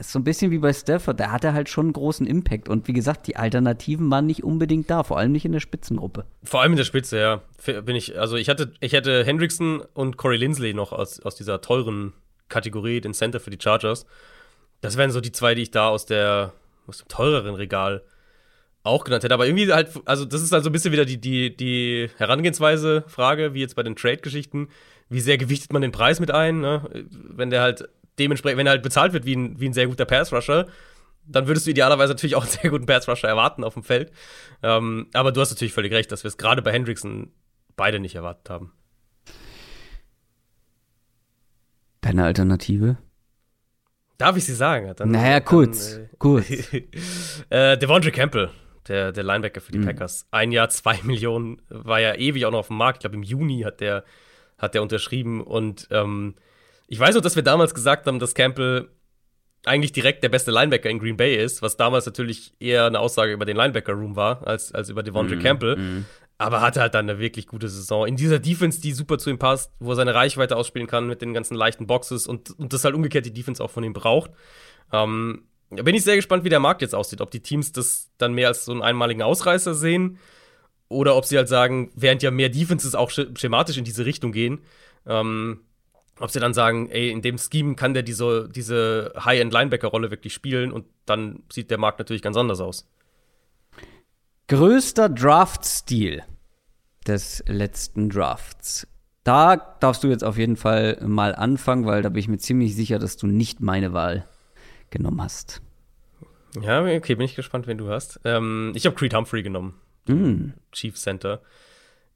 das 0.00 0.06
ist 0.06 0.12
so 0.14 0.18
ein 0.18 0.24
bisschen 0.24 0.50
wie 0.50 0.56
bei 0.56 0.72
Stafford, 0.72 1.20
da 1.20 1.30
hat 1.30 1.44
er 1.44 1.52
halt 1.52 1.68
schon 1.68 1.84
einen 1.84 1.92
großen 1.92 2.26
Impact. 2.26 2.70
Und 2.70 2.88
wie 2.88 2.94
gesagt, 2.94 3.26
die 3.26 3.36
Alternativen 3.36 4.10
waren 4.10 4.24
nicht 4.24 4.42
unbedingt 4.42 4.88
da, 4.88 5.02
vor 5.02 5.18
allem 5.18 5.30
nicht 5.30 5.44
in 5.44 5.52
der 5.52 5.60
Spitzengruppe. 5.60 6.24
Vor 6.42 6.62
allem 6.62 6.72
in 6.72 6.78
der 6.78 6.84
Spitze, 6.84 7.18
ja. 7.18 7.42
Bin 7.82 7.94
ich, 7.94 8.18
also 8.18 8.36
ich 8.36 8.48
hatte, 8.48 8.72
ich 8.80 8.94
hätte 8.94 9.22
Hendrickson 9.26 9.82
und 9.92 10.16
Corey 10.16 10.38
Lindsley 10.38 10.72
noch 10.72 10.92
aus, 10.92 11.20
aus 11.20 11.36
dieser 11.36 11.60
teuren 11.60 12.14
Kategorie, 12.48 13.02
den 13.02 13.12
Center 13.12 13.40
für 13.40 13.50
die 13.50 13.58
Chargers. 13.62 14.06
Das 14.80 14.96
wären 14.96 15.10
so 15.10 15.20
die 15.20 15.32
zwei, 15.32 15.54
die 15.54 15.60
ich 15.60 15.70
da 15.70 15.90
aus 15.90 16.06
der, 16.06 16.54
aus 16.86 16.96
dem 16.96 17.08
teureren 17.08 17.54
Regal 17.54 18.02
auch 18.82 19.04
genannt 19.04 19.24
hätte. 19.24 19.34
Aber 19.34 19.46
irgendwie 19.46 19.70
halt, 19.70 19.90
also 20.06 20.24
das 20.24 20.40
ist 20.40 20.52
halt 20.52 20.64
so 20.64 20.70
ein 20.70 20.72
bisschen 20.72 20.92
wieder 20.92 21.04
die, 21.04 21.20
die, 21.20 21.54
die 21.54 22.08
Herangehensweise, 22.16 23.04
Frage, 23.06 23.52
wie 23.52 23.60
jetzt 23.60 23.76
bei 23.76 23.82
den 23.82 23.96
Trade-Geschichten. 23.96 24.68
Wie 25.10 25.20
sehr 25.20 25.36
gewichtet 25.36 25.74
man 25.74 25.82
den 25.82 25.92
Preis 25.92 26.20
mit 26.20 26.30
ein? 26.30 26.60
Ne? 26.60 26.88
Wenn 27.10 27.50
der 27.50 27.60
halt 27.60 27.86
dementsprechend, 28.18 28.58
wenn 28.58 28.66
er 28.66 28.72
halt 28.72 28.82
bezahlt 28.82 29.12
wird 29.12 29.24
wie 29.24 29.36
ein, 29.36 29.60
wie 29.60 29.68
ein 29.68 29.72
sehr 29.72 29.86
guter 29.86 30.04
Pass-Rusher, 30.04 30.66
dann 31.26 31.46
würdest 31.46 31.66
du 31.66 31.70
idealerweise 31.70 32.12
natürlich 32.12 32.34
auch 32.34 32.42
einen 32.42 32.50
sehr 32.50 32.70
guten 32.70 32.86
Pass-Rusher 32.86 33.28
erwarten 33.28 33.64
auf 33.64 33.74
dem 33.74 33.82
Feld. 33.82 34.12
Ähm, 34.62 35.08
aber 35.12 35.32
du 35.32 35.40
hast 35.40 35.50
natürlich 35.50 35.72
völlig 35.72 35.92
recht, 35.92 36.10
dass 36.12 36.24
wir 36.24 36.28
es 36.28 36.38
gerade 36.38 36.62
bei 36.62 36.72
Hendrickson 36.72 37.32
beide 37.76 38.00
nicht 38.00 38.14
erwartet 38.14 38.50
haben. 38.50 38.72
Deine 42.00 42.24
Alternative? 42.24 42.96
Darf 44.18 44.36
ich 44.36 44.44
sie 44.44 44.54
sagen? 44.54 44.92
Dann, 44.96 45.10
naja, 45.10 45.40
kurz. 45.40 45.94
Dann, 45.94 46.04
äh, 46.04 46.08
kurz. 46.18 46.50
äh, 47.50 47.78
Devondre 47.78 48.10
Campbell, 48.10 48.50
der, 48.88 49.12
der 49.12 49.24
Linebacker 49.24 49.60
für 49.60 49.72
die 49.72 49.78
mhm. 49.78 49.86
Packers. 49.86 50.26
Ein 50.30 50.52
Jahr, 50.52 50.68
zwei 50.68 50.98
Millionen, 51.04 51.62
war 51.68 52.00
ja 52.00 52.14
ewig 52.14 52.44
auch 52.44 52.50
noch 52.50 52.60
auf 52.60 52.66
dem 52.68 52.76
Markt. 52.76 52.98
Ich 52.98 53.00
glaube, 53.00 53.16
im 53.16 53.22
Juni 53.22 53.62
hat 53.62 53.80
der, 53.80 54.04
hat 54.58 54.74
der 54.74 54.82
unterschrieben. 54.82 55.40
Und 55.40 55.88
ähm, 55.90 56.34
ich 56.90 56.98
weiß 56.98 57.14
noch, 57.14 57.22
dass 57.22 57.36
wir 57.36 57.44
damals 57.44 57.72
gesagt 57.72 58.06
haben, 58.06 58.18
dass 58.18 58.34
Campbell 58.34 58.90
eigentlich 59.64 59.92
direkt 59.92 60.24
der 60.24 60.28
beste 60.28 60.50
Linebacker 60.50 60.90
in 60.90 60.98
Green 60.98 61.16
Bay 61.16 61.36
ist, 61.36 61.62
was 61.62 61.76
damals 61.76 62.04
natürlich 62.04 62.52
eher 62.58 62.86
eine 62.86 62.98
Aussage 62.98 63.32
über 63.32 63.44
den 63.44 63.56
Linebacker-Room 63.56 64.16
war, 64.16 64.46
als, 64.46 64.72
als 64.72 64.88
über 64.88 65.04
Devondre 65.04 65.36
mm, 65.36 65.40
Campbell. 65.40 65.76
Mm. 65.76 66.06
Aber 66.36 66.62
hatte 66.62 66.80
halt 66.80 66.94
dann 66.94 67.08
eine 67.08 67.20
wirklich 67.20 67.46
gute 67.46 67.68
Saison. 67.68 68.08
In 68.08 68.16
dieser 68.16 68.40
Defense, 68.40 68.80
die 68.80 68.92
super 68.92 69.18
zu 69.18 69.30
ihm 69.30 69.38
passt, 69.38 69.72
wo 69.78 69.92
er 69.92 69.96
seine 69.96 70.14
Reichweite 70.14 70.56
ausspielen 70.56 70.88
kann 70.88 71.06
mit 71.06 71.22
den 71.22 71.32
ganzen 71.32 71.54
leichten 71.54 71.86
Boxes 71.86 72.26
und, 72.26 72.58
und 72.58 72.72
das 72.72 72.82
halt 72.82 72.94
umgekehrt 72.94 73.24
die 73.24 73.32
Defense 73.32 73.62
auch 73.62 73.70
von 73.70 73.84
ihm 73.84 73.92
braucht. 73.92 74.32
Ähm, 74.92 75.44
bin 75.68 75.94
ich 75.94 76.02
sehr 76.02 76.16
gespannt, 76.16 76.42
wie 76.42 76.48
der 76.48 76.58
Markt 76.58 76.82
jetzt 76.82 76.94
aussieht. 76.94 77.20
Ob 77.20 77.30
die 77.30 77.40
Teams 77.40 77.70
das 77.70 78.10
dann 78.18 78.32
mehr 78.32 78.48
als 78.48 78.64
so 78.64 78.72
einen 78.72 78.82
einmaligen 78.82 79.22
Ausreißer 79.22 79.74
sehen 79.74 80.18
oder 80.88 81.14
ob 81.14 81.24
sie 81.24 81.36
halt 81.36 81.48
sagen, 81.48 81.92
während 81.94 82.24
ja 82.24 82.32
mehr 82.32 82.48
Defenses 82.48 82.96
auch 82.96 83.10
schematisch 83.10 83.76
in 83.76 83.84
diese 83.84 84.06
Richtung 84.06 84.32
gehen, 84.32 84.60
ähm, 85.06 85.60
ob 86.20 86.30
sie 86.30 86.40
dann 86.40 86.54
sagen, 86.54 86.88
ey, 86.90 87.10
in 87.10 87.22
dem 87.22 87.38
Scheme 87.38 87.74
kann 87.74 87.94
der 87.94 88.02
diese, 88.02 88.48
diese 88.48 89.12
High-End-Linebacker-Rolle 89.16 90.10
wirklich 90.10 90.34
spielen 90.34 90.72
und 90.72 90.86
dann 91.06 91.42
sieht 91.50 91.70
der 91.70 91.78
Markt 91.78 91.98
natürlich 91.98 92.22
ganz 92.22 92.36
anders 92.36 92.60
aus. 92.60 92.88
Größter 94.48 95.08
Draft-Stil 95.08 96.22
des 97.06 97.42
letzten 97.46 98.10
Drafts. 98.10 98.86
Da 99.24 99.56
darfst 99.56 100.02
du 100.02 100.08
jetzt 100.08 100.24
auf 100.24 100.36
jeden 100.36 100.56
Fall 100.56 100.98
mal 101.02 101.34
anfangen, 101.34 101.86
weil 101.86 102.02
da 102.02 102.08
bin 102.08 102.20
ich 102.20 102.28
mir 102.28 102.38
ziemlich 102.38 102.74
sicher, 102.74 102.98
dass 102.98 103.16
du 103.16 103.26
nicht 103.26 103.60
meine 103.60 103.92
Wahl 103.92 104.26
genommen 104.90 105.22
hast. 105.22 105.62
Ja, 106.60 106.82
okay, 106.82 107.14
bin 107.14 107.26
ich 107.26 107.36
gespannt, 107.36 107.66
wen 107.66 107.78
du 107.78 107.88
hast. 107.88 108.20
Ähm, 108.24 108.72
ich 108.74 108.86
habe 108.86 108.96
Creed 108.96 109.14
Humphrey 109.14 109.42
genommen. 109.42 109.74
Mm. 110.06 110.50
Chief 110.72 110.96
Center. 110.96 111.42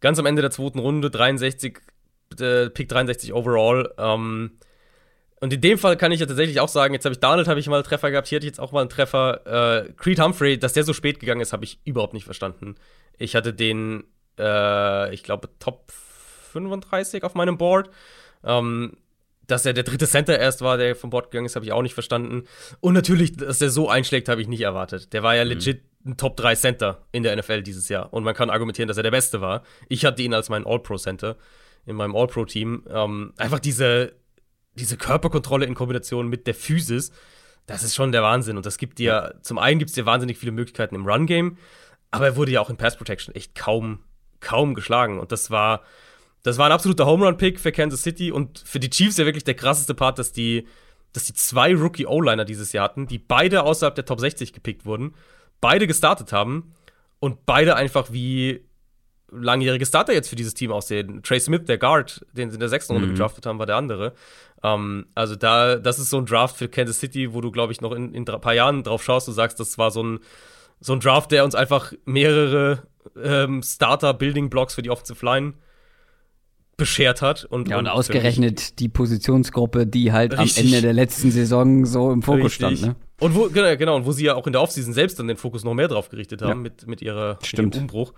Ganz 0.01 0.19
am 0.19 0.27
Ende 0.27 0.43
der 0.43 0.51
zweiten 0.51 0.81
Runde, 0.81 1.11
63, 1.11 1.81
äh, 2.41 2.71
Pick 2.71 2.89
63 2.89 3.33
overall. 3.33 3.93
Ähm, 3.99 4.53
und 5.41 5.53
in 5.53 5.61
dem 5.61 5.79
Fall 5.79 5.97
kann 5.97 6.13
ich 6.13 6.21
ja 6.21 6.27
tatsächlich 6.27 6.61
auch 6.61 6.69
sagen, 6.69 6.95
jetzt 6.95 7.05
habe 7.05 7.13
ich 7.13 7.21
Donald, 7.21 7.49
habe 7.49 7.61
ich 7.61 7.67
mal 7.67 7.77
einen 7.77 7.85
Treffer 7.85 8.11
gehabt, 8.11 8.29
hier 8.29 8.37
hatte 8.37 8.47
ich 8.47 8.53
jetzt 8.53 8.61
auch 8.61 8.73
mal 8.73 8.81
einen 8.81 8.89
Treffer. 8.89 9.85
Äh, 9.87 9.93
Creed 9.93 10.21
Humphrey, 10.21 10.59
dass 10.59 10.73
der 10.73 10.85
so 10.85 10.93
spät 10.93 11.21
gegangen 11.21 11.41
ist, 11.41 11.53
habe 11.53 11.65
ich 11.65 11.81
überhaupt 11.85 12.15
nicht 12.15 12.25
verstanden. 12.25 12.77
Ich 13.19 13.37
hatte 13.37 13.53
den, 13.53 14.05
äh, 14.39 15.13
ich 15.13 15.23
glaube, 15.23 15.51
Top 15.59 15.93
35 16.53 17.25
auf 17.25 17.35
meinem 17.35 17.59
Board. 17.59 17.91
Ähm, 18.43 18.97
dass 19.47 19.67
er 19.67 19.75
der 19.75 19.85
dritte 19.85 20.07
Center 20.07 20.39
erst 20.39 20.63
war, 20.63 20.79
der 20.79 20.97
vom 20.97 21.11
Board 21.11 21.31
gegangen 21.31 21.47
ist, 21.47 21.57
habe 21.57 21.67
ich 21.67 21.73
auch 21.73 21.83
nicht 21.83 21.95
verstanden. 21.95 22.45
Und 22.81 22.95
natürlich, 22.95 23.37
dass 23.37 23.61
er 23.61 23.71
so 23.71 23.89
einschlägt, 23.89 24.29
habe 24.29 24.41
ich 24.41 24.49
nicht 24.49 24.63
erwartet. 24.63 25.13
Der 25.13 25.23
war 25.23 25.37
ja 25.37 25.45
mhm. 25.45 25.51
legit 25.51 25.83
ein 26.07 26.17
Top 26.17 26.37
3 26.37 26.55
Center 26.55 27.03
in 27.13 27.23
der 27.23 27.37
NFL 27.37 27.63
dieses 27.63 27.89
Jahr. 27.89 28.13
Und 28.13 28.25
man 28.25 28.35
kann 28.35 28.51
argumentieren, 28.51 28.89
dass 28.89 28.97
er 28.97 29.03
der 29.03 29.11
Beste 29.11 29.41
war. 29.41 29.63
Ich 29.89 30.05
hatte 30.05 30.23
ihn 30.23 30.35
als 30.35 30.49
meinen 30.49 30.67
All-Pro-Center 30.67 31.37
in 31.87 31.97
meinem 31.97 32.17
All-Pro-Team. 32.17 32.85
Ähm, 32.89 33.33
einfach 33.37 33.61
diese 33.61 34.15
diese 34.77 34.97
Körperkontrolle 34.97 35.67
in 35.67 35.75
Kombination 35.75 36.29
mit 36.29 36.47
der 36.47 36.55
Physis, 36.55 37.13
das 37.67 37.83
ist 37.83 37.95
schon 37.95 38.13
der 38.13 38.23
Wahnsinn. 38.23 38.57
Und 38.57 38.67
das 38.67 38.79
gibt 38.79 38.99
dir, 38.99 39.05
ja. 39.05 39.43
zum 39.43 39.59
einen 39.59 39.79
gibt 39.79 39.91
es 39.91 39.95
dir 39.95 40.07
wahnsinnig 40.07 40.39
viele 40.39 40.53
Möglichkeiten 40.53 40.95
im 40.95 41.07
Run-Game, 41.07 41.57
aber 42.11 42.27
er 42.27 42.37
wurde 42.37 42.53
ja 42.53 42.61
auch 42.61 42.71
in 42.71 42.77
Pass 42.77 42.97
Protection 42.97 43.35
echt 43.35 43.55
kaum, 43.55 44.01
kaum 44.41 44.75
geschlagen. 44.75 45.19
Und 45.19 45.33
das 45.33 45.51
war, 45.51 45.83
das 46.43 46.59
war 46.59 46.67
ein 46.67 46.73
absoluter 46.73 47.07
Home 47.07 47.25
Run-Pick 47.27 47.59
für 47.59 47.73
Kansas 47.73 48.03
City 48.03 48.31
und 48.31 48.59
für 48.59 48.81
die 48.81 48.91
Chiefs 48.91 49.17
ja 49.17 49.25
wirklich 49.25 49.45
der 49.45 49.55
krasseste 49.55 49.95
Part, 49.95 50.19
dass 50.19 50.33
die, 50.33 50.67
dass 51.13 51.25
die 51.25 51.35
zwei 51.35 51.75
Rookie-O-Liner 51.75 52.45
dieses 52.45 52.73
Jahr 52.73 52.85
hatten, 52.85 53.07
die 53.07 53.19
beide 53.19 53.63
außerhalb 53.63 53.95
der 53.95 54.05
Top 54.05 54.21
60 54.21 54.53
gepickt 54.53 54.85
wurden, 54.85 55.15
beide 55.61 55.87
gestartet 55.87 56.33
haben 56.33 56.75
und 57.21 57.47
beide 57.47 57.77
einfach 57.77 58.13
wie 58.13 58.67
langjährige 59.31 59.87
Starter 59.87 60.13
jetzt 60.13 60.29
für 60.29 60.37
dieses 60.37 60.55
Team 60.55 60.73
aussehen. 60.73 61.23
Trey 61.23 61.41
Smith, 61.41 61.63
der 61.67 61.79
Guard, 61.79 62.25
den 62.33 62.51
sie 62.51 62.55
in 62.55 62.61
der 62.61 62.69
sechsten 62.69 62.93
Runde 62.93 63.09
mhm. 63.09 63.13
gedraftet 63.13 63.47
haben, 63.47 63.59
war 63.59 63.67
der 63.67 63.77
andere. 63.77 64.13
Ähm, 64.63 65.07
also 65.15 65.37
da, 65.37 65.77
das 65.77 65.99
ist 65.99 66.11
so 66.11 66.19
ein 66.19 66.27
Draft 66.27 66.57
für 66.57 66.69
Kansas 66.69 67.01
City, 67.01 67.33
wo 67.35 67.41
du, 67.41 67.51
glaube 67.51 67.73
ich, 67.73 67.81
noch 67.81 67.93
in, 67.93 68.15
in 68.15 68.29
ein 68.29 68.41
paar 68.41 68.55
Jahren 68.55 68.83
drauf 68.83 69.03
schaust 69.03 69.29
und 69.29 69.35
sagst, 69.35 69.61
das 69.61 69.79
war 69.79 69.91
so 69.91 70.03
ein, 70.03 70.21
so 70.81 70.93
ein 70.93 71.01
Draft, 71.01 71.33
der 71.33 71.45
uns 71.45 71.55
einfach 71.55 71.93
mehrere 72.05 72.83
ähm, 73.23 73.63
Starter-Building-Blocks 73.63 74.75
für 74.75 74.83
die 74.83 74.91
Offensive 74.91 75.25
Line 75.25 75.55
beschert 76.77 77.23
hat. 77.23 77.45
Und, 77.45 77.69
ja, 77.69 77.79
und, 77.79 77.87
und 77.87 77.93
ausgerechnet 77.93 78.81
die 78.81 78.89
Positionsgruppe, 78.89 79.87
die 79.87 80.13
halt 80.13 80.37
richtig. 80.39 80.59
am 80.59 80.67
Ende 80.67 80.83
der 80.83 80.93
letzten 80.93 81.31
Saison 81.31 81.85
so 81.85 82.11
im 82.11 82.23
Fokus 82.23 82.59
richtig. 82.61 82.81
stand. 82.81 82.83
Ne? 82.83 82.97
Und 83.21 83.35
wo, 83.35 83.49
genau, 83.49 83.77
genau, 83.77 83.97
und 83.97 84.07
wo 84.07 84.13
sie 84.13 84.25
ja 84.25 84.35
auch 84.35 84.47
in 84.47 84.53
der 84.53 84.63
Offseason 84.63 84.93
selbst 84.93 85.19
dann 85.19 85.29
den 85.29 85.37
Fokus 85.37 85.65
noch 85.65 85.75
mehr 85.75 85.89
drauf 85.89 86.09
gerichtet 86.09 86.43
haben 86.43 86.49
ja. 86.49 86.55
mit, 86.57 86.87
mit, 86.87 87.03
ihrer, 87.03 87.39
mit 87.41 87.53
ihrem 87.53 87.71
Umbruch. 87.71 88.13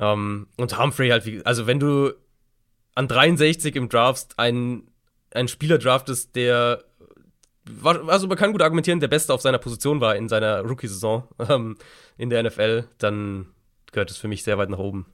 Ähm, 0.00 0.48
und 0.56 0.78
Humphrey 0.78 1.10
halt, 1.10 1.26
wie, 1.26 1.44
also 1.44 1.66
wenn 1.66 1.78
du 1.78 2.12
an 2.94 3.06
63 3.06 3.76
im 3.76 3.88
Draft 3.88 4.38
einen 4.38 4.90
ein 5.32 5.46
Spieler 5.46 5.78
draftest, 5.78 6.34
der 6.34 6.82
also 7.84 8.26
man 8.26 8.36
kann 8.36 8.52
gut 8.52 8.62
argumentieren, 8.62 9.00
der 9.00 9.08
Beste 9.08 9.32
auf 9.32 9.42
seiner 9.42 9.58
Position 9.58 10.00
war 10.00 10.16
in 10.16 10.28
seiner 10.28 10.62
Rookie-Saison 10.62 11.24
ähm, 11.48 11.76
in 12.16 12.30
der 12.30 12.42
NFL, 12.42 12.84
dann 12.98 13.46
gehört 13.92 14.10
es 14.10 14.16
für 14.16 14.28
mich 14.28 14.42
sehr 14.42 14.58
weit 14.58 14.70
nach 14.70 14.78
oben. 14.78 15.06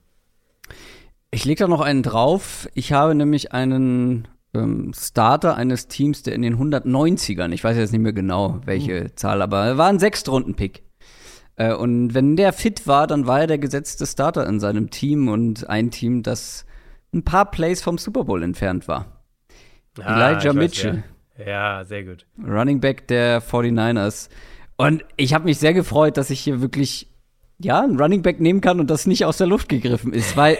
Ich 1.29 1.45
lege 1.45 1.59
da 1.59 1.67
noch 1.67 1.81
einen 1.81 2.03
drauf. 2.03 2.67
Ich 2.73 2.93
habe 2.93 3.13
nämlich 3.13 3.51
einen 3.51 4.27
ähm, 4.53 4.93
Starter 4.97 5.55
eines 5.55 5.87
Teams, 5.87 6.23
der 6.23 6.33
in 6.33 6.41
den 6.41 6.57
190ern, 6.57 7.51
ich 7.51 7.63
weiß 7.63 7.77
jetzt 7.77 7.91
nicht 7.91 8.01
mehr 8.01 8.13
genau, 8.13 8.61
welche 8.65 9.05
uh. 9.05 9.09
Zahl, 9.15 9.41
aber 9.41 9.65
er 9.65 9.77
war 9.77 9.89
ein 9.89 9.99
Sechstrunden-Pick. 9.99 10.83
Äh, 11.57 11.73
und 11.73 12.13
wenn 12.13 12.37
der 12.37 12.53
fit 12.53 12.87
war, 12.87 13.07
dann 13.07 13.27
war 13.27 13.41
er 13.41 13.47
der 13.47 13.57
gesetzte 13.57 14.05
Starter 14.05 14.47
in 14.47 14.59
seinem 14.59 14.89
Team 14.89 15.27
und 15.27 15.69
ein 15.69 15.91
Team, 15.91 16.23
das 16.23 16.65
ein 17.13 17.23
paar 17.23 17.51
Plays 17.51 17.81
vom 17.81 17.97
Super 17.97 18.23
Bowl 18.23 18.41
entfernt 18.41 18.87
war. 18.87 19.23
Ah, 19.99 20.31
Elijah 20.31 20.53
Mitchell. 20.53 21.03
Weiß, 21.37 21.47
ja. 21.47 21.77
ja, 21.79 21.85
sehr 21.85 22.03
gut. 22.03 22.25
Running 22.41 22.79
Back 22.79 23.07
der 23.07 23.41
49ers. 23.41 24.29
Und 24.77 25.03
ich 25.17 25.33
habe 25.33 25.45
mich 25.45 25.57
sehr 25.57 25.73
gefreut, 25.73 26.17
dass 26.17 26.29
ich 26.29 26.39
hier 26.39 26.61
wirklich 26.61 27.07
ja, 27.59 27.81
einen 27.81 27.99
Running 27.99 28.21
Back 28.21 28.39
nehmen 28.39 28.61
kann 28.61 28.79
und 28.79 28.89
das 28.89 29.07
nicht 29.07 29.25
aus 29.25 29.37
der 29.37 29.47
Luft 29.47 29.67
gegriffen 29.67 30.13
ist, 30.13 30.37
weil 30.37 30.59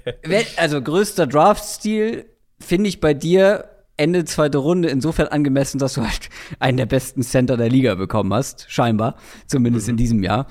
also 0.56 0.80
größter 0.80 1.26
Draft-Stil 1.26 2.26
finde 2.60 2.88
ich 2.88 3.00
bei 3.00 3.12
dir 3.14 3.64
Ende 3.98 4.24
zweite 4.24 4.58
Runde 4.58 4.88
insofern 4.88 5.28
angemessen, 5.28 5.78
dass 5.78 5.94
du 5.94 6.02
halt 6.02 6.30
einen 6.58 6.78
der 6.78 6.86
besten 6.86 7.22
Center 7.22 7.56
der 7.56 7.68
Liga 7.68 7.94
bekommen 7.94 8.32
hast, 8.32 8.66
scheinbar, 8.68 9.16
zumindest 9.46 9.86
mhm. 9.86 9.90
in 9.90 9.96
diesem 9.98 10.22
Jahr 10.22 10.46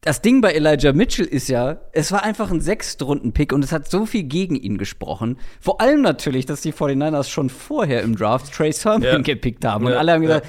das 0.00 0.22
Ding 0.22 0.40
bei 0.40 0.52
Elijah 0.52 0.92
Mitchell 0.92 1.26
ist 1.26 1.48
ja, 1.48 1.76
es 1.92 2.10
war 2.10 2.22
einfach 2.22 2.50
ein 2.50 2.60
Sechstrunden-Pick 2.60 3.52
und 3.52 3.62
es 3.62 3.72
hat 3.72 3.90
so 3.90 4.06
viel 4.06 4.22
gegen 4.22 4.56
ihn 4.56 4.78
gesprochen. 4.78 5.38
Vor 5.60 5.80
allem 5.80 6.00
natürlich, 6.00 6.46
dass 6.46 6.62
die 6.62 6.72
49ers 6.72 7.28
schon 7.28 7.50
vorher 7.50 8.02
im 8.02 8.16
Draft 8.16 8.52
Trey 8.52 8.72
Sermon 8.72 9.02
ja. 9.02 9.18
gepickt 9.18 9.64
haben. 9.64 9.84
Und 9.84 9.92
ja, 9.92 9.98
alle 9.98 10.12
haben 10.12 10.22
gesagt, 10.22 10.46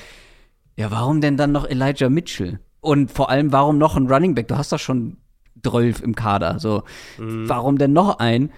ja. 0.77 0.85
ja, 0.85 0.91
warum 0.91 1.19
denn 1.19 1.35
dann 1.35 1.51
noch 1.51 1.67
Elijah 1.67 2.09
Mitchell? 2.09 2.59
Und 2.79 3.11
vor 3.11 3.29
allem, 3.29 3.51
warum 3.51 3.77
noch 3.77 3.97
ein 3.97 4.07
Running 4.07 4.35
Back? 4.35 4.47
Du 4.47 4.57
hast 4.57 4.71
doch 4.71 4.79
schon 4.79 5.17
12 5.63 6.01
im 6.01 6.15
Kader. 6.15 6.57
So, 6.59 6.83
mhm. 7.17 7.49
warum 7.49 7.77
denn 7.77 7.91
noch 7.91 8.19
ein? 8.19 8.51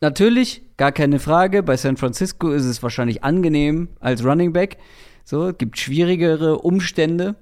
Natürlich, 0.00 0.62
gar 0.76 0.92
keine 0.92 1.18
Frage. 1.18 1.62
Bei 1.62 1.76
San 1.76 1.96
Francisco 1.96 2.50
ist 2.50 2.64
es 2.64 2.82
wahrscheinlich 2.82 3.24
angenehm 3.24 3.88
als 4.00 4.24
Running 4.24 4.52
Back. 4.52 4.76
So, 5.24 5.52
gibt 5.56 5.78
schwierigere 5.78 6.58
Umstände. 6.58 7.36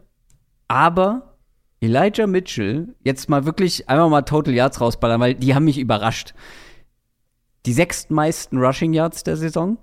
Aber 0.69 1.37
Elijah 1.81 2.27
Mitchell, 2.27 2.95
jetzt 3.03 3.29
mal 3.29 3.45
wirklich 3.45 3.89
einmal 3.89 4.09
mal 4.09 4.23
Total 4.23 4.55
Yards 4.55 4.81
rausballern, 4.81 5.21
weil 5.21 5.35
die 5.35 5.55
haben 5.55 5.65
mich 5.65 5.79
überrascht. 5.79 6.35
Die 7.67 7.73
sechstmeisten 7.73 8.59
Rushing 8.59 8.93
Yards 8.93 9.25
der 9.25 9.37
Saison 9.37 9.79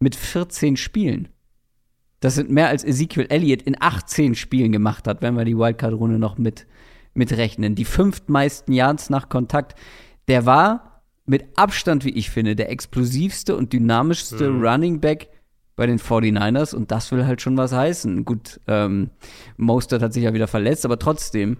mit 0.00 0.16
14 0.16 0.76
Spielen. 0.76 1.28
Das 2.20 2.34
sind 2.34 2.50
mehr 2.50 2.68
als 2.68 2.84
Ezekiel 2.84 3.26
Elliott 3.30 3.62
in 3.62 3.76
18 3.80 4.34
Spielen 4.34 4.72
gemacht 4.72 5.06
hat, 5.06 5.22
wenn 5.22 5.36
wir 5.36 5.44
die 5.44 5.56
Wildcard-Runde 5.56 6.18
noch 6.18 6.36
mit, 6.36 6.66
mitrechnen. 7.14 7.74
Die 7.74 7.86
fünftmeisten 7.86 8.74
Yards 8.74 9.08
nach 9.08 9.28
Kontakt. 9.28 9.74
Der 10.28 10.44
war 10.44 10.89
mit 11.26 11.44
Abstand, 11.56 12.04
wie 12.04 12.10
ich 12.10 12.30
finde, 12.30 12.56
der 12.56 12.70
explosivste 12.70 13.56
und 13.56 13.72
dynamischste 13.72 14.50
mhm. 14.50 14.64
Running 14.64 15.00
Back 15.00 15.28
bei 15.76 15.86
den 15.86 15.98
49ers 15.98 16.74
und 16.74 16.90
das 16.90 17.10
will 17.12 17.24
halt 17.24 17.40
schon 17.40 17.56
was 17.56 17.72
heißen. 17.72 18.24
Gut, 18.24 18.60
ähm, 18.66 19.10
Mostert 19.56 20.02
hat 20.02 20.12
sich 20.12 20.24
ja 20.24 20.34
wieder 20.34 20.48
verletzt, 20.48 20.84
aber 20.84 20.98
trotzdem, 20.98 21.56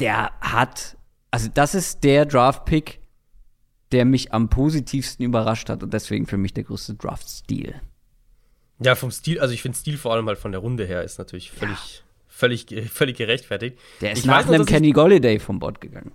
der 0.00 0.30
hat, 0.40 0.96
also 1.30 1.48
das 1.52 1.74
ist 1.74 2.04
der 2.04 2.24
Draft-Pick, 2.24 3.00
der 3.92 4.04
mich 4.04 4.32
am 4.32 4.48
positivsten 4.48 5.24
überrascht 5.24 5.68
hat 5.68 5.82
und 5.82 5.92
deswegen 5.92 6.26
für 6.26 6.38
mich 6.38 6.54
der 6.54 6.64
größte 6.64 6.94
Draft-Stil. 6.94 7.74
Ja, 8.80 8.94
vom 8.94 9.10
Stil, 9.10 9.38
also 9.38 9.52
ich 9.52 9.62
finde 9.62 9.76
Stil 9.76 9.98
vor 9.98 10.14
allem 10.14 10.26
halt 10.26 10.38
von 10.38 10.52
der 10.52 10.60
Runde 10.60 10.86
her 10.86 11.02
ist 11.02 11.18
natürlich 11.18 11.50
völlig, 11.50 11.76
ja. 11.76 12.02
völlig, 12.28 12.66
völlig 12.90 13.16
gerechtfertigt. 13.16 13.78
Der 14.00 14.12
ist 14.12 14.20
ich 14.20 14.24
nach 14.24 14.48
einem 14.48 14.64
Kenny 14.64 14.92
Golliday 14.92 15.38
vom 15.38 15.58
Bord 15.58 15.80
gegangen. 15.80 16.12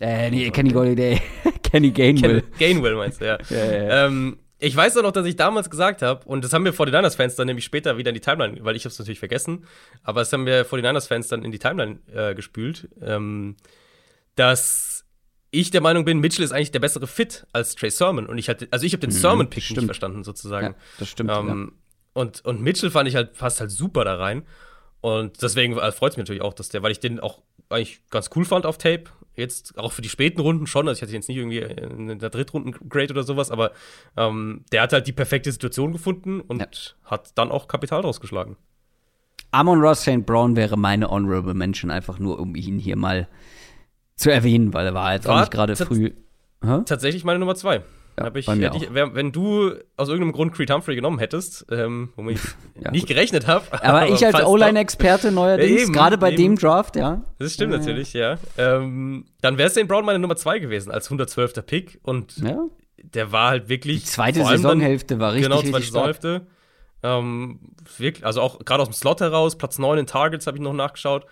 Äh, 0.00 0.30
nee, 0.30 0.50
Kenny 0.50 0.70
Golliday. 0.70 1.20
Kenny 1.62 1.90
Gainwell. 1.90 2.42
Gainwell 2.58 2.94
meinst 2.94 3.20
du, 3.20 3.26
ja. 3.26 3.38
ja, 3.50 3.64
ja, 3.64 3.82
ja. 3.82 4.06
Ähm, 4.06 4.38
ich 4.60 4.74
weiß 4.74 4.96
auch 4.96 5.02
noch, 5.02 5.12
dass 5.12 5.26
ich 5.26 5.36
damals 5.36 5.70
gesagt 5.70 6.02
habe, 6.02 6.26
und 6.26 6.44
das 6.44 6.52
haben 6.52 6.64
wir 6.64 6.72
vor 6.72 6.86
den 6.86 6.94
Niners-Fans 6.94 7.36
dann 7.36 7.46
nämlich 7.46 7.64
später 7.64 7.96
wieder 7.96 8.10
in 8.10 8.14
die 8.14 8.20
Timeline, 8.20 8.64
weil 8.64 8.74
ich 8.74 8.84
habe 8.84 8.92
es 8.92 8.98
natürlich 8.98 9.20
vergessen, 9.20 9.66
aber 10.02 10.20
das 10.20 10.32
haben 10.32 10.46
wir 10.46 10.64
vor 10.64 10.78
den 10.78 10.86
Niners-Fans 10.86 11.28
dann 11.28 11.44
in 11.44 11.52
die 11.52 11.58
Timeline 11.58 11.98
äh, 12.12 12.34
gespült, 12.34 12.88
ähm, 13.00 13.56
dass 14.34 15.04
ich 15.50 15.70
der 15.70 15.80
Meinung 15.80 16.04
bin, 16.04 16.18
Mitchell 16.18 16.44
ist 16.44 16.52
eigentlich 16.52 16.72
der 16.72 16.80
bessere 16.80 17.06
Fit 17.06 17.46
als 17.52 17.74
Trey 17.74 17.90
Sermon. 17.90 18.26
Und 18.26 18.38
ich 18.38 18.48
hatte, 18.48 18.68
also 18.70 18.84
ich 18.84 18.92
habe 18.92 19.00
den 19.00 19.10
mhm, 19.10 19.20
Sermon-Pick 19.20 19.70
nicht 19.70 19.84
verstanden, 19.84 20.24
sozusagen. 20.24 20.66
Ja, 20.66 20.74
das 20.98 21.08
stimmt. 21.08 21.30
Ähm, 21.32 21.72
und, 22.12 22.44
und 22.44 22.60
Mitchell 22.60 22.90
fand 22.90 23.08
ich 23.08 23.14
halt, 23.14 23.34
passt 23.34 23.60
halt 23.60 23.70
super 23.70 24.04
da 24.04 24.16
rein. 24.16 24.44
Und 25.00 25.40
deswegen 25.42 25.78
äh, 25.78 25.92
freut 25.92 26.12
es 26.12 26.16
mich 26.16 26.24
natürlich 26.24 26.42
auch, 26.42 26.52
dass 26.52 26.68
der, 26.68 26.82
weil 26.82 26.90
ich 26.90 27.00
den 27.00 27.20
auch 27.20 27.42
eigentlich 27.70 28.00
ganz 28.10 28.30
cool 28.34 28.44
fand 28.44 28.66
auf 28.66 28.76
Tape. 28.78 29.04
Jetzt 29.38 29.78
auch 29.78 29.92
für 29.92 30.02
die 30.02 30.08
späten 30.08 30.40
Runden 30.40 30.66
schon. 30.66 30.88
Also 30.88 30.98
ich 30.98 31.02
hatte 31.02 31.12
jetzt 31.12 31.28
nicht 31.28 31.38
irgendwie 31.38 31.58
in 31.58 32.18
der 32.18 32.28
Drittrunden 32.28 32.72
Grade 32.88 33.12
oder 33.12 33.22
sowas, 33.22 33.52
aber 33.52 33.70
ähm, 34.16 34.64
der 34.72 34.82
hat 34.82 34.92
halt 34.92 35.06
die 35.06 35.12
perfekte 35.12 35.52
Situation 35.52 35.92
gefunden 35.92 36.40
und 36.40 36.60
ja. 36.60 36.66
hat 37.04 37.38
dann 37.38 37.52
auch 37.52 37.68
Kapital 37.68 38.02
draus 38.02 38.20
geschlagen. 38.20 38.56
Amon 39.52 39.80
Ross 39.80 40.02
St. 40.02 40.26
Brown 40.26 40.56
wäre 40.56 40.76
meine 40.76 41.08
Honorable 41.08 41.54
Mention, 41.54 41.90
einfach 41.92 42.18
nur 42.18 42.40
um 42.40 42.56
ihn 42.56 42.80
hier 42.80 42.96
mal 42.96 43.28
zu 44.16 44.30
erwähnen, 44.30 44.74
weil 44.74 44.86
er 44.86 44.94
war 44.94 45.14
jetzt 45.14 45.26
war 45.26 45.36
auch 45.36 45.40
nicht 45.40 45.52
gerade 45.52 45.76
früh. 45.76 46.10
Hä? 46.62 46.80
Tatsächlich 46.84 47.24
meine 47.24 47.38
Nummer 47.38 47.54
zwei. 47.54 47.82
Ja, 48.18 48.34
ich, 48.34 48.46
hätte 48.46 48.76
ich, 48.76 48.94
wenn 48.94 49.32
du 49.32 49.72
aus 49.96 50.08
irgendeinem 50.08 50.32
Grund 50.32 50.52
Creed 50.52 50.70
Humphrey 50.70 50.96
genommen 50.96 51.18
hättest, 51.18 51.66
ähm, 51.70 52.12
womit 52.16 52.36
ich 52.36 52.42
ja, 52.82 52.90
nicht 52.90 53.02
gut. 53.02 53.10
gerechnet 53.10 53.46
habe. 53.46 53.64
Aber, 53.70 53.84
aber, 53.84 54.08
ich 54.08 54.24
als 54.24 54.44
O-Line-Experte 54.44 55.30
neuerdings, 55.30 55.92
gerade 55.92 56.18
bei 56.18 56.32
eben. 56.32 56.36
dem 56.36 56.56
Draft, 56.56 56.96
ja. 56.96 57.22
Das 57.38 57.54
stimmt 57.54 57.72
ja, 57.72 57.78
natürlich, 57.78 58.12
ja. 58.12 58.38
Ähm, 58.56 59.26
dann 59.40 59.58
wäre 59.58 59.70
St. 59.70 59.86
Brown 59.86 60.04
meine 60.04 60.18
Nummer 60.18 60.36
zwei 60.36 60.58
gewesen, 60.58 60.90
als 60.90 61.06
112. 61.06 61.64
Pick. 61.66 61.98
Und 62.02 62.34
der 63.02 63.32
war 63.32 63.50
halt 63.50 63.68
wirklich. 63.68 64.00
Die 64.00 64.06
zweite 64.06 64.44
Saisonhälfte 64.44 65.14
dann, 65.14 65.20
war 65.20 65.32
richtig. 65.32 65.50
Genau, 65.50 65.62
zweite 65.62 65.84
Saisonhälfte. 65.84 66.46
Ähm, 67.02 67.60
wirklich, 67.96 68.26
also 68.26 68.40
auch 68.40 68.58
gerade 68.64 68.82
aus 68.82 68.88
dem 68.88 68.94
Slot 68.94 69.20
heraus, 69.20 69.56
Platz 69.56 69.78
9 69.78 69.98
in 69.98 70.06
Targets 70.06 70.46
habe 70.46 70.56
ich 70.56 70.62
noch 70.62 70.72
nachgeschaut. 70.72 71.26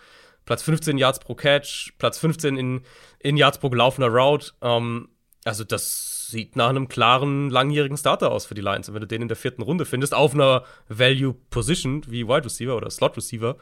Platz 0.44 0.62
15 0.62 0.96
Yards 0.96 1.18
pro 1.18 1.34
Catch, 1.34 1.94
Platz 1.98 2.18
15 2.18 2.56
in, 2.56 2.82
in 3.18 3.36
Yards 3.36 3.58
pro 3.58 3.68
gelaufener 3.68 4.06
Route. 4.06 4.52
Ähm, 4.62 5.08
also 5.44 5.64
das 5.64 6.15
sieht 6.28 6.56
nach 6.56 6.68
einem 6.68 6.88
klaren, 6.88 7.50
langjährigen 7.50 7.96
Starter 7.96 8.30
aus 8.30 8.46
für 8.46 8.54
die 8.54 8.60
Lions. 8.60 8.88
Und 8.88 8.94
wenn 8.94 9.00
du 9.00 9.06
den 9.06 9.22
in 9.22 9.28
der 9.28 9.36
vierten 9.36 9.62
Runde 9.62 9.84
findest, 9.84 10.14
auf 10.14 10.34
einer 10.34 10.64
Value 10.88 11.34
Position 11.50 12.02
wie 12.08 12.26
Wide 12.26 12.44
Receiver 12.44 12.76
oder 12.76 12.90
Slot 12.90 13.16
Receiver, 13.16 13.56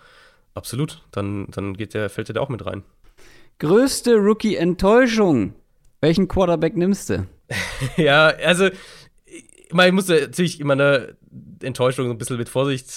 absolut, 0.54 1.02
dann, 1.10 1.46
dann 1.50 1.74
geht 1.74 1.94
der, 1.94 2.10
fällt 2.10 2.28
der 2.28 2.34
da 2.34 2.40
auch 2.40 2.48
mit 2.48 2.64
rein. 2.64 2.82
Größte 3.58 4.16
Rookie-Enttäuschung. 4.16 5.54
Welchen 6.00 6.28
Quarterback 6.28 6.76
nimmst 6.76 7.10
du? 7.10 7.26
ja, 7.96 8.26
also, 8.26 8.68
ich, 9.24 9.72
meine, 9.72 9.88
ich 9.88 9.94
muss 9.94 10.08
natürlich 10.08 10.60
immer 10.60 10.74
eine 10.74 11.16
Enttäuschung 11.62 12.10
ein 12.10 12.18
bisschen 12.18 12.36
mit 12.36 12.48
Vorsicht 12.48 12.92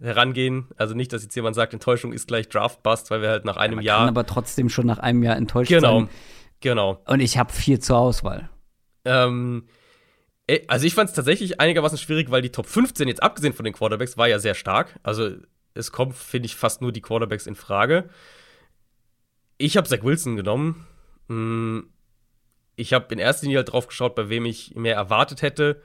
herangehen. 0.00 0.66
Also 0.76 0.94
nicht, 0.94 1.12
dass 1.12 1.22
jetzt 1.22 1.34
jemand 1.34 1.56
sagt, 1.56 1.72
Enttäuschung 1.72 2.12
ist 2.12 2.26
gleich 2.26 2.48
Draft-Bust, 2.48 3.10
weil 3.10 3.22
wir 3.22 3.30
halt 3.30 3.44
nach 3.44 3.56
einem 3.56 3.74
ja, 3.74 3.76
man 3.76 3.84
Jahr. 3.84 3.98
Kann 4.00 4.08
aber 4.08 4.26
trotzdem 4.26 4.68
schon 4.68 4.86
nach 4.86 4.98
einem 4.98 5.22
Jahr 5.22 5.36
enttäuscht 5.36 5.68
genau, 5.68 6.00
sein. 6.00 6.08
Genau. 6.60 7.00
Und 7.06 7.20
ich 7.20 7.38
habe 7.38 7.52
vier 7.52 7.80
zur 7.80 7.98
Auswahl. 7.98 8.48
Ähm, 9.04 9.68
also 10.68 10.86
ich 10.86 10.94
fand 10.94 11.10
es 11.10 11.16
tatsächlich 11.16 11.60
einigermaßen 11.60 11.98
schwierig, 11.98 12.30
weil 12.30 12.42
die 12.42 12.52
Top 12.52 12.66
15 12.66 13.08
jetzt 13.08 13.22
abgesehen 13.22 13.52
von 13.52 13.64
den 13.64 13.74
Quarterbacks 13.74 14.16
war 14.16 14.28
ja 14.28 14.38
sehr 14.38 14.54
stark. 14.54 14.98
Also 15.02 15.30
es 15.74 15.92
kommt, 15.92 16.14
finde 16.14 16.46
ich, 16.46 16.56
fast 16.56 16.82
nur 16.82 16.92
die 16.92 17.00
Quarterbacks 17.00 17.46
in 17.46 17.54
Frage. 17.54 18.10
Ich 19.58 19.76
habe 19.76 19.88
Zach 19.88 20.02
Wilson 20.02 20.36
genommen. 20.36 20.86
Hm, 21.28 21.88
ich 22.76 22.92
habe 22.92 23.12
in 23.12 23.18
erster 23.18 23.44
Linie 23.44 23.58
halt 23.58 23.72
drauf 23.72 23.86
geschaut, 23.86 24.14
bei 24.14 24.28
wem 24.28 24.44
ich 24.44 24.74
mehr 24.74 24.96
erwartet 24.96 25.42
hätte, 25.42 25.82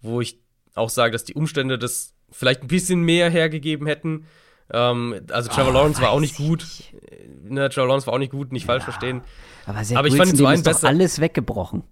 wo 0.00 0.20
ich 0.20 0.40
auch 0.74 0.90
sage, 0.90 1.12
dass 1.12 1.24
die 1.24 1.34
Umstände 1.34 1.78
das 1.78 2.14
vielleicht 2.30 2.62
ein 2.62 2.68
bisschen 2.68 3.02
mehr 3.02 3.30
hergegeben 3.30 3.86
hätten. 3.86 4.26
Ähm, 4.72 5.20
also 5.30 5.50
Trevor 5.50 5.70
oh, 5.70 5.74
Lawrence 5.74 6.00
war 6.00 6.10
auch 6.10 6.20
nicht 6.20 6.36
gut. 6.36 6.66
Ne, 7.44 7.68
Trevor 7.68 7.88
Lawrence 7.88 8.06
war 8.06 8.14
auch 8.14 8.18
nicht 8.18 8.32
gut, 8.32 8.52
nicht 8.52 8.62
ja. 8.62 8.68
falsch 8.68 8.84
verstehen. 8.84 9.22
Aber, 9.66 9.84
sehr 9.84 9.98
aber 9.98 10.08
ich 10.08 10.16
fand 10.16 10.30
ihn 10.30 10.36
so 10.36 10.46
einen 10.46 10.62
besser. 10.62 10.88
alles 10.88 11.20
weggebrochen. 11.20 11.84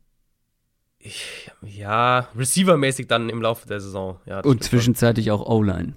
Ich, 1.03 1.51
ja, 1.63 2.29
Receiver-mäßig 2.37 3.07
dann 3.07 3.31
im 3.31 3.41
Laufe 3.41 3.67
der 3.67 3.81
Saison. 3.81 4.21
Ja, 4.27 4.41
Und 4.41 4.63
zwischenzeitlich 4.63 5.31
auch 5.31 5.41
O-Line. 5.47 5.95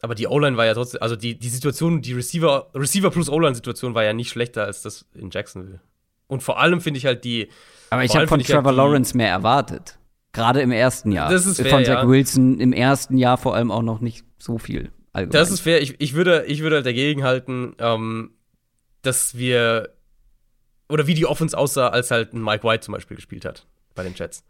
Aber 0.00 0.16
die 0.16 0.26
O-Line 0.26 0.56
war 0.56 0.66
ja 0.66 0.74
trotzdem, 0.74 1.00
also 1.00 1.14
die, 1.14 1.38
die 1.38 1.48
Situation, 1.48 2.02
die 2.02 2.14
Receiver, 2.14 2.68
Receiver 2.74 3.10
plus 3.10 3.28
O-Line-Situation 3.28 3.94
war 3.94 4.02
ja 4.02 4.12
nicht 4.12 4.30
schlechter 4.30 4.64
als 4.64 4.82
das 4.82 5.06
in 5.14 5.30
Jacksonville. 5.30 5.80
Und 6.26 6.42
vor 6.42 6.58
allem 6.58 6.80
finde 6.80 6.98
ich 6.98 7.06
halt 7.06 7.24
die. 7.24 7.48
Aber 7.90 8.04
ich 8.04 8.14
habe 8.14 8.26
von 8.26 8.40
Trevor 8.40 8.64
halt 8.64 8.76
Lawrence 8.76 9.16
mehr 9.16 9.30
erwartet. 9.30 9.98
Gerade 10.32 10.60
im 10.62 10.72
ersten 10.72 11.12
Jahr. 11.12 11.30
Das 11.30 11.46
ist 11.46 11.60
fair, 11.60 11.70
Von 11.70 11.84
Zach 11.84 12.02
ja. 12.02 12.08
Wilson 12.08 12.60
im 12.60 12.72
ersten 12.72 13.16
Jahr 13.16 13.38
vor 13.38 13.54
allem 13.54 13.70
auch 13.70 13.82
noch 13.82 14.00
nicht 14.00 14.26
so 14.36 14.58
viel. 14.58 14.90
Allgemein. 15.12 15.32
Das 15.32 15.50
ist 15.50 15.60
fair. 15.60 15.80
Ich, 15.80 15.94
ich, 16.00 16.14
würde, 16.14 16.44
ich 16.46 16.62
würde 16.62 16.76
halt 16.76 16.86
dagegen 16.86 17.22
halten, 17.22 17.74
ähm, 17.78 18.32
dass 19.02 19.38
wir. 19.38 19.94
Oder 20.88 21.06
wie 21.06 21.14
die 21.14 21.26
Offense 21.26 21.56
aussah, 21.56 21.88
als 21.88 22.10
halt 22.10 22.34
ein 22.34 22.42
Mike 22.42 22.66
White 22.66 22.80
zum 22.80 22.94
Beispiel 22.94 23.16
gespielt 23.16 23.44
hat 23.44 23.66
bei 23.98 24.04
den 24.04 24.14
Jets. 24.14 24.42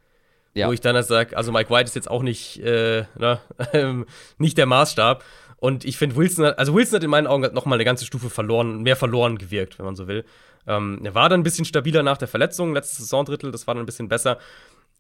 Ja. 0.55 0.69
Wo 0.69 0.73
ich 0.73 0.81
dann 0.81 0.95
halt 0.95 1.07
sage, 1.07 1.37
also 1.37 1.51
Mike 1.51 1.71
White 1.71 1.85
ist 1.85 1.97
jetzt 1.97 2.11
auch 2.11 2.23
nicht, 2.23 2.61
äh, 2.61 3.05
na, 3.19 3.41
ähm, 3.73 4.07
nicht 4.39 4.57
der 4.57 4.67
Maßstab. 4.67 5.25
Und 5.57 5.85
ich 5.85 5.97
finde, 5.97 6.15
Wilson 6.15 6.47
hat, 6.47 6.59
also 6.59 6.73
Wilson 6.75 6.97
hat 6.97 7.05
in 7.05 7.11
meinen 7.11 7.27
Augen 7.27 7.43
halt 7.43 7.55
nochmal 7.55 7.77
eine 7.77 7.85
ganze 7.85 8.07
Stufe 8.07 8.31
verloren, 8.31 8.83
mehr 8.83 8.95
verloren 8.95 9.39
gewirkt, 9.39 9.79
wenn 9.79 9.87
man 9.87 9.97
so 9.97 10.07
will. 10.07 10.25
Ähm, 10.69 11.01
er 11.03 11.15
war 11.17 11.29
dann 11.29 11.41
ein 11.41 11.45
bisschen 11.45 11.65
stabiler 11.65 12.05
nach 12.05 12.17
der 12.17 12.29
Verletzung, 12.29 12.73
letztes 12.73 12.99
Saisondrittel, 12.99 13.51
das 13.51 13.67
war 13.67 13.75
dann 13.75 13.83
ein 13.83 13.87
bisschen 13.87 14.09
besser 14.09 14.39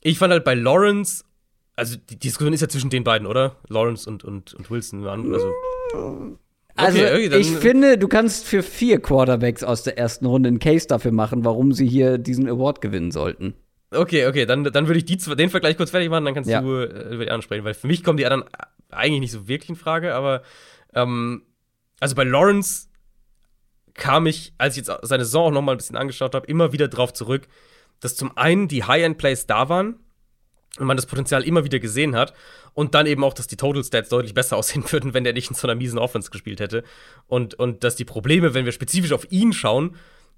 ich 0.01 0.19
fand 0.19 0.33
halt 0.33 0.45
bei 0.45 0.55
Lawrence, 0.55 1.25
also 1.77 1.97
die 1.97 2.19
Diskussion 2.19 2.53
ist 2.53 2.61
ja 2.61 2.69
zwischen 2.69 2.91
den 2.91 3.05
beiden, 3.05 3.27
oder? 3.27 3.57
Lawrence 3.69 4.09
und, 4.09 4.25
und, 4.25 4.55
und 4.55 4.71
Wilson. 4.71 5.07
Also, 5.07 5.53
also 6.77 6.99
okay, 6.99 7.27
okay, 7.27 7.39
ich 7.39 7.51
finde, 7.51 7.99
du 7.99 8.09
kannst 8.09 8.45
für 8.45 8.63
vier 8.63 9.01
Quarterbacks 9.01 9.65
aus 9.65 9.83
der 9.83 9.99
ersten 9.99 10.27
Runde 10.27 10.49
einen 10.49 10.59
Case 10.59 10.87
dafür 10.87 11.13
machen, 11.13 11.45
warum 11.45 11.73
sie 11.73 11.87
hier 11.87 12.19
diesen 12.19 12.49
Award 12.49 12.81
gewinnen 12.81 13.11
sollten. 13.11 13.55
Okay, 13.91 14.27
okay, 14.27 14.45
dann, 14.45 14.65
dann 14.65 14.87
würde 14.87 14.99
ich 14.99 15.07
die, 15.07 15.17
den 15.17 15.51
Vergleich 15.51 15.77
kurz 15.77 15.91
fertig 15.91 16.11
machen, 16.11 16.25
dann 16.25 16.35
kannst 16.35 16.51
ja. 16.51 16.61
du 16.61 16.77
äh, 16.77 17.15
über 17.15 17.25
die 17.25 17.31
anderen 17.31 17.43
sprechen, 17.43 17.65
weil 17.65 17.75
für 17.75 17.87
mich 17.87 18.05
kommen 18.05 18.19
die 18.19 18.27
anderen 18.27 18.45
eigentlich 18.91 19.21
nicht 19.21 19.33
so 19.33 19.49
wirklich 19.49 19.71
in 19.71 19.77
Frage, 19.77 20.15
aber 20.15 20.43
ähm, 20.95 21.43
also 22.01 22.15
bei 22.15 22.25
Lawrence 22.25 22.89
kam 23.95 24.27
ich, 24.27 24.53
als 24.59 24.77
ich 24.77 24.87
jetzt 24.87 24.93
seine 25.03 25.25
Saison 25.25 25.47
auch 25.47 25.51
noch 25.51 25.63
mal 25.63 25.73
ein 25.73 25.79
bisschen 25.79 25.97
angeschaut 25.97 26.35
habe, 26.35 26.47
immer 26.47 26.73
wieder 26.73 26.89
drauf 26.89 27.13
zurück, 27.13 27.49
dass 28.01 28.15
zum 28.15 28.37
einen 28.37 28.69
die 28.69 28.85
High-End-Plays 28.85 29.47
da 29.47 29.69
waren 29.69 29.99
und 30.79 30.87
man 30.87 30.97
das 30.97 31.07
Potenzial 31.07 31.43
immer 31.43 31.65
wieder 31.65 31.81
gesehen 31.81 32.15
hat 32.15 32.35
und 32.75 32.95
dann 32.95 33.07
eben 33.07 33.25
auch, 33.25 33.35
dass 33.35 33.47
die 33.47 33.57
Total 33.57 33.83
Stats 33.83 34.11
deutlich 34.11 34.35
besser 34.35 34.57
aussehen 34.59 34.85
würden, 34.91 35.15
wenn 35.15 35.25
der 35.25 35.33
nicht 35.33 35.51
in 35.51 35.57
so 35.57 35.67
einer 35.67 35.75
miesen 35.75 35.99
Offense 35.99 36.31
gespielt 36.31 36.61
hätte 36.61 36.85
und, 37.27 37.55
und 37.55 37.85
dass 37.85 37.97
die 37.97 38.05
Probleme, 38.05 38.55
wenn 38.55 38.65
wir 38.67 38.73
spezifisch 38.73 39.13
auf 39.13 39.31
ihn 39.33 39.53
schauen, 39.53 39.97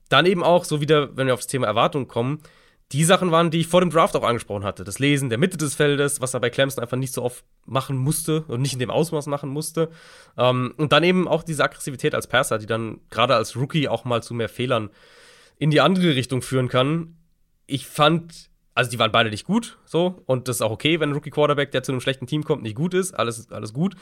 dann 0.09 0.27
eben 0.27 0.43
auch, 0.43 0.65
so 0.65 0.81
wieder, 0.81 1.17
wenn 1.17 1.27
wir 1.27 1.35
auf 1.35 1.41
das 1.41 1.47
Thema 1.47 1.67
Erwartung 1.67 2.09
kommen, 2.09 2.41
die 2.93 3.05
Sachen 3.05 3.31
waren, 3.31 3.51
die 3.51 3.61
ich 3.61 3.69
vor 3.69 3.81
dem 3.81 3.91
Draft 3.91 4.17
auch 4.17 4.25
angesprochen 4.25 4.65
hatte. 4.65 4.85
Das 4.85 4.99
Lesen 4.99 5.29
der 5.29 5.39
Mitte 5.39 5.57
des 5.57 5.75
Feldes, 5.75 6.21
was 6.21 6.35
er 6.35 6.41
bei 6.41 6.51
Clemson 6.51 6.83
einfach 6.83 6.97
nicht 6.97 7.13
so 7.13 7.23
oft 7.23 7.45
machen 7.65 7.97
musste 7.97 8.43
und 8.49 8.63
nicht 8.63 8.73
in 8.73 8.79
dem 8.81 8.91
Ausmaß 8.91 9.27
machen 9.27 9.51
musste. 9.51 9.91
Ähm, 10.37 10.75
und 10.77 10.93
dann 10.93 11.05
eben 11.05 11.29
auch 11.29 11.43
diese 11.43 11.63
Aggressivität 11.63 12.15
als 12.15 12.27
Passer, 12.27 12.59
die 12.59 12.67
dann 12.67 13.01
gerade 13.11 13.37
als 13.37 13.57
Rookie 13.57 13.89
auch 13.89 14.05
mal 14.05 14.23
zu 14.23 14.35
mehr 14.35 14.49
Fehlern 14.49 14.91
in 15.59 15.71
die 15.71 15.81
andere 15.81 16.17
Richtung 16.17 16.43
führen 16.43 16.69
kann 16.69 17.15
ich 17.71 17.87
fand, 17.87 18.51
also 18.75 18.91
die 18.91 18.99
waren 18.99 19.13
beide 19.13 19.31
nicht 19.31 19.47
gut, 19.47 19.79
so, 19.85 20.23
und 20.27 20.49
das 20.49 20.57
ist 20.57 20.63
auch 20.63 20.73
okay, 20.73 21.01
wenn 21.01 21.11
ein 21.11 21.15
Rookie-Quarterback, 21.15 21.71
der 21.71 21.83
zu 21.83 21.93
einem 21.93 22.01
schlechten 22.01 22.27
Team 22.27 22.45
kommt, 22.45 22.63
nicht 22.63 22.75
gut 22.75 22.95
ist, 22.95 23.13
alles, 23.15 23.51
alles 23.51 23.73
gut. 23.73 23.95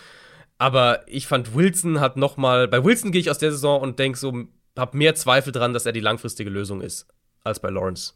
Aber 0.56 1.06
ich 1.06 1.27
fand, 1.27 1.55
Wilson 1.55 2.01
hat 2.01 2.16
noch 2.16 2.36
mal, 2.36 2.66
bei 2.66 2.82
Wilson 2.82 3.12
gehe 3.12 3.20
ich 3.20 3.31
aus 3.31 3.39
der 3.39 3.52
Saison 3.52 3.81
und 3.81 3.98
denke 3.98 4.19
so, 4.19 4.47
habe 4.77 4.97
mehr 4.97 5.15
Zweifel 5.15 5.52
dran, 5.52 5.73
dass 5.73 5.86
er 5.86 5.93
die 5.93 6.01
langfristige 6.01 6.51
Lösung 6.51 6.81
ist, 6.81 7.06
als 7.44 7.60
bei 7.60 7.70
Lawrence. 7.70 8.15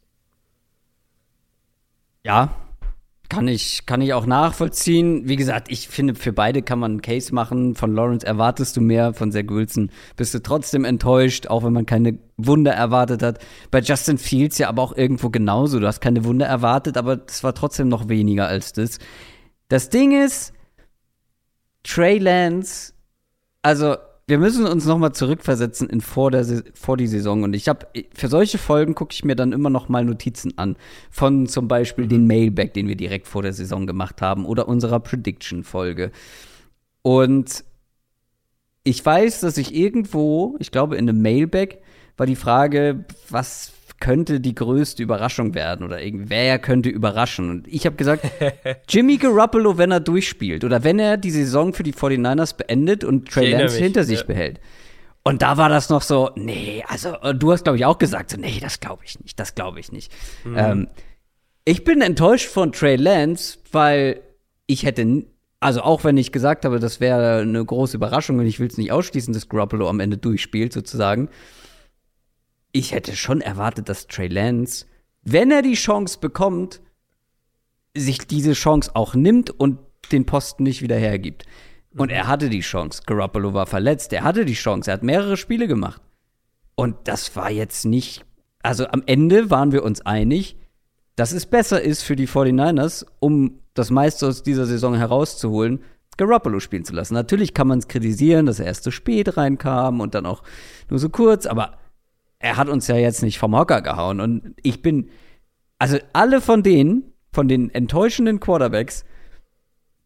Ja, 2.25 2.55
kann 3.33 3.49
ich, 3.49 3.87
kann 3.87 4.03
ich 4.03 4.13
auch 4.13 4.27
nachvollziehen. 4.27 5.27
Wie 5.27 5.37
gesagt, 5.37 5.71
ich 5.71 5.89
finde, 5.89 6.15
für 6.15 6.35
beide 6.35 6.61
kann 6.61 6.79
man 6.79 6.91
einen 6.91 7.03
Case 7.03 7.35
machen. 7.35 7.75
Von 7.75 7.95
Lawrence 7.95 8.27
erwartest 8.27 8.77
du 8.77 8.83
mehr, 8.83 9.15
von 9.15 9.33
Zach 9.33 9.45
Wilson 9.49 9.91
bist 10.17 10.35
du 10.35 10.43
trotzdem 10.43 10.85
enttäuscht, 10.85 11.47
auch 11.47 11.65
wenn 11.65 11.73
man 11.73 11.87
keine 11.87 12.19
Wunder 12.37 12.73
erwartet 12.73 13.23
hat. 13.23 13.39
Bei 13.71 13.81
Justin 13.81 14.19
Fields 14.19 14.59
ja 14.59 14.69
aber 14.69 14.83
auch 14.83 14.95
irgendwo 14.95 15.31
genauso. 15.31 15.81
Du 15.81 15.87
hast 15.87 16.01
keine 16.01 16.25
Wunder 16.25 16.45
erwartet, 16.45 16.99
aber 16.99 17.23
es 17.27 17.43
war 17.43 17.55
trotzdem 17.55 17.89
noch 17.89 18.11
weniger 18.11 18.49
als 18.49 18.75
das. 18.75 18.99
Das 19.69 19.89
Ding 19.89 20.13
ist, 20.13 20.53
Trey 21.85 22.19
Lance, 22.19 22.93
also 23.63 23.97
wir 24.27 24.39
müssen 24.39 24.67
uns 24.67 24.87
noch 24.87 24.99
mal 24.99 25.13
zurückversetzen 25.13 25.91
in 25.91 26.01
vor, 26.01 26.31
der, 26.31 26.45
vor 26.75 26.97
die 26.97 27.07
Saison. 27.07 27.43
Und 27.43 27.55
ich 27.55 27.69
habe 27.69 27.87
für 28.15 28.29
solche 28.29 28.59
Folgen 28.59 28.95
gucke 28.95 29.13
ich 29.13 29.25
mir 29.25 29.35
dann 29.35 29.53
immer 29.53 29.71
noch 29.71 29.89
mal 29.89 30.05
Notizen 30.05 30.57
an. 30.59 30.77
Von 31.11 31.47
zum 31.49 31.69
Beispiel 31.69 32.07
den 32.07 32.27
Mailback, 32.27 32.73
den 32.75 32.89
wir 32.89 32.97
direkt 32.97 33.27
vor 33.27 33.43
der 33.43 33.53
Saison 33.53 33.87
gemacht 33.87 34.23
haben, 34.23 34.47
oder 34.47 34.69
unserer 34.69 35.01
Prediction-Folge. 35.01 36.13
Und 37.03 37.65
ich 38.85 39.05
weiß, 39.05 39.41
dass 39.41 39.59
ich 39.59 39.75
irgendwo, 39.75 40.57
ich 40.61 40.71
glaube 40.71 40.97
in 40.97 41.09
einem 41.09 41.21
Mailback, 41.21 41.83
war 42.17 42.27
die 42.27 42.37
Frage, 42.37 43.05
was 43.29 43.73
könnte 44.03 44.41
die 44.41 44.57
größte 44.57 45.01
Überraschung 45.01 45.55
werden 45.55 45.87
oder 45.87 45.99
wer 46.01 46.59
könnte 46.59 46.89
überraschen. 46.89 47.49
Und 47.51 47.69
ich 47.69 47.87
habe 47.87 47.95
gesagt, 47.95 48.27
Jimmy 48.89 49.17
Garoppolo, 49.17 49.79
wenn 49.79 49.93
er 49.93 50.01
durchspielt 50.01 50.65
oder 50.65 50.83
wenn 50.83 50.99
er 50.99 51.17
die 51.17 51.31
Saison 51.31 51.73
für 51.73 51.85
die 51.85 51.95
49ers 51.95 52.57
beendet 52.57 53.05
und 53.05 53.31
Trey 53.31 53.53
Lance 53.53 53.79
hinter 53.79 54.03
sich 54.03 54.19
ja. 54.19 54.27
behält. 54.27 54.59
Und 55.23 55.43
da 55.43 55.57
war 55.57 55.69
das 55.69 55.89
noch 55.89 56.03
so, 56.03 56.31
nee, 56.35 56.83
also 56.89 57.15
du 57.33 57.53
hast, 57.53 57.63
glaube 57.63 57.79
ich, 57.79 57.85
auch 57.85 57.97
gesagt, 57.97 58.31
so, 58.31 58.37
nee, 58.39 58.59
das 58.61 58.81
glaube 58.81 59.05
ich 59.05 59.21
nicht, 59.21 59.39
das 59.39 59.55
glaube 59.55 59.79
ich 59.79 59.93
nicht. 59.93 60.13
Mhm. 60.43 60.59
Ähm, 60.59 60.89
ich 61.65 61.85
bin 61.85 62.01
enttäuscht 62.01 62.49
von 62.49 62.73
Trey 62.73 62.97
Lance, 62.97 63.59
weil 63.71 64.21
ich 64.67 64.83
hätte, 64.83 65.27
also 65.61 65.83
auch 65.83 66.03
wenn 66.03 66.17
ich 66.17 66.33
gesagt 66.33 66.65
habe, 66.65 66.81
das 66.81 66.99
wäre 66.99 67.43
eine 67.43 67.65
große 67.65 67.99
Überraschung 67.99 68.41
und 68.41 68.47
ich 68.47 68.59
will 68.59 68.67
es 68.67 68.79
nicht 68.79 68.91
ausschließen, 68.91 69.33
dass 69.33 69.49
Garoppolo 69.49 69.89
am 69.89 70.01
Ende 70.01 70.19
durchspielt, 70.19 70.73
sozusagen 70.73 71.29
ich 72.73 72.93
hätte 72.93 73.15
schon 73.17 73.41
erwartet, 73.41 73.89
dass 73.89 74.07
Trey 74.07 74.29
Lance, 74.29 74.87
wenn 75.23 75.51
er 75.51 75.63
die 75.63 75.75
Chance 75.75 76.19
bekommt, 76.21 76.81
sich 77.95 78.27
diese 78.27 78.55
Chance 78.55 78.91
auch 78.95 79.15
nimmt 79.15 79.51
und 79.51 79.79
den 80.11 80.27
Posten 80.27 80.63
nicht 80.63 80.83
wieder 80.83 80.97
hergibt. 80.97 81.45
Und 81.97 82.11
er 82.11 82.27
hatte 82.27 82.49
die 82.49 82.61
Chance. 82.61 83.03
Garoppolo 83.07 83.53
war 83.53 83.67
verletzt. 83.67 84.13
Er 84.15 84.25
hatte 84.25 84.47
die 84.47 84.55
Chance. 84.55 84.91
Er 84.91 84.95
hat 84.95 85.03
mehrere 85.03 85.37
Spiele 85.37 85.69
gemacht. 85.69 86.01
Und 86.75 86.97
das 87.05 87.37
war 87.37 87.51
jetzt 87.51 87.85
nicht. 87.85 88.25
Also 88.63 88.87
am 88.87 89.03
Ende 89.07 89.51
waren 89.51 89.73
wir 89.73 89.83
uns 89.83 90.01
einig, 90.01 90.57
dass 91.17 91.33
es 91.33 91.45
besser 91.45 91.83
ist 91.83 92.03
für 92.03 92.17
die 92.17 92.27
49ers, 92.27 93.05
um 93.21 93.61
das 93.75 93.91
meiste 93.91 94.27
aus 94.27 94.43
dieser 94.43 94.65
Saison 94.65 94.95
herauszuholen, 94.95 95.81
Garoppolo 96.17 96.61
spielen 96.61 96.85
zu 96.85 96.95
lassen. 96.95 97.15
Natürlich 97.15 97.55
kann 97.55 97.67
man 97.67 97.79
es 97.79 97.89
kritisieren, 97.89 98.47
dass 98.47 98.61
er 98.61 98.67
erst 98.67 98.85
zu 98.85 98.91
spät 98.91 99.37
reinkam 99.37 100.01
und 100.01 100.15
dann 100.15 100.27
auch 100.27 100.43
nur 100.89 100.99
so 100.99 101.09
kurz, 101.09 101.47
aber 101.47 101.79
er 102.43 102.57
hat 102.57 102.69
uns 102.69 102.89
ja 102.89 102.97
jetzt 102.97 103.23
nicht 103.23 103.39
vom 103.39 103.57
Hocker 103.57 103.81
gehauen. 103.81 104.21
Und 104.21 104.55
ich 104.63 104.83
bin, 104.83 105.09
also 105.79 105.99
alle 106.13 106.41
von 106.41 106.63
denen, 106.63 107.15
von 107.33 107.49
den 107.49 107.71
enttäuschenden 107.71 108.41
Quarterbacks, 108.41 109.05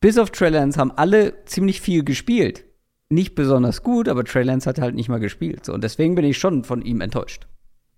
bis 0.00 0.18
auf 0.18 0.30
Trey 0.30 0.50
Lance, 0.50 0.78
haben 0.78 0.92
alle 0.92 1.44
ziemlich 1.46 1.80
viel 1.80 2.04
gespielt. 2.04 2.64
Nicht 3.08 3.34
besonders 3.34 3.82
gut, 3.82 4.08
aber 4.08 4.24
Trey 4.24 4.44
Lance 4.44 4.68
hat 4.68 4.78
halt 4.78 4.94
nicht 4.94 5.08
mal 5.08 5.18
gespielt. 5.18 5.64
So, 5.64 5.72
und 5.72 5.82
deswegen 5.82 6.14
bin 6.14 6.24
ich 6.24 6.38
schon 6.38 6.62
von 6.62 6.82
ihm 6.82 7.00
enttäuscht. 7.00 7.46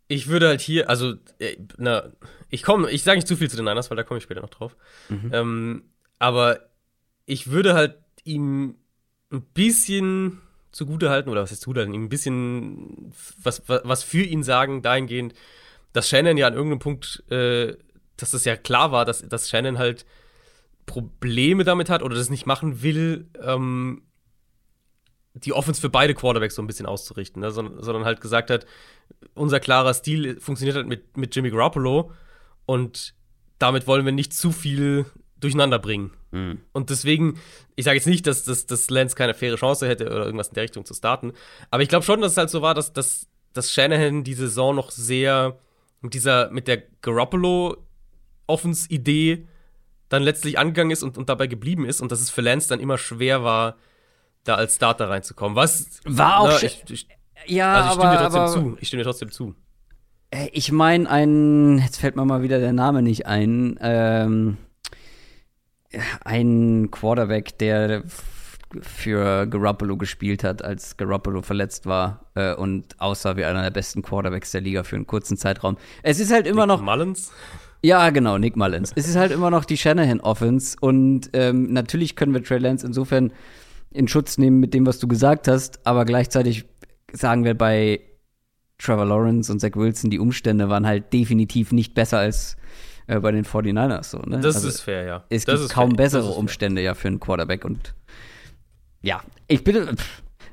Ich 0.07 0.29
würde 0.29 0.49
halt 0.49 0.61
hier, 0.61 0.89
also, 0.89 1.15
äh, 1.39 1.57
na, 1.77 2.13
ich 2.49 2.63
komme, 2.63 2.91
ich 2.91 3.03
sage 3.03 3.19
nicht 3.19 3.29
zu 3.29 3.37
viel 3.37 3.51
zu 3.51 3.57
den 3.57 3.65
Niners, 3.65 3.91
weil 3.91 3.97
da 3.97 4.05
komme 4.05 4.19
ich 4.19 4.25
später 4.25 4.41
noch 4.41 4.51
drauf. 4.51 4.77
Mhm. 5.09 5.31
Ähm, 5.33 5.83
aber 6.19 6.61
ich 7.27 7.51
würde 7.51 7.75
halt 7.75 7.97
ihm 8.25 8.77
ein 9.33 9.43
bisschen 9.53 10.41
zugutehalten, 10.79 11.31
oder 11.31 11.43
was 11.43 11.51
heißt 11.51 11.63
zugutehalten, 11.63 11.95
ihm 11.95 12.05
ein 12.05 12.09
bisschen 12.09 13.13
was, 13.43 13.63
was 13.67 14.03
für 14.03 14.23
ihn 14.23 14.43
sagen, 14.43 14.81
dahingehend, 14.81 15.35
dass 15.93 16.09
Shannon 16.09 16.37
ja 16.37 16.47
an 16.47 16.55
irgendeinem 16.55 16.79
Punkt, 16.79 17.25
äh, 17.31 17.77
dass 18.17 18.31
das 18.31 18.45
ja 18.45 18.57
klar 18.57 18.93
war, 18.93 19.05
dass, 19.05 19.27
dass 19.29 19.49
Shannon 19.51 19.79
halt 19.79 20.07
Probleme 20.87 21.65
damit 21.65 21.91
hat 21.91 22.03
oder 22.03 22.17
das 22.17 22.31
nicht 22.31 22.47
machen 22.47 22.83
will, 22.83 23.29
ähm, 23.43 24.03
die 25.35 25.53
Offense 25.53 25.81
für 25.81 25.91
beide 25.91 26.15
Quarterbacks 26.15 26.55
so 26.55 26.63
ein 26.63 26.67
bisschen 26.67 26.87
auszurichten, 26.87 27.41
ne? 27.41 27.51
sondern, 27.51 27.83
sondern 27.83 28.05
halt 28.05 28.21
gesagt 28.21 28.51
hat, 28.51 28.67
unser 29.35 29.61
klarer 29.61 29.95
Stil 29.95 30.41
funktioniert 30.41 30.77
halt 30.77 30.89
mit, 30.89 31.17
mit 31.17 31.35
Jimmy 31.35 31.51
Garoppolo 31.51 32.13
und 32.67 33.15
damit 33.59 33.87
wollen 33.87 34.05
wir 34.05 34.13
nicht 34.13 34.33
zu 34.33 34.53
viel 34.53 35.07
durcheinander 35.41 35.79
bringen. 35.79 36.13
Mhm. 36.31 36.61
Und 36.73 36.91
deswegen, 36.91 37.39
ich 37.77 37.85
sage 37.85 37.97
jetzt 37.97 38.07
nicht, 38.07 38.27
dass, 38.27 38.45
dass, 38.45 38.67
dass 38.67 38.91
Lance 38.91 39.17
keine 39.17 39.33
faire 39.35 39.57
Chance 39.57 39.89
hätte 39.89 40.07
oder 40.07 40.25
irgendwas 40.25 40.49
in 40.49 40.55
der 40.55 40.65
Richtung 40.65 40.85
zu 40.85 40.95
starten, 40.95 41.33
aber 41.71 41.83
ich 41.83 41.89
glaube 41.89 42.05
schon, 42.05 42.21
dass 42.21 42.33
es 42.33 42.39
halt 42.39 42.51
so 42.51 42.61
war, 42.63 42.75
dass, 42.75 42.93
dass, 42.93 43.29
dass 43.53 43.73
Shanahan 43.73 44.25
die 44.25 44.35
Saison 44.35 44.75
noch 44.75 44.91
sehr 44.91 45.57
mit 46.01 46.15
dieser, 46.15 46.51
mit 46.51 46.67
der 46.69 46.83
Garoppolo-Offens-Idee 47.03 49.47
dann 50.09 50.23
letztlich 50.23 50.59
angegangen 50.59 50.91
ist 50.91 51.03
und, 51.03 51.19
und 51.19 51.29
dabei 51.29 51.47
geblieben 51.47 51.85
ist 51.85 52.01
und 52.01 52.11
dass 52.13 52.21
es 52.21 52.31
für 52.31 52.41
Lance 52.41 52.69
dann 52.69 52.81
immer 52.81 52.97
schwer 52.99 53.45
war, 53.45 53.77
da 54.45 54.55
als 54.55 54.77
Starter 54.77 55.11
reinzukommen. 55.11 55.57
Was 55.57 56.01
war 56.05 56.41
auch 56.41 56.49
na, 56.49 56.63
ich, 56.63 56.83
ich, 56.89 57.07
ja, 57.47 57.75
also 57.75 57.89
ich 57.89 57.95
stimme 57.95 58.13
dir 58.13 58.19
trotzdem 58.19 58.41
aber, 58.41 58.53
zu. 58.53 58.79
Ich 58.81 58.89
stimme 58.89 59.03
dir 59.03 59.09
trotzdem 59.09 59.31
zu. 59.31 59.55
Äh, 60.31 60.49
ich 60.53 60.73
meine, 60.73 61.11
ein, 61.11 61.79
jetzt 61.79 61.99
fällt 61.99 62.17
mir 62.17 62.25
mal 62.25 62.43
wieder 62.43 62.59
der 62.59 62.73
Name 62.73 63.03
nicht 63.03 63.27
ein. 63.27 63.79
Ähm, 63.81 64.57
ein 66.25 66.91
Quarterback, 66.91 67.59
der 67.59 68.03
für 68.81 69.47
Garoppolo 69.47 69.97
gespielt 69.97 70.45
hat, 70.45 70.63
als 70.63 70.97
Garoppolo 70.97 71.43
verletzt 71.43 71.87
war 71.87 72.27
äh, 72.35 72.55
und 72.55 73.01
aussah 73.01 73.37
wie 73.37 73.45
einer 73.45 73.63
der 73.63 73.71
besten 73.71 74.03
Quarterbacks 74.03 74.51
der 74.53 74.61
Liga 74.61 74.83
für 74.83 74.97
einen 74.97 75.07
kurzen 75.07 75.37
Zeitraum. 75.37 75.77
Es 76.03 76.21
ist 76.21 76.33
halt 76.33 76.47
immer 76.47 76.67
Nick 76.67 76.77
noch. 76.77 76.83
Mullins? 76.83 77.33
Ja, 77.83 78.11
genau, 78.11 78.39
Nick 78.39 78.57
Mullins. 78.57 78.93
es 78.95 79.09
ist 79.09 79.17
halt 79.17 79.33
immer 79.33 79.51
noch 79.51 79.65
die 79.65 79.77
Shanahan 79.77 80.21
Offense 80.21 80.77
und 80.81 81.31
ähm, 81.33 81.73
natürlich 81.73 82.17
können 82.17 82.35
wir 82.35 82.43
Trey 82.43 82.59
Lance 82.59 82.87
insofern 82.87 83.33
in 83.91 84.09
Schutz 84.09 84.37
nehmen 84.37 84.61
mit 84.61 84.75
dem, 84.75 84.85
was 84.85 84.99
du 84.99 85.09
gesagt 85.09 85.49
hast, 85.49 85.87
aber 85.87 86.05
gleichzeitig 86.05 86.65
sagen 87.13 87.45
wir 87.45 87.55
bei 87.55 88.01
Trevor 88.79 89.07
Lawrence 89.07 89.51
und 89.51 89.61
Zach 89.61 89.75
Wilson, 89.75 90.11
die 90.11 90.19
Umstände 90.19 90.69
waren 90.69 90.87
halt 90.87 91.13
definitiv 91.13 91.73
nicht 91.73 91.95
besser 91.95 92.19
als 92.19 92.57
äh, 93.09 93.19
bei 93.19 93.33
den 93.33 93.45
49ers. 93.45 94.05
So, 94.05 94.19
ne? 94.19 94.39
Das 94.41 94.57
also, 94.57 94.69
ist 94.69 94.81
fair, 94.81 95.05
ja. 95.05 95.25
Es 95.29 95.45
das 95.45 95.61
gibt 95.61 95.73
kaum 95.73 95.91
fair. 95.91 95.97
bessere 95.97 96.31
Umstände 96.31 96.81
ja 96.81 96.95
für 96.95 97.09
einen 97.09 97.21
Quarterback 97.21 97.65
und 97.65 97.95
ja, 99.03 99.21
ich 99.47 99.65
bitte, 99.65 99.95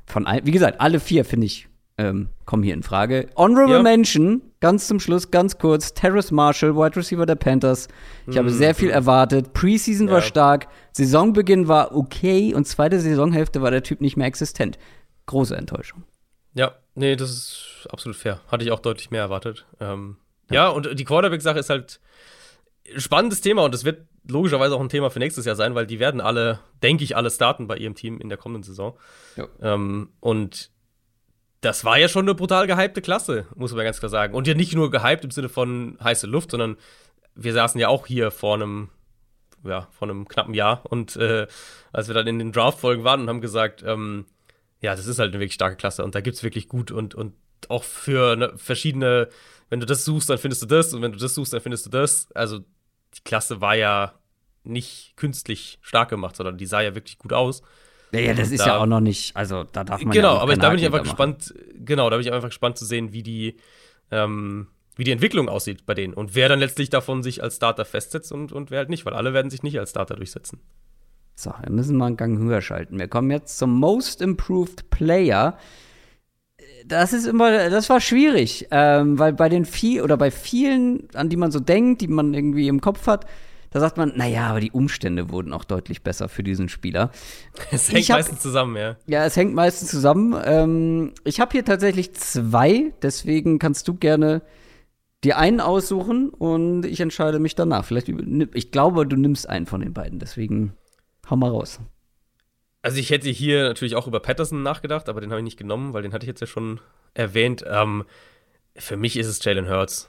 von 0.06 0.28
all, 0.28 0.46
wie 0.46 0.52
gesagt, 0.52 0.82
alle 0.82 1.00
vier 1.00 1.26
finde 1.26 1.46
ich 1.46 1.68
ähm, 1.98 2.30
kommen 2.46 2.64
hier 2.64 2.74
in 2.74 2.84
Frage. 2.84 3.30
Honorable 3.36 3.78
ja. 3.78 3.82
Mention, 3.82 4.42
ganz 4.60 4.88
zum 4.88 5.00
Schluss, 5.00 5.32
ganz 5.32 5.58
kurz, 5.58 5.94
Terrace 5.94 6.32
Marshall, 6.32 6.76
Wide 6.76 6.96
Receiver 6.96 7.26
der 7.26 7.36
Panthers. 7.36 7.88
Ich 8.28 8.34
mhm. 8.34 8.40
habe 8.40 8.50
sehr 8.50 8.76
viel 8.76 8.90
erwartet. 8.90 9.54
Preseason 9.54 10.08
ja. 10.08 10.16
war 10.16 10.22
stark, 10.22 10.68
Saisonbeginn 10.92 11.68
war 11.68 11.96
okay 11.96 12.54
und 12.54 12.68
zweite 12.68 13.00
Saisonhälfte 13.00 13.62
war 13.62 13.72
der 13.72 13.84
Typ 13.84 14.02
nicht 14.02 14.18
mehr 14.18 14.28
existent. 14.28 14.78
Große 15.26 15.56
Enttäuschung. 15.56 16.04
Ja, 16.54 16.76
nee, 16.96 17.16
das 17.16 17.32
ist 17.32 17.88
absolut 17.90 18.18
fair. 18.18 18.42
Hatte 18.50 18.64
ich 18.64 18.72
auch 18.72 18.80
deutlich 18.80 19.12
mehr 19.12 19.22
erwartet. 19.22 19.66
Ähm, 19.80 20.18
ja. 20.50 20.66
ja, 20.66 20.70
und 20.70 21.00
die 21.00 21.06
Quarterback-Sache 21.06 21.60
ist 21.60 21.70
halt 21.70 22.00
spannendes 22.98 23.42
Thema 23.42 23.64
und 23.64 23.74
es 23.74 23.86
wird 23.86 24.08
logischerweise 24.28 24.76
auch 24.76 24.82
ein 24.82 24.90
Thema 24.90 25.10
für 25.10 25.20
nächstes 25.20 25.46
Jahr 25.46 25.56
sein, 25.56 25.76
weil 25.76 25.88
die 25.88 26.00
werden 26.00 26.22
alle, 26.22 26.60
denke 26.82 27.04
ich, 27.04 27.16
alle 27.16 27.30
starten 27.30 27.68
bei 27.68 27.78
ihrem 27.78 27.96
Team 27.96 28.20
in 28.20 28.30
der 28.30 28.38
kommenden 28.38 28.64
Saison. 28.64 28.98
Ja. 29.36 29.48
Ähm, 29.62 30.10
und 30.20 30.72
das 31.62 31.84
war 31.84 31.98
ja 31.98 32.08
schon 32.08 32.26
eine 32.26 32.36
brutal 32.36 32.68
gehypte 32.68 33.02
Klasse, 33.02 33.48
muss 33.56 33.74
man 33.74 33.86
ganz 33.86 34.00
klar 34.00 34.10
sagen. 34.10 34.34
Und 34.34 34.48
ja 34.48 34.54
nicht 34.54 34.76
nur 34.76 34.92
gehypt 34.92 35.24
im 35.24 35.32
Sinne 35.32 35.50
von 35.50 35.98
heiße 36.04 36.28
Luft, 36.28 36.52
sondern 36.52 36.78
wir 37.34 37.54
saßen 37.54 37.80
ja 37.80 37.88
auch 37.88 38.08
hier 38.08 38.32
vor 38.32 38.56
einem, 38.56 38.90
ja, 39.64 39.88
vor 39.92 40.08
einem 40.08 40.28
knappen 40.28 40.54
Jahr 40.54 40.84
und 40.86 41.16
äh, 41.18 41.48
als 41.92 42.08
wir 42.08 42.14
dann 42.14 42.28
in 42.28 42.40
den 42.40 42.52
Draft-Folgen 42.52 43.04
waren 43.04 43.22
und 43.22 43.30
haben 43.30 43.42
gesagt, 43.42 43.84
ähm, 43.86 44.26
ja, 44.82 44.96
das 44.96 45.08
ist 45.08 45.20
halt 45.20 45.32
eine 45.32 45.40
wirklich 45.40 45.54
starke 45.54 45.76
Klasse 45.76 46.04
und 46.04 46.16
da 46.16 46.22
gibt 46.22 46.38
es 46.38 46.44
wirklich 46.44 46.68
gut 46.68 46.92
und, 46.92 47.16
und 47.16 47.34
auch 47.70 47.84
für 47.84 48.34
eine, 48.34 48.58
verschiedene, 48.58 49.30
wenn 49.70 49.80
du 49.80 49.86
das 49.86 50.06
suchst, 50.06 50.30
dann 50.30 50.38
findest 50.38 50.62
du 50.62 50.68
das 50.68 50.94
und 50.94 51.02
wenn 51.02 51.12
du 51.12 51.18
das 51.18 51.34
suchst, 51.34 51.54
dann 51.54 51.62
findest 51.62 51.86
du 51.88 51.90
das. 51.90 52.32
Also 52.34 52.60
die 53.18 53.22
Klasse 53.24 53.62
war 53.62 53.76
ja 53.76 54.14
nicht 54.64 55.14
künstlich 55.16 55.80
stark 55.82 56.10
gemacht, 56.10 56.36
sondern 56.36 56.58
die 56.58 56.66
sah 56.66 56.82
ja 56.82 56.96
wirklich 56.96 57.18
gut 57.18 57.34
aus. 57.34 57.62
Ja, 58.12 58.20
ja 58.20 58.34
das 58.34 58.52
ist 58.52 58.62
da, 58.62 58.68
ja 58.68 58.78
auch 58.78 58.86
noch 58.86 59.02
nicht, 59.02 59.36
also 59.36 59.64
da 59.64 59.84
darf 59.84 60.02
man 60.02 60.14
Genau, 60.14 60.36
ja 60.36 60.42
aber 60.42 60.56
da 60.56 60.70
bin 60.70 60.80
ich 60.80 60.86
einfach 60.86 61.04
gespannt, 61.04 61.54
genau, 61.74 62.10
da 62.10 62.18
bin 62.18 62.26
ich 62.26 62.32
einfach 62.32 62.50
gespannt 62.50 62.78
zu 62.78 62.86
sehen, 62.86 63.14
wie 63.14 63.24
die, 63.24 63.58
ähm, 64.12 64.68
wie 64.96 65.04
die 65.04 65.12
Entwicklung 65.12 65.50
aussieht 65.50 65.86
bei 65.86 65.94
denen 65.94 66.14
und 66.14 66.36
wer 66.36 66.50
dann 66.50 66.60
letztlich 66.60 66.90
davon 66.90 67.24
sich 67.24 67.44
als 67.44 67.58
Starter 67.58 67.86
festsetzt 67.86 68.32
und, 68.32 68.52
und 68.52 68.72
wer 68.72 68.80
halt 68.80 68.90
nicht, 68.90 69.06
weil 69.06 69.14
alle 69.14 69.34
werden 69.34 69.50
sich 69.50 69.64
nicht 69.64 69.80
als 69.80 69.90
Starter 69.90 70.16
durchsetzen. 70.16 70.60
So, 71.36 71.54
wir 71.62 71.72
müssen 71.72 71.98
mal 71.98 72.08
einen 72.08 72.18
Gang 72.18 72.40
höher 72.40 72.62
schalten. 72.62 72.98
Wir 72.98 73.10
kommen 73.10 73.30
jetzt 73.30 73.58
zum 73.58 73.78
Most 73.78 74.22
Improved 74.22 74.90
Player 74.90 75.58
das 76.88 77.14
ist 77.14 77.26
immer, 77.26 77.70
das 77.70 77.90
war 77.90 78.00
schwierig, 78.00 78.68
ähm, 78.72 79.18
weil 79.18 79.34
bei 79.34 79.50
den 79.50 79.66
viel 79.66 80.02
oder 80.02 80.18
bei 80.18 80.32
vielen, 80.32 81.08
an 81.14 81.30
die 81.30 81.38
man 81.38 81.52
so 81.52 81.60
denkt, 81.60 82.02
die 82.02 82.08
man 82.08 82.34
irgendwie 82.34 82.68
im 82.68 82.82
Kopf 82.82 83.08
hat, 83.08 83.26
da 83.72 83.80
sagt 83.82 83.98
man, 83.98 84.14
naja, 84.16 84.48
aber 84.48 84.62
die 84.62 84.72
Umstände 84.72 85.30
wurden 85.32 85.52
auch 85.52 85.66
deutlich 85.66 86.02
besser 86.02 86.30
für 86.30 86.44
diesen 86.44 86.70
Spieler. 86.70 87.12
Es 87.72 87.92
hängt 87.92 88.10
hab, 88.10 88.18
meistens 88.18 88.40
zusammen, 88.40 88.78
ja. 88.78 88.96
Ja, 89.06 89.26
es 89.26 89.36
hängt 89.36 89.54
meistens 89.54 89.90
zusammen. 89.90 90.36
Ähm, 90.46 91.14
ich 91.26 91.42
habe 91.42 91.52
hier 91.52 91.66
tatsächlich 91.66 92.14
zwei, 92.14 92.94
deswegen 93.02 93.60
kannst 93.60 93.88
du 93.88 93.96
gerne 93.96 94.44
dir 95.26 95.38
einen 95.38 95.60
aussuchen 95.60 96.30
und 96.30 96.86
ich 96.86 97.02
entscheide 97.02 97.40
mich 97.40 97.56
danach. 97.56 97.84
Vielleicht, 97.84 98.08
ich 98.54 98.72
glaube, 98.72 99.06
du 99.06 99.18
nimmst 99.18 99.50
einen 99.50 99.66
von 99.66 99.82
den 99.82 99.94
beiden, 99.94 100.20
deswegen 100.20 100.74
hau 101.30 101.36
mal 101.36 101.50
raus. 101.50 101.80
Also 102.86 103.00
ich 103.00 103.10
hätte 103.10 103.32
hier 103.32 103.64
natürlich 103.64 103.96
auch 103.96 104.06
über 104.06 104.20
Patterson 104.20 104.62
nachgedacht, 104.62 105.10
aber 105.10 105.20
den 105.20 105.32
habe 105.32 105.40
ich 105.40 105.44
nicht 105.44 105.58
genommen, 105.58 105.96
weil 105.96 106.04
den 106.04 106.14
hatte 106.14 106.24
ich 106.24 106.28
jetzt 106.28 106.42
ja 106.42 106.46
schon 106.46 106.80
erwähnt. 107.16 107.66
Ähm, 107.68 108.06
für 108.76 108.96
mich 108.96 109.18
ist 109.18 109.26
es 109.26 109.44
Jalen 109.44 109.68
Hurts, 109.68 110.08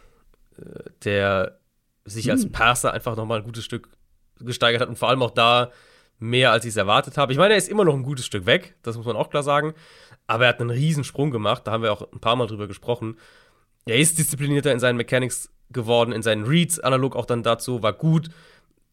äh, 0.59 0.91
der 1.03 1.59
sich 2.05 2.31
als 2.31 2.43
hm. 2.43 2.53
Passer 2.53 2.93
einfach 2.93 3.17
nochmal 3.17 3.39
ein 3.39 3.45
gutes 3.45 3.65
Stück 3.65 3.89
gesteigert 4.41 4.83
hat 4.83 4.91
und 4.91 4.99
vor 4.99 5.09
allem 5.09 5.23
auch 5.23 5.31
da 5.31 5.71
mehr, 6.19 6.53
als 6.53 6.67
ich 6.67 6.73
es 6.73 6.77
erwartet 6.77 7.17
habe. 7.17 7.33
Ich 7.33 7.39
meine, 7.39 7.55
er 7.55 7.57
ist 7.57 7.71
immer 7.71 7.87
noch 7.87 7.95
ein 7.95 8.03
gutes 8.03 8.27
Stück 8.27 8.45
weg, 8.45 8.75
das 8.83 8.99
muss 8.99 9.07
man 9.07 9.17
auch 9.17 9.31
klar 9.31 9.43
sagen, 9.43 9.73
aber 10.27 10.45
er 10.45 10.51
hat 10.51 10.61
einen 10.61 10.69
riesen 10.69 11.03
Sprung 11.03 11.31
gemacht, 11.31 11.67
da 11.67 11.73
haben 11.73 11.83
wir 11.83 11.95
auch 11.95 12.13
ein 12.13 12.21
paar 12.21 12.37
Mal 12.37 12.47
drüber 12.47 12.67
gesprochen. 12.67 13.17
Er 13.87 13.97
ist 13.97 14.19
disziplinierter 14.19 14.71
in 14.71 14.81
seinen 14.81 14.99
Mechanics 14.99 15.51
geworden, 15.71 16.13
in 16.13 16.21
seinen 16.21 16.45
Reads, 16.45 16.79
analog 16.79 17.17
auch 17.17 17.25
dann 17.25 17.43
dazu, 17.43 17.83
war 17.83 17.95
gut 17.95 18.29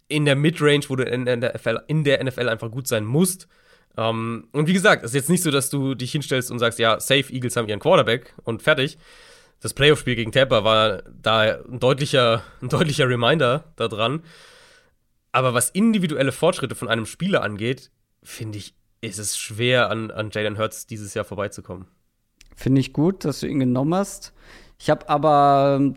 in 0.07 0.23
der 0.23 0.37
Midrange, 0.37 0.85
wo 0.87 0.95
du 0.95 1.03
in 1.03 1.25
der 1.25 1.35
NFL, 1.35 1.81
in 1.87 2.05
der 2.05 2.23
NFL 2.23 2.47
einfach 2.47 2.71
gut 2.71 2.87
sein 2.87 3.03
musst. 3.03 3.49
Um, 3.95 4.03
ähm, 4.03 4.47
und 4.53 4.67
wie 4.67 4.73
gesagt, 4.73 5.03
es 5.03 5.11
ist 5.11 5.15
jetzt 5.15 5.29
nicht 5.29 5.43
so, 5.43 5.51
dass 5.51 5.69
du 5.69 5.93
dich 5.93 6.11
hinstellst 6.11 6.49
und 6.49 6.57
sagst, 6.57 6.79
ja, 6.79 6.99
safe, 6.99 7.31
Eagles 7.31 7.55
haben 7.55 7.67
ihren 7.67 7.79
Quarterback 7.79 8.33
und 8.43 8.63
fertig. 8.63 8.97
Das 9.59 9.73
Playoff-Spiel 9.73 10.15
gegen 10.15 10.31
Tampa 10.31 10.63
war 10.63 11.03
da 11.03 11.59
ein 11.63 11.79
deutlicher, 11.79 12.43
ein 12.61 12.69
deutlicher 12.69 13.07
Reminder 13.07 13.71
daran. 13.75 14.23
Aber 15.31 15.53
was 15.53 15.69
individuelle 15.69 16.31
Fortschritte 16.31 16.75
von 16.75 16.87
einem 16.87 17.05
Spieler 17.05 17.43
angeht, 17.43 17.91
finde 18.23 18.57
ich, 18.57 18.75
ist 19.01 19.19
es 19.19 19.37
schwer, 19.37 19.89
an, 19.89 20.11
an 20.11 20.31
Jalen 20.31 20.57
Hurts 20.57 20.85
dieses 20.85 21.13
Jahr 21.13 21.25
vorbeizukommen. 21.25 21.87
Finde 22.55 22.81
ich 22.81 22.93
gut, 22.93 23.25
dass 23.25 23.39
du 23.39 23.47
ihn 23.47 23.59
genommen 23.59 23.95
hast. 23.95 24.33
Ich 24.79 24.89
habe 24.89 25.07
aber 25.09 25.77
ähm, 25.79 25.95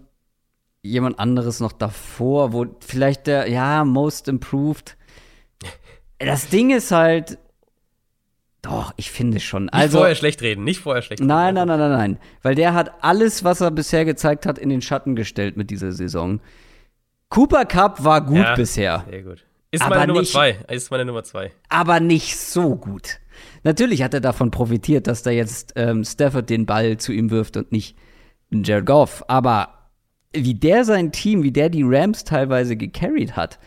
jemand 0.82 1.18
anderes 1.18 1.60
noch 1.60 1.72
davor, 1.72 2.52
wo 2.52 2.66
vielleicht 2.80 3.26
der, 3.26 3.48
ja, 3.48 3.84
Most 3.84 4.28
Improved. 4.28 4.96
Das 6.18 6.48
Ding 6.48 6.70
ist 6.70 6.92
halt, 6.92 7.36
doch, 8.66 8.92
ich 8.96 9.10
finde 9.12 9.38
schon. 9.38 9.64
Nicht 9.64 9.74
also, 9.74 9.98
vorher 9.98 10.16
schlecht 10.16 10.42
reden, 10.42 10.64
nicht 10.64 10.80
vorher 10.80 11.02
schlecht 11.02 11.20
reden. 11.20 11.28
Nein, 11.28 11.54
nein, 11.54 11.68
nein, 11.68 11.78
nein, 11.78 11.90
nein. 11.90 12.18
Weil 12.42 12.56
der 12.56 12.74
hat 12.74 12.92
alles, 13.00 13.44
was 13.44 13.60
er 13.60 13.70
bisher 13.70 14.04
gezeigt 14.04 14.44
hat, 14.44 14.58
in 14.58 14.68
den 14.68 14.82
Schatten 14.82 15.14
gestellt 15.14 15.56
mit 15.56 15.70
dieser 15.70 15.92
Saison. 15.92 16.40
Cooper 17.28 17.64
Cup 17.64 18.02
war 18.02 18.20
gut 18.24 18.38
ja, 18.38 18.54
bisher. 18.54 19.04
Sehr 19.08 19.22
gut. 19.22 19.44
Ist 19.70 19.82
aber 19.82 19.96
meine 19.96 20.08
Nummer 20.08 20.20
nicht, 20.20 20.32
zwei. 20.32 20.58
Ist 20.68 20.90
meine 20.90 21.04
Nummer 21.04 21.22
zwei. 21.22 21.52
Aber 21.68 22.00
nicht 22.00 22.36
so 22.36 22.76
gut. 22.76 23.18
Natürlich 23.62 24.02
hat 24.02 24.14
er 24.14 24.20
davon 24.20 24.50
profitiert, 24.50 25.06
dass 25.06 25.22
da 25.22 25.30
jetzt 25.30 25.72
ähm, 25.76 26.04
Stafford 26.04 26.50
den 26.50 26.66
Ball 26.66 26.96
zu 26.96 27.12
ihm 27.12 27.30
wirft 27.30 27.56
und 27.56 27.70
nicht 27.70 27.96
Jared 28.50 28.86
Goff. 28.86 29.24
Aber 29.28 29.90
wie 30.32 30.54
der 30.54 30.84
sein 30.84 31.12
Team, 31.12 31.42
wie 31.42 31.52
der 31.52 31.68
die 31.68 31.84
Rams 31.84 32.24
teilweise 32.24 32.76
gecarried 32.76 33.36
hat. 33.36 33.58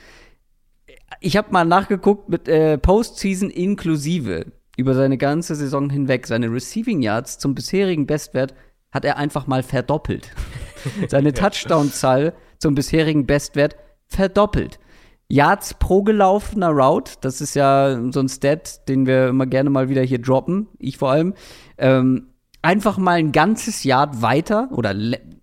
Ich 1.22 1.38
habe 1.38 1.52
mal 1.52 1.66
nachgeguckt 1.66 2.30
mit 2.30 2.48
äh, 2.48 2.78
Postseason 2.78 3.50
inklusive 3.50 4.46
über 4.80 4.94
seine 4.94 5.18
ganze 5.18 5.56
Saison 5.56 5.90
hinweg. 5.90 6.26
Seine 6.26 6.52
Receiving 6.52 7.02
Yards 7.02 7.38
zum 7.38 7.54
bisherigen 7.54 8.08
Bestwert 8.08 8.54
hat 8.92 9.06
er 9.06 9.18
einfach 9.18 9.46
mal 9.46 9.62
verdoppelt. 9.62 10.32
seine 11.10 11.34
Touchdown-Zahl 11.34 12.34
zum 12.58 12.76
bisherigen 12.76 13.26
Bestwert 13.26 13.76
verdoppelt. 14.08 14.80
Yards 15.28 15.76
pro 15.76 16.02
gelaufener 16.02 16.70
Route, 16.70 17.14
das 17.22 17.42
ist 17.42 17.56
ja 17.56 18.02
so 18.12 18.20
ein 18.20 18.30
Stat, 18.30 18.88
den 18.88 19.06
wir 19.06 19.28
immer 19.28 19.46
gerne 19.46 19.70
mal 19.70 19.90
wieder 19.90 20.02
hier 20.02 20.20
droppen, 20.20 20.68
ich 20.80 20.98
vor 20.98 21.12
allem. 21.12 21.36
Ähm, 21.78 22.30
einfach 22.62 22.98
mal 22.98 23.20
ein 23.20 23.32
ganzes 23.32 23.84
Yard 23.84 24.22
weiter 24.22 24.70
oder 24.72 24.96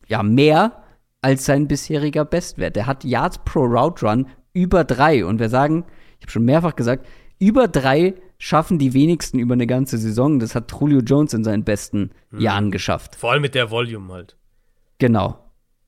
ja 0.08 0.22
mehr 0.22 0.82
als 1.20 1.44
sein 1.44 1.68
bisheriger 1.68 2.24
Bestwert. 2.24 2.74
Der 2.74 2.86
hat 2.86 3.04
Yards 3.04 3.38
pro 3.44 3.60
Route 3.60 4.06
Run 4.06 4.26
über 4.54 4.82
drei. 4.82 5.24
Und 5.24 5.38
wir 5.38 5.50
sagen, 5.50 5.84
ich 6.18 6.24
habe 6.24 6.32
schon 6.32 6.44
mehrfach 6.44 6.74
gesagt, 6.74 7.06
über 7.38 7.68
drei 7.68 8.14
schaffen 8.38 8.78
die 8.78 8.94
wenigsten 8.94 9.38
über 9.38 9.54
eine 9.54 9.66
ganze 9.66 9.98
Saison. 9.98 10.38
Das 10.38 10.54
hat 10.54 10.72
Julio 10.72 11.00
Jones 11.00 11.34
in 11.34 11.44
seinen 11.44 11.64
besten 11.64 12.10
mhm. 12.30 12.40
Jahren 12.40 12.70
geschafft. 12.70 13.16
Vor 13.16 13.32
allem 13.32 13.42
mit 13.42 13.54
der 13.54 13.70
Volume 13.70 14.12
halt. 14.12 14.36
Genau. 14.98 15.38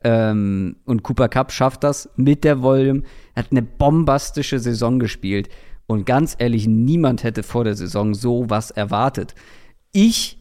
Ähm, 0.03 0.77
und 0.85 1.03
Cooper 1.03 1.29
Cup 1.29 1.53
schafft 1.53 1.85
das 1.85 2.09
mit 2.17 2.45
der 2.45 2.63
Volume. 2.63 3.03
Er 3.35 3.45
hat 3.45 3.51
eine 3.51 3.63
bombastische 3.63 4.59
Saison 4.59 4.99
gespielt. 4.99 5.49
Und 5.87 6.07
ganz 6.07 6.37
ehrlich, 6.39 6.67
niemand 6.67 7.25
hätte 7.25 7.43
vor 7.43 7.65
der 7.65 7.75
Saison 7.75 8.15
so 8.15 8.49
was 8.49 8.71
erwartet. 8.71 9.35
Ich 9.93 10.39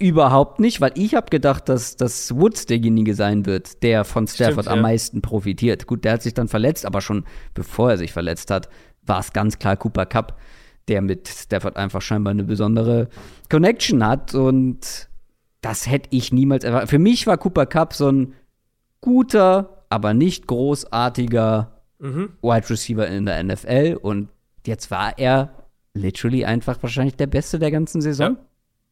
Überhaupt 0.00 0.60
nicht, 0.60 0.80
weil 0.80 0.92
ich 0.94 1.16
habe 1.16 1.28
gedacht, 1.28 1.68
dass, 1.68 1.96
dass 1.96 2.32
Woods 2.36 2.66
derjenige 2.66 3.16
sein 3.16 3.46
wird, 3.46 3.82
der 3.82 4.04
von 4.04 4.28
Stafford 4.28 4.66
Stimmt, 4.66 4.68
am 4.68 4.76
ja. 4.76 4.82
meisten 4.82 5.22
profitiert. 5.22 5.88
Gut, 5.88 6.04
der 6.04 6.12
hat 6.12 6.22
sich 6.22 6.34
dann 6.34 6.46
verletzt, 6.46 6.86
aber 6.86 7.00
schon 7.00 7.24
bevor 7.52 7.90
er 7.90 7.98
sich 7.98 8.12
verletzt 8.12 8.52
hat, 8.52 8.68
war 9.02 9.18
es 9.18 9.32
ganz 9.32 9.58
klar 9.58 9.76
Cooper 9.76 10.06
Cup, 10.06 10.38
der 10.88 11.02
mit 11.02 11.28
Stafford 11.28 11.76
einfach 11.76 12.02
scheinbar 12.02 12.32
eine 12.32 12.44
besondere 12.44 13.08
Connection 13.50 14.04
hat. 14.04 14.34
Und 14.34 15.08
das 15.60 15.86
hätte 15.86 16.08
ich 16.12 16.32
niemals 16.32 16.64
erwartet. 16.64 16.90
Für 16.90 16.98
mich 16.98 17.26
war 17.26 17.38
Cooper 17.38 17.66
Cup 17.66 17.94
so 17.94 18.10
ein 18.10 18.34
guter, 19.00 19.84
aber 19.90 20.14
nicht 20.14 20.46
großartiger 20.46 21.72
mhm. 21.98 22.30
Wide 22.42 22.70
Receiver 22.70 23.06
in 23.06 23.26
der 23.26 23.42
NFL. 23.42 23.98
Und 24.00 24.28
jetzt 24.66 24.90
war 24.90 25.18
er 25.18 25.52
literally 25.94 26.44
einfach 26.44 26.82
wahrscheinlich 26.82 27.16
der 27.16 27.26
Beste 27.26 27.58
der 27.58 27.70
ganzen 27.70 28.00
Saison. 28.00 28.36
Ja. 28.36 28.44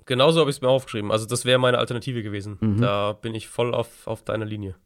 Genauso 0.07 0.41
habe 0.41 0.51
ich 0.51 0.57
es 0.57 0.63
mir 0.63 0.69
aufgeschrieben. 0.69 1.11
Also, 1.11 1.27
das 1.27 1.45
wäre 1.45 1.59
meine 1.59 1.79
Alternative 1.79 2.23
gewesen. 2.23 2.59
Mhm. 2.61 2.81
Da 2.81 3.13
bin 3.13 3.35
ich 3.35 3.49
voll 3.49 3.75
auf, 3.75 4.07
auf 4.07 4.23
deiner 4.23 4.45
Linie. 4.45 4.77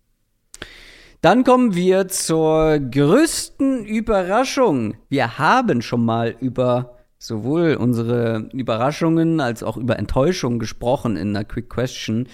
Dann 1.21 1.45
kommen 1.45 1.75
wir 1.75 2.09
zur 2.09 2.79
größten 2.79 3.85
Überraschung. 3.85 4.97
Wir 5.11 5.39
haben 5.39 5.83
schon 5.83 6.03
mal 6.03 6.35
über 6.41 6.97
sowohl 7.21 7.75
unsere 7.75 8.49
Überraschungen 8.53 9.41
als 9.41 9.63
auch 9.63 9.77
über 9.77 9.99
Enttäuschungen 9.99 10.59
gesprochen 10.59 11.17
in 11.17 11.29
einer 11.29 11.45
Quick 11.45 11.69
Question. 11.69 12.27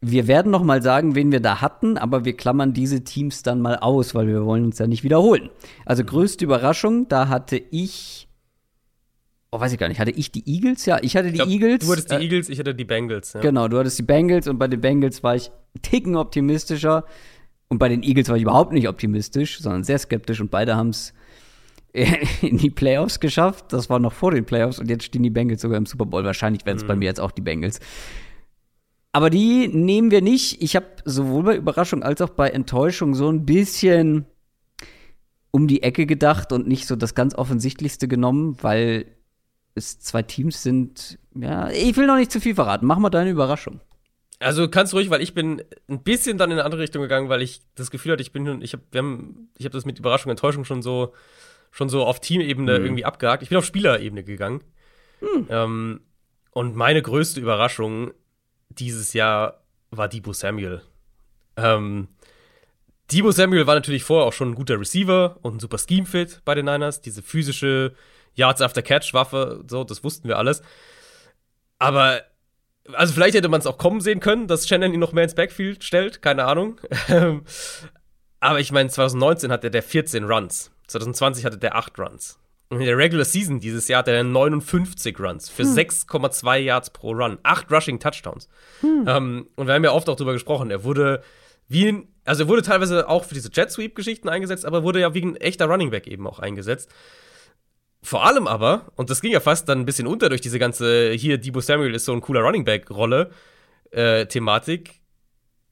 Wir 0.00 0.26
werden 0.26 0.50
noch 0.50 0.64
mal 0.64 0.82
sagen, 0.82 1.14
wen 1.14 1.30
wir 1.32 1.40
da 1.40 1.60
hatten, 1.60 1.96
aber 1.96 2.24
wir 2.24 2.36
klammern 2.36 2.72
diese 2.72 3.04
Teams 3.04 3.42
dann 3.42 3.60
mal 3.60 3.76
aus, 3.76 4.14
weil 4.14 4.26
wir 4.26 4.44
wollen 4.44 4.64
uns 4.64 4.78
ja 4.78 4.88
nicht 4.88 5.04
wiederholen. 5.04 5.50
Also 5.86 6.04
größte 6.04 6.44
Überraschung, 6.44 7.08
da 7.08 7.28
hatte 7.28 7.62
ich 7.70 8.28
oh, 9.52 9.60
weiß 9.60 9.72
ich 9.72 9.78
gar 9.78 9.88
nicht, 9.88 10.00
hatte 10.00 10.10
ich 10.10 10.32
die 10.32 10.46
Eagles? 10.52 10.84
Ja, 10.84 10.98
ich 11.00 11.16
hatte 11.16 11.28
die 11.28 11.34
ich 11.34 11.36
glaub, 11.36 11.48
Eagles. 11.48 11.86
Du 11.86 11.92
hattest 11.92 12.10
die 12.10 12.16
äh, 12.16 12.22
Eagles, 12.22 12.48
ich 12.48 12.58
hatte 12.58 12.74
die 12.74 12.84
Bengals. 12.84 13.32
Ja. 13.32 13.40
Genau, 13.40 13.68
du 13.68 13.78
hattest 13.78 13.98
die 13.98 14.02
Bengals 14.02 14.48
und 14.48 14.58
bei 14.58 14.66
den 14.66 14.80
Bengals 14.80 15.22
war 15.22 15.36
ich 15.36 15.50
Ticken 15.80 16.16
optimistischer. 16.16 17.04
Und 17.68 17.78
bei 17.78 17.88
den 17.88 18.02
Eagles 18.02 18.28
war 18.28 18.36
ich 18.36 18.42
überhaupt 18.42 18.72
nicht 18.72 18.88
optimistisch, 18.88 19.60
sondern 19.60 19.84
sehr 19.84 19.98
skeptisch 19.98 20.40
und 20.40 20.50
beide 20.50 20.74
haben 20.74 20.88
es 20.88 21.12
in 22.42 22.58
die 22.58 22.70
Playoffs 22.70 23.20
geschafft. 23.20 23.72
Das 23.72 23.88
war 23.90 23.98
noch 23.98 24.12
vor 24.12 24.30
den 24.30 24.44
Playoffs 24.44 24.78
und 24.78 24.88
jetzt 24.88 25.04
stehen 25.04 25.22
die 25.22 25.30
Bengals 25.30 25.62
sogar 25.62 25.78
im 25.78 25.86
Super 25.86 26.06
Bowl. 26.06 26.24
Wahrscheinlich 26.24 26.64
werden 26.66 26.78
es 26.78 26.84
mhm. 26.84 26.88
bei 26.88 26.96
mir 26.96 27.06
jetzt 27.06 27.20
auch 27.20 27.30
die 27.30 27.42
Bengals. 27.42 27.80
Aber 29.12 29.30
die 29.30 29.68
nehmen 29.68 30.10
wir 30.10 30.20
nicht. 30.20 30.62
Ich 30.62 30.76
habe 30.76 30.86
sowohl 31.04 31.42
bei 31.42 31.56
Überraschung 31.56 32.02
als 32.02 32.20
auch 32.20 32.30
bei 32.30 32.50
Enttäuschung 32.50 33.14
so 33.14 33.30
ein 33.30 33.46
bisschen 33.46 34.26
um 35.50 35.66
die 35.66 35.82
Ecke 35.82 36.06
gedacht 36.06 36.52
und 36.52 36.68
nicht 36.68 36.86
so 36.86 36.94
das 36.94 37.14
ganz 37.14 37.34
Offensichtlichste 37.34 38.06
genommen, 38.06 38.58
weil 38.60 39.06
es 39.74 39.98
zwei 39.98 40.22
Teams 40.22 40.62
sind. 40.62 41.18
Ja, 41.34 41.70
ich 41.70 41.96
will 41.96 42.06
noch 42.06 42.16
nicht 42.16 42.30
zu 42.30 42.40
viel 42.40 42.54
verraten. 42.54 42.86
Mach 42.86 42.98
mal 42.98 43.10
deine 43.10 43.30
Überraschung. 43.30 43.80
Also 44.40 44.68
kannst 44.68 44.94
ruhig, 44.94 45.10
weil 45.10 45.22
ich 45.22 45.34
bin 45.34 45.62
ein 45.88 46.02
bisschen 46.02 46.38
dann 46.38 46.50
in 46.50 46.58
eine 46.58 46.64
andere 46.64 46.82
Richtung 46.82 47.02
gegangen, 47.02 47.28
weil 47.28 47.42
ich 47.42 47.60
das 47.74 47.90
Gefühl 47.90 48.12
hatte, 48.12 48.22
ich 48.22 48.32
bin 48.32 48.62
ich 48.62 48.72
habe 48.72 48.84
wir 48.92 48.98
haben 48.98 49.48
ich 49.56 49.64
habe 49.64 49.72
das 49.72 49.84
mit 49.84 49.98
Überraschung 49.98 50.30
Enttäuschung 50.30 50.64
schon 50.64 50.82
so 50.82 51.12
schon 51.70 51.88
so 51.88 52.04
auf 52.04 52.20
Teamebene 52.20 52.78
mhm. 52.78 52.84
irgendwie 52.84 53.04
abgehakt. 53.04 53.42
Ich 53.42 53.48
bin 53.48 53.58
auf 53.58 53.64
Spielerebene 53.64 54.24
gegangen. 54.24 54.62
Mhm. 55.20 55.46
Ähm, 55.48 56.00
und 56.52 56.76
meine 56.76 57.02
größte 57.02 57.40
Überraschung 57.40 58.12
dieses 58.68 59.12
Jahr 59.12 59.62
war 59.90 60.08
Debo 60.08 60.32
Samuel. 60.32 60.82
Ähm, 61.56 62.08
Debo 63.10 63.30
Samuel 63.30 63.66
war 63.66 63.74
natürlich 63.74 64.04
vorher 64.04 64.26
auch 64.26 64.32
schon 64.32 64.50
ein 64.50 64.54
guter 64.54 64.78
Receiver 64.78 65.38
und 65.42 65.56
ein 65.56 65.60
super 65.60 65.78
Scheme-Fit 65.78 66.42
bei 66.44 66.54
den 66.54 66.66
Niners. 66.66 67.00
Diese 67.00 67.22
physische 67.22 67.94
Yards 68.34 68.60
after 68.60 68.82
Catch 68.82 69.14
Waffe, 69.14 69.64
so, 69.68 69.84
das 69.84 70.04
wussten 70.04 70.28
wir 70.28 70.38
alles. 70.38 70.62
Aber 71.78 72.22
also 72.92 73.12
vielleicht 73.12 73.36
hätte 73.36 73.48
man 73.48 73.60
es 73.60 73.66
auch 73.66 73.78
kommen 73.78 74.00
sehen 74.00 74.20
können, 74.20 74.46
dass 74.46 74.66
Shannon 74.66 74.92
ihn 74.92 75.00
noch 75.00 75.12
mehr 75.12 75.24
ins 75.24 75.34
Backfield 75.34 75.84
stellt, 75.84 76.22
keine 76.22 76.44
Ahnung. 76.44 76.80
Aber 78.40 78.60
ich 78.60 78.72
meine, 78.72 78.88
2019 78.88 79.50
hatte 79.50 79.70
der 79.70 79.82
14 79.82 80.24
Runs, 80.24 80.70
2020 80.88 81.44
hatte 81.44 81.58
der 81.58 81.76
8 81.76 81.98
Runs. 81.98 82.38
Und 82.70 82.80
in 82.80 82.86
der 82.86 82.98
Regular 82.98 83.24
Season 83.24 83.60
dieses 83.60 83.88
Jahr 83.88 84.00
hat 84.00 84.08
er 84.08 84.22
59 84.22 85.18
Runs 85.18 85.48
für 85.48 85.62
hm. 85.62 85.74
6,2 85.74 86.58
Yards 86.58 86.90
pro 86.90 87.12
Run, 87.12 87.38
8 87.42 87.70
Rushing 87.72 87.98
Touchdowns. 87.98 88.48
Hm. 88.80 89.04
Ähm, 89.06 89.48
und 89.56 89.66
wir 89.66 89.74
haben 89.74 89.84
ja 89.84 89.92
oft 89.92 90.08
auch 90.08 90.16
darüber 90.16 90.34
gesprochen, 90.34 90.70
er 90.70 90.84
wurde 90.84 91.22
wie 91.68 91.88
ein, 91.88 92.08
also 92.24 92.44
er 92.44 92.48
wurde 92.48 92.62
teilweise 92.62 93.08
auch 93.08 93.24
für 93.24 93.34
diese 93.34 93.50
Jet 93.52 93.70
Sweep 93.70 93.94
Geschichten 93.94 94.28
eingesetzt, 94.28 94.66
aber 94.66 94.82
wurde 94.82 95.00
ja 95.00 95.14
wie 95.14 95.22
ein 95.22 95.36
echter 95.36 95.66
Running 95.66 95.90
Back 95.90 96.06
eben 96.06 96.26
auch 96.26 96.38
eingesetzt. 96.38 96.90
Vor 98.02 98.24
allem 98.24 98.46
aber, 98.46 98.92
und 98.96 99.10
das 99.10 99.20
ging 99.20 99.32
ja 99.32 99.40
fast 99.40 99.68
dann 99.68 99.80
ein 99.80 99.86
bisschen 99.86 100.06
unter 100.06 100.28
durch 100.28 100.40
diese 100.40 100.58
ganze, 100.58 101.12
hier, 101.12 101.38
Debo 101.38 101.60
Samuel 101.60 101.94
ist 101.94 102.04
so 102.04 102.12
ein 102.12 102.20
cooler 102.20 102.40
Running 102.40 102.64
Back-Rolle, 102.64 103.30
äh, 103.90 104.26
Thematik. 104.26 105.00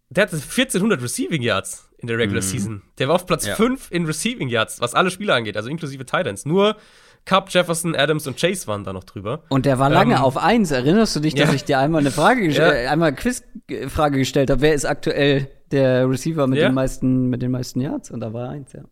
Der 0.09 0.25
hatte 0.25 0.37
1400 0.37 1.03
Receiving 1.03 1.43
Yards 1.43 1.86
in 1.99 2.09
der 2.09 2.19
Regular 2.19 2.43
mhm. 2.43 2.47
Season. 2.47 2.83
Der 2.99 3.09
war 3.09 3.15
auf 3.15 3.27
Platz 3.27 3.47
ja. 3.47 3.55
5 3.55 3.91
in 3.91 4.07
Receiving 4.07 4.49
Yards, 4.49 4.81
was 4.81 4.95
alle 4.95 5.11
Spieler 5.11 5.35
angeht, 5.35 5.57
also 5.57 5.69
inklusive 5.69 6.05
Titans. 6.05 6.45
Nur 6.45 6.77
Cup, 7.25 7.51
Jefferson, 7.51 7.97
Adams 7.97 8.27
und 8.27 8.39
Chase 8.39 8.67
waren 8.69 8.85
da 8.85 8.93
noch 8.93 9.05
drüber. 9.05 9.43
Und 9.49 9.67
der 9.67 9.79
war 9.79 9.91
lange 9.91 10.15
ähm, 10.15 10.21
auf 10.21 10.37
eins. 10.37 10.71
Erinnerst 10.71 11.17
du 11.17 11.21
dich, 11.21 11.35
dass 11.35 11.49
ja. 11.49 11.55
ich 11.55 11.65
dir 11.65 11.79
einmal 11.79 12.01
eine 12.01 12.13
Frage, 12.13 12.47
ja. 12.51 12.73
äh, 12.73 12.87
einmal 12.87 13.09
eine 13.09 13.17
Quizfrage 13.17 14.19
gestellt 14.19 14.51
habe? 14.51 14.61
Wer 14.61 14.75
ist 14.75 14.85
aktuell 14.85 15.51
der 15.73 16.09
Receiver 16.09 16.47
mit 16.47 16.61
ja. 16.61 16.69
den 16.69 16.75
meisten, 16.75 17.29
mit 17.29 17.43
den 17.43 17.51
meisten 17.51 17.81
Yards? 17.81 18.11
Und 18.11 18.21
da 18.21 18.33
war 18.33 18.49
eins, 18.51 18.73
ja. 18.73 18.83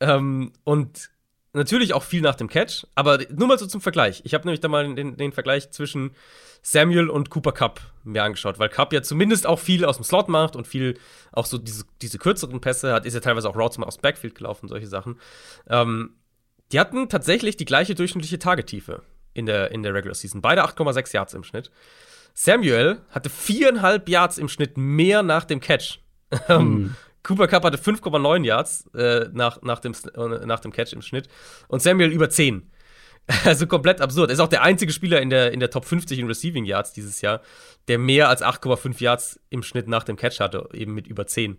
Ähm, 0.00 0.52
und 0.64 1.10
natürlich 1.52 1.94
auch 1.94 2.02
viel 2.02 2.20
nach 2.20 2.36
dem 2.36 2.48
Catch, 2.48 2.86
aber 2.94 3.18
nur 3.34 3.48
mal 3.48 3.58
so 3.58 3.66
zum 3.66 3.80
Vergleich. 3.80 4.20
Ich 4.24 4.34
habe 4.34 4.44
nämlich 4.44 4.60
da 4.60 4.68
mal 4.68 4.94
den, 4.94 5.16
den, 5.16 5.32
Vergleich 5.32 5.70
zwischen 5.70 6.12
Samuel 6.62 7.08
und 7.08 7.30
Cooper 7.30 7.52
Cup 7.52 7.80
mir 8.04 8.22
angeschaut, 8.22 8.58
weil 8.58 8.68
Cup 8.68 8.92
ja 8.92 9.02
zumindest 9.02 9.46
auch 9.46 9.58
viel 9.58 9.84
aus 9.84 9.96
dem 9.96 10.04
Slot 10.04 10.28
macht 10.28 10.56
und 10.56 10.66
viel 10.66 10.98
auch 11.32 11.46
so 11.46 11.58
diese, 11.58 11.84
diese 12.02 12.18
kürzeren 12.18 12.60
Pässe 12.60 12.92
hat, 12.92 13.06
ist 13.06 13.14
ja 13.14 13.20
teilweise 13.20 13.48
auch 13.48 13.56
Routes 13.56 13.78
mal 13.78 13.86
aus 13.86 13.96
dem 13.96 14.02
Backfield 14.02 14.34
gelaufen, 14.34 14.68
solche 14.68 14.86
Sachen. 14.86 15.18
Ähm, 15.68 16.14
die 16.72 16.80
hatten 16.80 17.08
tatsächlich 17.08 17.56
die 17.56 17.64
gleiche 17.64 17.94
durchschnittliche 17.94 18.38
Tagetiefe 18.38 19.02
in 19.34 19.46
der, 19.46 19.70
in 19.70 19.82
der 19.82 19.94
Regular 19.94 20.14
Season. 20.14 20.40
Beide 20.40 20.64
8,6 20.64 21.14
Yards 21.14 21.34
im 21.34 21.44
Schnitt. 21.44 21.70
Samuel 22.34 23.00
hatte 23.10 23.28
viereinhalb 23.28 24.08
Yards 24.08 24.38
im 24.38 24.48
Schnitt 24.48 24.76
mehr 24.76 25.22
nach 25.22 25.44
dem 25.44 25.60
Catch. 25.60 26.00
Mhm. 26.48 26.94
Cooper 27.22 27.48
Cup 27.48 27.64
hatte 27.64 27.76
5,9 27.76 28.44
Yards 28.44 28.86
äh, 28.94 29.28
nach, 29.32 29.60
nach, 29.62 29.80
dem, 29.80 29.92
äh, 30.14 30.46
nach 30.46 30.60
dem 30.60 30.72
Catch 30.72 30.92
im 30.92 31.02
Schnitt 31.02 31.28
und 31.68 31.82
Samuel 31.82 32.12
über 32.12 32.30
10. 32.30 32.70
Also 33.44 33.66
komplett 33.66 34.00
absurd. 34.00 34.30
Er 34.30 34.34
ist 34.34 34.40
auch 34.40 34.48
der 34.48 34.62
einzige 34.62 34.92
Spieler 34.92 35.20
in 35.20 35.30
der, 35.30 35.52
in 35.52 35.60
der 35.60 35.70
Top 35.70 35.84
50 35.84 36.18
in 36.18 36.26
Receiving 36.26 36.64
Yards 36.64 36.92
dieses 36.92 37.20
Jahr, 37.20 37.40
der 37.88 37.98
mehr 37.98 38.28
als 38.28 38.42
8,5 38.42 39.00
Yards 39.02 39.40
im 39.50 39.62
Schnitt 39.62 39.88
nach 39.88 40.04
dem 40.04 40.16
Catch 40.16 40.40
hatte, 40.40 40.68
eben 40.72 40.94
mit 40.94 41.06
über 41.06 41.26
10. 41.26 41.58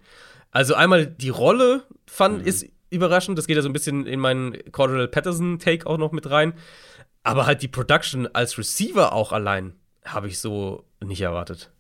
Also 0.51 0.75
einmal 0.75 1.07
die 1.07 1.29
Rolle 1.29 1.83
fand, 2.05 2.39
mhm. 2.39 2.47
ist 2.47 2.65
überraschend. 2.89 3.37
Das 3.37 3.47
geht 3.47 3.55
ja 3.55 3.61
so 3.61 3.69
ein 3.69 3.73
bisschen 3.73 4.05
in 4.05 4.19
meinen 4.19 4.57
Cordell 4.71 5.07
Patterson-Take 5.07 5.87
auch 5.87 5.97
noch 5.97 6.11
mit 6.11 6.29
rein. 6.29 6.53
Aber 7.23 7.45
halt 7.45 7.61
die 7.61 7.67
Production 7.67 8.27
als 8.27 8.57
Receiver 8.57 9.13
auch 9.13 9.31
allein 9.31 9.73
habe 10.03 10.27
ich 10.27 10.39
so 10.39 10.83
nicht 10.99 11.21
erwartet. 11.21 11.71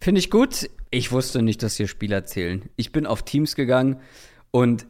Finde 0.00 0.18
ich 0.18 0.30
gut. 0.30 0.70
Ich 0.90 1.12
wusste 1.12 1.42
nicht, 1.42 1.62
dass 1.62 1.76
hier 1.76 1.86
Spieler 1.86 2.24
zählen. 2.24 2.70
Ich 2.76 2.90
bin 2.90 3.06
auf 3.06 3.22
Teams 3.22 3.54
gegangen 3.54 4.00
und 4.50 4.86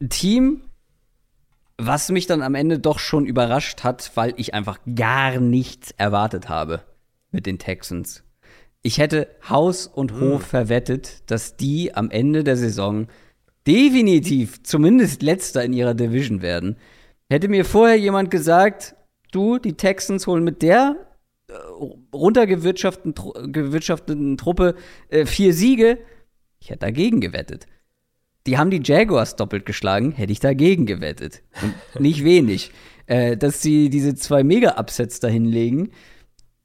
ein 0.00 0.08
Team, 0.08 0.62
was 1.78 2.10
mich 2.10 2.26
dann 2.26 2.42
am 2.42 2.54
Ende 2.54 2.78
doch 2.78 2.98
schon 2.98 3.26
überrascht 3.26 3.84
hat, 3.84 4.12
weil 4.14 4.34
ich 4.36 4.54
einfach 4.54 4.78
gar 4.94 5.40
nichts 5.40 5.92
erwartet 5.96 6.48
habe 6.48 6.82
mit 7.30 7.46
den 7.46 7.58
Texans. 7.58 8.22
Ich 8.82 8.98
hätte 8.98 9.28
Haus 9.48 9.86
und 9.86 10.20
Hof 10.20 10.42
mm. 10.42 10.44
verwettet, 10.44 11.30
dass 11.30 11.56
die 11.56 11.94
am 11.94 12.10
Ende 12.10 12.44
der 12.44 12.56
Saison 12.56 13.06
definitiv 13.66 14.62
zumindest 14.64 15.22
letzter 15.22 15.64
in 15.64 15.72
ihrer 15.72 15.94
Division 15.94 16.42
werden. 16.42 16.76
Hätte 17.30 17.48
mir 17.48 17.64
vorher 17.64 17.96
jemand 17.96 18.30
gesagt, 18.30 18.94
du, 19.30 19.58
die 19.58 19.74
Texans 19.74 20.26
holen 20.26 20.44
mit 20.44 20.60
der 20.62 20.96
äh, 21.48 21.54
runtergewirtschafteten 22.12 24.36
Truppe 24.36 24.74
äh, 25.08 25.24
vier 25.26 25.54
Siege, 25.54 25.98
ich 26.58 26.70
hätte 26.70 26.80
dagegen 26.80 27.20
gewettet. 27.20 27.66
Die 28.46 28.58
haben 28.58 28.70
die 28.70 28.80
Jaguars 28.82 29.36
doppelt 29.36 29.66
geschlagen, 29.66 30.12
hätte 30.12 30.32
ich 30.32 30.40
dagegen 30.40 30.86
gewettet. 30.86 31.42
Und 31.94 32.00
nicht 32.00 32.24
wenig. 32.24 32.72
Äh, 33.06 33.36
dass 33.36 33.62
sie 33.62 33.90
diese 33.90 34.14
zwei 34.14 34.42
Mega-Upsets 34.42 35.20
dahinlegen, 35.20 35.90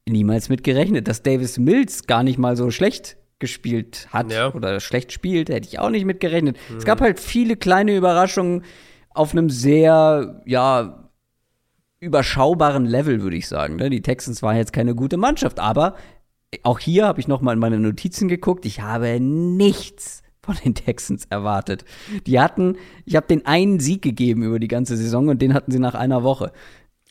niemals 0.07 0.49
mit 0.49 0.63
gerechnet. 0.63 1.07
Dass 1.07 1.23
Davis 1.23 1.57
Mills 1.57 2.07
gar 2.07 2.23
nicht 2.23 2.37
mal 2.37 2.55
so 2.55 2.71
schlecht 2.71 3.17
gespielt 3.39 4.07
hat 4.11 4.31
ja. 4.31 4.51
oder 4.53 4.79
schlecht 4.79 5.11
spielt, 5.11 5.49
hätte 5.49 5.67
ich 5.67 5.79
auch 5.79 5.89
nicht 5.89 6.05
mit 6.05 6.19
gerechnet. 6.19 6.57
Mhm. 6.69 6.77
Es 6.77 6.85
gab 6.85 7.01
halt 7.01 7.19
viele 7.19 7.55
kleine 7.55 7.95
Überraschungen 7.95 8.63
auf 9.13 9.31
einem 9.31 9.49
sehr, 9.49 10.41
ja, 10.45 11.09
überschaubaren 11.99 12.85
Level, 12.85 13.21
würde 13.21 13.37
ich 13.37 13.47
sagen. 13.47 13.75
Ne? 13.75 13.89
Die 13.89 14.01
Texans 14.01 14.43
waren 14.43 14.55
jetzt 14.55 14.73
keine 14.73 14.95
gute 14.95 15.17
Mannschaft, 15.17 15.59
aber 15.59 15.95
auch 16.63 16.79
hier 16.79 17.05
habe 17.05 17.19
ich 17.19 17.27
noch 17.27 17.41
mal 17.41 17.53
in 17.53 17.59
meine 17.59 17.79
Notizen 17.79 18.27
geguckt. 18.27 18.65
Ich 18.65 18.81
habe 18.81 19.19
nichts 19.19 20.21
von 20.47 20.57
den 20.63 20.73
Texans 20.73 21.25
erwartet. 21.29 21.85
Die 22.25 22.39
hatten, 22.39 22.77
ich 23.05 23.15
habe 23.15 23.27
den 23.27 23.45
einen 23.45 23.79
Sieg 23.79 24.01
gegeben 24.01 24.43
über 24.43 24.59
die 24.59 24.67
ganze 24.67 24.97
Saison 24.97 25.27
und 25.27 25.41
den 25.41 25.53
hatten 25.53 25.71
sie 25.71 25.79
nach 25.79 25.95
einer 25.95 26.23
Woche. 26.23 26.51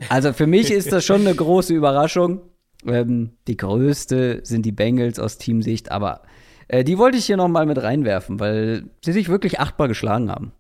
Also 0.09 0.33
für 0.33 0.47
mich 0.47 0.71
ist 0.71 0.93
das 0.93 1.05
schon 1.05 1.21
eine 1.23 1.35
große 1.35 1.73
Überraschung. 1.73 2.41
Ähm, 2.85 3.31
die 3.47 3.57
größte 3.57 4.41
sind 4.43 4.67
die 4.67 4.73
Bengals 4.73 5.19
aus 5.19 5.39
Teamsicht, 5.39 5.91
aber 5.91 6.23
äh, 6.69 6.85
die 6.85 6.99
wollte 6.99 7.19
ich 7.19 7.27
hier 7.27 7.37
noch 7.37 7.49
mal 7.49 7.67
mit 7.67 7.83
reinwerfen, 7.83 8.41
weil 8.41 8.85
sie 9.05 9.13
sich 9.13 9.29
wirklich 9.29 9.61
achtbar 9.61 9.89
geschlagen 9.89 10.31
haben. 10.31 10.53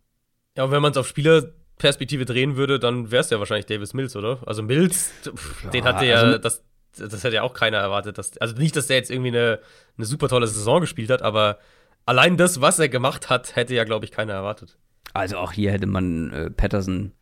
Ja, 0.57 0.65
und 0.65 0.71
wenn 0.71 0.83
man 0.83 0.93
es 0.93 0.97
auf 0.97 1.07
Spielerperspektive 1.07 2.25
drehen 2.25 2.57
würde, 2.57 2.79
dann 2.79 3.11
wäre 3.11 3.21
es 3.21 3.31
ja 3.31 3.39
wahrscheinlich 3.39 3.67
Davis 3.67 3.95
Mills, 3.95 4.17
oder? 4.17 4.39
Also 4.47 4.63
Mills, 4.63 5.11
pff, 5.23 5.71
den 5.71 5.85
hatte 5.85 6.07
ja, 6.07 6.17
also, 6.17 6.39
das, 6.39 6.65
das 6.97 7.25
hätte 7.25 7.37
ja 7.37 7.43
auch 7.43 7.55
keiner 7.55 7.79
erwartet. 7.79 8.19
Dass, 8.19 8.39
also 8.39 8.57
nicht, 8.57 8.75
dass 8.77 8.87
der 8.87 8.97
jetzt 8.97 9.11
irgendwie 9.11 9.29
eine, 9.29 9.61
eine 9.99 10.07
super 10.07 10.29
tolle 10.29 10.47
Saison 10.47 10.81
gespielt 10.81 11.11
hat, 11.11 11.23
aber 11.23 11.59
allein 12.07 12.37
das, 12.37 12.61
was 12.61 12.79
er 12.79 12.89
gemacht 12.89 13.29
hat, 13.29 13.57
hätte 13.57 13.75
ja, 13.75 13.85
glaube 13.85 14.05
ich, 14.05 14.13
keiner 14.13 14.33
erwartet. 14.33 14.79
Also 15.13 15.37
auch 15.37 15.53
hier 15.53 15.73
hätte 15.73 15.87
man 15.87 16.33
äh, 16.33 16.51
Patterson 16.51 17.13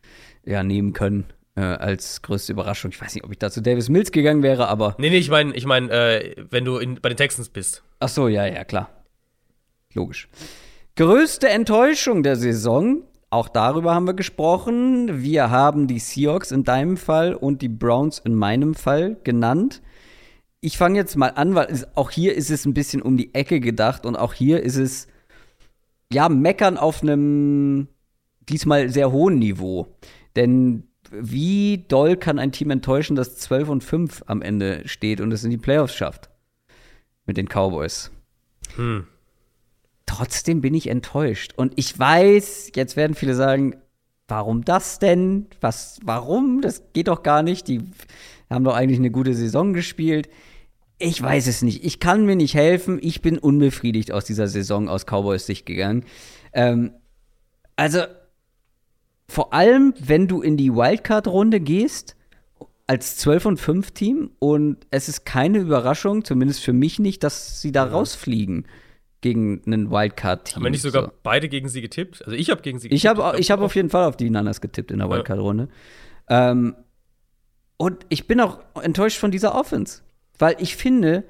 ja 0.45 0.63
nehmen 0.63 0.93
können 0.93 1.25
äh, 1.55 1.61
als 1.61 2.21
größte 2.21 2.53
Überraschung. 2.53 2.91
Ich 2.91 3.01
weiß 3.01 3.15
nicht, 3.15 3.23
ob 3.23 3.31
ich 3.31 3.39
da 3.39 3.49
zu 3.51 3.61
Davis 3.61 3.89
Mills 3.89 4.11
gegangen 4.11 4.43
wäre, 4.43 4.67
aber. 4.67 4.95
Nee, 4.97 5.09
nee, 5.09 5.17
ich 5.17 5.29
meine, 5.29 5.53
ich 5.55 5.65
mein, 5.65 5.89
äh, 5.89 6.35
wenn 6.49 6.65
du 6.65 6.77
in, 6.77 6.95
bei 7.01 7.09
den 7.09 7.17
Texans 7.17 7.49
bist. 7.49 7.83
Ach 7.99 8.09
so, 8.09 8.27
ja, 8.27 8.45
ja, 8.45 8.63
klar. 8.63 8.89
Logisch. 9.93 10.27
Größte 10.97 11.49
Enttäuschung 11.49 12.23
der 12.23 12.35
Saison, 12.35 13.03
auch 13.29 13.49
darüber 13.49 13.93
haben 13.93 14.07
wir 14.07 14.13
gesprochen. 14.13 15.21
Wir 15.21 15.49
haben 15.49 15.87
die 15.87 15.99
Seahawks 15.99 16.51
in 16.51 16.63
deinem 16.63 16.97
Fall 16.97 17.33
und 17.33 17.61
die 17.61 17.69
Browns 17.69 18.19
in 18.19 18.35
meinem 18.35 18.75
Fall 18.75 19.17
genannt. 19.23 19.81
Ich 20.65 20.79
fange 20.79 20.97
jetzt 20.97 21.15
mal 21.15 21.27
an, 21.27 21.53
weil 21.53 21.67
es, 21.69 21.85
auch 21.95 22.09
hier 22.09 22.33
ist 22.33 22.49
es 22.49 22.65
ein 22.65 22.73
bisschen 22.73 23.03
um 23.03 23.17
die 23.17 23.35
Ecke 23.35 23.59
gedacht 23.59 24.03
und 24.03 24.15
auch 24.15 24.33
hier 24.33 24.63
ist 24.63 24.77
es, 24.77 25.05
ja, 26.11 26.27
meckern 26.27 26.79
auf 26.79 27.03
einem 27.03 27.87
diesmal 28.49 28.89
sehr 28.89 29.11
hohen 29.11 29.37
Niveau. 29.37 29.95
Denn 30.35 30.87
wie 31.11 31.85
doll 31.87 32.17
kann 32.17 32.39
ein 32.39 32.51
Team 32.51 32.71
enttäuschen, 32.71 33.15
das 33.15 33.35
12 33.35 33.69
und 33.69 33.83
5 33.83 34.23
am 34.25 34.41
Ende 34.41 34.81
steht 34.87 35.21
und 35.21 35.31
es 35.31 35.43
in 35.43 35.51
die 35.51 35.59
Playoffs 35.59 35.93
schafft? 35.93 36.31
Mit 37.27 37.37
den 37.37 37.45
Cowboys. 37.47 38.09
Hm. 38.75 39.05
Trotzdem 40.07 40.61
bin 40.61 40.73
ich 40.73 40.87
enttäuscht. 40.87 41.53
Und 41.55 41.73
ich 41.75 41.99
weiß, 41.99 42.71
jetzt 42.73 42.95
werden 42.95 43.15
viele 43.15 43.35
sagen, 43.35 43.75
warum 44.27 44.65
das 44.65 44.97
denn? 44.97 45.45
Was, 45.61 45.99
warum? 46.03 46.61
Das 46.61 46.81
geht 46.93 47.07
doch 47.07 47.21
gar 47.21 47.43
nicht. 47.43 47.67
Die 47.67 47.83
haben 48.49 48.63
doch 48.63 48.73
eigentlich 48.73 48.97
eine 48.97 49.11
gute 49.11 49.35
Saison 49.35 49.73
gespielt. 49.73 50.27
Ich 50.97 51.21
weiß 51.21 51.47
es 51.47 51.61
nicht. 51.61 51.83
Ich 51.83 51.99
kann 51.99 52.25
mir 52.25 52.35
nicht 52.35 52.53
helfen. 52.53 52.99
Ich 53.01 53.21
bin 53.21 53.37
unbefriedigt 53.37 54.11
aus 54.11 54.25
dieser 54.25 54.47
Saison 54.47 54.87
aus 54.87 55.05
Cowboys 55.05 55.45
Sicht 55.45 55.65
gegangen. 55.65 56.05
Ähm, 56.53 56.93
also, 57.75 58.03
vor 59.27 59.53
allem, 59.53 59.93
wenn 59.99 60.27
du 60.27 60.41
in 60.41 60.55
die 60.55 60.73
Wildcard-Runde 60.73 61.59
gehst, 61.59 62.15
als 62.87 63.17
12 63.17 63.45
und 63.45 63.57
5 63.57 63.91
Team 63.91 64.31
und 64.39 64.85
es 64.91 65.09
ist 65.09 65.25
keine 65.25 65.57
Überraschung, 65.57 66.23
zumindest 66.23 66.63
für 66.63 66.73
mich 66.73 66.99
nicht, 66.99 67.23
dass 67.23 67.61
sie 67.61 67.71
da 67.71 67.85
ja. 67.85 67.91
rausfliegen 67.91 68.67
gegen 69.21 69.61
einen 69.65 69.89
Wildcard-Team. 69.89 70.57
Haben 70.57 70.63
wir 70.63 70.69
nicht 70.69 70.83
sogar 70.83 71.05
so. 71.05 71.11
beide 71.23 71.49
gegen 71.49 71.67
sie 71.67 71.81
getippt? 71.81 72.23
Also 72.23 72.37
ich 72.37 72.51
habe 72.51 72.61
gegen 72.61 72.79
sie 72.79 72.89
getippt. 72.89 72.99
Ich 72.99 73.07
habe 73.07 73.39
ich 73.39 73.49
hab 73.49 73.59
auf 73.59 73.75
jeden 73.75 73.89
Fall 73.89 74.05
auf 74.05 74.17
die 74.17 74.29
Nanas 74.29 74.61
getippt 74.61 74.91
in 74.91 74.99
der 74.99 75.09
Wildcard-Runde. 75.09 75.67
Ja. 76.29 76.51
Ähm, 76.51 76.75
und 77.77 78.05
ich 78.09 78.27
bin 78.27 78.39
auch 78.39 78.59
enttäuscht 78.81 79.17
von 79.17 79.31
dieser 79.31 79.55
Offense, 79.55 80.03
weil 80.39 80.55
ich 80.59 80.75
finde, 80.75 81.23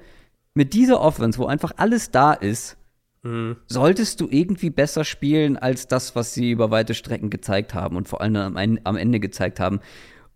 mit 0.54 0.72
dieser 0.72 1.00
Offense, 1.00 1.38
wo 1.38 1.46
einfach 1.46 1.72
alles 1.76 2.10
da 2.10 2.32
ist, 2.32 2.76
Mhm. 3.26 3.56
Solltest 3.66 4.20
du 4.20 4.28
irgendwie 4.30 4.70
besser 4.70 5.04
spielen 5.04 5.56
als 5.56 5.88
das, 5.88 6.14
was 6.14 6.32
sie 6.32 6.52
über 6.52 6.70
weite 6.70 6.94
Strecken 6.94 7.28
gezeigt 7.28 7.74
haben 7.74 7.96
und 7.96 8.08
vor 8.08 8.20
allem 8.20 8.36
am, 8.36 8.78
am 8.84 8.96
Ende 8.96 9.20
gezeigt 9.20 9.58
haben. 9.58 9.80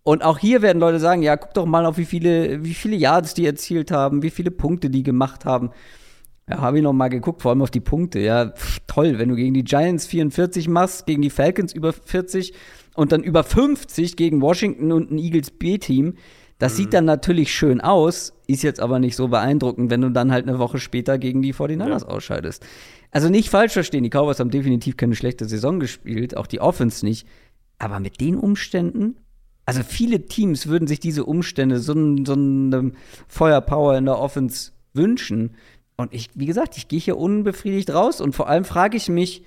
Und 0.02 0.24
auch 0.24 0.38
hier 0.38 0.62
werden 0.62 0.80
Leute 0.80 0.98
sagen, 0.98 1.22
ja, 1.22 1.36
guck 1.36 1.54
doch 1.54 1.66
mal 1.66 1.86
auf 1.86 1.98
wie 1.98 2.04
viele, 2.04 2.64
wie 2.64 2.74
viele 2.74 2.96
Yards 2.96 3.34
die 3.34 3.46
erzielt 3.46 3.90
haben, 3.90 4.22
wie 4.22 4.30
viele 4.30 4.50
Punkte 4.50 4.90
die 4.90 5.02
gemacht 5.02 5.44
haben. 5.44 5.70
Ja, 6.48 6.58
habe 6.60 6.78
ich 6.78 6.82
noch 6.82 6.92
mal 6.92 7.08
geguckt, 7.08 7.42
vor 7.42 7.52
allem 7.52 7.62
auf 7.62 7.70
die 7.70 7.80
Punkte. 7.80 8.18
Ja, 8.18 8.50
pff, 8.50 8.80
toll, 8.86 9.18
wenn 9.18 9.28
du 9.28 9.36
gegen 9.36 9.54
die 9.54 9.62
Giants 9.62 10.06
44 10.06 10.68
machst, 10.68 11.06
gegen 11.06 11.22
die 11.22 11.30
Falcons 11.30 11.72
über 11.72 11.92
40 11.92 12.54
und 12.94 13.12
dann 13.12 13.22
über 13.22 13.44
50 13.44 14.16
gegen 14.16 14.40
Washington 14.40 14.90
und 14.90 15.12
ein 15.12 15.18
Eagles 15.18 15.52
B-Team. 15.52 16.14
Das 16.60 16.74
mhm. 16.74 16.76
sieht 16.76 16.94
dann 16.94 17.06
natürlich 17.06 17.52
schön 17.52 17.80
aus, 17.80 18.34
ist 18.46 18.62
jetzt 18.62 18.78
aber 18.80 19.00
nicht 19.00 19.16
so 19.16 19.26
beeindruckend, 19.26 19.90
wenn 19.90 20.02
du 20.02 20.10
dann 20.10 20.30
halt 20.30 20.46
eine 20.46 20.60
Woche 20.60 20.78
später 20.78 21.18
gegen 21.18 21.42
die 21.42 21.54
49ers 21.54 22.02
ja. 22.02 22.06
ausscheidest. 22.06 22.64
Also 23.10 23.28
nicht 23.28 23.48
falsch 23.48 23.72
verstehen, 23.72 24.04
die 24.04 24.10
Cowboys 24.10 24.38
haben 24.38 24.50
definitiv 24.50 24.96
keine 24.96 25.16
schlechte 25.16 25.46
Saison 25.46 25.80
gespielt, 25.80 26.36
auch 26.36 26.46
die 26.46 26.60
Offense 26.60 27.04
nicht. 27.04 27.26
Aber 27.78 27.98
mit 27.98 28.20
den 28.20 28.36
Umständen, 28.36 29.16
also 29.64 29.82
viele 29.82 30.26
Teams 30.26 30.66
würden 30.66 30.86
sich 30.86 31.00
diese 31.00 31.24
Umstände, 31.24 31.80
so, 31.80 31.94
so 32.24 32.32
eine 32.34 32.92
Feuerpower 33.26 33.96
in 33.96 34.04
der 34.04 34.18
Offense 34.18 34.72
wünschen. 34.92 35.56
Und 35.96 36.12
ich, 36.12 36.28
wie 36.34 36.46
gesagt, 36.46 36.76
ich 36.76 36.88
gehe 36.88 37.00
hier 37.00 37.16
unbefriedigt 37.16 37.90
raus 37.90 38.20
und 38.20 38.34
vor 38.34 38.48
allem 38.48 38.64
frage 38.64 38.98
ich 38.98 39.08
mich, 39.08 39.44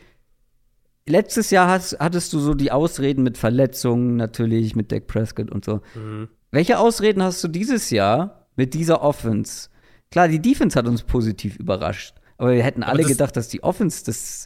letztes 1.05 1.51
Jahr 1.51 1.69
hast, 1.69 1.99
hattest 1.99 2.33
du 2.33 2.39
so 2.39 2.55
die 2.55 2.71
Ausreden 2.71 3.21
mit 3.21 3.37
Verletzungen, 3.37 4.15
natürlich 4.15 4.75
mit 4.75 4.91
Dak 4.91 5.05
Prescott 5.05 5.51
und 5.51 5.63
so. 5.63 5.81
Mhm. 5.93 6.27
Welche 6.53 6.77
Ausreden 6.77 7.23
hast 7.23 7.43
du 7.43 7.47
dieses 7.47 7.89
Jahr 7.89 8.45
mit 8.55 8.75
dieser 8.75 9.01
Offense? 9.01 9.69
Klar, 10.11 10.27
die 10.27 10.39
Defense 10.39 10.77
hat 10.77 10.85
uns 10.87 11.01
positiv 11.01 11.57
überrascht, 11.57 12.13
aber 12.37 12.53
wir 12.53 12.61
hätten 12.63 12.83
alle 12.83 13.01
das- 13.01 13.11
gedacht, 13.11 13.35
dass 13.35 13.47
die 13.47 13.63
Offense 13.63 14.05
das, 14.05 14.45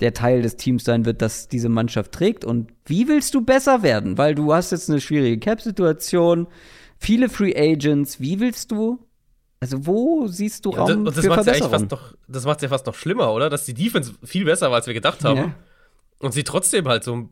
der 0.00 0.12
Teil 0.12 0.42
des 0.42 0.56
Teams 0.56 0.84
sein 0.84 1.06
wird, 1.06 1.22
das 1.22 1.48
diese 1.48 1.70
Mannschaft 1.70 2.12
trägt. 2.12 2.44
Und 2.44 2.74
wie 2.84 3.08
willst 3.08 3.34
du 3.34 3.40
besser 3.40 3.82
werden? 3.82 4.18
Weil 4.18 4.34
du 4.34 4.52
hast 4.52 4.70
jetzt 4.72 4.90
eine 4.90 5.00
schwierige 5.00 5.38
Cap-Situation, 5.38 6.46
viele 6.98 7.30
Free 7.30 7.54
Agents. 7.56 8.20
Wie 8.20 8.38
willst 8.38 8.70
du? 8.70 8.98
Also 9.58 9.86
wo 9.86 10.26
siehst 10.26 10.66
du 10.66 10.72
Ja, 10.72 10.80
und 10.82 10.88
das, 10.88 10.90
Raum 10.96 10.98
und 11.06 11.16
das 11.16 11.24
für 11.24 11.30
macht 11.30 11.46
ja 11.46 11.52
echt 11.52 11.62
Verbesserung? 11.62 11.88
fast 11.88 11.90
noch, 12.12 12.18
das 12.28 12.44
macht's 12.44 12.62
ja 12.62 12.68
fast 12.68 12.84
noch 12.86 12.94
schlimmer, 12.94 13.32
oder? 13.32 13.48
Dass 13.48 13.64
die 13.64 13.72
Defense 13.72 14.12
viel 14.22 14.44
besser 14.44 14.68
war, 14.68 14.76
als 14.76 14.86
wir 14.86 14.92
gedacht 14.92 15.24
haben. 15.24 15.38
Ja. 15.38 15.54
Und 16.18 16.32
sie 16.34 16.44
trotzdem 16.44 16.86
halt 16.86 17.02
so, 17.02 17.30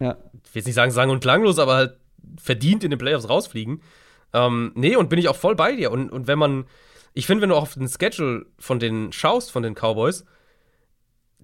ja. 0.00 0.12
ich 0.42 0.54
will 0.54 0.60
jetzt 0.60 0.66
nicht 0.66 0.74
sagen 0.74 0.90
sang- 0.92 1.10
und 1.10 1.20
klanglos, 1.20 1.58
aber 1.58 1.74
halt 1.74 1.98
verdient 2.40 2.84
in 2.84 2.90
den 2.90 2.98
Playoffs 2.98 3.28
rausfliegen. 3.28 3.82
Ähm, 4.32 4.72
nee, 4.74 4.96
und 4.96 5.08
bin 5.08 5.18
ich 5.18 5.28
auch 5.28 5.36
voll 5.36 5.54
bei 5.54 5.76
dir. 5.76 5.90
Und, 5.90 6.10
und 6.10 6.26
wenn 6.26 6.38
man, 6.38 6.66
ich 7.14 7.26
finde, 7.26 7.42
wenn 7.42 7.50
du 7.50 7.56
auch 7.56 7.62
auf 7.62 7.74
den 7.74 7.88
Schedule 7.88 8.46
von 8.58 8.78
den 8.78 9.12
schaust, 9.12 9.50
von 9.50 9.62
den 9.62 9.74
Cowboys, 9.74 10.24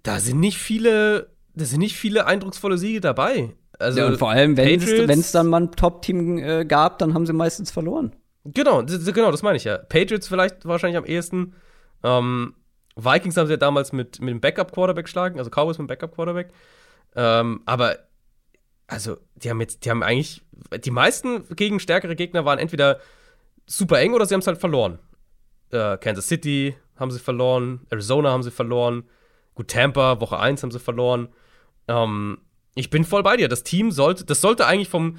da 0.03 0.21
sind 0.21 0.41
nicht 0.41 0.59
viele, 0.59 1.31
da 1.55 1.65
sind 1.65 1.81
nicht 1.81 1.97
viele 1.97 2.27
eindrucksvolle 2.27 2.79
Siege 2.79 3.01
dabei. 3.01 3.55
Also, 3.79 4.01
ja, 4.01 4.07
und 4.07 4.19
vor 4.19 4.31
allem, 4.31 4.57
wenn 4.57 4.81
es 5.11 5.33
dann 5.33 5.49
mal 5.49 5.63
ein 5.63 5.73
Top-Team 5.73 6.39
äh, 6.39 6.65
gab, 6.65 6.99
dann 6.99 7.15
haben 7.15 7.27
sie 7.27 7.33
meistens 7.33 7.71
verloren. 7.71 8.15
Genau, 8.45 8.83
das, 8.83 9.05
genau, 9.13 9.31
das 9.31 9.43
meine 9.43 9.57
ich 9.57 9.65
ja. 9.65 9.79
Patriots 9.79 10.29
vielleicht 10.29 10.65
wahrscheinlich 10.65 10.99
am 10.99 11.05
ehesten. 11.05 11.55
Ähm, 12.03 12.55
Vikings 12.97 13.37
haben 13.37 13.47
sie 13.47 13.55
ja 13.55 13.57
damals 13.57 13.93
mit, 13.93 14.21
mit 14.21 14.31
dem 14.31 14.41
Backup-Quarterback 14.41 15.07
geschlagen, 15.07 15.39
also 15.39 15.51
Cowboys 15.51 15.79
mit 15.79 15.87
dem 15.87 15.89
Backup-Quarterback. 15.89 16.51
Ähm, 17.15 17.63
aber, 17.67 17.99
also, 18.93 19.17
die 19.37 19.51
haben 19.51 19.61
jetzt, 19.61 19.85
die 19.85 19.91
haben 19.91 20.03
eigentlich, 20.03 20.43
die 20.85 20.91
meisten 20.91 21.47
gegen 21.57 21.81
stärkere 21.81 22.15
Gegner 22.15 22.45
waren 22.45 22.59
entweder 22.59 23.01
super 23.67 23.99
eng 24.01 24.13
oder 24.13 24.27
sie 24.27 24.35
haben 24.35 24.41
es 24.41 24.47
halt 24.47 24.59
verloren. 24.59 24.99
Äh, 25.71 25.97
Kansas 25.99 26.29
City 26.29 26.77
haben 26.97 27.11
sie 27.11 27.19
verloren, 27.19 27.87
Arizona 27.91 28.31
haben 28.31 28.43
sie 28.43 28.51
verloren, 28.51 29.05
gut, 29.55 29.69
Tampa, 29.69 30.21
Woche 30.21 30.39
1 30.39 30.63
haben 30.63 30.71
sie 30.71 30.79
verloren. 30.79 31.29
Ähm, 31.89 32.39
ich 32.75 32.91
bin 32.91 33.05
voll 33.05 33.23
bei 33.23 33.37
dir. 33.37 33.49
Das 33.49 33.63
Team 33.65 33.91
sollte, 33.91 34.25
das 34.25 34.41
sollte 34.41 34.67
eigentlich 34.67 34.89
vom, 34.89 35.19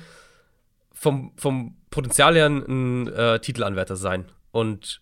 vom, 0.92 1.34
vom 1.38 1.76
Potenzial 1.90 2.36
her 2.36 2.48
ein 2.48 3.08
äh, 3.08 3.40
Titelanwärter 3.40 3.96
sein. 3.96 4.32
Und 4.52 5.02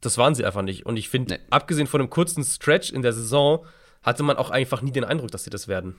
das 0.00 0.18
waren 0.18 0.34
sie 0.34 0.44
einfach 0.44 0.62
nicht. 0.62 0.86
Und 0.86 0.96
ich 0.96 1.08
finde, 1.08 1.34
Nee. 1.34 1.40
abgesehen 1.50 1.86
von 1.86 2.00
einem 2.00 2.10
kurzen 2.10 2.44
Stretch 2.44 2.90
in 2.90 3.02
der 3.02 3.12
Saison, 3.12 3.64
hatte 4.02 4.22
man 4.22 4.36
auch 4.36 4.50
einfach 4.50 4.80
nie 4.82 4.92
den 4.92 5.04
Eindruck, 5.04 5.30
dass 5.30 5.44
sie 5.44 5.50
das 5.50 5.68
werden. 5.68 5.96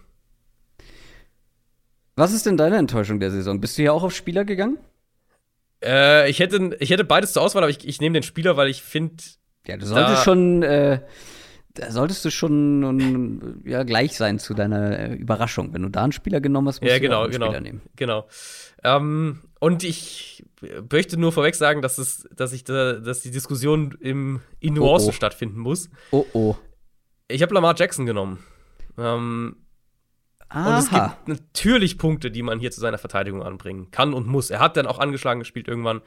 Was 2.19 2.33
ist 2.33 2.45
denn 2.45 2.57
deine 2.57 2.75
Enttäuschung 2.75 3.21
der 3.21 3.31
Saison? 3.31 3.61
Bist 3.61 3.77
du 3.77 3.83
hier 3.83 3.93
auch 3.93 4.03
auf 4.03 4.13
Spieler 4.13 4.43
gegangen? 4.43 4.77
Äh, 5.81 6.29
ich, 6.29 6.39
hätte, 6.39 6.75
ich 6.81 6.89
hätte 6.89 7.05
beides 7.05 7.31
zur 7.31 7.41
Auswahl, 7.41 7.63
aber 7.63 7.69
ich, 7.69 7.87
ich 7.87 8.01
nehme 8.01 8.13
den 8.13 8.23
Spieler, 8.23 8.57
weil 8.57 8.67
ich 8.67 8.83
finde, 8.83 9.23
Ja, 9.65 9.77
du 9.77 9.85
solltest 9.85 10.25
schon, 10.25 10.61
äh, 10.61 10.99
da 11.75 11.91
solltest 11.91 12.25
du 12.25 12.29
schon 12.29 12.83
um, 12.83 13.61
ja, 13.63 13.83
gleich 13.83 14.17
sein 14.17 14.37
zu 14.37 14.53
deiner 14.53 14.99
äh, 14.99 15.13
Überraschung. 15.13 15.73
Wenn 15.73 15.83
du 15.83 15.87
da 15.87 16.03
einen 16.03 16.11
Spieler 16.11 16.41
genommen 16.41 16.67
hast, 16.67 16.81
musst 16.81 16.91
Ja, 16.91 16.97
du 16.97 17.01
genau, 17.03 17.19
auch 17.19 17.23
einen 17.23 17.31
genau. 17.31 17.45
Spieler 17.45 17.61
nehmen. 17.61 17.81
Genau. 17.95 18.27
Ähm, 18.83 19.39
und 19.61 19.85
ich 19.85 20.43
möchte 20.91 21.17
nur 21.17 21.31
vorweg 21.31 21.55
sagen, 21.55 21.81
dass, 21.81 21.97
es, 21.99 22.27
dass, 22.35 22.51
ich 22.51 22.65
da, 22.65 22.95
dass 22.95 23.21
die 23.21 23.31
Diskussion 23.31 23.97
im, 24.01 24.41
in 24.59 24.73
Nuancen 24.73 25.07
Oh, 25.07 25.09
oh. 25.11 25.13
stattfinden 25.13 25.59
muss. 25.59 25.89
Oh, 26.11 26.25
oh. 26.33 26.55
Ich 27.29 27.41
habe 27.41 27.53
Lamar 27.53 27.75
Jackson 27.77 28.05
genommen. 28.05 28.43
Ähm, 28.97 29.55
Und 30.53 30.65
es 30.65 30.91
Aha. 30.91 31.07
gibt 31.07 31.27
natürlich 31.27 31.97
Punkte, 31.97 32.31
die 32.31 32.41
man 32.41 32.59
hier 32.59 32.71
zu 32.71 32.79
seiner 32.79 32.97
Verteidigung 32.97 33.43
anbringen 33.43 33.91
kann 33.91 34.13
und 34.13 34.25
muss. 34.25 34.49
Er 34.49 34.59
hat 34.59 34.77
dann 34.77 34.87
auch 34.87 34.97
angeschlagen 34.97 35.39
gespielt 35.39 35.67
irgendwann. 35.67 36.01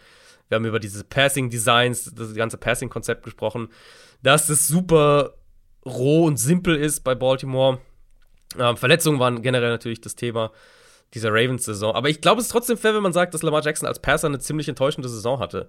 Wir 0.49 0.57
haben 0.57 0.65
über 0.65 0.81
diese 0.81 1.05
Passing 1.05 1.49
Designs, 1.49 2.13
das 2.15 2.35
ganze 2.35 2.59
Passing 2.59 2.91
Konzept 2.91 3.23
gesprochen, 3.23 3.69
dass 4.23 4.49
es 4.49 4.67
super 4.67 5.35
roh 5.87 6.25
und 6.25 6.39
simpel 6.39 6.77
ist 6.77 7.01
bei 7.01 7.15
Baltimore. 7.15 7.79
Ähm, 8.59 8.77
Verletzungen 8.77 9.21
waren 9.21 9.43
generell 9.43 9.71
natürlich 9.71 10.01
das 10.01 10.17
Thema 10.17 10.51
dieser 11.15 11.31
Ravens-Saison. 11.31 11.95
Aber 11.95 12.09
ich 12.09 12.21
glaube, 12.21 12.41
es 12.41 12.47
ist 12.47 12.53
trotzdem 12.53 12.77
fair, 12.77 12.95
wenn 12.95 13.03
man 13.03 13.13
sagt, 13.13 13.35
dass 13.35 13.43
Lamar 13.43 13.63
Jackson 13.63 13.87
als 13.87 14.01
Passer 14.01 14.27
eine 14.27 14.41
ziemlich 14.41 14.69
enttäuschende 14.69 15.09
Saison 15.09 15.39
hatte. 15.39 15.69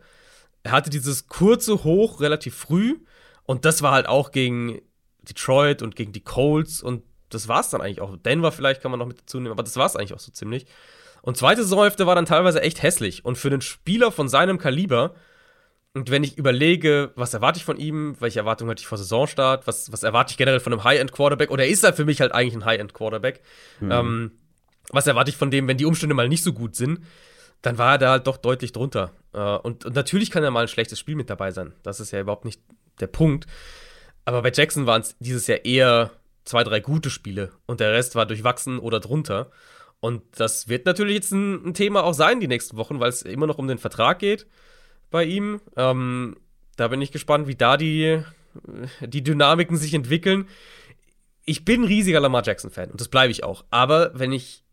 Er 0.63 0.71
hatte 0.71 0.89
dieses 0.89 1.27
kurze 1.27 1.83
Hoch 1.83 2.21
relativ 2.21 2.55
früh 2.55 2.99
und 3.43 3.65
das 3.65 3.81
war 3.81 3.91
halt 3.91 4.07
auch 4.07 4.31
gegen 4.31 4.81
Detroit 5.21 5.81
und 5.81 5.95
gegen 5.95 6.11
die 6.11 6.23
Colts 6.23 6.81
und 6.81 7.03
das 7.33 7.47
war's 7.47 7.69
dann 7.69 7.81
eigentlich 7.81 8.01
auch. 8.01 8.15
Denver 8.17 8.51
vielleicht 8.51 8.81
kann 8.81 8.91
man 8.91 8.99
noch 8.99 9.07
mit 9.07 9.21
dazu 9.21 9.39
nehmen, 9.39 9.51
aber 9.51 9.63
das 9.63 9.77
war's 9.77 9.95
eigentlich 9.95 10.13
auch 10.13 10.19
so 10.19 10.31
ziemlich. 10.31 10.65
Und 11.21 11.37
zweite 11.37 11.63
Saisonhälfte 11.63 12.05
war 12.05 12.15
dann 12.15 12.25
teilweise 12.25 12.61
echt 12.61 12.83
hässlich 12.83 13.23
und 13.23 13.37
für 13.37 13.47
einen 13.47 13.61
Spieler 13.61 14.11
von 14.11 14.27
seinem 14.27 14.57
Kaliber 14.57 15.15
und 15.95 16.09
wenn 16.09 16.23
ich 16.23 16.37
überlege, 16.37 17.11
was 17.15 17.35
erwarte 17.35 17.59
ich 17.59 17.65
von 17.65 17.77
ihm, 17.77 18.15
welche 18.19 18.39
Erwartungen 18.39 18.71
hatte 18.71 18.81
ich 18.81 18.87
vor 18.87 18.97
Saisonstart, 18.97 19.67
was, 19.67 19.91
was 19.91 20.01
erwarte 20.01 20.31
ich 20.31 20.37
generell 20.37 20.59
von 20.59 20.73
einem 20.73 20.83
High-End-Quarterback, 20.83 21.51
oder 21.51 21.67
ist 21.67 21.83
er 21.83 21.93
für 21.93 22.03
mich 22.03 22.19
halt 22.19 22.31
eigentlich 22.31 22.55
ein 22.55 22.65
High-End-Quarterback? 22.65 23.41
Ähm, 23.91 24.31
was 24.89 25.05
erwarte 25.05 25.29
ich 25.29 25.37
von 25.37 25.51
dem, 25.51 25.67
wenn 25.67 25.77
die 25.77 25.85
Umstände 25.85 26.15
mal 26.15 26.27
nicht 26.27 26.43
so 26.43 26.51
gut 26.51 26.75
sind? 26.75 27.01
Dann 27.61 27.77
war 27.77 27.93
er 27.93 27.97
da 27.99 28.09
halt 28.09 28.27
doch 28.27 28.37
deutlich 28.37 28.71
drunter. 28.71 29.11
Äh, 29.33 29.39
und, 29.39 29.85
und 29.85 29.95
natürlich 29.95 30.31
kann 30.31 30.43
er 30.43 30.49
mal 30.49 30.61
ein 30.61 30.67
schlechtes 30.67 30.97
Spiel 30.97 31.15
mit 31.15 31.29
dabei 31.29 31.51
sein. 31.51 31.73
Das 31.83 31.99
ist 31.99 32.11
ja 32.11 32.19
überhaupt 32.19 32.45
nicht 32.45 32.59
der 32.99 33.07
Punkt. 33.07 33.45
Aber 34.25 34.41
bei 34.41 34.51
Jackson 34.51 34.87
waren 34.87 35.01
es 35.01 35.15
dieses 35.19 35.45
Jahr 35.45 35.63
eher 35.63 36.11
zwei, 36.45 36.63
drei 36.63 36.79
gute 36.79 37.09
Spiele 37.09 37.51
und 37.65 37.79
der 37.79 37.93
Rest 37.93 38.15
war 38.15 38.25
durchwachsen 38.25 38.79
oder 38.79 38.99
drunter. 38.99 39.51
Und 39.99 40.21
das 40.35 40.67
wird 40.67 40.85
natürlich 40.85 41.15
jetzt 41.15 41.31
ein, 41.31 41.67
ein 41.67 41.73
Thema 41.73 42.03
auch 42.03 42.13
sein 42.13 42.39
die 42.39 42.47
nächsten 42.47 42.75
Wochen, 42.75 42.99
weil 42.99 43.09
es 43.09 43.21
immer 43.21 43.47
noch 43.47 43.57
um 43.57 43.67
den 43.67 43.77
Vertrag 43.77 44.19
geht 44.19 44.47
bei 45.09 45.23
ihm. 45.23 45.61
Ähm, 45.77 46.35
da 46.75 46.89
bin 46.89 47.01
ich 47.01 47.11
gespannt, 47.11 47.47
wie 47.47 47.55
da 47.55 47.77
die, 47.77 48.21
die 49.01 49.23
Dynamiken 49.23 49.77
sich 49.77 49.93
entwickeln. 49.93 50.49
Ich 51.45 51.63
bin 51.63 51.81
ein 51.81 51.87
riesiger 51.87 52.19
Lamar 52.19 52.43
Jackson-Fan 52.45 52.91
und 52.91 52.99
das 52.99 53.07
bleibe 53.07 53.31
ich 53.31 53.43
auch. 53.43 53.63
Aber 53.69 54.11
wenn 54.13 54.31
ich, 54.31 54.63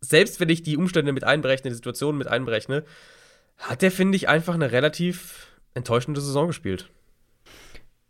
selbst 0.00 0.40
wenn 0.40 0.48
ich 0.48 0.62
die 0.62 0.76
Umstände 0.76 1.12
mit 1.12 1.24
einberechne, 1.24 1.70
die 1.70 1.76
Situationen 1.76 2.18
mit 2.18 2.28
einberechne, 2.28 2.84
hat 3.58 3.82
der, 3.82 3.92
finde 3.92 4.16
ich, 4.16 4.28
einfach 4.28 4.54
eine 4.54 4.72
relativ 4.72 5.46
enttäuschende 5.74 6.20
Saison 6.20 6.48
gespielt. 6.48 6.90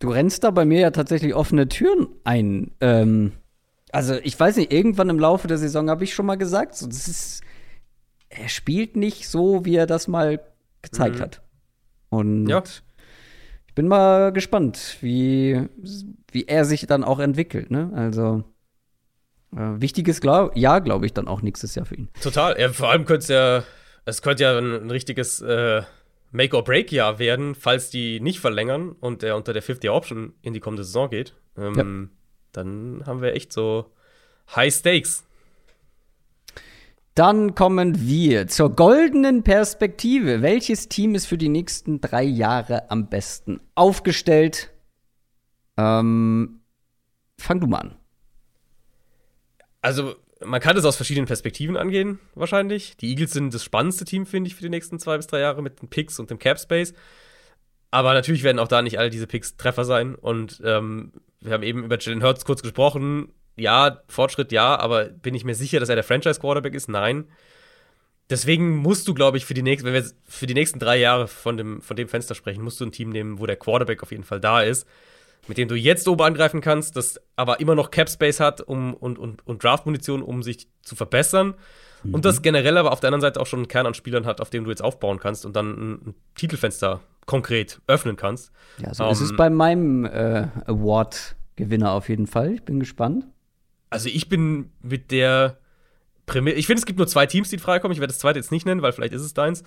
Du 0.01 0.10
rennst 0.10 0.43
da 0.44 0.51
bei 0.51 0.64
mir 0.64 0.81
ja 0.81 0.90
tatsächlich 0.90 1.35
offene 1.35 1.68
Türen 1.68 2.09
ein. 2.24 2.72
Ähm, 2.81 3.32
also, 3.93 4.14
ich 4.22 4.39
weiß 4.39 4.56
nicht, 4.56 4.72
irgendwann 4.72 5.10
im 5.10 5.18
Laufe 5.18 5.47
der 5.47 5.59
Saison 5.59 5.89
habe 5.90 6.05
ich 6.05 6.14
schon 6.14 6.27
mal 6.27 6.36
gesagt, 6.36 6.74
so, 6.74 6.86
das 6.86 7.06
ist, 7.06 7.43
er 8.28 8.48
spielt 8.48 8.97
nicht 8.97 9.28
so, 9.28 9.64
wie 9.64 9.77
er 9.77 9.86
das 9.86 10.09
mal 10.09 10.40
gezeigt 10.82 11.16
Mhm. 11.16 11.20
hat. 11.20 11.43
Und 12.09 12.48
Ja. 12.48 12.62
ich 13.66 13.74
bin 13.74 13.89
mal 13.89 14.32
gespannt, 14.32 14.97
wie, 15.01 15.68
wie 16.32 16.44
er 16.47 16.64
sich 16.64 16.86
dann 16.86 17.05
auch 17.05 17.18
entwickelt. 17.18 17.70
Ne? 17.70 17.90
Also, 17.94 18.44
äh, 19.55 19.81
wichtiges 19.81 20.20
glaub, 20.22 20.56
Jahr, 20.56 20.81
glaube 20.81 21.05
ich, 21.06 21.12
dann 21.12 21.28
auch 21.28 21.43
nächstes 21.43 21.74
Jahr 21.74 21.85
für 21.85 21.97
ihn. 21.97 22.09
Total. 22.22 22.59
Ja, 22.59 22.72
vor 22.72 22.89
allem 22.90 23.05
könnte 23.05 23.22
es 23.24 23.28
ja, 23.28 23.64
es 24.06 24.22
könnte 24.22 24.44
ja 24.44 24.56
ein, 24.56 24.85
ein 24.85 24.90
richtiges 24.90 25.43
äh, 25.43 25.82
Make-or-Break-Jahr 26.32 27.19
werden, 27.19 27.55
falls 27.55 27.90
die 27.90 28.20
nicht 28.20 28.40
verlängern 28.40 28.93
und 28.93 29.23
er 29.23 29.36
unter 29.36 29.52
der 29.52 29.62
50-Year-Option 29.62 30.35
in 30.43 30.52
die 30.52 30.61
kommende 30.61 30.85
Saison 30.85 31.11
geht. 31.11 31.35
Ähm, 31.57 31.74
Dann 32.52 33.02
haben 33.07 33.23
wir 33.23 33.35
echt 33.35 33.52
so 33.52 33.93
High 34.55 34.73
Stakes. 34.73 35.24
Dann 37.15 37.55
kommen 37.55 38.07
wir 38.07 38.47
zur 38.47 38.74
goldenen 38.74 39.43
Perspektive. 39.43 40.43
Welches 40.43 40.89
Team 40.89 41.15
ist 41.15 41.27
für 41.27 41.39
die 41.39 41.48
nächsten 41.48 42.01
drei 42.01 42.23
Jahre 42.23 42.90
am 42.90 43.09
besten 43.09 43.61
aufgestellt? 43.74 44.73
Ähm, 45.77 46.61
fang 47.36 47.61
du 47.61 47.66
mal 47.66 47.78
an. 47.78 47.97
Also, 49.82 50.15
man 50.44 50.60
kann 50.60 50.76
das 50.76 50.84
aus 50.84 50.96
verschiedenen 50.96 51.26
Perspektiven 51.26 51.76
angehen, 51.76 52.18
wahrscheinlich. 52.34 52.96
Die 52.96 53.10
Eagles 53.10 53.32
sind 53.32 53.52
das 53.52 53.64
spannendste 53.64 54.04
Team, 54.04 54.26
finde 54.26 54.48
ich, 54.48 54.54
für 54.54 54.62
die 54.62 54.70
nächsten 54.70 54.98
zwei 54.98 55.16
bis 55.16 55.26
drei 55.26 55.40
Jahre 55.40 55.62
mit 55.62 55.82
den 55.82 55.88
Picks 55.88 56.18
und 56.18 56.30
dem 56.30 56.38
Cap 56.38 56.58
Space. 56.58 56.94
Aber 57.90 58.14
natürlich 58.14 58.42
werden 58.42 58.58
auch 58.58 58.68
da 58.68 58.82
nicht 58.82 58.98
alle 58.98 59.10
diese 59.10 59.26
Picks 59.26 59.56
Treffer 59.56 59.84
sein. 59.84 60.14
Und 60.14 60.62
ähm, 60.64 61.12
wir 61.40 61.52
haben 61.52 61.62
eben 61.62 61.84
über 61.84 61.98
Jalen 61.98 62.22
Hurts 62.22 62.44
kurz 62.44 62.62
gesprochen. 62.62 63.32
Ja, 63.56 64.02
Fortschritt 64.08 64.52
ja, 64.52 64.78
aber 64.78 65.06
bin 65.06 65.34
ich 65.34 65.44
mir 65.44 65.54
sicher, 65.54 65.80
dass 65.80 65.88
er 65.88 65.96
der 65.96 66.04
Franchise-Quarterback 66.04 66.74
ist? 66.74 66.88
Nein. 66.88 67.26
Deswegen 68.30 68.76
musst 68.76 69.08
du, 69.08 69.14
glaube 69.14 69.38
ich, 69.38 69.44
für 69.44 69.54
die 69.54 69.62
nächsten, 69.62 69.86
wenn 69.86 69.94
wir 69.94 70.08
für 70.24 70.46
die 70.46 70.54
nächsten 70.54 70.78
drei 70.78 70.98
Jahre 70.98 71.26
von 71.26 71.56
dem, 71.56 71.82
von 71.82 71.96
dem 71.96 72.08
Fenster 72.08 72.36
sprechen, 72.36 72.62
musst 72.62 72.80
du 72.80 72.84
ein 72.84 72.92
Team 72.92 73.10
nehmen, 73.10 73.40
wo 73.40 73.46
der 73.46 73.56
Quarterback 73.56 74.04
auf 74.04 74.12
jeden 74.12 74.22
Fall 74.22 74.40
da 74.40 74.62
ist, 74.62 74.86
mit 75.48 75.58
dem 75.58 75.68
du 75.68 75.74
jetzt 75.74 76.06
oben 76.08 76.22
angreifen 76.22 76.60
kannst, 76.60 76.96
das 76.96 77.20
aber 77.36 77.60
immer 77.60 77.74
noch 77.74 77.90
Cap 77.90 78.08
Space 78.08 78.40
hat 78.40 78.60
um, 78.60 78.94
und, 78.94 79.18
und, 79.18 79.46
und 79.46 79.62
Draft-Munition, 79.64 80.22
um 80.22 80.42
sich 80.42 80.68
zu 80.82 80.94
verbessern. 80.96 81.54
Und 82.12 82.24
das 82.24 82.40
generell 82.40 82.78
aber 82.78 82.92
auf 82.92 83.00
der 83.00 83.08
anderen 83.08 83.20
Seite 83.20 83.38
auch 83.40 83.46
schon 83.46 83.58
einen 83.60 83.68
Kern 83.68 83.84
an 83.86 83.92
Spielern 83.92 84.24
hat, 84.24 84.40
auf 84.40 84.48
dem 84.48 84.64
du 84.64 84.70
jetzt 84.70 84.82
aufbauen 84.82 85.18
kannst 85.18 85.44
und 85.44 85.54
dann 85.54 85.70
ein, 85.72 85.92
ein 85.92 86.14
Titelfenster 86.34 87.00
konkret 87.26 87.80
öffnen 87.86 88.16
kannst. 88.16 88.52
Ja, 88.78 88.94
so 88.94 89.04
Ähm, 89.04 89.10
ist 89.10 89.20
es 89.20 89.36
bei 89.36 89.50
meinem 89.50 90.06
äh, 90.06 90.46
Award-Gewinner 90.64 91.92
auf 91.92 92.08
jeden 92.08 92.26
Fall. 92.26 92.52
Ich 92.54 92.62
bin 92.62 92.80
gespannt. 92.80 93.26
also 93.90 94.08
ich 94.08 94.28
bin 94.28 94.70
mit 94.82 95.10
der 95.10 95.58
Prämisse, 96.26 96.56
ich 96.56 96.66
finde, 96.66 96.80
es 96.80 96.86
gibt 96.86 96.98
nur 96.98 97.06
zwei 97.08 97.26
Teams, 97.26 97.50
die 97.50 97.56
in 97.56 97.60
Frage 97.60 97.80
kommen. 97.82 97.92
Ich 97.92 98.00
werde 98.00 98.12
das 98.12 98.18
zweite 98.18 98.38
jetzt 98.38 98.52
nicht 98.52 98.64
nennen, 98.66 98.82
weil 98.82 98.92
vielleicht 98.92 99.12
ist 99.12 99.22
es 99.22 99.34
deins. 99.34 99.62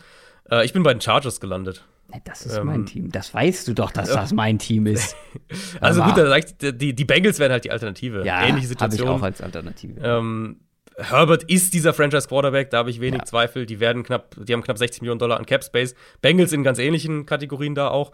Äh, 0.49 0.65
ich 0.65 0.73
bin 0.73 0.81
bei 0.81 0.93
den 0.93 1.01
Chargers 1.01 1.39
gelandet. 1.39 1.85
Das 2.25 2.45
ist 2.45 2.57
ähm, 2.57 2.67
mein 2.67 2.85
Team. 2.85 3.11
Das 3.11 3.33
weißt 3.33 3.67
du 3.67 3.73
doch, 3.73 3.91
dass 3.91 4.09
das 4.09 4.33
mein 4.33 4.59
Team 4.59 4.85
ist. 4.85 5.15
also 5.81 6.03
gut, 6.03 6.17
da 6.17 6.27
sag 6.27 6.45
ich, 6.45 6.77
die, 6.77 6.93
die 6.93 7.05
Bengals 7.05 7.39
wären 7.39 7.51
halt 7.51 7.63
die 7.65 7.71
Alternative. 7.71 8.25
Ja, 8.25 8.45
ähnliche 8.45 8.67
Situation. 8.67 9.07
Ich 9.07 9.13
auch 9.13 9.21
als 9.21 9.41
Alternative. 9.41 9.99
Ähm, 10.01 10.57
Herbert 10.97 11.43
ist 11.43 11.73
dieser 11.73 11.93
Franchise 11.93 12.27
Quarterback, 12.27 12.69
da 12.69 12.77
habe 12.77 12.89
ich 12.89 12.99
wenig 12.99 13.21
ja. 13.21 13.25
Zweifel. 13.25 13.65
Die 13.65 13.79
werden 13.79 14.03
knapp, 14.03 14.35
die 14.39 14.53
haben 14.53 14.61
knapp 14.61 14.77
60 14.77 15.01
Millionen 15.01 15.19
Dollar 15.19 15.37
an 15.37 15.45
Cap 15.45 15.63
Space. 15.63 15.95
Bengals 16.21 16.53
in 16.53 16.63
ganz 16.63 16.77
ähnlichen 16.77 17.25
Kategorien 17.25 17.73
da 17.73 17.87
auch. 17.87 18.11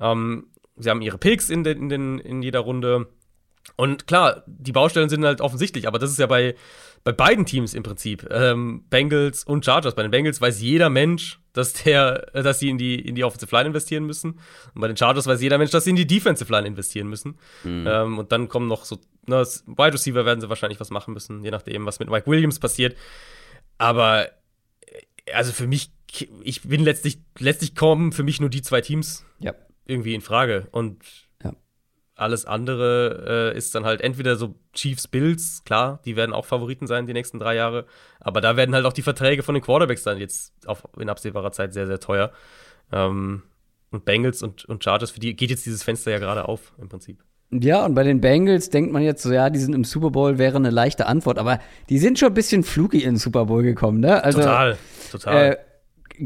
Ähm, 0.00 0.46
sie 0.76 0.88
haben 0.88 1.02
ihre 1.02 1.18
Picks 1.18 1.50
in, 1.50 1.64
den, 1.64 1.78
in, 1.78 1.88
den, 1.88 2.18
in 2.18 2.42
jeder 2.42 2.60
Runde. 2.60 3.08
Und 3.76 4.06
klar, 4.06 4.44
die 4.46 4.72
Baustellen 4.72 5.08
sind 5.08 5.24
halt 5.24 5.40
offensichtlich, 5.40 5.86
aber 5.86 5.98
das 5.98 6.10
ist 6.10 6.18
ja 6.18 6.26
bei, 6.26 6.54
bei 7.04 7.12
beiden 7.12 7.46
Teams 7.46 7.74
im 7.74 7.82
Prinzip. 7.82 8.28
Ähm, 8.30 8.84
Bengals 8.88 9.44
und 9.44 9.64
Chargers. 9.64 9.94
Bei 9.94 10.02
den 10.02 10.10
Bengals 10.10 10.40
weiß 10.40 10.60
jeder 10.60 10.88
Mensch, 10.88 11.40
dass 11.52 11.72
der, 11.72 12.30
dass 12.32 12.60
sie 12.60 12.70
in 12.70 12.78
die, 12.78 12.94
in 12.94 13.14
die 13.14 13.24
Offensive 13.24 13.54
Line 13.54 13.68
investieren 13.68 14.04
müssen. 14.04 14.38
Und 14.74 14.80
bei 14.80 14.86
den 14.86 14.96
Chargers 14.96 15.26
weiß 15.26 15.40
jeder 15.42 15.58
Mensch, 15.58 15.70
dass 15.72 15.84
sie 15.84 15.90
in 15.90 15.96
die 15.96 16.06
Defensive 16.06 16.50
Line 16.52 16.66
investieren 16.66 17.08
müssen. 17.08 17.38
Mhm. 17.64 17.86
Ähm, 17.88 18.18
und 18.18 18.32
dann 18.32 18.48
kommen 18.48 18.68
noch 18.68 18.84
so, 18.84 18.98
na, 19.26 19.42
Wide 19.42 19.94
Receiver 19.94 20.24
werden 20.24 20.40
sie 20.40 20.48
wahrscheinlich 20.48 20.80
was 20.80 20.90
machen 20.90 21.12
müssen, 21.12 21.42
je 21.42 21.50
nachdem, 21.50 21.86
was 21.86 21.98
mit 21.98 22.08
Mike 22.08 22.30
Williams 22.30 22.58
passiert. 22.58 22.96
Aber, 23.78 24.28
äh, 24.28 25.32
also 25.32 25.52
für 25.52 25.66
mich, 25.66 25.90
ich 26.42 26.62
bin 26.62 26.84
letztlich, 26.84 27.18
letztlich 27.38 27.74
kommen 27.74 28.12
für 28.12 28.22
mich 28.22 28.40
nur 28.40 28.50
die 28.50 28.62
zwei 28.62 28.80
Teams 28.80 29.24
ja. 29.40 29.54
irgendwie 29.86 30.14
in 30.14 30.20
Frage. 30.20 30.68
Und 30.70 30.98
alles 32.14 32.44
andere 32.44 33.52
äh, 33.54 33.56
ist 33.56 33.74
dann 33.74 33.84
halt 33.84 34.00
entweder 34.00 34.36
so 34.36 34.54
Chiefs 34.74 35.08
Bills, 35.08 35.62
klar, 35.64 36.00
die 36.04 36.16
werden 36.16 36.32
auch 36.32 36.44
Favoriten 36.44 36.86
sein 36.86 37.06
die 37.06 37.12
nächsten 37.12 37.38
drei 37.38 37.54
Jahre. 37.54 37.86
Aber 38.20 38.40
da 38.40 38.56
werden 38.56 38.74
halt 38.74 38.84
auch 38.84 38.92
die 38.92 39.02
Verträge 39.02 39.42
von 39.42 39.54
den 39.54 39.62
Quarterbacks 39.62 40.02
dann 40.02 40.18
jetzt 40.18 40.52
auf, 40.66 40.84
in 40.98 41.08
absehbarer 41.08 41.52
Zeit 41.52 41.72
sehr, 41.72 41.86
sehr 41.86 42.00
teuer. 42.00 42.32
Ähm, 42.92 43.42
und 43.90 44.04
Bengals 44.04 44.42
und, 44.42 44.64
und 44.64 44.82
Chargers, 44.82 45.10
für 45.10 45.20
die 45.20 45.36
geht 45.36 45.50
jetzt 45.50 45.66
dieses 45.66 45.82
Fenster 45.82 46.10
ja 46.10 46.18
gerade 46.18 46.48
auf, 46.48 46.72
im 46.80 46.88
Prinzip. 46.88 47.22
Ja, 47.50 47.84
und 47.84 47.94
bei 47.94 48.02
den 48.02 48.22
Bengals 48.22 48.70
denkt 48.70 48.92
man 48.92 49.02
jetzt 49.02 49.22
so, 49.22 49.30
ja, 49.30 49.50
die 49.50 49.58
sind 49.58 49.74
im 49.74 49.84
Super 49.84 50.10
Bowl, 50.10 50.38
wäre 50.38 50.56
eine 50.56 50.70
leichte 50.70 51.06
Antwort, 51.06 51.38
aber 51.38 51.60
die 51.90 51.98
sind 51.98 52.18
schon 52.18 52.28
ein 52.28 52.34
bisschen 52.34 52.62
fluky 52.62 52.98
in 52.98 53.10
den 53.10 53.16
Super 53.16 53.44
Bowl 53.44 53.62
gekommen, 53.62 54.00
ne? 54.00 54.24
Also, 54.24 54.40
total, 54.40 54.78
total. 55.10 55.52
Äh, 55.52 55.56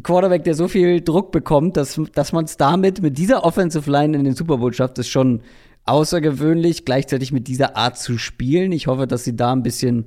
Quarterback, 0.02 0.44
der 0.44 0.54
so 0.54 0.68
viel 0.68 1.00
Druck 1.00 1.32
bekommt, 1.32 1.76
dass, 1.76 2.00
dass 2.14 2.32
man 2.32 2.44
es 2.44 2.56
damit 2.56 3.02
mit 3.02 3.18
dieser 3.18 3.44
Offensive 3.44 3.90
Line 3.90 4.16
in 4.16 4.24
den 4.24 4.34
Super 4.34 4.58
Bowl 4.58 4.72
schafft, 4.72 4.98
ist 4.98 5.08
schon 5.08 5.42
außergewöhnlich, 5.86 6.84
gleichzeitig 6.84 7.32
mit 7.32 7.48
dieser 7.48 7.76
Art 7.76 7.98
zu 7.98 8.18
spielen. 8.18 8.72
Ich 8.72 8.86
hoffe, 8.88 9.06
dass 9.06 9.24
sie 9.24 9.36
da 9.36 9.52
ein 9.52 9.62
bisschen 9.62 10.06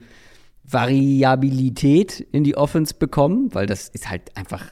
Variabilität 0.63 2.19
in 2.31 2.43
die 2.43 2.55
Offense 2.55 2.93
bekommen, 2.93 3.53
weil 3.53 3.65
das 3.65 3.89
ist 3.89 4.09
halt 4.09 4.35
einfach, 4.37 4.65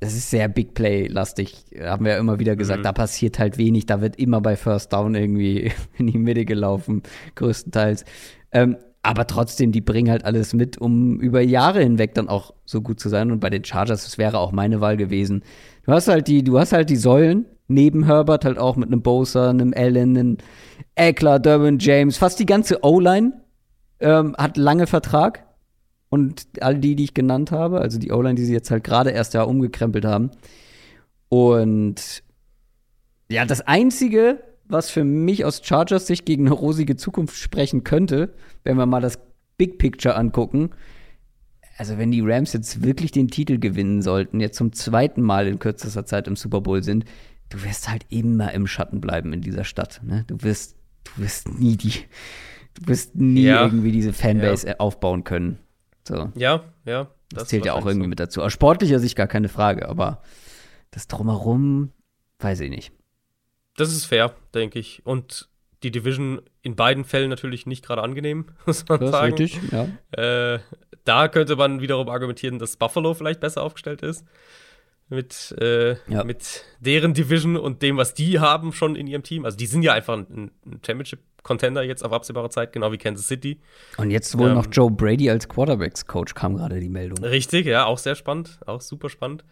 das 0.00 0.14
ist 0.14 0.30
sehr 0.30 0.48
Big 0.48 0.74
Play-lastig, 0.74 1.64
haben 1.80 2.04
wir 2.04 2.12
ja 2.12 2.18
immer 2.18 2.38
wieder 2.38 2.56
gesagt. 2.56 2.80
Mhm. 2.80 2.84
Da 2.84 2.92
passiert 2.92 3.38
halt 3.38 3.56
wenig, 3.56 3.86
da 3.86 4.00
wird 4.00 4.16
immer 4.16 4.40
bei 4.40 4.56
First 4.56 4.92
Down 4.92 5.14
irgendwie 5.14 5.72
in 5.98 6.08
die 6.08 6.18
Mitte 6.18 6.44
gelaufen, 6.44 7.02
größtenteils. 7.36 8.04
Ähm, 8.52 8.76
aber 9.02 9.26
trotzdem, 9.26 9.72
die 9.72 9.80
bringen 9.80 10.10
halt 10.10 10.24
alles 10.24 10.52
mit, 10.52 10.76
um 10.76 11.20
über 11.20 11.40
Jahre 11.40 11.82
hinweg 11.82 12.14
dann 12.14 12.28
auch 12.28 12.52
so 12.66 12.82
gut 12.82 13.00
zu 13.00 13.08
sein. 13.08 13.30
Und 13.30 13.40
bei 13.40 13.48
den 13.48 13.64
Chargers, 13.64 14.04
das 14.04 14.18
wäre 14.18 14.38
auch 14.38 14.52
meine 14.52 14.82
Wahl 14.82 14.98
gewesen. 14.98 15.42
Du 15.86 15.92
hast 15.92 16.08
halt 16.08 16.28
die, 16.28 16.44
du 16.44 16.58
hast 16.58 16.72
halt 16.72 16.90
die 16.90 16.96
Säulen, 16.96 17.46
neben 17.70 18.04
Herbert 18.04 18.44
halt 18.44 18.58
auch 18.58 18.76
mit 18.76 18.88
einem 18.88 19.02
Bosa, 19.02 19.50
einem 19.50 19.72
Allen, 19.74 20.16
einem 20.16 20.36
Eckler, 20.94 21.38
Durbin 21.38 21.78
James, 21.78 22.16
fast 22.16 22.38
die 22.38 22.46
ganze 22.46 22.84
O-Line 22.84 23.40
ähm, 24.00 24.34
hat 24.36 24.56
lange 24.56 24.86
Vertrag. 24.86 25.46
Und 26.08 26.48
all 26.60 26.76
die, 26.78 26.96
die 26.96 27.04
ich 27.04 27.14
genannt 27.14 27.52
habe, 27.52 27.80
also 27.80 27.98
die 27.98 28.10
O-Line, 28.10 28.34
die 28.34 28.44
sie 28.44 28.52
jetzt 28.52 28.70
halt 28.72 28.82
gerade 28.82 29.10
erst 29.10 29.32
ja 29.34 29.42
umgekrempelt 29.42 30.04
haben. 30.04 30.32
Und 31.28 32.24
ja, 33.28 33.44
das 33.44 33.60
Einzige, 33.60 34.40
was 34.66 34.90
für 34.90 35.04
mich 35.04 35.44
aus 35.44 35.60
Chargers 35.62 36.08
Sicht 36.08 36.26
gegen 36.26 36.46
eine 36.46 36.54
rosige 36.54 36.96
Zukunft 36.96 37.36
sprechen 37.36 37.84
könnte, 37.84 38.34
wenn 38.64 38.76
wir 38.76 38.86
mal 38.86 39.00
das 39.00 39.20
Big 39.56 39.78
Picture 39.78 40.16
angucken, 40.16 40.70
also 41.80 41.96
wenn 41.96 42.10
die 42.10 42.20
Rams 42.20 42.52
jetzt 42.52 42.82
wirklich 42.82 43.10
den 43.10 43.28
Titel 43.28 43.58
gewinnen 43.58 44.02
sollten, 44.02 44.40
jetzt 44.40 44.56
zum 44.58 44.72
zweiten 44.72 45.22
Mal 45.22 45.46
in 45.46 45.58
kürzester 45.58 46.04
Zeit 46.04 46.28
im 46.28 46.36
Super 46.36 46.60
Bowl 46.60 46.82
sind, 46.82 47.04
du 47.50 47.62
wirst 47.64 47.90
halt 47.90 48.06
immer 48.08 48.52
im 48.54 48.66
Schatten 48.66 49.00
bleiben 49.00 49.32
in 49.32 49.42
dieser 49.42 49.64
Stadt. 49.64 50.00
Ne? 50.02 50.24
Du 50.26 50.42
wirst, 50.42 50.76
du 51.04 51.22
wirst 51.22 51.48
nie 51.48 51.76
die, 51.76 51.92
du 52.74 52.88
wirst 52.88 53.14
nie 53.14 53.42
ja. 53.42 53.62
irgendwie 53.62 53.92
diese 53.92 54.12
Fanbase 54.12 54.68
ja. 54.68 54.74
aufbauen 54.78 55.24
können. 55.24 55.58
So. 56.08 56.32
Ja, 56.34 56.64
ja. 56.86 57.08
Das, 57.30 57.42
das 57.42 57.48
zählt 57.48 57.66
ja 57.66 57.74
auch 57.74 57.86
irgendwie 57.86 58.06
so. 58.06 58.10
mit 58.10 58.20
dazu. 58.20 58.42
Aus 58.42 58.52
sportlicher 58.52 58.98
Sicht 58.98 59.14
gar 59.14 59.28
keine 59.28 59.48
Frage, 59.48 59.88
aber 59.88 60.22
das 60.90 61.06
drumherum, 61.06 61.92
weiß 62.38 62.60
ich 62.60 62.70
nicht. 62.70 62.92
Das 63.76 63.92
ist 63.92 64.06
fair, 64.06 64.34
denke 64.54 64.78
ich. 64.78 65.04
Und 65.04 65.48
die 65.82 65.90
Division 65.90 66.42
in 66.62 66.76
beiden 66.76 67.04
Fällen 67.04 67.30
natürlich 67.30 67.66
nicht 67.66 67.84
gerade 67.84 68.02
angenehm, 68.02 68.46
muss 68.66 68.88
man 68.88 69.00
das 69.00 69.10
sagen. 69.10 69.34
Ist 69.34 69.40
richtig, 69.40 69.72
ja. 69.72 70.54
Äh, 70.54 70.60
da 71.04 71.28
könnte 71.28 71.56
man 71.56 71.80
wiederum 71.80 72.08
argumentieren, 72.08 72.58
dass 72.58 72.76
Buffalo 72.76 73.14
vielleicht 73.14 73.40
besser 73.40 73.62
aufgestellt 73.62 74.02
ist 74.02 74.24
mit, 75.10 75.54
äh, 75.60 75.96
ja. 76.08 76.24
mit 76.24 76.64
deren 76.80 77.14
Division 77.14 77.56
und 77.56 77.82
dem, 77.82 77.96
was 77.96 78.14
die 78.14 78.38
haben 78.38 78.72
schon 78.72 78.96
in 78.96 79.06
ihrem 79.06 79.22
Team. 79.22 79.44
Also 79.44 79.56
die 79.56 79.66
sind 79.66 79.82
ja 79.82 79.92
einfach 79.92 80.16
ein, 80.16 80.50
ein 80.64 80.80
Championship-Contender 80.86 81.82
jetzt 81.82 82.04
auf 82.04 82.12
absehbare 82.12 82.48
Zeit, 82.48 82.72
genau 82.72 82.92
wie 82.92 82.98
Kansas 82.98 83.26
City. 83.26 83.60
Und 83.96 84.10
jetzt 84.10 84.38
wohl 84.38 84.48
ähm, 84.48 84.54
noch 84.54 84.66
Joe 84.70 84.90
Brady 84.90 85.28
als 85.28 85.48
Quarterbacks-Coach 85.48 86.34
kam 86.34 86.56
gerade 86.56 86.80
die 86.80 86.88
Meldung. 86.88 87.24
Richtig, 87.24 87.66
ja, 87.66 87.84
auch 87.84 87.98
sehr 87.98 88.14
spannend, 88.14 88.60
auch 88.66 88.80
super 88.80 89.08
spannend. 89.08 89.44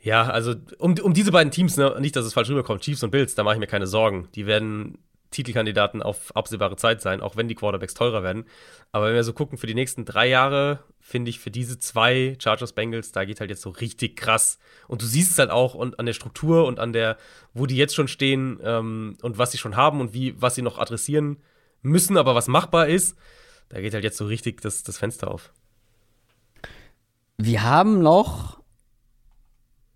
Ja, 0.00 0.30
also 0.30 0.54
um, 0.78 0.94
um 1.02 1.12
diese 1.12 1.32
beiden 1.32 1.50
Teams, 1.50 1.76
ne, 1.76 1.96
nicht, 1.98 2.14
dass 2.14 2.24
es 2.24 2.32
falsch 2.32 2.48
rüberkommt, 2.48 2.82
Chiefs 2.82 3.02
und 3.02 3.10
Bills, 3.10 3.34
da 3.34 3.42
mache 3.42 3.54
ich 3.54 3.60
mir 3.60 3.66
keine 3.66 3.88
Sorgen. 3.88 4.28
Die 4.34 4.46
werden 4.46 4.98
Titelkandidaten 5.30 6.02
auf 6.02 6.34
absehbare 6.34 6.76
Zeit 6.76 7.02
sein, 7.02 7.20
auch 7.20 7.36
wenn 7.36 7.48
die 7.48 7.54
Quarterbacks 7.54 7.94
teurer 7.94 8.22
werden. 8.22 8.44
Aber 8.92 9.06
wenn 9.06 9.14
wir 9.14 9.24
so 9.24 9.32
gucken, 9.32 9.58
für 9.58 9.66
die 9.66 9.74
nächsten 9.74 10.04
drei 10.04 10.28
Jahre, 10.28 10.84
finde 11.00 11.30
ich, 11.30 11.38
für 11.38 11.50
diese 11.50 11.78
zwei 11.78 12.36
Chargers 12.38 12.72
Bengals, 12.72 13.12
da 13.12 13.24
geht 13.24 13.40
halt 13.40 13.50
jetzt 13.50 13.62
so 13.62 13.70
richtig 13.70 14.16
krass. 14.16 14.58
Und 14.86 15.02
du 15.02 15.06
siehst 15.06 15.32
es 15.32 15.38
halt 15.38 15.50
auch 15.50 15.74
und 15.74 15.98
an 15.98 16.06
der 16.06 16.14
Struktur 16.14 16.66
und 16.66 16.80
an 16.80 16.92
der, 16.92 17.18
wo 17.52 17.66
die 17.66 17.76
jetzt 17.76 17.94
schon 17.94 18.08
stehen 18.08 18.58
ähm, 18.62 19.16
und 19.22 19.38
was 19.38 19.52
sie 19.52 19.58
schon 19.58 19.76
haben 19.76 20.00
und 20.00 20.14
wie, 20.14 20.40
was 20.40 20.54
sie 20.54 20.62
noch 20.62 20.78
adressieren 20.78 21.38
müssen, 21.82 22.16
aber 22.16 22.34
was 22.34 22.48
machbar 22.48 22.88
ist, 22.88 23.16
da 23.68 23.80
geht 23.80 23.94
halt 23.94 24.04
jetzt 24.04 24.16
so 24.16 24.26
richtig 24.26 24.60
das, 24.62 24.82
das 24.82 24.98
Fenster 24.98 25.30
auf. 25.30 25.52
Wir 27.36 27.62
haben 27.62 28.02
noch 28.02 28.57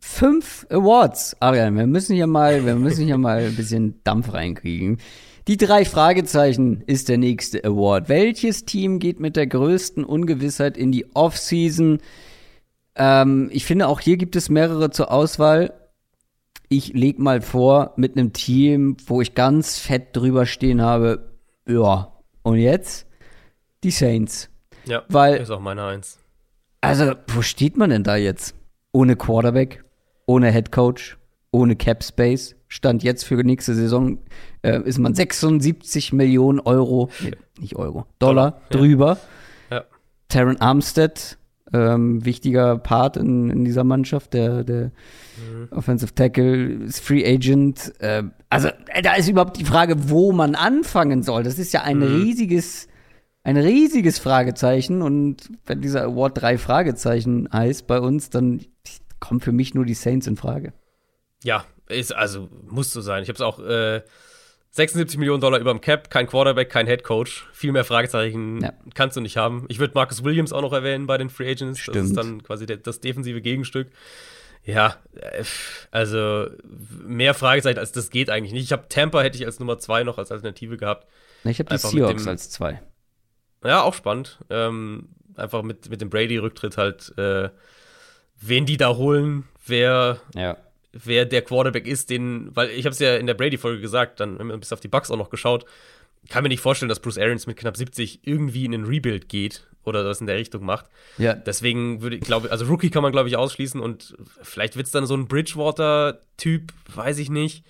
fünf 0.02 0.66
Awards, 0.68 1.36
Arian. 1.40 1.76
Wir 1.76 1.86
müssen 1.86 2.14
hier 2.14 2.26
mal, 2.26 2.66
wir 2.66 2.74
müssen 2.74 3.06
hier 3.06 3.18
mal 3.18 3.38
ein 3.38 3.56
bisschen 3.56 4.02
Dampf 4.04 4.34
reinkriegen. 4.34 4.98
Die 5.48 5.56
drei 5.56 5.84
Fragezeichen 5.84 6.82
ist 6.86 7.08
der 7.08 7.18
nächste 7.18 7.64
Award. 7.64 8.08
Welches 8.08 8.64
Team 8.64 8.98
geht 8.98 9.20
mit 9.20 9.36
der 9.36 9.46
größten 9.46 10.04
Ungewissheit 10.04 10.76
in 10.76 10.92
die 10.92 11.14
Offseason? 11.14 11.98
Ähm, 12.96 13.48
ich 13.52 13.64
finde, 13.64 13.88
auch 13.88 14.00
hier 14.00 14.16
gibt 14.16 14.36
es 14.36 14.48
mehrere 14.48 14.90
zur 14.90 15.10
Auswahl. 15.10 15.72
Ich 16.68 16.92
leg 16.94 17.18
mal 17.18 17.40
vor 17.40 17.92
mit 17.96 18.16
einem 18.16 18.32
Team, 18.32 18.96
wo 19.06 19.20
ich 19.20 19.34
ganz 19.34 19.78
fett 19.78 20.16
drüber 20.16 20.46
stehen 20.46 20.82
habe. 20.82 21.32
Ja, 21.66 22.12
und 22.42 22.58
jetzt 22.58 23.06
die 23.84 23.90
Saints. 23.90 24.50
Ja, 24.84 25.02
Weil, 25.08 25.36
ist 25.36 25.50
auch 25.50 25.60
meine 25.60 25.84
Eins. 25.84 26.18
Also, 26.80 27.14
wo 27.28 27.42
steht 27.42 27.76
man 27.76 27.90
denn 27.90 28.02
da 28.02 28.16
jetzt? 28.16 28.54
Ohne 28.92 29.16
Quarterback, 29.16 29.84
ohne 30.32 30.50
Head 30.50 30.72
Coach, 30.72 31.18
ohne 31.50 31.76
Cap 31.76 32.02
Space. 32.02 32.56
Stand 32.68 33.02
jetzt 33.02 33.24
für 33.24 33.34
nächste 33.44 33.74
Saison 33.74 34.18
äh, 34.62 34.80
ist 34.82 34.98
man 34.98 35.14
76 35.14 36.14
Millionen 36.14 36.58
Euro, 36.60 37.10
nee, 37.22 37.32
nicht 37.60 37.76
Euro, 37.76 38.06
Dollar, 38.18 38.52
Dollar 38.52 38.62
drüber. 38.70 39.18
Ja. 39.70 39.76
ja. 39.76 39.84
Taron 40.28 40.56
Armstead, 40.58 41.36
ähm, 41.74 42.24
wichtiger 42.24 42.78
Part 42.78 43.18
in, 43.18 43.50
in, 43.50 43.66
dieser 43.66 43.84
Mannschaft, 43.84 44.32
der, 44.32 44.64
der 44.64 44.84
mhm. 45.36 45.68
Offensive 45.70 46.14
Tackle, 46.14 46.84
ist 46.84 47.00
Free 47.00 47.26
Agent. 47.26 47.92
Äh, 47.98 48.22
also 48.48 48.68
äh, 48.88 49.02
da 49.02 49.14
ist 49.14 49.28
überhaupt 49.28 49.58
die 49.58 49.66
Frage, 49.66 50.08
wo 50.08 50.32
man 50.32 50.54
anfangen 50.54 51.22
soll. 51.22 51.42
Das 51.42 51.58
ist 51.58 51.74
ja 51.74 51.82
ein 51.82 51.98
mhm. 51.98 52.22
riesiges, 52.22 52.88
ein 53.44 53.58
riesiges 53.58 54.18
Fragezeichen. 54.18 55.02
Und 55.02 55.50
wenn 55.66 55.82
dieser 55.82 56.04
Award 56.04 56.40
drei 56.40 56.56
Fragezeichen 56.56 57.50
heißt 57.52 57.86
bei 57.86 58.00
uns, 58.00 58.30
dann 58.30 58.62
kommen 59.22 59.40
für 59.40 59.52
mich 59.52 59.72
nur 59.72 59.86
die 59.86 59.94
Saints 59.94 60.26
in 60.26 60.36
Frage. 60.36 60.74
Ja, 61.42 61.64
ist, 61.88 62.14
also 62.14 62.48
muss 62.66 62.92
so 62.92 63.00
sein. 63.00 63.22
Ich 63.22 63.28
habe 63.28 63.36
es 63.36 63.40
auch 63.40 63.58
äh, 63.60 64.02
76 64.72 65.18
Millionen 65.18 65.40
Dollar 65.40 65.60
über 65.60 65.72
dem 65.72 65.80
Cap, 65.80 66.10
kein 66.10 66.26
Quarterback, 66.26 66.68
kein 66.68 66.86
Head 66.86 67.04
Coach. 67.04 67.46
Viel 67.52 67.72
mehr 67.72 67.84
Fragezeichen 67.84 68.60
ja. 68.62 68.72
kannst 68.94 69.16
du 69.16 69.20
nicht 69.20 69.36
haben. 69.36 69.64
Ich 69.68 69.78
würde 69.78 69.94
Marcus 69.94 70.24
Williams 70.24 70.52
auch 70.52 70.60
noch 70.60 70.72
erwähnen 70.72 71.06
bei 71.06 71.18
den 71.18 71.30
Free 71.30 71.50
Agents. 71.50 71.78
Stimmt. 71.78 71.96
Das 71.96 72.04
ist 72.06 72.16
dann 72.16 72.42
quasi 72.42 72.66
der, 72.66 72.78
das 72.78 73.00
defensive 73.00 73.40
Gegenstück. 73.40 73.88
Ja, 74.64 74.96
äh, 75.14 75.44
also 75.90 76.48
mehr 77.04 77.34
Fragezeichen 77.34 77.78
als 77.78 77.92
das 77.92 78.10
geht 78.10 78.28
eigentlich 78.28 78.52
nicht. 78.52 78.64
Ich 78.64 78.72
habe 78.72 78.86
Tampa 78.88 79.22
hätte 79.22 79.38
ich 79.38 79.46
als 79.46 79.60
Nummer 79.60 79.78
zwei 79.78 80.02
noch 80.02 80.18
als 80.18 80.32
Alternative 80.32 80.76
gehabt. 80.76 81.06
Ich 81.44 81.58
habe 81.58 81.68
die 81.72 81.78
Seahawks 81.78 82.26
als 82.26 82.50
zwei. 82.50 82.82
Ja, 83.64 83.82
auch 83.82 83.94
spannend. 83.94 84.40
Ähm, 84.50 85.10
einfach 85.36 85.62
mit, 85.62 85.88
mit 85.90 86.00
dem 86.00 86.10
Brady-Rücktritt 86.10 86.76
halt, 86.76 87.16
äh, 87.18 87.50
wen 88.42 88.66
die 88.66 88.76
da 88.76 88.96
holen, 88.96 89.44
wer, 89.66 90.20
ja. 90.34 90.56
wer 90.92 91.24
der 91.24 91.42
Quarterback 91.42 91.86
ist, 91.86 92.10
den, 92.10 92.54
weil 92.54 92.70
ich 92.70 92.84
habe 92.84 92.92
es 92.92 92.98
ja 92.98 93.16
in 93.16 93.26
der 93.26 93.34
Brady-Folge 93.34 93.80
gesagt, 93.80 94.20
dann 94.20 94.38
haben 94.38 94.48
wir 94.48 94.58
bis 94.58 94.72
auf 94.72 94.80
die 94.80 94.88
Bucks 94.88 95.10
auch 95.10 95.16
noch 95.16 95.30
geschaut. 95.30 95.64
Kann 96.28 96.42
mir 96.42 96.48
nicht 96.48 96.60
vorstellen, 96.60 96.88
dass 96.88 97.00
Bruce 97.00 97.18
Arians 97.18 97.46
mit 97.46 97.56
knapp 97.56 97.76
70 97.76 98.20
irgendwie 98.26 98.64
in 98.64 98.74
einen 98.74 98.84
Rebuild 98.84 99.28
geht 99.28 99.66
oder 99.84 100.04
das 100.04 100.20
in 100.20 100.26
der 100.26 100.36
Richtung 100.36 100.64
macht. 100.64 100.86
Ja. 101.18 101.34
Deswegen 101.34 102.02
würde 102.02 102.16
ich 102.16 102.22
glaube, 102.22 102.50
also 102.50 102.66
Rookie 102.66 102.90
kann 102.90 103.02
man 103.02 103.12
glaube 103.12 103.28
ich 103.28 103.36
ausschließen 103.36 103.80
und 103.80 104.16
vielleicht 104.42 104.76
wird 104.76 104.86
es 104.86 104.92
dann 104.92 105.06
so 105.06 105.14
ein 105.14 105.26
Bridgewater-Typ, 105.26 106.72
weiß 106.94 107.18
ich 107.18 107.30
nicht. 107.30 107.64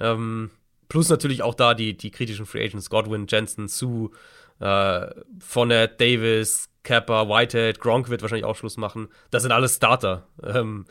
Ähm, 0.00 0.50
plus 0.88 1.08
natürlich 1.08 1.42
auch 1.42 1.54
da 1.54 1.74
die, 1.74 1.96
die 1.96 2.10
kritischen 2.10 2.46
Free 2.46 2.64
Agents, 2.64 2.90
Godwin, 2.90 3.26
Jensen, 3.28 3.68
Sue, 3.68 4.10
äh, 4.60 5.06
Fournette, 5.40 5.96
Davis, 5.96 6.68
Kappa, 6.82 7.28
Whitehead, 7.28 7.80
Gronk 7.80 8.08
wird 8.08 8.22
wahrscheinlich 8.22 8.44
auch 8.44 8.56
Schluss 8.56 8.76
machen. 8.76 9.08
Das 9.30 9.42
sind 9.42 9.52
alles 9.52 9.76
Starter. 9.76 10.28
Ähm, 10.42 10.84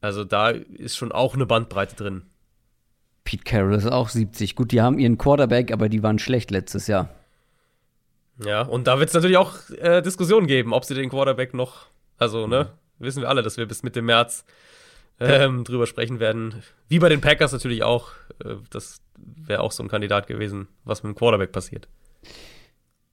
also 0.00 0.24
da 0.24 0.50
ist 0.50 0.96
schon 0.96 1.12
auch 1.12 1.34
eine 1.34 1.46
Bandbreite 1.46 1.96
drin. 1.96 2.22
Pete 3.24 3.44
Carroll 3.44 3.74
ist 3.74 3.86
auch 3.86 4.08
70. 4.08 4.56
Gut, 4.56 4.72
die 4.72 4.80
haben 4.80 4.98
ihren 4.98 5.18
Quarterback, 5.18 5.72
aber 5.72 5.88
die 5.88 6.02
waren 6.02 6.18
schlecht 6.18 6.50
letztes 6.50 6.86
Jahr. 6.86 7.08
Ja, 8.44 8.62
und 8.62 8.86
da 8.86 8.98
wird 8.98 9.08
es 9.08 9.14
natürlich 9.14 9.36
auch 9.36 9.54
äh, 9.78 10.02
Diskussionen 10.02 10.46
geben, 10.46 10.72
ob 10.72 10.84
sie 10.84 10.94
den 10.94 11.10
Quarterback 11.10 11.54
noch, 11.54 11.86
also, 12.18 12.46
ne, 12.46 12.72
wissen 12.98 13.22
wir 13.22 13.28
alle, 13.28 13.42
dass 13.42 13.56
wir 13.56 13.66
bis 13.66 13.82
Mitte 13.82 14.02
März 14.02 14.44
ähm, 15.20 15.64
drüber 15.64 15.86
sprechen 15.86 16.18
werden. 16.18 16.62
Wie 16.88 16.98
bei 16.98 17.08
den 17.08 17.20
Packers 17.20 17.52
natürlich 17.52 17.82
auch. 17.82 18.10
Äh, 18.44 18.56
das 18.70 19.00
wäre 19.16 19.60
auch 19.60 19.72
so 19.72 19.82
ein 19.82 19.88
Kandidat 19.88 20.26
gewesen, 20.26 20.68
was 20.84 21.02
mit 21.02 21.14
dem 21.14 21.16
Quarterback 21.16 21.52
passiert. 21.52 21.88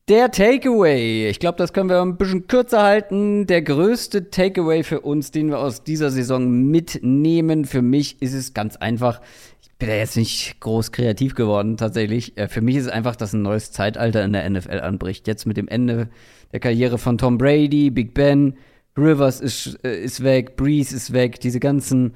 Der 0.09 0.31
Takeaway. 0.31 1.29
Ich 1.29 1.39
glaube, 1.39 1.59
das 1.59 1.71
können 1.71 1.87
wir 1.87 2.01
ein 2.01 2.17
bisschen 2.17 2.47
kürzer 2.47 2.81
halten. 2.81 3.45
Der 3.45 3.61
größte 3.61 4.31
Takeaway 4.31 4.81
für 4.81 5.01
uns, 5.01 5.29
den 5.29 5.49
wir 5.49 5.59
aus 5.59 5.83
dieser 5.83 6.09
Saison 6.09 6.49
mitnehmen, 6.49 7.63
für 7.63 7.83
mich 7.83 8.19
ist 8.19 8.33
es 8.33 8.55
ganz 8.55 8.75
einfach. 8.75 9.21
Ich 9.61 9.69
bin 9.77 9.87
ja 9.87 9.97
jetzt 9.97 10.17
nicht 10.17 10.59
groß 10.61 10.91
kreativ 10.91 11.35
geworden, 11.35 11.77
tatsächlich. 11.77 12.35
Äh, 12.39 12.47
für 12.47 12.61
mich 12.61 12.77
ist 12.77 12.85
es 12.85 12.91
einfach, 12.91 13.15
dass 13.15 13.33
ein 13.33 13.43
neues 13.43 13.71
Zeitalter 13.71 14.25
in 14.25 14.33
der 14.33 14.49
NFL 14.49 14.79
anbricht. 14.79 15.27
Jetzt 15.27 15.45
mit 15.45 15.57
dem 15.57 15.67
Ende 15.67 16.09
der 16.53 16.59
Karriere 16.59 16.97
von 16.97 17.19
Tom 17.19 17.37
Brady, 17.37 17.91
Big 17.91 18.15
Ben, 18.15 18.55
Rivers 18.97 19.39
ist, 19.39 19.77
äh, 19.85 20.03
ist 20.03 20.23
weg, 20.23 20.55
Breeze 20.55 20.95
ist 20.95 21.13
weg, 21.13 21.39
diese 21.39 21.59
ganzen 21.59 22.15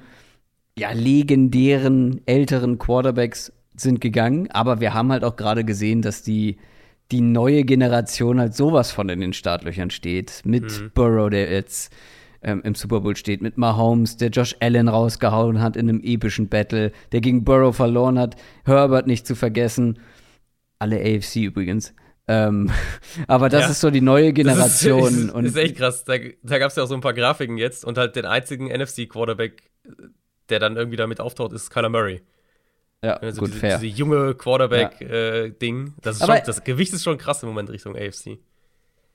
ja, 0.76 0.90
legendären 0.90 2.22
älteren 2.26 2.76
Quarterbacks 2.80 3.52
sind 3.76 4.00
gegangen. 4.00 4.50
Aber 4.50 4.80
wir 4.80 4.94
haben 4.94 5.12
halt 5.12 5.22
auch 5.22 5.36
gerade 5.36 5.62
gesehen, 5.64 6.02
dass 6.02 6.24
die 6.24 6.58
die 7.12 7.20
neue 7.20 7.64
Generation 7.64 8.40
halt 8.40 8.54
sowas 8.54 8.90
von 8.90 9.08
in 9.08 9.20
den 9.20 9.32
Startlöchern 9.32 9.90
steht. 9.90 10.42
Mit 10.44 10.64
mhm. 10.64 10.90
Burrow, 10.94 11.30
der 11.30 11.50
jetzt 11.50 11.94
ähm, 12.42 12.62
im 12.64 12.74
Super 12.74 13.00
Bowl 13.00 13.16
steht, 13.16 13.42
mit 13.42 13.58
Mahomes, 13.58 14.16
der 14.16 14.28
Josh 14.30 14.56
Allen 14.60 14.88
rausgehauen 14.88 15.60
hat 15.60 15.76
in 15.76 15.88
einem 15.88 16.00
epischen 16.02 16.48
Battle, 16.48 16.92
der 17.12 17.20
gegen 17.20 17.44
Burrow 17.44 17.74
verloren 17.74 18.18
hat, 18.18 18.36
Herbert 18.64 19.06
nicht 19.06 19.26
zu 19.26 19.34
vergessen. 19.34 19.98
Alle 20.78 20.96
AFC 21.00 21.36
übrigens. 21.36 21.94
Ähm, 22.26 22.70
aber 23.26 23.48
das 23.48 23.62
ja. 23.62 23.70
ist 23.70 23.80
so 23.80 23.90
die 23.90 24.00
neue 24.00 24.32
Generation. 24.32 25.02
Das 25.02 25.12
ist, 25.12 25.34
ist, 25.34 25.44
ist 25.44 25.56
echt 25.56 25.76
krass. 25.76 26.04
Da, 26.04 26.14
da 26.42 26.58
gab 26.58 26.70
es 26.70 26.76
ja 26.76 26.82
auch 26.84 26.88
so 26.88 26.94
ein 26.94 27.00
paar 27.00 27.14
Grafiken 27.14 27.58
jetzt 27.58 27.84
und 27.84 27.98
halt 27.98 28.16
den 28.16 28.24
einzigen 28.24 28.66
NFC-Quarterback, 28.68 29.70
der 30.48 30.58
dann 30.58 30.76
irgendwie 30.76 30.96
damit 30.96 31.20
auftaucht, 31.20 31.52
ist 31.52 31.70
Kyler 31.70 31.90
Murray. 31.90 32.22
Ja, 33.04 33.16
also 33.18 33.40
gut, 33.40 33.50
diese, 33.50 33.60
fair. 33.60 33.78
Diese 33.78 33.96
junge 33.98 34.34
Quarterback-Ding. 34.34 35.86
Ja. 35.86 35.92
Äh, 35.92 35.92
das, 36.00 36.18
das 36.18 36.64
Gewicht 36.64 36.92
ist 36.94 37.04
schon 37.04 37.18
krass 37.18 37.42
im 37.42 37.50
Moment 37.50 37.68
Richtung 37.68 37.94
AFC. 37.96 38.38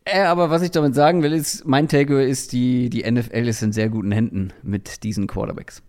Äh, 0.05 0.21
aber 0.21 0.49
was 0.51 0.61
ich 0.61 0.71
damit 0.71 0.93
sagen 0.93 1.23
will, 1.23 1.33
ist, 1.33 1.65
mein 1.65 1.87
Takeaway 1.87 2.29
ist, 2.29 2.53
die, 2.53 2.89
die 2.89 3.09
NFL 3.09 3.47
ist 3.47 3.63
in 3.63 3.71
sehr 3.71 3.89
guten 3.89 4.11
Händen 4.11 4.53
mit 4.61 5.03
diesen 5.03 5.25
Quarterbacks. 5.25 5.81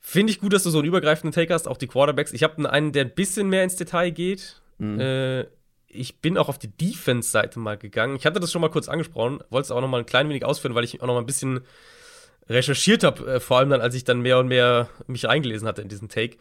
Finde 0.00 0.32
ich 0.32 0.40
gut, 0.40 0.52
dass 0.52 0.64
du 0.64 0.70
so 0.70 0.78
einen 0.78 0.88
übergreifenden 0.88 1.32
Take 1.32 1.54
hast, 1.54 1.68
auch 1.68 1.76
die 1.76 1.86
Quarterbacks. 1.86 2.32
Ich 2.32 2.42
habe 2.42 2.68
einen, 2.70 2.92
der 2.92 3.04
ein 3.04 3.14
bisschen 3.14 3.48
mehr 3.48 3.62
ins 3.62 3.76
Detail 3.76 4.10
geht. 4.10 4.60
Mhm. 4.78 4.98
Äh, 4.98 5.46
ich 5.86 6.20
bin 6.20 6.36
auch 6.36 6.48
auf 6.48 6.58
die 6.58 6.68
Defense-Seite 6.68 7.58
mal 7.58 7.78
gegangen. 7.78 8.16
Ich 8.16 8.26
hatte 8.26 8.40
das 8.40 8.50
schon 8.50 8.60
mal 8.60 8.70
kurz 8.70 8.88
angesprochen, 8.88 9.40
wollte 9.50 9.66
es 9.66 9.70
auch 9.70 9.80
noch 9.80 9.88
mal 9.88 10.00
ein 10.00 10.06
klein 10.06 10.28
wenig 10.28 10.44
ausführen, 10.44 10.74
weil 10.74 10.84
ich 10.84 11.00
auch 11.00 11.06
noch 11.06 11.14
mal 11.14 11.20
ein 11.20 11.26
bisschen 11.26 11.60
recherchiert 12.48 13.04
habe, 13.04 13.34
äh, 13.34 13.40
vor 13.40 13.58
allem 13.58 13.70
dann, 13.70 13.80
als 13.80 13.94
ich 13.94 14.04
dann 14.04 14.20
mehr 14.20 14.38
und 14.38 14.48
mehr 14.48 14.88
mich 15.06 15.28
eingelesen 15.28 15.68
hatte 15.68 15.82
in 15.82 15.88
diesen 15.88 16.08
Take. 16.08 16.36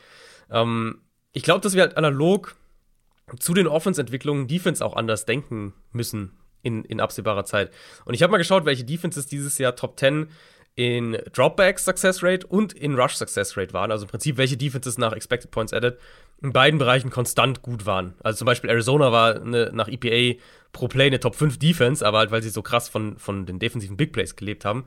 Ähm, 0.52 1.02
ich 1.34 1.44
glaube, 1.44 1.62
dass 1.62 1.74
wir 1.74 1.84
halt 1.84 1.98
analog 1.98 2.56
zu 3.40 3.54
den 3.54 3.68
Offense-Entwicklungen 3.68 4.48
Defense 4.48 4.84
auch 4.84 4.96
anders 4.96 5.26
denken 5.26 5.74
müssen 5.92 6.32
in, 6.64 6.84
in 6.86 7.00
absehbarer 7.00 7.46
Zeit. 7.46 7.72
Und 8.06 8.14
ich 8.14 8.24
habe 8.24 8.32
mal 8.32 8.38
geschaut, 8.38 8.66
welche 8.66 8.84
Defenses 8.84 9.28
dieses 9.28 9.58
Jahr 9.58 9.76
Top 9.76 10.00
10 10.00 10.30
in 10.76 11.18
Dropback 11.34 11.80
Success 11.80 12.22
Rate 12.22 12.46
und 12.46 12.72
in 12.72 12.96
Rush 12.96 13.16
Success 13.16 13.58
Rate 13.58 13.74
waren. 13.74 13.92
Also 13.92 14.06
im 14.06 14.12
Prinzip, 14.12 14.38
welche 14.38 14.58
Defenses 14.58 14.98
nach 14.98 15.12
Expected 15.12 15.50
Points 15.50 15.74
Added 15.74 15.98
in 16.42 16.54
beiden 16.54 16.78
Bereichen 16.78 17.10
konstant 17.10 17.64
gut 17.64 17.86
waren. 17.88 18.14
Also 18.22 18.40
zum 18.40 18.46
Beispiel 18.46 18.70
Arizona 18.70 19.12
war 19.12 19.42
eine, 19.42 19.72
nach 19.74 19.88
EPA 19.88 20.40
pro 20.72 20.88
Play 20.88 21.08
eine 21.08 21.20
Top 21.20 21.36
5 21.36 21.58
Defense, 21.58 22.06
aber 22.06 22.20
halt, 22.20 22.32
weil 22.32 22.44
sie 22.44 22.50
so 22.50 22.62
krass 22.62 22.90
von, 22.90 23.18
von 23.18 23.48
den 23.48 23.58
defensiven 23.58 23.98
Big 23.98 24.14
Plays 24.14 24.36
gelebt 24.36 24.66
haben. 24.66 24.86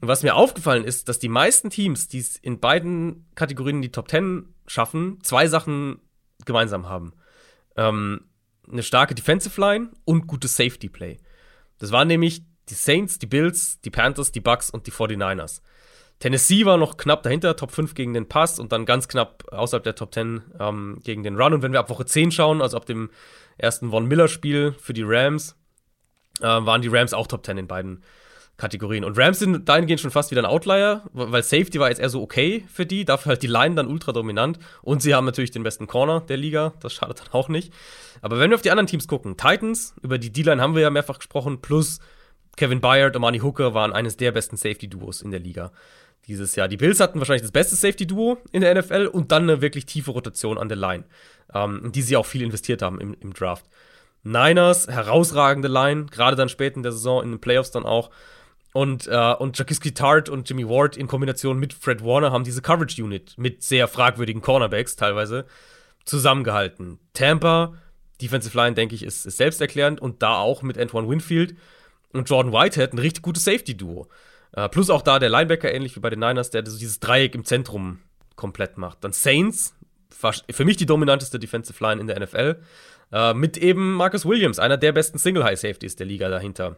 Und 0.00 0.08
was 0.08 0.22
mir 0.22 0.34
aufgefallen 0.34 0.84
ist, 0.84 1.08
dass 1.08 1.18
die 1.18 1.28
meisten 1.28 1.70
Teams, 1.70 2.08
die 2.08 2.18
es 2.18 2.36
in 2.36 2.60
beiden 2.60 3.26
Kategorien 3.34 3.76
in 3.76 3.82
die 3.82 3.92
Top 3.92 4.10
10 4.10 4.54
schaffen, 4.66 5.18
zwei 5.22 5.48
Sachen 5.48 6.00
gemeinsam 6.44 6.88
haben. 6.88 7.12
Ähm, 7.76 8.28
eine 8.70 8.82
starke 8.82 9.14
Defensive 9.14 9.60
Line 9.60 9.90
und 10.04 10.26
gutes 10.26 10.56
Safety 10.56 10.88
Play. 10.88 11.18
Das 11.78 11.92
waren 11.92 12.08
nämlich 12.08 12.42
die 12.68 12.74
Saints, 12.74 13.18
die 13.18 13.26
Bills, 13.26 13.80
die 13.80 13.90
Panthers, 13.90 14.32
die 14.32 14.40
Bucks 14.40 14.70
und 14.70 14.86
die 14.86 14.92
49ers. 14.92 15.62
Tennessee 16.18 16.64
war 16.64 16.78
noch 16.78 16.96
knapp 16.96 17.22
dahinter, 17.22 17.56
Top 17.56 17.70
5 17.70 17.94
gegen 17.94 18.14
den 18.14 18.28
Pass 18.28 18.58
und 18.58 18.72
dann 18.72 18.86
ganz 18.86 19.06
knapp 19.06 19.44
außerhalb 19.52 19.84
der 19.84 19.94
Top 19.94 20.14
10 20.14 20.42
ähm, 20.58 20.98
gegen 21.04 21.22
den 21.22 21.36
Run. 21.36 21.54
Und 21.54 21.62
wenn 21.62 21.72
wir 21.72 21.80
ab 21.80 21.90
Woche 21.90 22.06
10 22.06 22.32
schauen, 22.32 22.62
also 22.62 22.76
ab 22.76 22.86
dem 22.86 23.10
ersten 23.58 23.90
Von 23.90 24.06
Miller-Spiel 24.06 24.74
für 24.78 24.94
die 24.94 25.04
Rams, 25.04 25.56
äh, 26.40 26.44
waren 26.44 26.80
die 26.80 26.88
Rams 26.88 27.12
auch 27.12 27.26
Top 27.26 27.44
10 27.44 27.58
in 27.58 27.66
beiden 27.66 28.02
Kategorien. 28.56 29.04
Und 29.04 29.18
Rams 29.18 29.38
sind 29.38 29.68
dahingehend 29.68 30.00
schon 30.00 30.10
fast 30.10 30.30
wieder 30.30 30.42
ein 30.42 30.46
Outlier, 30.46 31.02
weil 31.12 31.42
Safety 31.42 31.78
war 31.78 31.90
jetzt 31.90 32.00
eher 32.00 32.08
so 32.08 32.22
okay 32.22 32.64
für 32.72 32.86
die, 32.86 33.04
dafür 33.04 33.30
halt 33.30 33.42
die 33.42 33.48
Line 33.48 33.74
dann 33.74 33.86
ultra 33.86 34.12
dominant. 34.12 34.58
Und 34.82 35.02
sie 35.02 35.14
haben 35.14 35.26
natürlich 35.26 35.50
den 35.50 35.62
besten 35.62 35.86
Corner 35.86 36.20
der 36.20 36.38
Liga, 36.38 36.72
das 36.80 36.94
schadet 36.94 37.20
dann 37.20 37.32
auch 37.32 37.48
nicht. 37.48 37.72
Aber 38.22 38.38
wenn 38.38 38.50
wir 38.50 38.54
auf 38.54 38.62
die 38.62 38.70
anderen 38.70 38.86
Teams 38.86 39.08
gucken, 39.08 39.36
Titans, 39.36 39.94
über 40.02 40.18
die 40.18 40.32
D-Line 40.32 40.62
haben 40.62 40.74
wir 40.74 40.82
ja 40.82 40.90
mehrfach 40.90 41.18
gesprochen, 41.18 41.60
plus 41.60 42.00
Kevin 42.56 42.80
Byard, 42.80 43.14
Amani 43.14 43.40
Hooker 43.40 43.74
waren 43.74 43.92
eines 43.92 44.16
der 44.16 44.32
besten 44.32 44.56
Safety-Duos 44.56 45.20
in 45.20 45.30
der 45.30 45.40
Liga 45.40 45.72
dieses 46.26 46.56
Jahr. 46.56 46.68
Die 46.68 46.78
Bills 46.78 47.00
hatten 47.00 47.18
wahrscheinlich 47.18 47.42
das 47.42 47.52
beste 47.52 47.76
Safety-Duo 47.76 48.38
in 48.52 48.62
der 48.62 48.74
NFL 48.74 49.06
und 49.06 49.32
dann 49.32 49.44
eine 49.44 49.60
wirklich 49.60 49.86
tiefe 49.86 50.10
Rotation 50.10 50.58
an 50.58 50.68
der 50.68 50.78
Line, 50.78 51.04
ähm, 51.54 51.82
in 51.84 51.92
die 51.92 52.02
sie 52.02 52.16
auch 52.16 52.26
viel 52.26 52.42
investiert 52.42 52.82
haben 52.82 53.00
im, 53.00 53.14
im 53.20 53.32
Draft. 53.32 53.66
Niners, 54.22 54.88
herausragende 54.88 55.68
Line, 55.68 56.06
gerade 56.06 56.34
dann 56.34 56.48
spät 56.48 56.76
in 56.76 56.82
der 56.82 56.92
Saison, 56.92 57.22
in 57.22 57.30
den 57.30 57.40
Playoffs 57.40 57.70
dann 57.70 57.84
auch. 57.84 58.10
Und, 58.76 59.06
äh, 59.06 59.32
und 59.32 59.56
Jaquiski 59.58 59.94
Tart 59.94 60.28
und 60.28 60.46
Jimmy 60.46 60.68
Ward 60.68 60.98
in 60.98 61.06
Kombination 61.06 61.58
mit 61.58 61.72
Fred 61.72 62.04
Warner 62.04 62.30
haben 62.30 62.44
diese 62.44 62.60
Coverage 62.60 63.02
Unit 63.02 63.32
mit 63.38 63.62
sehr 63.62 63.88
fragwürdigen 63.88 64.42
Cornerbacks 64.42 64.96
teilweise 64.96 65.46
zusammengehalten. 66.04 66.98
Tampa, 67.14 67.72
Defensive 68.20 68.54
Line, 68.54 68.74
denke 68.74 68.94
ich, 68.94 69.02
ist, 69.02 69.24
ist 69.24 69.38
selbsterklärend 69.38 69.98
und 69.98 70.20
da 70.20 70.36
auch 70.36 70.60
mit 70.60 70.76
Antoine 70.76 71.08
Winfield 71.08 71.56
und 72.12 72.28
Jordan 72.28 72.52
Whitehead 72.52 72.92
ein 72.92 72.98
richtig 72.98 73.22
gutes 73.22 73.44
Safety-Duo. 73.44 74.08
Äh, 74.52 74.68
plus 74.68 74.90
auch 74.90 75.00
da 75.00 75.18
der 75.18 75.30
Linebacker, 75.30 75.72
ähnlich 75.72 75.96
wie 75.96 76.00
bei 76.00 76.10
den 76.10 76.20
Niners, 76.20 76.50
der 76.50 76.66
so 76.66 76.78
dieses 76.78 77.00
Dreieck 77.00 77.34
im 77.34 77.46
Zentrum 77.46 78.00
komplett 78.34 78.76
macht. 78.76 79.02
Dann 79.02 79.14
Saints, 79.14 79.74
für 80.10 80.64
mich 80.66 80.76
die 80.76 80.84
dominanteste 80.84 81.38
Defensive 81.38 81.82
Line 81.82 81.98
in 81.98 82.08
der 82.08 82.20
NFL, 82.20 82.60
äh, 83.10 83.32
mit 83.32 83.56
eben 83.56 83.94
Marcus 83.94 84.26
Williams, 84.26 84.58
einer 84.58 84.76
der 84.76 84.92
besten 84.92 85.16
Single-High-Safeties 85.16 85.96
der 85.96 86.04
Liga 86.04 86.28
dahinter. 86.28 86.76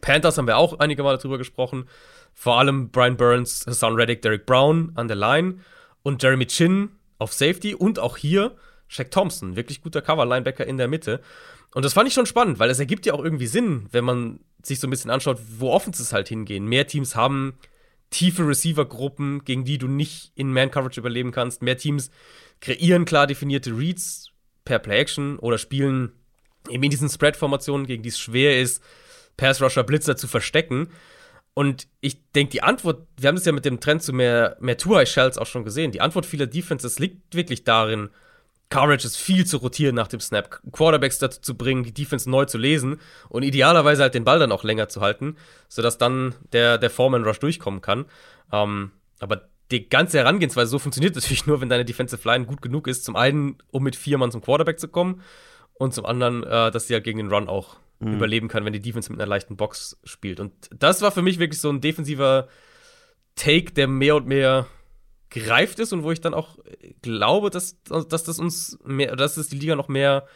Panthers 0.00 0.38
haben 0.38 0.46
wir 0.46 0.56
auch 0.56 0.78
einige 0.78 1.02
Mal 1.02 1.16
darüber 1.16 1.38
gesprochen. 1.38 1.88
Vor 2.32 2.58
allem 2.58 2.90
Brian 2.90 3.16
Burns, 3.16 3.64
Hassan 3.66 3.94
Reddick, 3.94 4.22
Derek 4.22 4.46
Brown 4.46 4.92
an 4.94 5.08
der 5.08 5.16
Line 5.16 5.60
und 6.02 6.22
Jeremy 6.22 6.46
Chin 6.46 6.90
auf 7.18 7.32
Safety 7.32 7.74
und 7.74 7.98
auch 7.98 8.16
hier 8.16 8.56
Shaq 8.88 9.10
Thompson, 9.10 9.56
wirklich 9.56 9.82
guter 9.82 10.02
Cover-Linebacker 10.02 10.66
in 10.66 10.76
der 10.76 10.88
Mitte. 10.88 11.20
Und 11.74 11.84
das 11.84 11.94
fand 11.94 12.08
ich 12.08 12.14
schon 12.14 12.26
spannend, 12.26 12.58
weil 12.58 12.70
es 12.70 12.78
ergibt 12.78 13.06
ja 13.06 13.14
auch 13.14 13.22
irgendwie 13.22 13.46
Sinn, 13.46 13.86
wenn 13.90 14.04
man 14.04 14.40
sich 14.62 14.80
so 14.80 14.86
ein 14.86 14.90
bisschen 14.90 15.10
anschaut, 15.10 15.38
wo 15.58 15.70
Offenses 15.70 16.12
halt 16.12 16.28
hingehen. 16.28 16.66
Mehr 16.66 16.86
Teams 16.86 17.16
haben 17.16 17.54
tiefe 18.10 18.46
Receiver-Gruppen, 18.46 19.44
gegen 19.44 19.64
die 19.64 19.78
du 19.78 19.88
nicht 19.88 20.32
in 20.36 20.52
Man-Coverage 20.52 21.00
überleben 21.00 21.32
kannst. 21.32 21.62
Mehr 21.62 21.76
Teams 21.76 22.10
kreieren 22.60 23.04
klar 23.04 23.26
definierte 23.26 23.76
Reads 23.76 24.30
per 24.64 24.78
Play-Action 24.78 25.38
oder 25.38 25.58
spielen 25.58 26.12
eben 26.70 26.82
in 26.82 26.90
diesen 26.90 27.08
Spread-Formationen, 27.08 27.86
gegen 27.86 28.02
die 28.02 28.08
es 28.08 28.18
schwer 28.18 28.60
ist, 28.60 28.82
Pass-Rusher 29.36 29.84
Blitzer 29.84 30.16
zu 30.16 30.28
verstecken. 30.28 30.88
Und 31.54 31.86
ich 32.00 32.30
denke, 32.32 32.50
die 32.50 32.62
Antwort, 32.62 33.06
wir 33.16 33.28
haben 33.28 33.36
es 33.36 33.44
ja 33.44 33.52
mit 33.52 33.64
dem 33.64 33.80
Trend 33.80 34.02
zu 34.02 34.12
mehr, 34.12 34.56
mehr 34.60 34.76
Two-High-Shells 34.76 35.38
auch 35.38 35.46
schon 35.46 35.64
gesehen, 35.64 35.92
die 35.92 36.00
Antwort 36.00 36.26
vieler 36.26 36.46
Defenses 36.46 36.98
liegt 36.98 37.34
wirklich 37.34 37.62
darin, 37.62 38.10
Coverages 38.70 39.16
viel 39.16 39.46
zu 39.46 39.58
rotieren 39.58 39.94
nach 39.94 40.08
dem 40.08 40.18
Snap, 40.18 40.60
Quarterbacks 40.72 41.18
dazu 41.18 41.40
zu 41.40 41.56
bringen, 41.56 41.84
die 41.84 41.94
Defense 41.94 42.28
neu 42.28 42.44
zu 42.46 42.58
lesen 42.58 42.98
und 43.28 43.44
idealerweise 43.44 44.02
halt 44.02 44.14
den 44.14 44.24
Ball 44.24 44.40
dann 44.40 44.50
auch 44.50 44.64
länger 44.64 44.88
zu 44.88 45.00
halten, 45.00 45.36
sodass 45.68 45.96
dann 45.98 46.34
der, 46.52 46.78
der 46.78 46.90
Foreman 46.90 47.24
Rush 47.24 47.38
durchkommen 47.38 47.82
kann. 47.82 48.06
Ähm, 48.50 48.90
aber 49.20 49.48
die 49.70 49.88
ganze 49.88 50.18
Herangehensweise 50.18 50.70
so 50.70 50.78
funktioniert 50.80 51.14
natürlich 51.14 51.46
nur, 51.46 51.60
wenn 51.60 51.68
deine 51.68 51.84
Defensive 51.84 52.26
Line 52.26 52.46
gut 52.46 52.62
genug 52.62 52.88
ist. 52.88 53.04
Zum 53.04 53.14
einen, 53.14 53.58
um 53.70 53.84
mit 53.84 53.96
vier 53.96 54.18
Mann 54.18 54.32
zum 54.32 54.40
Quarterback 54.40 54.80
zu 54.80 54.88
kommen 54.88 55.22
und 55.74 55.94
zum 55.94 56.04
anderen, 56.04 56.42
äh, 56.42 56.70
dass 56.70 56.88
sie 56.88 56.94
halt 56.94 57.04
gegen 57.04 57.18
den 57.18 57.32
Run 57.32 57.48
auch 57.48 57.76
mhm. 58.04 58.14
überleben 58.14 58.48
kann, 58.48 58.64
wenn 58.64 58.72
die 58.72 58.80
Defense 58.80 59.10
mit 59.10 59.20
einer 59.20 59.28
leichten 59.28 59.56
Box 59.56 59.98
spielt. 60.04 60.40
Und 60.40 60.52
das 60.76 61.02
war 61.02 61.12
für 61.12 61.22
mich 61.22 61.38
wirklich 61.38 61.60
so 61.60 61.70
ein 61.70 61.80
defensiver 61.80 62.48
Take, 63.36 63.72
der 63.72 63.88
mehr 63.88 64.16
und 64.16 64.26
mehr 64.26 64.66
gereift 65.30 65.80
ist 65.80 65.92
und 65.92 66.04
wo 66.04 66.12
ich 66.12 66.20
dann 66.20 66.34
auch 66.34 66.58
glaube, 67.02 67.50
dass, 67.50 67.82
dass 67.82 68.22
das 68.22 68.38
uns 68.38 68.78
mehr, 68.84 69.16
dass 69.16 69.36
es 69.36 69.48
die 69.48 69.58
Liga 69.58 69.74
noch 69.74 69.88
mehr 69.88 70.26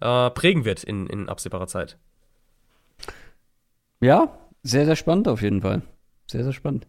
äh, 0.00 0.30
prägen 0.30 0.64
wird 0.64 0.82
in, 0.82 1.06
in 1.06 1.28
absehbarer 1.28 1.68
Zeit. 1.68 1.96
Ja, 4.00 4.36
sehr, 4.62 4.84
sehr 4.84 4.96
spannend 4.96 5.28
auf 5.28 5.42
jeden 5.42 5.62
Fall. 5.62 5.82
Sehr, 6.26 6.44
sehr 6.44 6.52
spannend. 6.52 6.86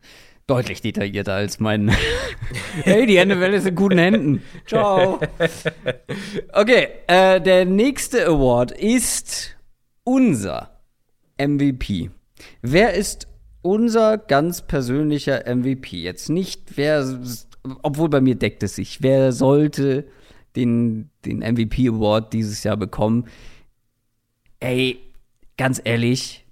Deutlich 0.47 0.81
detaillierter 0.81 1.33
als 1.33 1.59
mein. 1.59 1.89
hey, 2.83 3.05
die 3.05 3.23
NFL 3.23 3.53
ist 3.53 3.67
in 3.67 3.75
guten 3.75 3.99
Händen. 3.99 4.43
Ciao. 4.65 5.19
Okay, 6.51 6.87
äh, 7.07 7.39
der 7.39 7.65
nächste 7.65 8.25
Award 8.25 8.71
ist 8.71 9.55
unser 10.09 10.71
MVP. 11.37 12.09
Wer 12.63 12.95
ist 12.95 13.27
unser 13.61 14.17
ganz 14.17 14.63
persönlicher 14.63 15.43
MVP? 15.45 15.97
Jetzt 16.01 16.29
nicht, 16.29 16.77
wer 16.77 17.05
obwohl 17.83 18.09
bei 18.09 18.21
mir 18.21 18.35
deckt 18.35 18.63
es 18.63 18.75
sich. 18.75 19.03
Wer 19.03 19.31
sollte 19.31 20.07
den, 20.55 21.11
den 21.25 21.39
MVP 21.39 21.89
Award 21.89 22.33
dieses 22.33 22.63
Jahr 22.63 22.77
bekommen? 22.77 23.25
Ey, 24.59 24.97
ganz 25.57 25.79
ehrlich, 25.83 26.45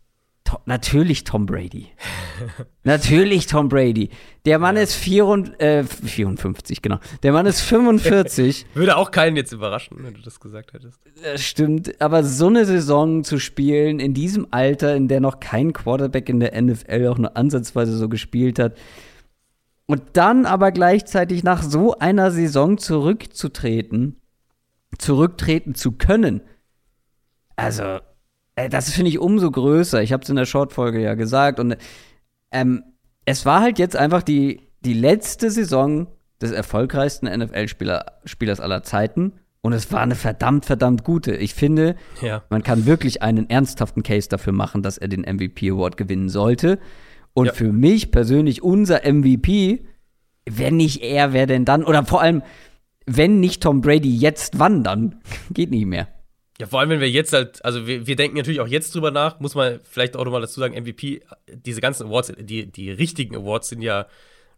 to 0.47 0.59
natürlich 0.65 1.23
Tom 1.23 1.45
Brady. 1.45 1.87
natürlich 2.83 3.47
Tom 3.47 3.67
Brady. 3.67 4.09
Der 4.45 4.59
Mann 4.59 4.77
ja. 4.77 4.83
ist 4.83 4.95
vier 4.95 5.25
und, 5.25 5.59
äh, 5.59 5.83
54, 5.83 6.81
genau. 6.81 6.99
Der 7.23 7.33
Mann 7.33 7.45
ist 7.45 7.61
45. 7.61 8.65
Würde 8.73 8.95
auch 8.95 9.11
keinen 9.11 9.35
jetzt 9.35 9.51
überraschen, 9.51 9.97
wenn 10.01 10.13
du 10.13 10.21
das 10.21 10.39
gesagt 10.39 10.73
hättest. 10.73 10.99
Das 11.21 11.43
stimmt, 11.43 11.99
aber 12.01 12.23
so 12.23 12.47
eine 12.47 12.65
Saison 12.65 13.23
zu 13.23 13.39
spielen, 13.39 13.99
in 13.99 14.13
diesem 14.13 14.47
Alter, 14.51 14.95
in 14.95 15.07
der 15.07 15.19
noch 15.19 15.39
kein 15.39 15.73
Quarterback 15.73 16.29
in 16.29 16.39
der 16.39 16.59
NFL 16.59 17.07
auch 17.07 17.17
nur 17.17 17.35
ansatzweise 17.35 17.97
so 17.97 18.07
gespielt 18.07 18.59
hat, 18.59 18.77
und 19.85 20.01
dann 20.13 20.45
aber 20.45 20.71
gleichzeitig 20.71 21.43
nach 21.43 21.63
so 21.63 21.97
einer 21.97 22.31
Saison 22.31 22.77
zurückzutreten, 22.77 24.21
zurücktreten 24.97 25.75
zu 25.75 25.93
können. 25.93 26.41
Also, 27.55 27.83
äh, 27.83 28.01
das 28.69 28.91
finde 28.91 29.09
ich 29.09 29.19
umso 29.19 29.51
größer. 29.51 30.01
Ich 30.01 30.13
habe 30.13 30.23
es 30.23 30.29
in 30.29 30.35
der 30.35 30.45
Shortfolge 30.45 30.99
ja 30.99 31.13
gesagt. 31.13 31.59
Und 31.59 31.77
ähm, 32.51 32.83
es 33.25 33.45
war 33.45 33.61
halt 33.61 33.77
jetzt 33.77 33.95
einfach 33.95 34.23
die, 34.23 34.61
die 34.81 34.93
letzte 34.93 35.51
Saison 35.51 36.07
des 36.41 36.51
erfolgreichsten 36.51 37.27
NFL-Spielers 37.27 38.59
aller 38.59 38.83
Zeiten. 38.83 39.33
Und 39.61 39.73
es 39.73 39.91
war 39.91 40.01
eine 40.01 40.15
verdammt, 40.15 40.65
verdammt 40.65 41.03
gute. 41.03 41.35
Ich 41.35 41.53
finde, 41.53 41.95
ja. 42.21 42.43
man 42.49 42.63
kann 42.63 42.85
wirklich 42.85 43.21
einen 43.21 43.49
ernsthaften 43.49 44.01
Case 44.01 44.29
dafür 44.29 44.53
machen, 44.53 44.81
dass 44.81 44.97
er 44.97 45.07
den 45.07 45.21
MVP 45.21 45.71
Award 45.71 45.97
gewinnen 45.97 46.29
sollte. 46.29 46.79
Und 47.33 47.47
ja. 47.47 47.53
für 47.53 47.71
mich 47.71 48.11
persönlich 48.11 48.63
unser 48.63 49.01
MVP, 49.01 49.85
wenn 50.49 50.77
nicht 50.77 51.03
er, 51.03 51.33
wer 51.33 51.47
denn 51.47 51.65
dann? 51.65 51.83
Oder 51.83 52.05
vor 52.05 52.21
allem, 52.21 52.43
wenn 53.05 53.39
nicht 53.39 53.61
Tom 53.61 53.81
Brady, 53.81 54.15
jetzt 54.15 54.57
wann 54.57 54.83
dann? 54.83 55.21
Geht 55.53 55.71
nicht 55.71 55.85
mehr. 55.85 56.07
Ja, 56.59 56.65
vor 56.65 56.79
allem, 56.79 56.89
wenn 56.89 56.99
wir 56.99 57.09
jetzt 57.09 57.33
halt, 57.33 57.63
also 57.63 57.85
wir, 57.85 58.07
wir 58.07 58.15
denken 58.15 58.37
natürlich 58.37 58.61
auch 58.61 58.67
jetzt 58.67 58.93
drüber 58.95 59.11
nach, 59.11 59.39
muss 59.39 59.53
man 59.53 59.79
vielleicht 59.83 60.15
auch 60.15 60.25
nochmal 60.25 60.41
dazu 60.41 60.59
sagen, 60.59 60.73
MVP, 60.73 61.21
diese 61.47 61.81
ganzen 61.81 62.07
Awards, 62.07 62.33
die, 62.39 62.65
die 62.71 62.89
richtigen 62.89 63.35
Awards 63.35 63.69
sind 63.69 63.81
ja 63.81 64.07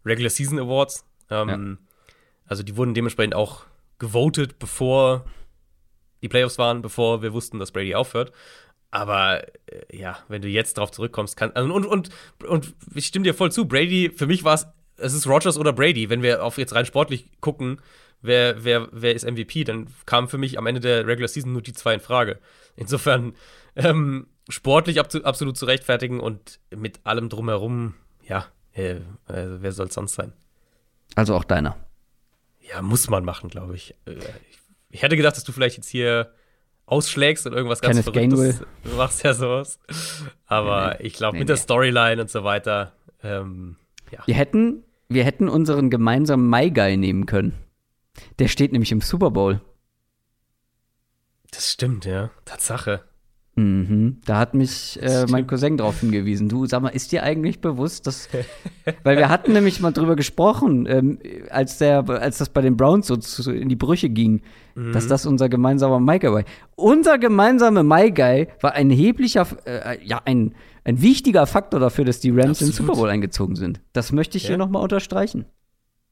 Regular 0.06 0.30
Season 0.30 0.58
Awards. 0.58 1.04
Ähm, 1.30 1.48
ja. 1.48 2.14
Also 2.46 2.62
die 2.62 2.76
wurden 2.76 2.94
dementsprechend 2.94 3.34
auch 3.34 3.64
gewotet, 3.98 4.58
bevor 4.58 5.26
die 6.22 6.28
Playoffs 6.28 6.58
waren, 6.58 6.82
bevor 6.82 7.22
wir 7.22 7.32
wussten, 7.32 7.58
dass 7.58 7.70
Brady 7.70 7.94
aufhört. 7.94 8.32
Aber 8.90 9.46
äh, 9.66 9.96
ja, 9.96 10.18
wenn 10.28 10.42
du 10.42 10.48
jetzt 10.48 10.78
drauf 10.78 10.90
zurückkommst, 10.90 11.36
kann. 11.36 11.52
Also, 11.52 11.72
und, 11.72 11.86
und, 11.86 12.10
und 12.46 12.74
ich 12.94 13.06
stimme 13.06 13.24
dir 13.24 13.34
voll 13.34 13.52
zu, 13.52 13.66
Brady, 13.66 14.10
für 14.14 14.26
mich 14.26 14.42
war 14.42 14.54
es, 14.54 14.66
es 14.96 15.14
ist 15.14 15.26
Rogers 15.26 15.58
oder 15.58 15.72
Brady. 15.72 16.10
Wenn 16.10 16.22
wir 16.22 16.42
auf 16.44 16.58
jetzt 16.58 16.74
rein 16.74 16.86
sportlich 16.86 17.30
gucken, 17.40 17.80
wer, 18.22 18.64
wer, 18.64 18.88
wer 18.92 19.14
ist 19.14 19.28
MVP, 19.28 19.64
dann 19.64 19.88
kam 20.06 20.28
für 20.28 20.38
mich 20.38 20.58
am 20.58 20.66
Ende 20.66 20.80
der 20.80 21.06
Regular 21.06 21.28
Season 21.28 21.52
nur 21.52 21.62
die 21.62 21.72
zwei 21.72 21.94
in 21.94 22.00
Frage. 22.00 22.38
Insofern 22.76 23.34
ähm, 23.76 24.26
sportlich 24.48 25.00
ab, 25.00 25.08
absolut 25.24 25.56
zu 25.56 25.66
rechtfertigen 25.66 26.20
und 26.20 26.60
mit 26.74 27.00
allem 27.04 27.28
drumherum, 27.28 27.94
ja, 28.22 28.46
äh, 28.72 28.92
äh, 28.92 29.00
wer 29.26 29.72
soll 29.72 29.88
es 29.88 29.94
sonst 29.94 30.14
sein? 30.14 30.32
Also 31.14 31.34
auch 31.34 31.44
deiner. 31.44 31.76
Ja, 32.60 32.82
muss 32.82 33.08
man 33.10 33.24
machen, 33.24 33.50
glaube 33.50 33.74
ich. 33.74 33.94
Äh, 34.06 34.14
ich. 34.14 34.58
Ich 34.92 35.02
hätte 35.02 35.16
gedacht, 35.16 35.36
dass 35.36 35.44
du 35.44 35.52
vielleicht 35.52 35.76
jetzt 35.76 35.88
hier 35.88 36.32
ausschlägst 36.86 37.46
und 37.46 37.52
irgendwas 37.52 37.80
ganz 37.80 37.92
Kenneth 37.92 38.04
Verrücktes. 38.04 38.58
Gainwell. 38.58 38.66
Du 38.84 38.96
machst 38.96 39.22
ja 39.22 39.34
sowas. 39.34 39.78
Aber 40.46 40.96
nee, 40.98 41.06
ich 41.06 41.14
glaube, 41.14 41.36
nee, 41.36 41.40
mit 41.40 41.46
nee. 41.48 41.52
der 41.52 41.56
Storyline 41.56 42.20
und 42.20 42.30
so 42.30 42.42
weiter, 42.42 42.92
ähm, 43.22 43.76
ja. 44.10 44.20
Wir 44.26 44.34
hätten, 44.34 44.82
wir 45.08 45.24
hätten 45.24 45.48
unseren 45.48 45.90
gemeinsamen 45.90 46.48
My 46.48 46.70
Guy 46.70 46.96
nehmen 46.96 47.26
können. 47.26 47.54
Der 48.38 48.48
steht 48.48 48.72
nämlich 48.72 48.92
im 48.92 49.00
Super 49.00 49.30
Bowl. 49.30 49.60
Das 51.50 51.70
stimmt, 51.72 52.04
ja. 52.04 52.30
Tatsache. 52.44 53.04
Mhm. 53.56 54.18
Da 54.24 54.38
hat 54.38 54.54
mich 54.54 54.98
äh, 55.02 55.26
mein 55.28 55.46
Cousin 55.46 55.76
darauf 55.76 56.00
hingewiesen. 56.00 56.48
Du, 56.48 56.66
sag 56.66 56.82
mal, 56.82 56.90
ist 56.90 57.12
dir 57.12 57.22
eigentlich 57.24 57.60
bewusst, 57.60 58.06
dass. 58.06 58.28
weil 59.02 59.18
wir 59.18 59.28
hatten 59.28 59.52
nämlich 59.52 59.80
mal 59.80 59.90
drüber 59.90 60.16
gesprochen, 60.16 60.86
ähm, 60.88 61.18
als, 61.50 61.78
der, 61.78 62.08
als 62.08 62.38
das 62.38 62.48
bei 62.48 62.62
den 62.62 62.76
Browns 62.76 63.08
so 63.08 63.16
zu, 63.16 63.52
in 63.52 63.68
die 63.68 63.76
Brüche 63.76 64.08
ging, 64.08 64.42
mhm. 64.74 64.92
dass 64.92 65.08
das 65.08 65.26
unser 65.26 65.48
gemeinsamer 65.48 66.00
My 66.00 66.18
Guy 66.18 66.32
war. 66.32 66.44
Unser 66.76 67.18
gemeinsamer 67.18 67.82
My 67.82 68.10
Guy 68.12 68.48
war 68.60 68.72
ein 68.72 68.90
erheblicher, 68.90 69.46
äh, 69.66 69.98
ja, 70.06 70.22
ein, 70.24 70.54
ein 70.84 71.02
wichtiger 71.02 71.46
Faktor 71.46 71.80
dafür, 71.80 72.04
dass 72.04 72.20
die 72.20 72.30
Rams 72.30 72.50
Absolut. 72.50 72.60
in 72.60 72.66
den 72.66 72.86
Super 72.86 72.98
Bowl 72.98 73.10
eingezogen 73.10 73.56
sind. 73.56 73.80
Das 73.92 74.12
möchte 74.12 74.38
ich 74.38 74.44
ja. 74.44 74.50
hier 74.50 74.58
nochmal 74.58 74.82
unterstreichen. 74.82 75.44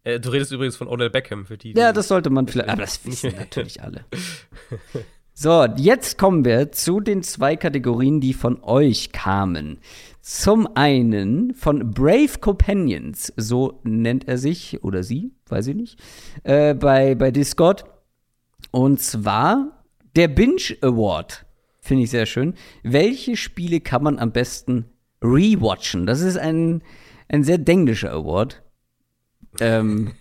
Äh, 0.05 0.21
du 0.21 0.31
redest 0.31 0.53
übrigens 0.53 0.77
von 0.77 0.89
Odell 0.89 1.11
Beckham 1.11 1.47
für 1.47 1.59
die. 1.59 1.73
Ja, 1.73 1.93
das 1.93 2.09
sollte 2.09 2.31
man 2.31 2.47
vielleicht. 2.47 2.69
Aber 2.69 2.83
das 2.83 3.05
wissen 3.05 3.35
natürlich 3.37 3.83
alle. 3.83 4.05
So, 5.41 5.67
jetzt 5.77 6.19
kommen 6.19 6.45
wir 6.45 6.73
zu 6.73 6.99
den 6.99 7.23
zwei 7.23 7.55
Kategorien, 7.55 8.21
die 8.21 8.35
von 8.35 8.61
euch 8.65 9.13
kamen. 9.13 9.79
Zum 10.21 10.69
einen 10.75 11.55
von 11.55 11.93
Brave 11.93 12.41
Companions, 12.41 13.33
so 13.37 13.79
nennt 13.85 14.27
er 14.27 14.37
sich 14.37 14.83
oder 14.83 15.05
sie, 15.05 15.31
weiß 15.47 15.69
ich 15.69 15.77
nicht, 15.77 16.01
äh, 16.43 16.75
bei, 16.75 17.15
bei 17.15 17.31
Discord. 17.31 17.85
Und 18.73 19.01
zwar 19.01 19.85
der 20.17 20.27
Binge 20.27 20.77
Award. 20.83 21.47
Finde 21.81 22.03
ich 22.03 22.11
sehr 22.11 22.27
schön. 22.27 22.55
Welche 22.83 23.37
Spiele 23.37 23.79
kann 23.79 24.03
man 24.03 24.19
am 24.19 24.33
besten 24.33 24.87
rewatchen? 25.23 26.05
Das 26.07 26.21
ist 26.21 26.37
ein, 26.37 26.83
ein 27.29 27.45
sehr 27.45 27.59
denglischer 27.59 28.11
Award. 28.11 28.65
Ähm, 29.61 30.13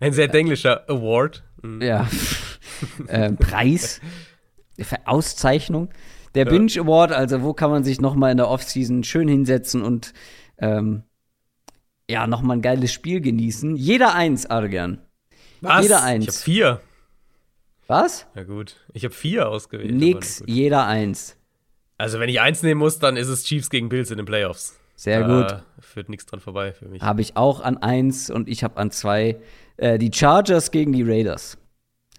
ein 0.00 0.12
sehr 0.12 0.28
denglischer 0.28 0.88
Award. 0.88 1.44
Mhm. 1.62 1.82
Ja. 1.82 2.08
äh, 3.06 3.32
Preis. 3.32 4.00
Auszeichnung. 5.04 5.90
Der 6.34 6.46
ja. 6.46 6.50
Binge 6.50 6.72
Award, 6.78 7.12
also 7.12 7.42
wo 7.42 7.52
kann 7.54 7.70
man 7.70 7.84
sich 7.84 8.00
noch 8.00 8.14
mal 8.14 8.30
in 8.30 8.38
der 8.38 8.48
Offseason 8.48 9.04
schön 9.04 9.28
hinsetzen 9.28 9.82
und 9.82 10.12
ähm, 10.58 11.04
ja, 12.10 12.26
noch 12.26 12.42
mal 12.42 12.54
ein 12.54 12.62
geiles 12.62 12.92
Spiel 12.92 13.20
genießen. 13.20 13.76
Jeder 13.76 14.14
eins, 14.14 14.46
Adrian. 14.46 15.00
Was? 15.60 15.82
Jeder 15.82 16.02
eins. 16.02 16.24
Ich 16.24 16.28
hab 16.28 16.42
vier. 16.42 16.80
Was? 17.86 18.26
Ja 18.34 18.44
gut, 18.44 18.76
ich 18.92 19.04
habe 19.04 19.14
vier 19.14 19.48
ausgewählt. 19.48 19.94
Nix, 19.94 20.42
jeder 20.46 20.86
eins. 20.86 21.36
Also 21.98 22.18
wenn 22.18 22.28
ich 22.28 22.40
eins 22.40 22.62
nehmen 22.62 22.80
muss, 22.80 22.98
dann 22.98 23.16
ist 23.16 23.28
es 23.28 23.44
Chiefs 23.44 23.70
gegen 23.70 23.88
Bills 23.88 24.10
in 24.10 24.16
den 24.16 24.26
Playoffs. 24.26 24.78
Sehr 24.96 25.24
gut. 25.24 25.62
Führt 25.80 26.08
nichts 26.08 26.26
dran 26.26 26.40
vorbei 26.40 26.72
für 26.72 26.86
mich. 26.86 27.02
Habe 27.02 27.20
ich 27.20 27.36
auch 27.36 27.60
an 27.60 27.78
eins 27.78 28.30
und 28.30 28.48
ich 28.48 28.62
habe 28.64 28.76
an 28.76 28.90
zwei 28.90 29.40
äh, 29.76 29.98
die 29.98 30.12
Chargers 30.12 30.70
gegen 30.70 30.92
die 30.92 31.02
Raiders. 31.02 31.58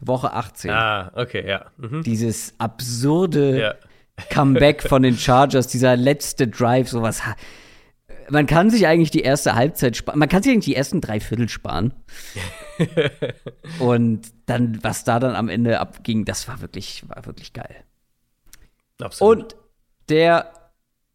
Woche 0.02 0.34
18. 0.34 0.72
Ah, 0.72 1.12
okay, 1.16 1.48
ja. 1.48 1.66
Mhm. 1.78 2.04
Dieses 2.04 2.54
absurde 2.58 3.60
ja. 3.60 3.76
Comeback 4.30 4.84
von 4.84 5.04
den 5.04 5.18
Chargers, 5.18 5.68
dieser 5.68 5.96
letzte 5.96 6.48
Drive, 6.48 6.90
sowas. 6.90 7.22
Man 8.30 8.48
kann 8.48 8.70
sich 8.70 8.88
eigentlich 8.88 9.12
die 9.12 9.22
erste 9.22 9.56
Halbzeit 9.56 9.96
sparen. 9.96 10.20
Man 10.20 10.28
kann 10.28 10.44
sich 10.44 10.52
eigentlich 10.52 10.66
die 10.66 10.76
ersten 10.76 11.00
drei 11.00 11.20
Viertel 11.20 11.48
sparen. 11.48 11.94
Und 13.80 14.32
dann, 14.48 14.84
was 14.84 15.04
da 15.04 15.20
dann 15.20 15.36
am 15.36 15.48
Ende 15.48 15.80
abging, 15.80 16.26
das 16.26 16.48
war 16.48 16.60
wirklich, 16.62 17.08
war 17.08 17.26
wirklich 17.26 17.54
geil. 17.54 17.76
Absolut. 19.00 19.38
Und 19.38 19.56
der 20.10 20.52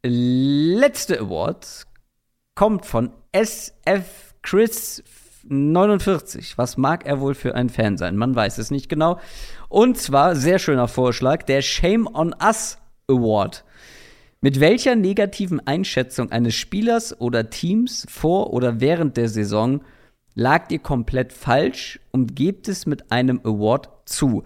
letzte 0.03 1.21
Award 1.21 1.87
kommt 2.55 2.87
von 2.87 3.13
SF 3.33 4.35
Chris 4.43 5.03
49. 5.49 6.59
Was 6.59 6.77
mag 6.77 7.07
er 7.07 7.21
wohl 7.21 7.35
für 7.35 7.55
ein 7.55 7.69
Fan 7.69 7.97
sein? 7.97 8.17
Man 8.17 8.35
weiß 8.35 8.59
es 8.59 8.71
nicht 8.71 8.89
genau. 8.89 9.19
Und 9.69 9.99
zwar, 9.99 10.37
sehr 10.37 10.59
schöner 10.59 10.89
Vorschlag, 10.89 11.43
der 11.45 11.63
Shame 11.63 12.07
on 12.07 12.35
Us 12.43 12.79
Award. 13.09 13.65
Mit 14.41 14.61
welcher 14.61 14.97
negativen 14.97 15.67
Einschätzung 15.67 16.33
eines 16.33 16.55
Spielers 16.55 17.21
oder 17.21 17.51
Teams 17.51 18.07
vor 18.09 18.53
oder 18.53 18.81
während 18.81 19.17
der 19.17 19.29
Saison 19.29 19.83
lagt 20.35 20.73
ihr 20.73 20.79
komplett 20.79 21.33
falsch 21.33 22.01
und 22.11 22.37
gebt 22.37 22.69
es 22.69 22.87
mit 22.87 23.13
einem 23.13 23.41
Award 23.45 23.91
zu? 24.07 24.45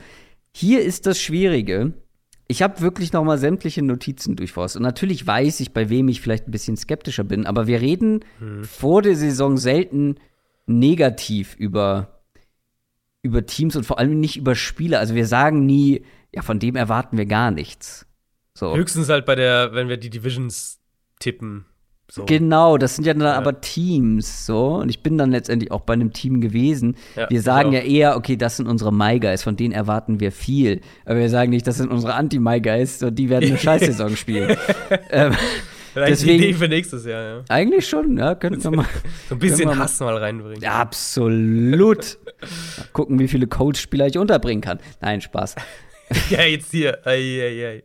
Hier 0.52 0.82
ist 0.82 1.06
das 1.06 1.20
Schwierige. 1.20 1.92
Ich 2.46 2.62
habe 2.62 2.80
wirklich 2.80 3.12
noch 3.12 3.24
mal 3.24 3.38
sämtliche 3.38 3.82
Notizen 3.82 4.36
durchforstet. 4.36 4.80
Und 4.80 4.84
natürlich 4.84 5.26
weiß 5.26 5.60
ich, 5.60 5.72
bei 5.72 5.88
wem 5.88 6.08
ich 6.08 6.20
vielleicht 6.20 6.46
ein 6.46 6.50
bisschen 6.50 6.76
skeptischer 6.76 7.24
bin. 7.24 7.46
Aber 7.46 7.66
wir 7.66 7.80
reden 7.80 8.20
hm. 8.38 8.64
vor 8.64 9.02
der 9.02 9.16
Saison 9.16 9.56
selten 9.56 10.16
negativ 10.66 11.54
über, 11.56 12.22
über 13.22 13.46
Teams 13.46 13.76
und 13.76 13.84
vor 13.84 13.98
allem 13.98 14.20
nicht 14.20 14.36
über 14.36 14.54
Spieler. 14.54 14.98
Also 14.98 15.14
wir 15.14 15.26
sagen 15.26 15.64
nie, 15.64 16.04
ja, 16.34 16.42
von 16.42 16.58
dem 16.58 16.76
erwarten 16.76 17.16
wir 17.16 17.26
gar 17.26 17.50
nichts. 17.50 18.06
So. 18.54 18.76
Höchstens 18.76 19.08
halt 19.08 19.24
bei 19.24 19.34
der, 19.34 19.72
wenn 19.72 19.88
wir 19.88 19.96
die 19.96 20.10
Divisions 20.10 20.80
tippen. 21.18 21.64
So. 22.10 22.26
Genau, 22.26 22.76
das 22.76 22.96
sind 22.96 23.06
ja 23.06 23.14
dann 23.14 23.22
ja. 23.22 23.34
aber 23.34 23.60
Teams, 23.60 24.46
so. 24.46 24.74
Und 24.74 24.88
ich 24.90 25.02
bin 25.02 25.16
dann 25.16 25.30
letztendlich 25.30 25.72
auch 25.72 25.80
bei 25.80 25.94
einem 25.94 26.12
Team 26.12 26.40
gewesen. 26.40 26.96
Ja, 27.16 27.28
wir 27.30 27.40
sagen 27.40 27.72
ja 27.72 27.80
eher, 27.80 28.16
okay, 28.16 28.36
das 28.36 28.58
sind 28.58 28.68
unsere 28.68 28.92
My 28.92 29.18
Guys, 29.18 29.42
von 29.42 29.56
denen 29.56 29.72
erwarten 29.72 30.20
wir 30.20 30.30
viel. 30.30 30.80
Aber 31.06 31.18
wir 31.18 31.30
sagen 31.30 31.50
nicht, 31.50 31.66
das 31.66 31.78
sind 31.78 31.90
unsere 31.90 32.14
Anti-My 32.14 32.60
Guys, 32.60 33.02
und 33.02 33.18
die 33.18 33.30
werden 33.30 33.48
eine 33.48 33.58
Scheißsaison 33.58 34.16
spielen. 34.16 34.56
ähm, 35.10 35.32
Deswegen, 35.94 36.42
Idee 36.42 36.54
für 36.54 36.68
nächstes 36.68 37.04
Jahr, 37.06 37.22
ja. 37.22 37.44
Eigentlich 37.48 37.88
schon, 37.88 38.18
ja, 38.18 38.34
könnten 38.34 38.62
wir 38.64 38.70
mal. 38.70 38.86
so 39.28 39.36
ein 39.36 39.38
bisschen 39.38 39.78
Hass 39.78 40.00
mal 40.00 40.16
reinbringen. 40.16 40.60
Ja, 40.60 40.72
absolut. 40.72 42.18
mal 42.76 42.86
gucken, 42.92 43.18
wie 43.18 43.28
viele 43.28 43.46
Coach-Spieler 43.46 44.06
ich 44.06 44.18
unterbringen 44.18 44.60
kann. 44.60 44.78
Nein, 45.00 45.20
Spaß. 45.20 45.54
ja, 46.30 46.42
jetzt 46.42 46.70
hier. 46.70 46.98
Ei, 47.06 47.40
ei, 47.40 47.82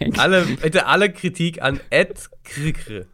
ei. 0.00 0.10
alle, 0.18 0.44
bitte 0.44 0.86
alle 0.86 1.10
Kritik 1.10 1.62
an 1.62 1.80
Ed 1.90 2.28
Krikre. 2.44 3.06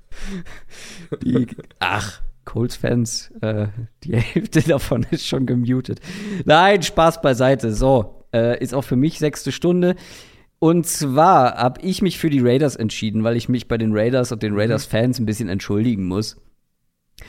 Die, 1.22 1.46
ach, 1.78 2.20
Colts-Fans, 2.44 3.32
äh, 3.40 3.68
die 4.04 4.16
Hälfte 4.16 4.62
davon 4.62 5.06
ist 5.10 5.26
schon 5.26 5.46
gemutet. 5.46 6.00
Nein, 6.44 6.82
Spaß 6.82 7.22
beiseite. 7.22 7.72
So, 7.72 8.24
äh, 8.32 8.62
ist 8.62 8.74
auch 8.74 8.84
für 8.84 8.96
mich 8.96 9.18
sechste 9.18 9.52
Stunde. 9.52 9.96
Und 10.58 10.86
zwar 10.86 11.56
habe 11.56 11.80
ich 11.80 12.02
mich 12.02 12.18
für 12.18 12.28
die 12.28 12.40
Raiders 12.40 12.76
entschieden, 12.76 13.24
weil 13.24 13.36
ich 13.36 13.48
mich 13.48 13.66
bei 13.66 13.78
den 13.78 13.96
Raiders 13.96 14.30
und 14.30 14.42
den 14.42 14.52
mhm. 14.52 14.58
Raiders-Fans 14.58 15.18
ein 15.18 15.26
bisschen 15.26 15.48
entschuldigen 15.48 16.06
muss. 16.06 16.36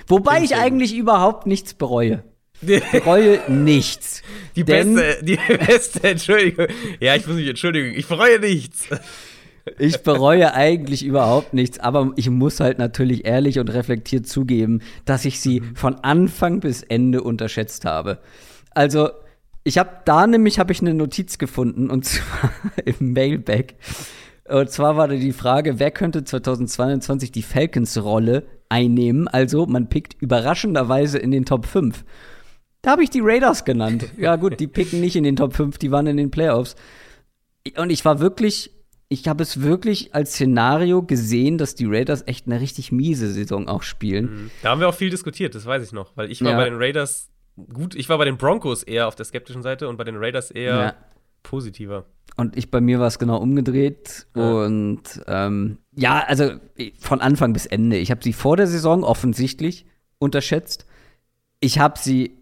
Wobei 0.07 0.43
ich 0.43 0.55
eigentlich 0.55 0.95
überhaupt 0.95 1.47
nichts 1.47 1.73
bereue. 1.73 2.23
Ich 2.61 2.83
bereue 2.91 3.39
nichts. 3.49 4.21
Die 4.55 4.63
beste, 4.63 5.23
die 5.23 5.39
beste 5.65 6.03
Entschuldigung. 6.03 6.67
Ja, 6.99 7.15
ich 7.15 7.25
muss 7.25 7.35
mich 7.35 7.47
entschuldigen. 7.47 7.97
Ich 7.97 8.07
bereue 8.07 8.39
nichts. 8.39 8.87
Ich 9.77 10.01
bereue 10.01 10.53
eigentlich 10.53 11.05
überhaupt 11.05 11.53
nichts, 11.53 11.79
aber 11.79 12.11
ich 12.15 12.29
muss 12.29 12.59
halt 12.59 12.79
natürlich 12.79 13.25
ehrlich 13.25 13.59
und 13.59 13.69
reflektiert 13.69 14.27
zugeben, 14.27 14.81
dass 15.05 15.25
ich 15.25 15.39
sie 15.39 15.61
mhm. 15.61 15.75
von 15.75 15.95
Anfang 15.95 16.59
bis 16.59 16.83
Ende 16.83 17.21
unterschätzt 17.21 17.85
habe. 17.85 18.19
Also, 18.71 19.09
ich 19.63 19.77
habe 19.77 19.89
da 20.05 20.25
nämlich 20.25 20.57
habe 20.57 20.71
ich 20.71 20.81
eine 20.81 20.93
Notiz 20.93 21.37
gefunden 21.37 21.89
und 21.89 22.05
zwar 22.05 22.51
im 22.83 23.13
Mailback. 23.13 23.75
Und 24.49 24.69
zwar 24.69 24.97
war 24.97 25.07
da 25.07 25.15
die 25.15 25.33
Frage, 25.33 25.79
wer 25.79 25.91
könnte 25.91 26.23
2022 26.23 27.31
die 27.31 27.43
Falcons-Rolle 27.43 28.43
einnehmen? 28.69 29.27
Also, 29.27 29.65
man 29.67 29.89
pickt 29.89 30.19
überraschenderweise 30.19 31.19
in 31.19 31.31
den 31.31 31.45
Top 31.45 31.65
5. 31.65 32.03
Da 32.81 32.91
habe 32.91 33.03
ich 33.03 33.11
die 33.11 33.21
Raiders 33.21 33.63
genannt. 33.63 34.09
Ja, 34.17 34.37
gut, 34.37 34.59
die 34.59 34.67
picken 34.67 35.01
nicht 35.01 35.15
in 35.15 35.23
den 35.23 35.35
Top 35.35 35.53
5, 35.55 35.77
die 35.77 35.91
waren 35.91 36.07
in 36.07 36.17
den 36.17 36.31
Playoffs. 36.31 36.75
Und 37.77 37.91
ich 37.91 38.03
war 38.03 38.19
wirklich, 38.19 38.71
ich 39.11 39.27
habe 39.27 39.43
es 39.43 39.61
wirklich 39.61 40.15
als 40.15 40.31
Szenario 40.31 41.03
gesehen, 41.03 41.57
dass 41.57 41.75
die 41.75 41.85
Raiders 41.85 42.23
echt 42.27 42.47
eine 42.47 42.61
richtig 42.61 42.93
miese 42.93 43.29
Saison 43.29 43.67
auch 43.67 43.83
spielen. 43.83 44.25
Mhm. 44.25 44.51
Da 44.63 44.69
haben 44.69 44.79
wir 44.79 44.87
auch 44.87 44.95
viel 44.95 45.09
diskutiert, 45.09 45.53
das 45.53 45.65
weiß 45.65 45.83
ich 45.83 45.91
noch, 45.91 46.15
weil 46.15 46.31
ich 46.31 46.41
war 46.41 46.51
ja. 46.51 46.57
bei 46.57 46.65
den 46.65 46.77
Raiders 46.77 47.29
gut, 47.73 47.93
ich 47.93 48.07
war 48.07 48.17
bei 48.17 48.23
den 48.25 48.37
Broncos 48.37 48.83
eher 48.83 49.09
auf 49.09 49.15
der 49.15 49.25
skeptischen 49.25 49.63
Seite 49.63 49.89
und 49.89 49.97
bei 49.97 50.05
den 50.05 50.15
Raiders 50.15 50.49
eher 50.49 50.75
ja. 50.75 50.93
positiver. 51.43 52.05
Und 52.37 52.55
ich 52.55 52.71
bei 52.71 52.79
mir 52.79 53.01
war 53.01 53.07
es 53.07 53.19
genau 53.19 53.37
umgedreht. 53.37 54.27
Ja. 54.33 54.63
Und 54.63 55.03
ähm, 55.27 55.79
ja, 55.93 56.23
also 56.25 56.53
von 56.97 57.19
Anfang 57.19 57.51
bis 57.51 57.65
Ende. 57.65 57.97
Ich 57.97 58.11
habe 58.11 58.23
sie 58.23 58.31
vor 58.31 58.55
der 58.55 58.67
Saison 58.67 59.03
offensichtlich 59.03 59.85
unterschätzt. 60.19 60.85
Ich 61.59 61.79
habe 61.79 61.99
sie 61.99 62.37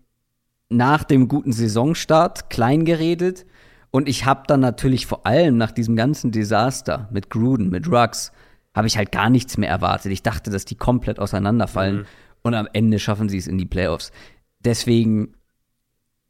nach 0.69 1.03
dem 1.03 1.27
guten 1.27 1.51
Saisonstart 1.51 2.51
klein 2.51 2.85
geredet. 2.85 3.47
Und 3.91 4.07
ich 4.07 4.25
habe 4.25 4.43
dann 4.47 4.59
natürlich 4.59 5.05
vor 5.05 5.25
allem 5.25 5.57
nach 5.57 5.71
diesem 5.71 5.95
ganzen 5.95 6.31
Desaster 6.31 7.09
mit 7.11 7.29
Gruden, 7.29 7.69
mit 7.69 7.87
Ruggs, 7.87 8.31
habe 8.75 8.87
ich 8.87 8.97
halt 8.97 9.11
gar 9.11 9.29
nichts 9.29 9.57
mehr 9.57 9.69
erwartet. 9.69 10.11
Ich 10.11 10.23
dachte, 10.23 10.51
dass 10.51 10.65
die 10.65 10.75
komplett 10.75 11.19
auseinanderfallen. 11.19 11.97
Mhm. 11.97 12.05
Und 12.41 12.53
am 12.53 12.67
Ende 12.71 12.99
schaffen 12.99 13.29
sie 13.29 13.37
es 13.37 13.47
in 13.47 13.57
die 13.57 13.65
Playoffs. 13.65 14.11
Deswegen, 14.59 15.33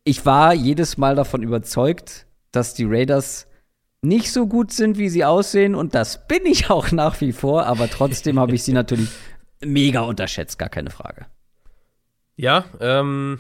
ich 0.04 0.26
war 0.26 0.54
jedes 0.54 0.98
Mal 0.98 1.16
davon 1.16 1.44
überzeugt, 1.44 2.26
dass 2.52 2.74
die 2.74 2.86
Raiders 2.86 3.48
nicht 4.02 4.32
so 4.32 4.48
gut 4.48 4.72
sind, 4.72 4.98
wie 4.98 5.10
sie 5.10 5.26
aussehen. 5.26 5.76
Und 5.76 5.94
das 5.94 6.28
bin 6.28 6.46
ich 6.46 6.70
auch 6.70 6.92
nach 6.92 7.20
wie 7.22 7.34
vor. 7.34 7.66
Aber 7.66 7.90
trotzdem 7.90 8.40
habe 8.40 8.56
ich 8.56 8.64
sie 8.64 8.74
natürlich 8.74 9.10
mega 9.62 10.02
unterschätzt, 10.02 10.58
gar 10.58 10.70
keine 10.70 10.90
Frage. 10.90 11.26
Ja, 12.38 12.66
ähm, 12.80 13.40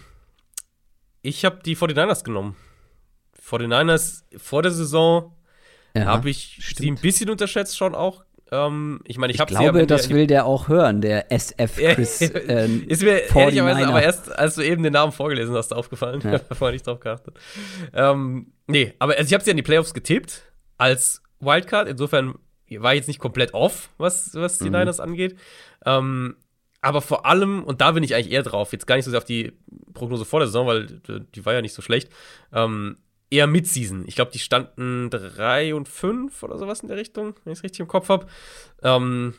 ich 1.22 1.46
habe 1.46 1.60
die 1.64 1.78
49ers 1.78 2.24
genommen. 2.24 2.56
49ers 3.50 4.24
vor 4.38 4.62
der 4.62 4.72
Saison 4.72 5.34
ja, 5.96 6.06
habe 6.06 6.30
ich 6.30 6.58
stimmt. 6.60 6.78
sie 6.78 6.92
ein 6.92 6.96
bisschen 6.96 7.30
unterschätzt 7.30 7.78
schon 7.78 7.96
auch. 7.96 8.24
Ähm, 8.52 9.02
ich 9.06 9.18
meine, 9.18 9.32
ich, 9.34 9.40
ich 9.40 9.46
glaube, 9.46 9.86
das 9.86 10.10
will 10.10 10.28
der 10.28 10.46
auch 10.46 10.68
hören, 10.68 11.02
der 11.02 11.32
SF 11.32 11.76
Chris. 11.76 12.22
ähm, 12.48 12.84
ist 12.88 13.04
mir 13.04 13.34
ehrlicherweise 13.34 13.88
aber 13.88 14.02
erst, 14.02 14.32
als 14.32 14.56
du 14.56 14.62
eben 14.62 14.82
den 14.82 14.94
Namen 14.94 15.12
vorgelesen 15.12 15.56
hast, 15.56 15.74
aufgefallen. 15.74 16.22
Ja. 16.24 16.40
Vorher 16.56 16.74
nicht 16.74 16.88
drauf 16.88 17.00
geachtet. 17.00 17.38
Ähm, 17.94 18.54
nee, 18.68 18.94
aber 19.00 19.14
also 19.18 19.28
ich 19.28 19.34
habe 19.34 19.44
sie 19.44 19.52
an 19.52 19.58
die 19.58 19.64
Playoffs 19.64 19.94
getippt 19.94 20.44
als 20.78 21.22
Wildcard. 21.40 21.88
Insofern 21.88 22.36
war 22.78 22.94
ich 22.94 23.00
jetzt 23.00 23.08
nicht 23.08 23.20
komplett 23.20 23.54
off, 23.54 23.90
was, 23.98 24.34
was 24.34 24.60
die 24.60 24.70
mhm. 24.70 24.78
Niners 24.78 25.00
angeht. 25.00 25.36
Ähm, 25.86 26.36
aber 26.82 27.02
vor 27.02 27.26
allem, 27.26 27.64
und 27.64 27.82
da 27.82 27.92
bin 27.92 28.04
ich 28.04 28.16
eigentlich 28.16 28.32
eher 28.32 28.44
drauf, 28.44 28.72
jetzt 28.72 28.88
gar 28.88 28.96
nicht 28.96 29.06
so 29.06 29.12
sehr 29.12 29.18
auf 29.18 29.26
die 29.26 29.54
Prognose 29.94 30.26
vor 30.26 30.40
der 30.40 30.48
Saison, 30.48 30.66
weil 30.66 30.86
die 30.88 31.46
war 31.46 31.54
ja 31.54 31.62
nicht 31.62 31.74
so 31.74 31.82
schlecht, 31.82 32.10
ähm, 32.54 32.98
eher 33.30 33.48
Midseason. 33.48 34.06
Ich 34.08 34.16
glaube, 34.16 34.32
die 34.32 34.40
standen 34.40 35.10
3 35.10 35.76
und 35.76 35.88
5 35.88 36.44
oder 36.44 36.58
sowas 36.58 36.82
in 36.82 36.88
der 36.88 36.98
Richtung, 36.98 37.36
wenn 37.44 37.54
ich 37.54 37.60
es 37.60 37.64
richtig 37.64 37.82
im 37.82 37.88
Kopf 37.88 38.10
habe. 38.10 38.28
Ähm, 38.84 39.36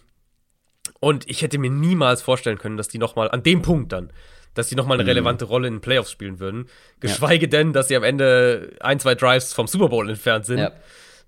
und 1.01 1.29
ich 1.29 1.43
hätte 1.43 1.59
mir 1.59 1.71
niemals 1.71 2.23
vorstellen 2.23 2.59
können, 2.59 2.77
dass 2.77 2.89
die 2.89 2.99
noch 2.99 3.17
mal 3.17 3.31
an 3.31 3.43
dem 3.43 3.63
Punkt 3.63 3.93
dann, 3.93 4.13
dass 4.55 4.69
die 4.69 4.75
noch 4.75 4.87
mal 4.87 4.95
eine 4.95 5.05
mhm. 5.05 5.11
relevante 5.11 5.45
Rolle 5.45 5.69
in 5.69 5.75
den 5.75 5.81
Playoffs 5.81 6.11
spielen 6.11 6.41
würden. 6.41 6.69
Geschweige 7.01 7.47
ja. 7.47 7.51
denn, 7.51 7.73
dass 7.73 7.89
sie 7.89 7.97
am 7.97 8.03
Ende 8.03 8.77
ein, 8.81 8.99
zwei 9.01 9.15
Drives 9.15 9.53
vom 9.53 9.67
Super 9.67 9.89
Bowl 9.89 10.09
entfernt 10.09 10.47
sind. 10.47 10.59
Ja. 10.59 10.73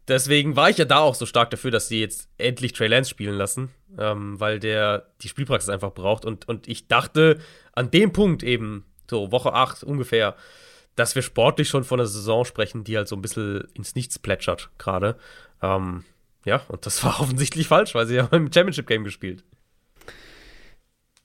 Deswegen 0.08 0.56
war 0.56 0.68
ich 0.68 0.78
ja 0.78 0.84
da 0.84 0.98
auch 0.98 1.14
so 1.14 1.26
stark 1.26 1.50
dafür, 1.50 1.70
dass 1.70 1.88
sie 1.88 2.00
jetzt 2.00 2.28
endlich 2.36 2.72
Trey 2.72 2.88
Lance 2.88 3.08
spielen 3.08 3.36
lassen, 3.36 3.70
ähm, 3.98 4.38
weil 4.40 4.58
der 4.58 5.06
die 5.20 5.28
Spielpraxis 5.28 5.68
einfach 5.68 5.92
braucht. 5.92 6.24
Und, 6.24 6.48
und 6.48 6.66
ich 6.66 6.88
dachte 6.88 7.38
an 7.72 7.90
dem 7.90 8.12
Punkt 8.12 8.42
eben, 8.42 8.84
so 9.08 9.30
Woche 9.30 9.52
8 9.52 9.84
ungefähr, 9.84 10.34
dass 10.96 11.14
wir 11.14 11.22
sportlich 11.22 11.68
schon 11.68 11.84
von 11.84 12.00
einer 12.00 12.06
Saison 12.06 12.44
sprechen, 12.44 12.84
die 12.84 12.96
halt 12.96 13.08
so 13.08 13.16
ein 13.16 13.22
bisschen 13.22 13.66
ins 13.74 13.94
Nichts 13.94 14.18
plätschert 14.18 14.70
gerade. 14.78 15.16
Ähm, 15.62 16.04
ja, 16.44 16.62
und 16.68 16.86
das 16.86 17.02
war 17.04 17.20
offensichtlich 17.20 17.68
falsch, 17.68 17.94
weil 17.94 18.06
sie 18.06 18.16
ja 18.16 18.26
im 18.32 18.52
Championship-Game 18.52 19.04
gespielt. 19.04 19.44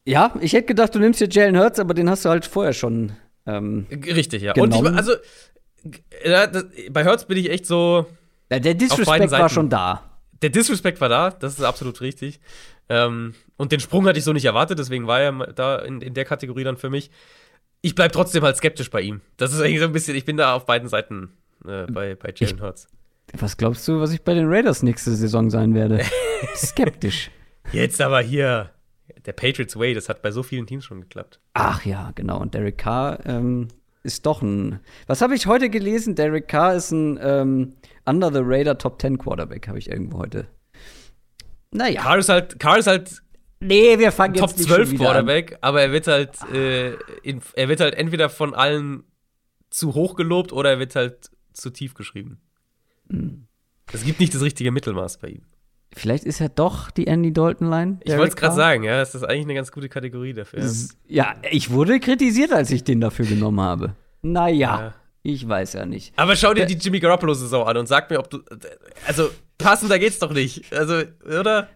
Ja, 0.06 0.34
ich 0.40 0.54
hätte 0.54 0.68
gedacht, 0.68 0.96
du 0.96 1.00
nimmst 1.00 1.20
hier 1.20 1.28
Jalen 1.30 1.58
Hurts, 1.58 1.80
aber 1.80 1.94
den 1.94 2.10
hast 2.10 2.24
du 2.24 2.30
halt 2.30 2.46
vorher 2.46 2.74
schon. 2.74 3.12
Ähm, 3.46 3.88
Richtig, 3.92 4.42
ja. 4.42 4.54
Genommen. 4.54 4.88
Und 4.88 4.94
ich, 4.94 4.98
also, 4.98 5.14
äh, 6.22 6.50
das, 6.50 6.66
bei 6.92 7.04
Hurts 7.04 7.26
bin 7.26 7.38
ich 7.38 7.50
echt 7.50 7.66
so 7.66 8.06
ja, 8.50 8.60
der 8.60 8.74
Disrespect 8.74 9.32
war 9.32 9.50
schon 9.50 9.70
da. 9.70 10.04
Der 10.42 10.50
Disrespect 10.50 11.02
war 11.02 11.10
da, 11.10 11.32
das 11.32 11.58
ist 11.58 11.64
absolut 11.64 12.02
richtig. 12.02 12.40
Ähm, 12.90 13.34
und 13.58 13.72
den 13.72 13.80
Sprung 13.80 14.06
hatte 14.08 14.20
ich 14.20 14.26
so 14.26 14.34
nicht 14.34 14.46
erwartet, 14.46 14.80
deswegen 14.80 15.08
war 15.08 15.20
er 15.20 15.32
da 15.54 15.80
in, 15.80 16.02
in 16.02 16.14
der 16.14 16.26
Kategorie 16.26 16.64
dann 16.64 16.78
für 16.78 16.90
mich. 16.90 17.12
Ich 17.82 17.96
bleibe 17.96 18.12
trotzdem 18.12 18.44
halt 18.44 18.58
skeptisch 18.58 18.90
bei 18.90 19.02
ihm. 19.02 19.22
Das 19.38 19.54
ist 19.54 19.62
eigentlich 19.62 19.80
so 19.80 19.86
ein 19.86 19.92
bisschen, 19.92 20.16
ich 20.16 20.26
bin 20.26 20.38
da 20.38 20.54
auf 20.54 20.66
beiden 20.66 20.88
Seiten 20.90 21.32
äh, 21.66 21.86
bei, 21.86 22.16
bei 22.16 22.34
Jalen 22.36 22.62
Hurts. 22.62 22.88
Was 23.34 23.58
glaubst 23.58 23.88
du, 23.88 24.00
was 24.00 24.12
ich 24.12 24.24
bei 24.24 24.34
den 24.34 24.48
Raiders 24.48 24.84
nächste 24.84 25.12
Saison 25.12 25.50
sein 25.50 25.74
werde? 25.74 26.04
Skeptisch. 26.56 27.30
Jetzt 27.72 28.02
aber 28.02 28.22
hier, 28.22 28.72
der 29.26 29.34
Patriots 29.34 29.78
Way, 29.78 29.94
das 29.94 30.10
hat 30.10 30.22
bei 30.22 30.32
so 30.32 30.44
vielen 30.44 30.66
Teams 30.66 30.86
schon 30.86 31.02
geklappt. 31.02 31.40
Ach 31.54 31.86
ja, 31.86 32.12
genau. 32.16 32.40
Und 32.40 32.54
Derek 32.54 32.78
Carr 32.78 33.20
ähm, 33.26 33.68
ist 34.04 34.26
doch 34.26 34.42
ein. 34.42 34.80
Was 35.06 35.22
habe 35.22 35.36
ich 35.36 35.48
heute 35.48 35.70
gelesen? 35.70 36.16
Derek 36.16 36.48
Carr 36.48 36.76
ist 36.76 36.92
ein 36.92 37.20
ähm, 37.22 37.76
Under 38.06 38.32
the 38.32 38.40
Radar 38.42 38.78
Top 38.78 39.02
10 39.02 39.18
Quarterback, 39.18 39.68
habe 39.68 39.78
ich 39.78 39.90
irgendwo 39.90 40.20
heute. 40.20 40.48
Naja. 41.72 42.02
Carr 42.02 42.18
ist 42.18 42.30
halt, 42.30 42.60
Carr 42.60 42.78
ist 42.78 42.88
halt 42.88 43.22
Nee, 43.60 43.98
wir 43.98 44.12
fangen 44.12 44.36
Top 44.36 44.50
jetzt 44.50 44.60
nicht 44.60 44.68
12 44.70 44.90
schon 44.90 44.92
wieder 45.00 45.10
an. 45.10 45.26
Quarterback, 45.26 45.58
aber 45.62 45.82
er 45.82 45.92
wird 45.92 46.08
halt, 46.08 46.38
äh, 46.54 46.94
in, 47.24 47.42
er 47.56 47.70
wird 47.70 47.80
halt 47.80 47.96
entweder 47.96 48.30
von 48.30 48.54
allen 48.54 49.04
zu 49.70 49.96
hoch 49.96 50.16
gelobt 50.16 50.54
oder 50.54 50.72
er 50.72 50.80
wird 50.80 50.96
halt 50.96 51.32
zu 51.54 51.70
tief 51.72 51.94
geschrieben. 51.96 52.40
Hm. 53.10 53.48
Es 53.92 54.04
gibt 54.04 54.20
nicht 54.20 54.34
das 54.36 54.42
richtige 54.42 54.72
Mittelmaß 54.72 55.18
bei 55.20 55.30
ihm. 55.30 55.42
Vielleicht 55.94 56.26
ist 56.26 56.42
er 56.42 56.50
doch 56.50 56.92
die 56.92 57.08
Andy 57.08 57.32
Dalton-Line. 57.34 58.00
Ich 58.04 58.12
wollte 58.18 58.30
es 58.30 58.36
gerade 58.36 58.54
sagen, 58.56 58.84
ja, 58.84 58.98
das 59.00 59.16
ist 59.16 59.24
eigentlich 59.24 59.46
eine 59.46 59.56
ganz 59.56 59.72
gute 59.72 59.90
Kategorie 59.90 60.34
dafür. 60.34 60.70
Ja, 61.08 61.36
ich 61.50 61.72
wurde 61.72 62.00
kritisiert, 62.00 62.52
als 62.52 62.70
ich 62.72 62.84
den 62.84 63.00
dafür 63.02 63.26
genommen 63.26 63.62
habe. 63.62 63.96
Naja, 64.22 64.80
Ja. 64.80 64.94
ich 65.24 65.48
weiß 65.48 65.74
ja 65.74 65.86
nicht. 65.86 66.14
Aber 66.18 66.36
schau 66.36 66.54
dir 66.54 66.66
die 66.66 66.76
Jimmy 66.76 67.00
Garoppolo-Saison 67.00 67.66
an 67.66 67.78
und 67.78 67.88
sag 67.88 68.10
mir, 68.12 68.20
ob 68.20 68.30
du. 68.30 68.42
Also, 69.08 69.30
passender 69.58 69.98
geht's 69.98 70.20
doch 70.20 70.34
nicht. 70.34 70.72
Also, 70.74 71.04
oder? 71.26 71.70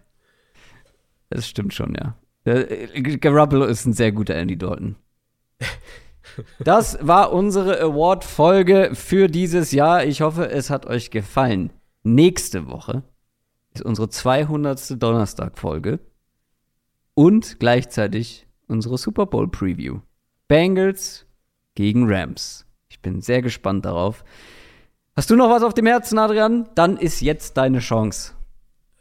Das 1.32 1.48
stimmt 1.48 1.72
schon, 1.72 1.94
ja. 1.94 2.16
Äh, 2.44 3.00
Garoppolo 3.00 3.64
ist 3.64 3.86
ein 3.86 3.92
sehr 3.92 4.12
guter 4.12 4.34
Andy 4.34 4.56
Dalton. 4.56 4.96
Das 6.58 6.96
war 7.02 7.32
unsere 7.32 7.78
Award-Folge 7.80 8.92
für 8.94 9.26
dieses 9.26 9.72
Jahr. 9.72 10.04
Ich 10.04 10.22
hoffe, 10.22 10.48
es 10.48 10.70
hat 10.70 10.86
euch 10.86 11.10
gefallen. 11.10 11.72
Nächste 12.04 12.68
Woche 12.68 13.02
ist 13.74 13.82
unsere 13.82 14.08
200. 14.08 15.02
Donnerstag-Folge 15.02 15.98
und 17.14 17.58
gleichzeitig 17.60 18.46
unsere 18.66 18.96
Super 18.96 19.26
Bowl-Preview. 19.26 20.00
Bengals 20.48 21.26
gegen 21.74 22.10
Rams. 22.10 22.66
Ich 22.88 23.00
bin 23.00 23.20
sehr 23.20 23.42
gespannt 23.42 23.84
darauf. 23.84 24.24
Hast 25.14 25.28
du 25.28 25.36
noch 25.36 25.50
was 25.50 25.62
auf 25.62 25.74
dem 25.74 25.86
Herzen, 25.86 26.18
Adrian? 26.18 26.68
Dann 26.74 26.96
ist 26.96 27.20
jetzt 27.20 27.56
deine 27.56 27.80
Chance. 27.80 28.32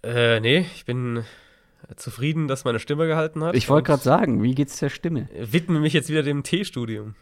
Äh, 0.04 0.40
nee, 0.42 0.66
ich 0.76 0.86
bin 0.86 1.24
zufrieden, 1.96 2.48
dass 2.48 2.66
meine 2.66 2.80
Stimme 2.80 3.08
gehalten 3.08 3.44
hat. 3.44 3.56
Ich 3.56 3.70
wollte 3.70 3.88
gerade 3.88 4.04
sagen, 4.04 4.44
wie 4.44 4.56
geht's 4.56 4.80
der 4.80 4.90
Stimme? 4.90 5.30
Widme 5.34 5.80
mich 5.80 5.94
jetzt 5.94 6.10
wieder 6.10 6.24
dem 6.24 6.44
Teestudium. 6.44 7.16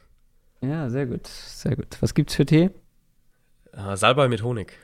Ja, 0.62 0.90
sehr 0.90 1.06
gut, 1.06 1.28
sehr 1.28 1.76
gut. 1.76 1.98
Was 2.02 2.14
gibt's 2.14 2.36
für 2.36 2.46
Tee? 2.46 2.70
Ah, 3.72 3.96
Salbei 3.96 4.28
mit 4.28 4.44
Honig. 4.44 4.78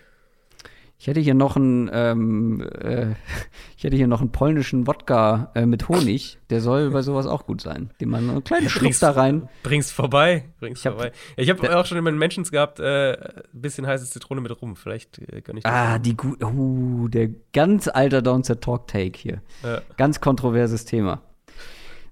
Ich 0.98 1.08
hätte 1.08 1.20
hier 1.20 1.34
noch 1.34 1.56
einen, 1.58 1.90
ähm, 1.94 2.62
äh, 2.82 3.08
ich 3.78 3.84
hätte 3.84 3.96
hier 3.98 4.08
noch 4.08 4.22
einen 4.22 4.32
polnischen 4.32 4.88
Wodka 4.88 5.52
äh, 5.54 5.66
mit 5.66 5.90
Honig. 5.90 6.40
Der 6.50 6.62
soll 6.62 6.90
bei 6.92 7.02
sowas 7.02 7.28
auch 7.28 7.46
gut 7.46 7.62
sein. 7.62 7.92
Den 8.00 8.10
man 8.10 8.30
einen 8.30 8.44
kleinen 8.44 8.70
Schluck 8.70 8.84
Bringst- 8.86 9.04
da 9.04 9.12
rein. 9.12 9.50
Bring's 9.62 9.92
vorbei. 9.92 10.46
Bring's 10.60 10.80
Ich 10.80 10.86
hab- 10.88 10.94
vorbei. 10.94 11.12
Ja, 11.36 11.44
ich 11.44 11.50
habe 11.50 11.78
auch 11.78 11.86
schon 11.86 11.98
in 11.98 12.04
meinen 12.04 12.18
Mentions 12.18 12.50
gehabt, 12.50 12.80
äh, 12.80 13.12
ein 13.14 13.44
bisschen 13.54 13.86
heiße 13.86 14.06
Zitrone 14.10 14.40
mit 14.42 14.62
rum. 14.62 14.76
Vielleicht 14.78 15.20
äh, 15.20 15.42
gönn 15.42 15.58
ich 15.58 15.64
das. 15.64 15.72
Ah, 15.74 16.00
die 16.00 16.16
gut, 16.16 16.42
uh, 16.44 17.08
der 17.10 17.30
ganz 17.54 17.88
alter 17.90 18.22
Downset 18.22 18.62
Talk 18.62 18.88
Take 18.88 19.20
hier. 19.20 19.42
Ja. 19.64 19.82
Ganz 19.98 20.22
kontroverses 20.22 20.86
Thema. 20.86 21.22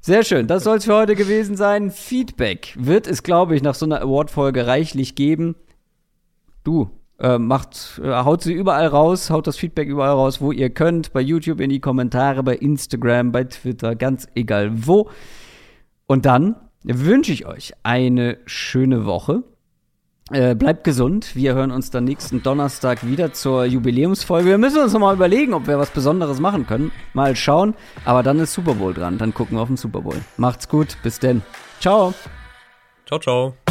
Sehr 0.02 0.26
schön, 0.26 0.48
das 0.48 0.66
soll 0.66 0.78
es 0.80 0.84
für 0.86 0.94
heute 0.96 1.16
gewesen 1.16 1.56
sein. 1.56 1.90
Feedback 1.90 2.76
wird 2.78 3.08
es, 3.08 3.24
glaube 3.24 3.56
ich, 3.56 3.64
nach 3.64 3.74
so 3.76 3.86
einer 3.86 4.02
Award-Folge 4.02 4.68
reichlich 4.68 5.16
geben. 5.16 5.56
Du, 6.66 6.90
äh, 7.24 7.40
macht, 7.40 8.02
äh, 8.04 8.12
haut 8.12 8.44
sie 8.44 8.54
überall 8.54 8.88
raus, 8.88 9.30
haut 9.30 9.48
das 9.48 9.58
Feedback 9.58 9.88
überall 9.88 10.12
raus, 10.12 10.41
wo 10.41 10.52
ihr 10.52 10.70
könnt. 10.70 11.14
Bei 11.14 11.22
YouTube 11.22 11.62
in 11.62 11.70
die 11.70 11.80
Kommentare, 11.80 12.44
bei 12.44 12.56
Instagram, 12.56 13.32
bei 13.32 13.45
Twitter, 13.45 13.95
ganz 13.95 14.28
egal 14.36 14.72
wo. 14.86 15.10
Und 16.06 16.26
dann 16.26 16.58
wünsche 16.84 17.32
ich 17.32 17.45
euch 17.45 17.74
eine 17.84 18.38
schöne 18.45 19.06
Woche. 19.06 19.44
Äh, 20.32 20.56
bleibt 20.56 20.84
gesund. 20.84 21.36
Wir 21.36 21.54
hören 21.54 21.72
uns 21.72 21.91
dann 21.91 22.06
nächsten 22.06 22.44
Donnerstag 22.44 23.06
wieder 23.06 23.34
zur 23.34 23.66
Jubiläumsfolge. 23.66 24.50
Wir 24.50 24.58
müssen 24.58 24.82
uns 24.82 24.94
noch 24.94 25.00
mal 25.00 25.16
überlegen, 25.16 25.54
ob 25.54 25.68
wir 25.68 25.80
was 25.80 25.91
Besonderes 25.91 26.40
machen 26.40 26.66
können. 26.66 26.91
Mal 27.14 27.36
schauen. 27.36 27.74
Aber 28.06 28.24
dann 28.24 28.40
ist 28.40 28.54
Super 28.54 28.76
Bowl 28.76 28.94
dran. 28.94 29.18
Dann 29.18 29.34
gucken 29.34 29.58
wir 29.58 29.62
auf 29.62 29.68
den 29.68 29.78
Super 29.78 30.02
Bowl. 30.02 30.18
Macht's 30.38 30.68
gut. 30.68 30.98
Bis 31.04 31.20
denn. 31.20 31.41
Ciao. 31.80 32.14
Ciao, 33.06 33.20
ciao. 33.20 33.62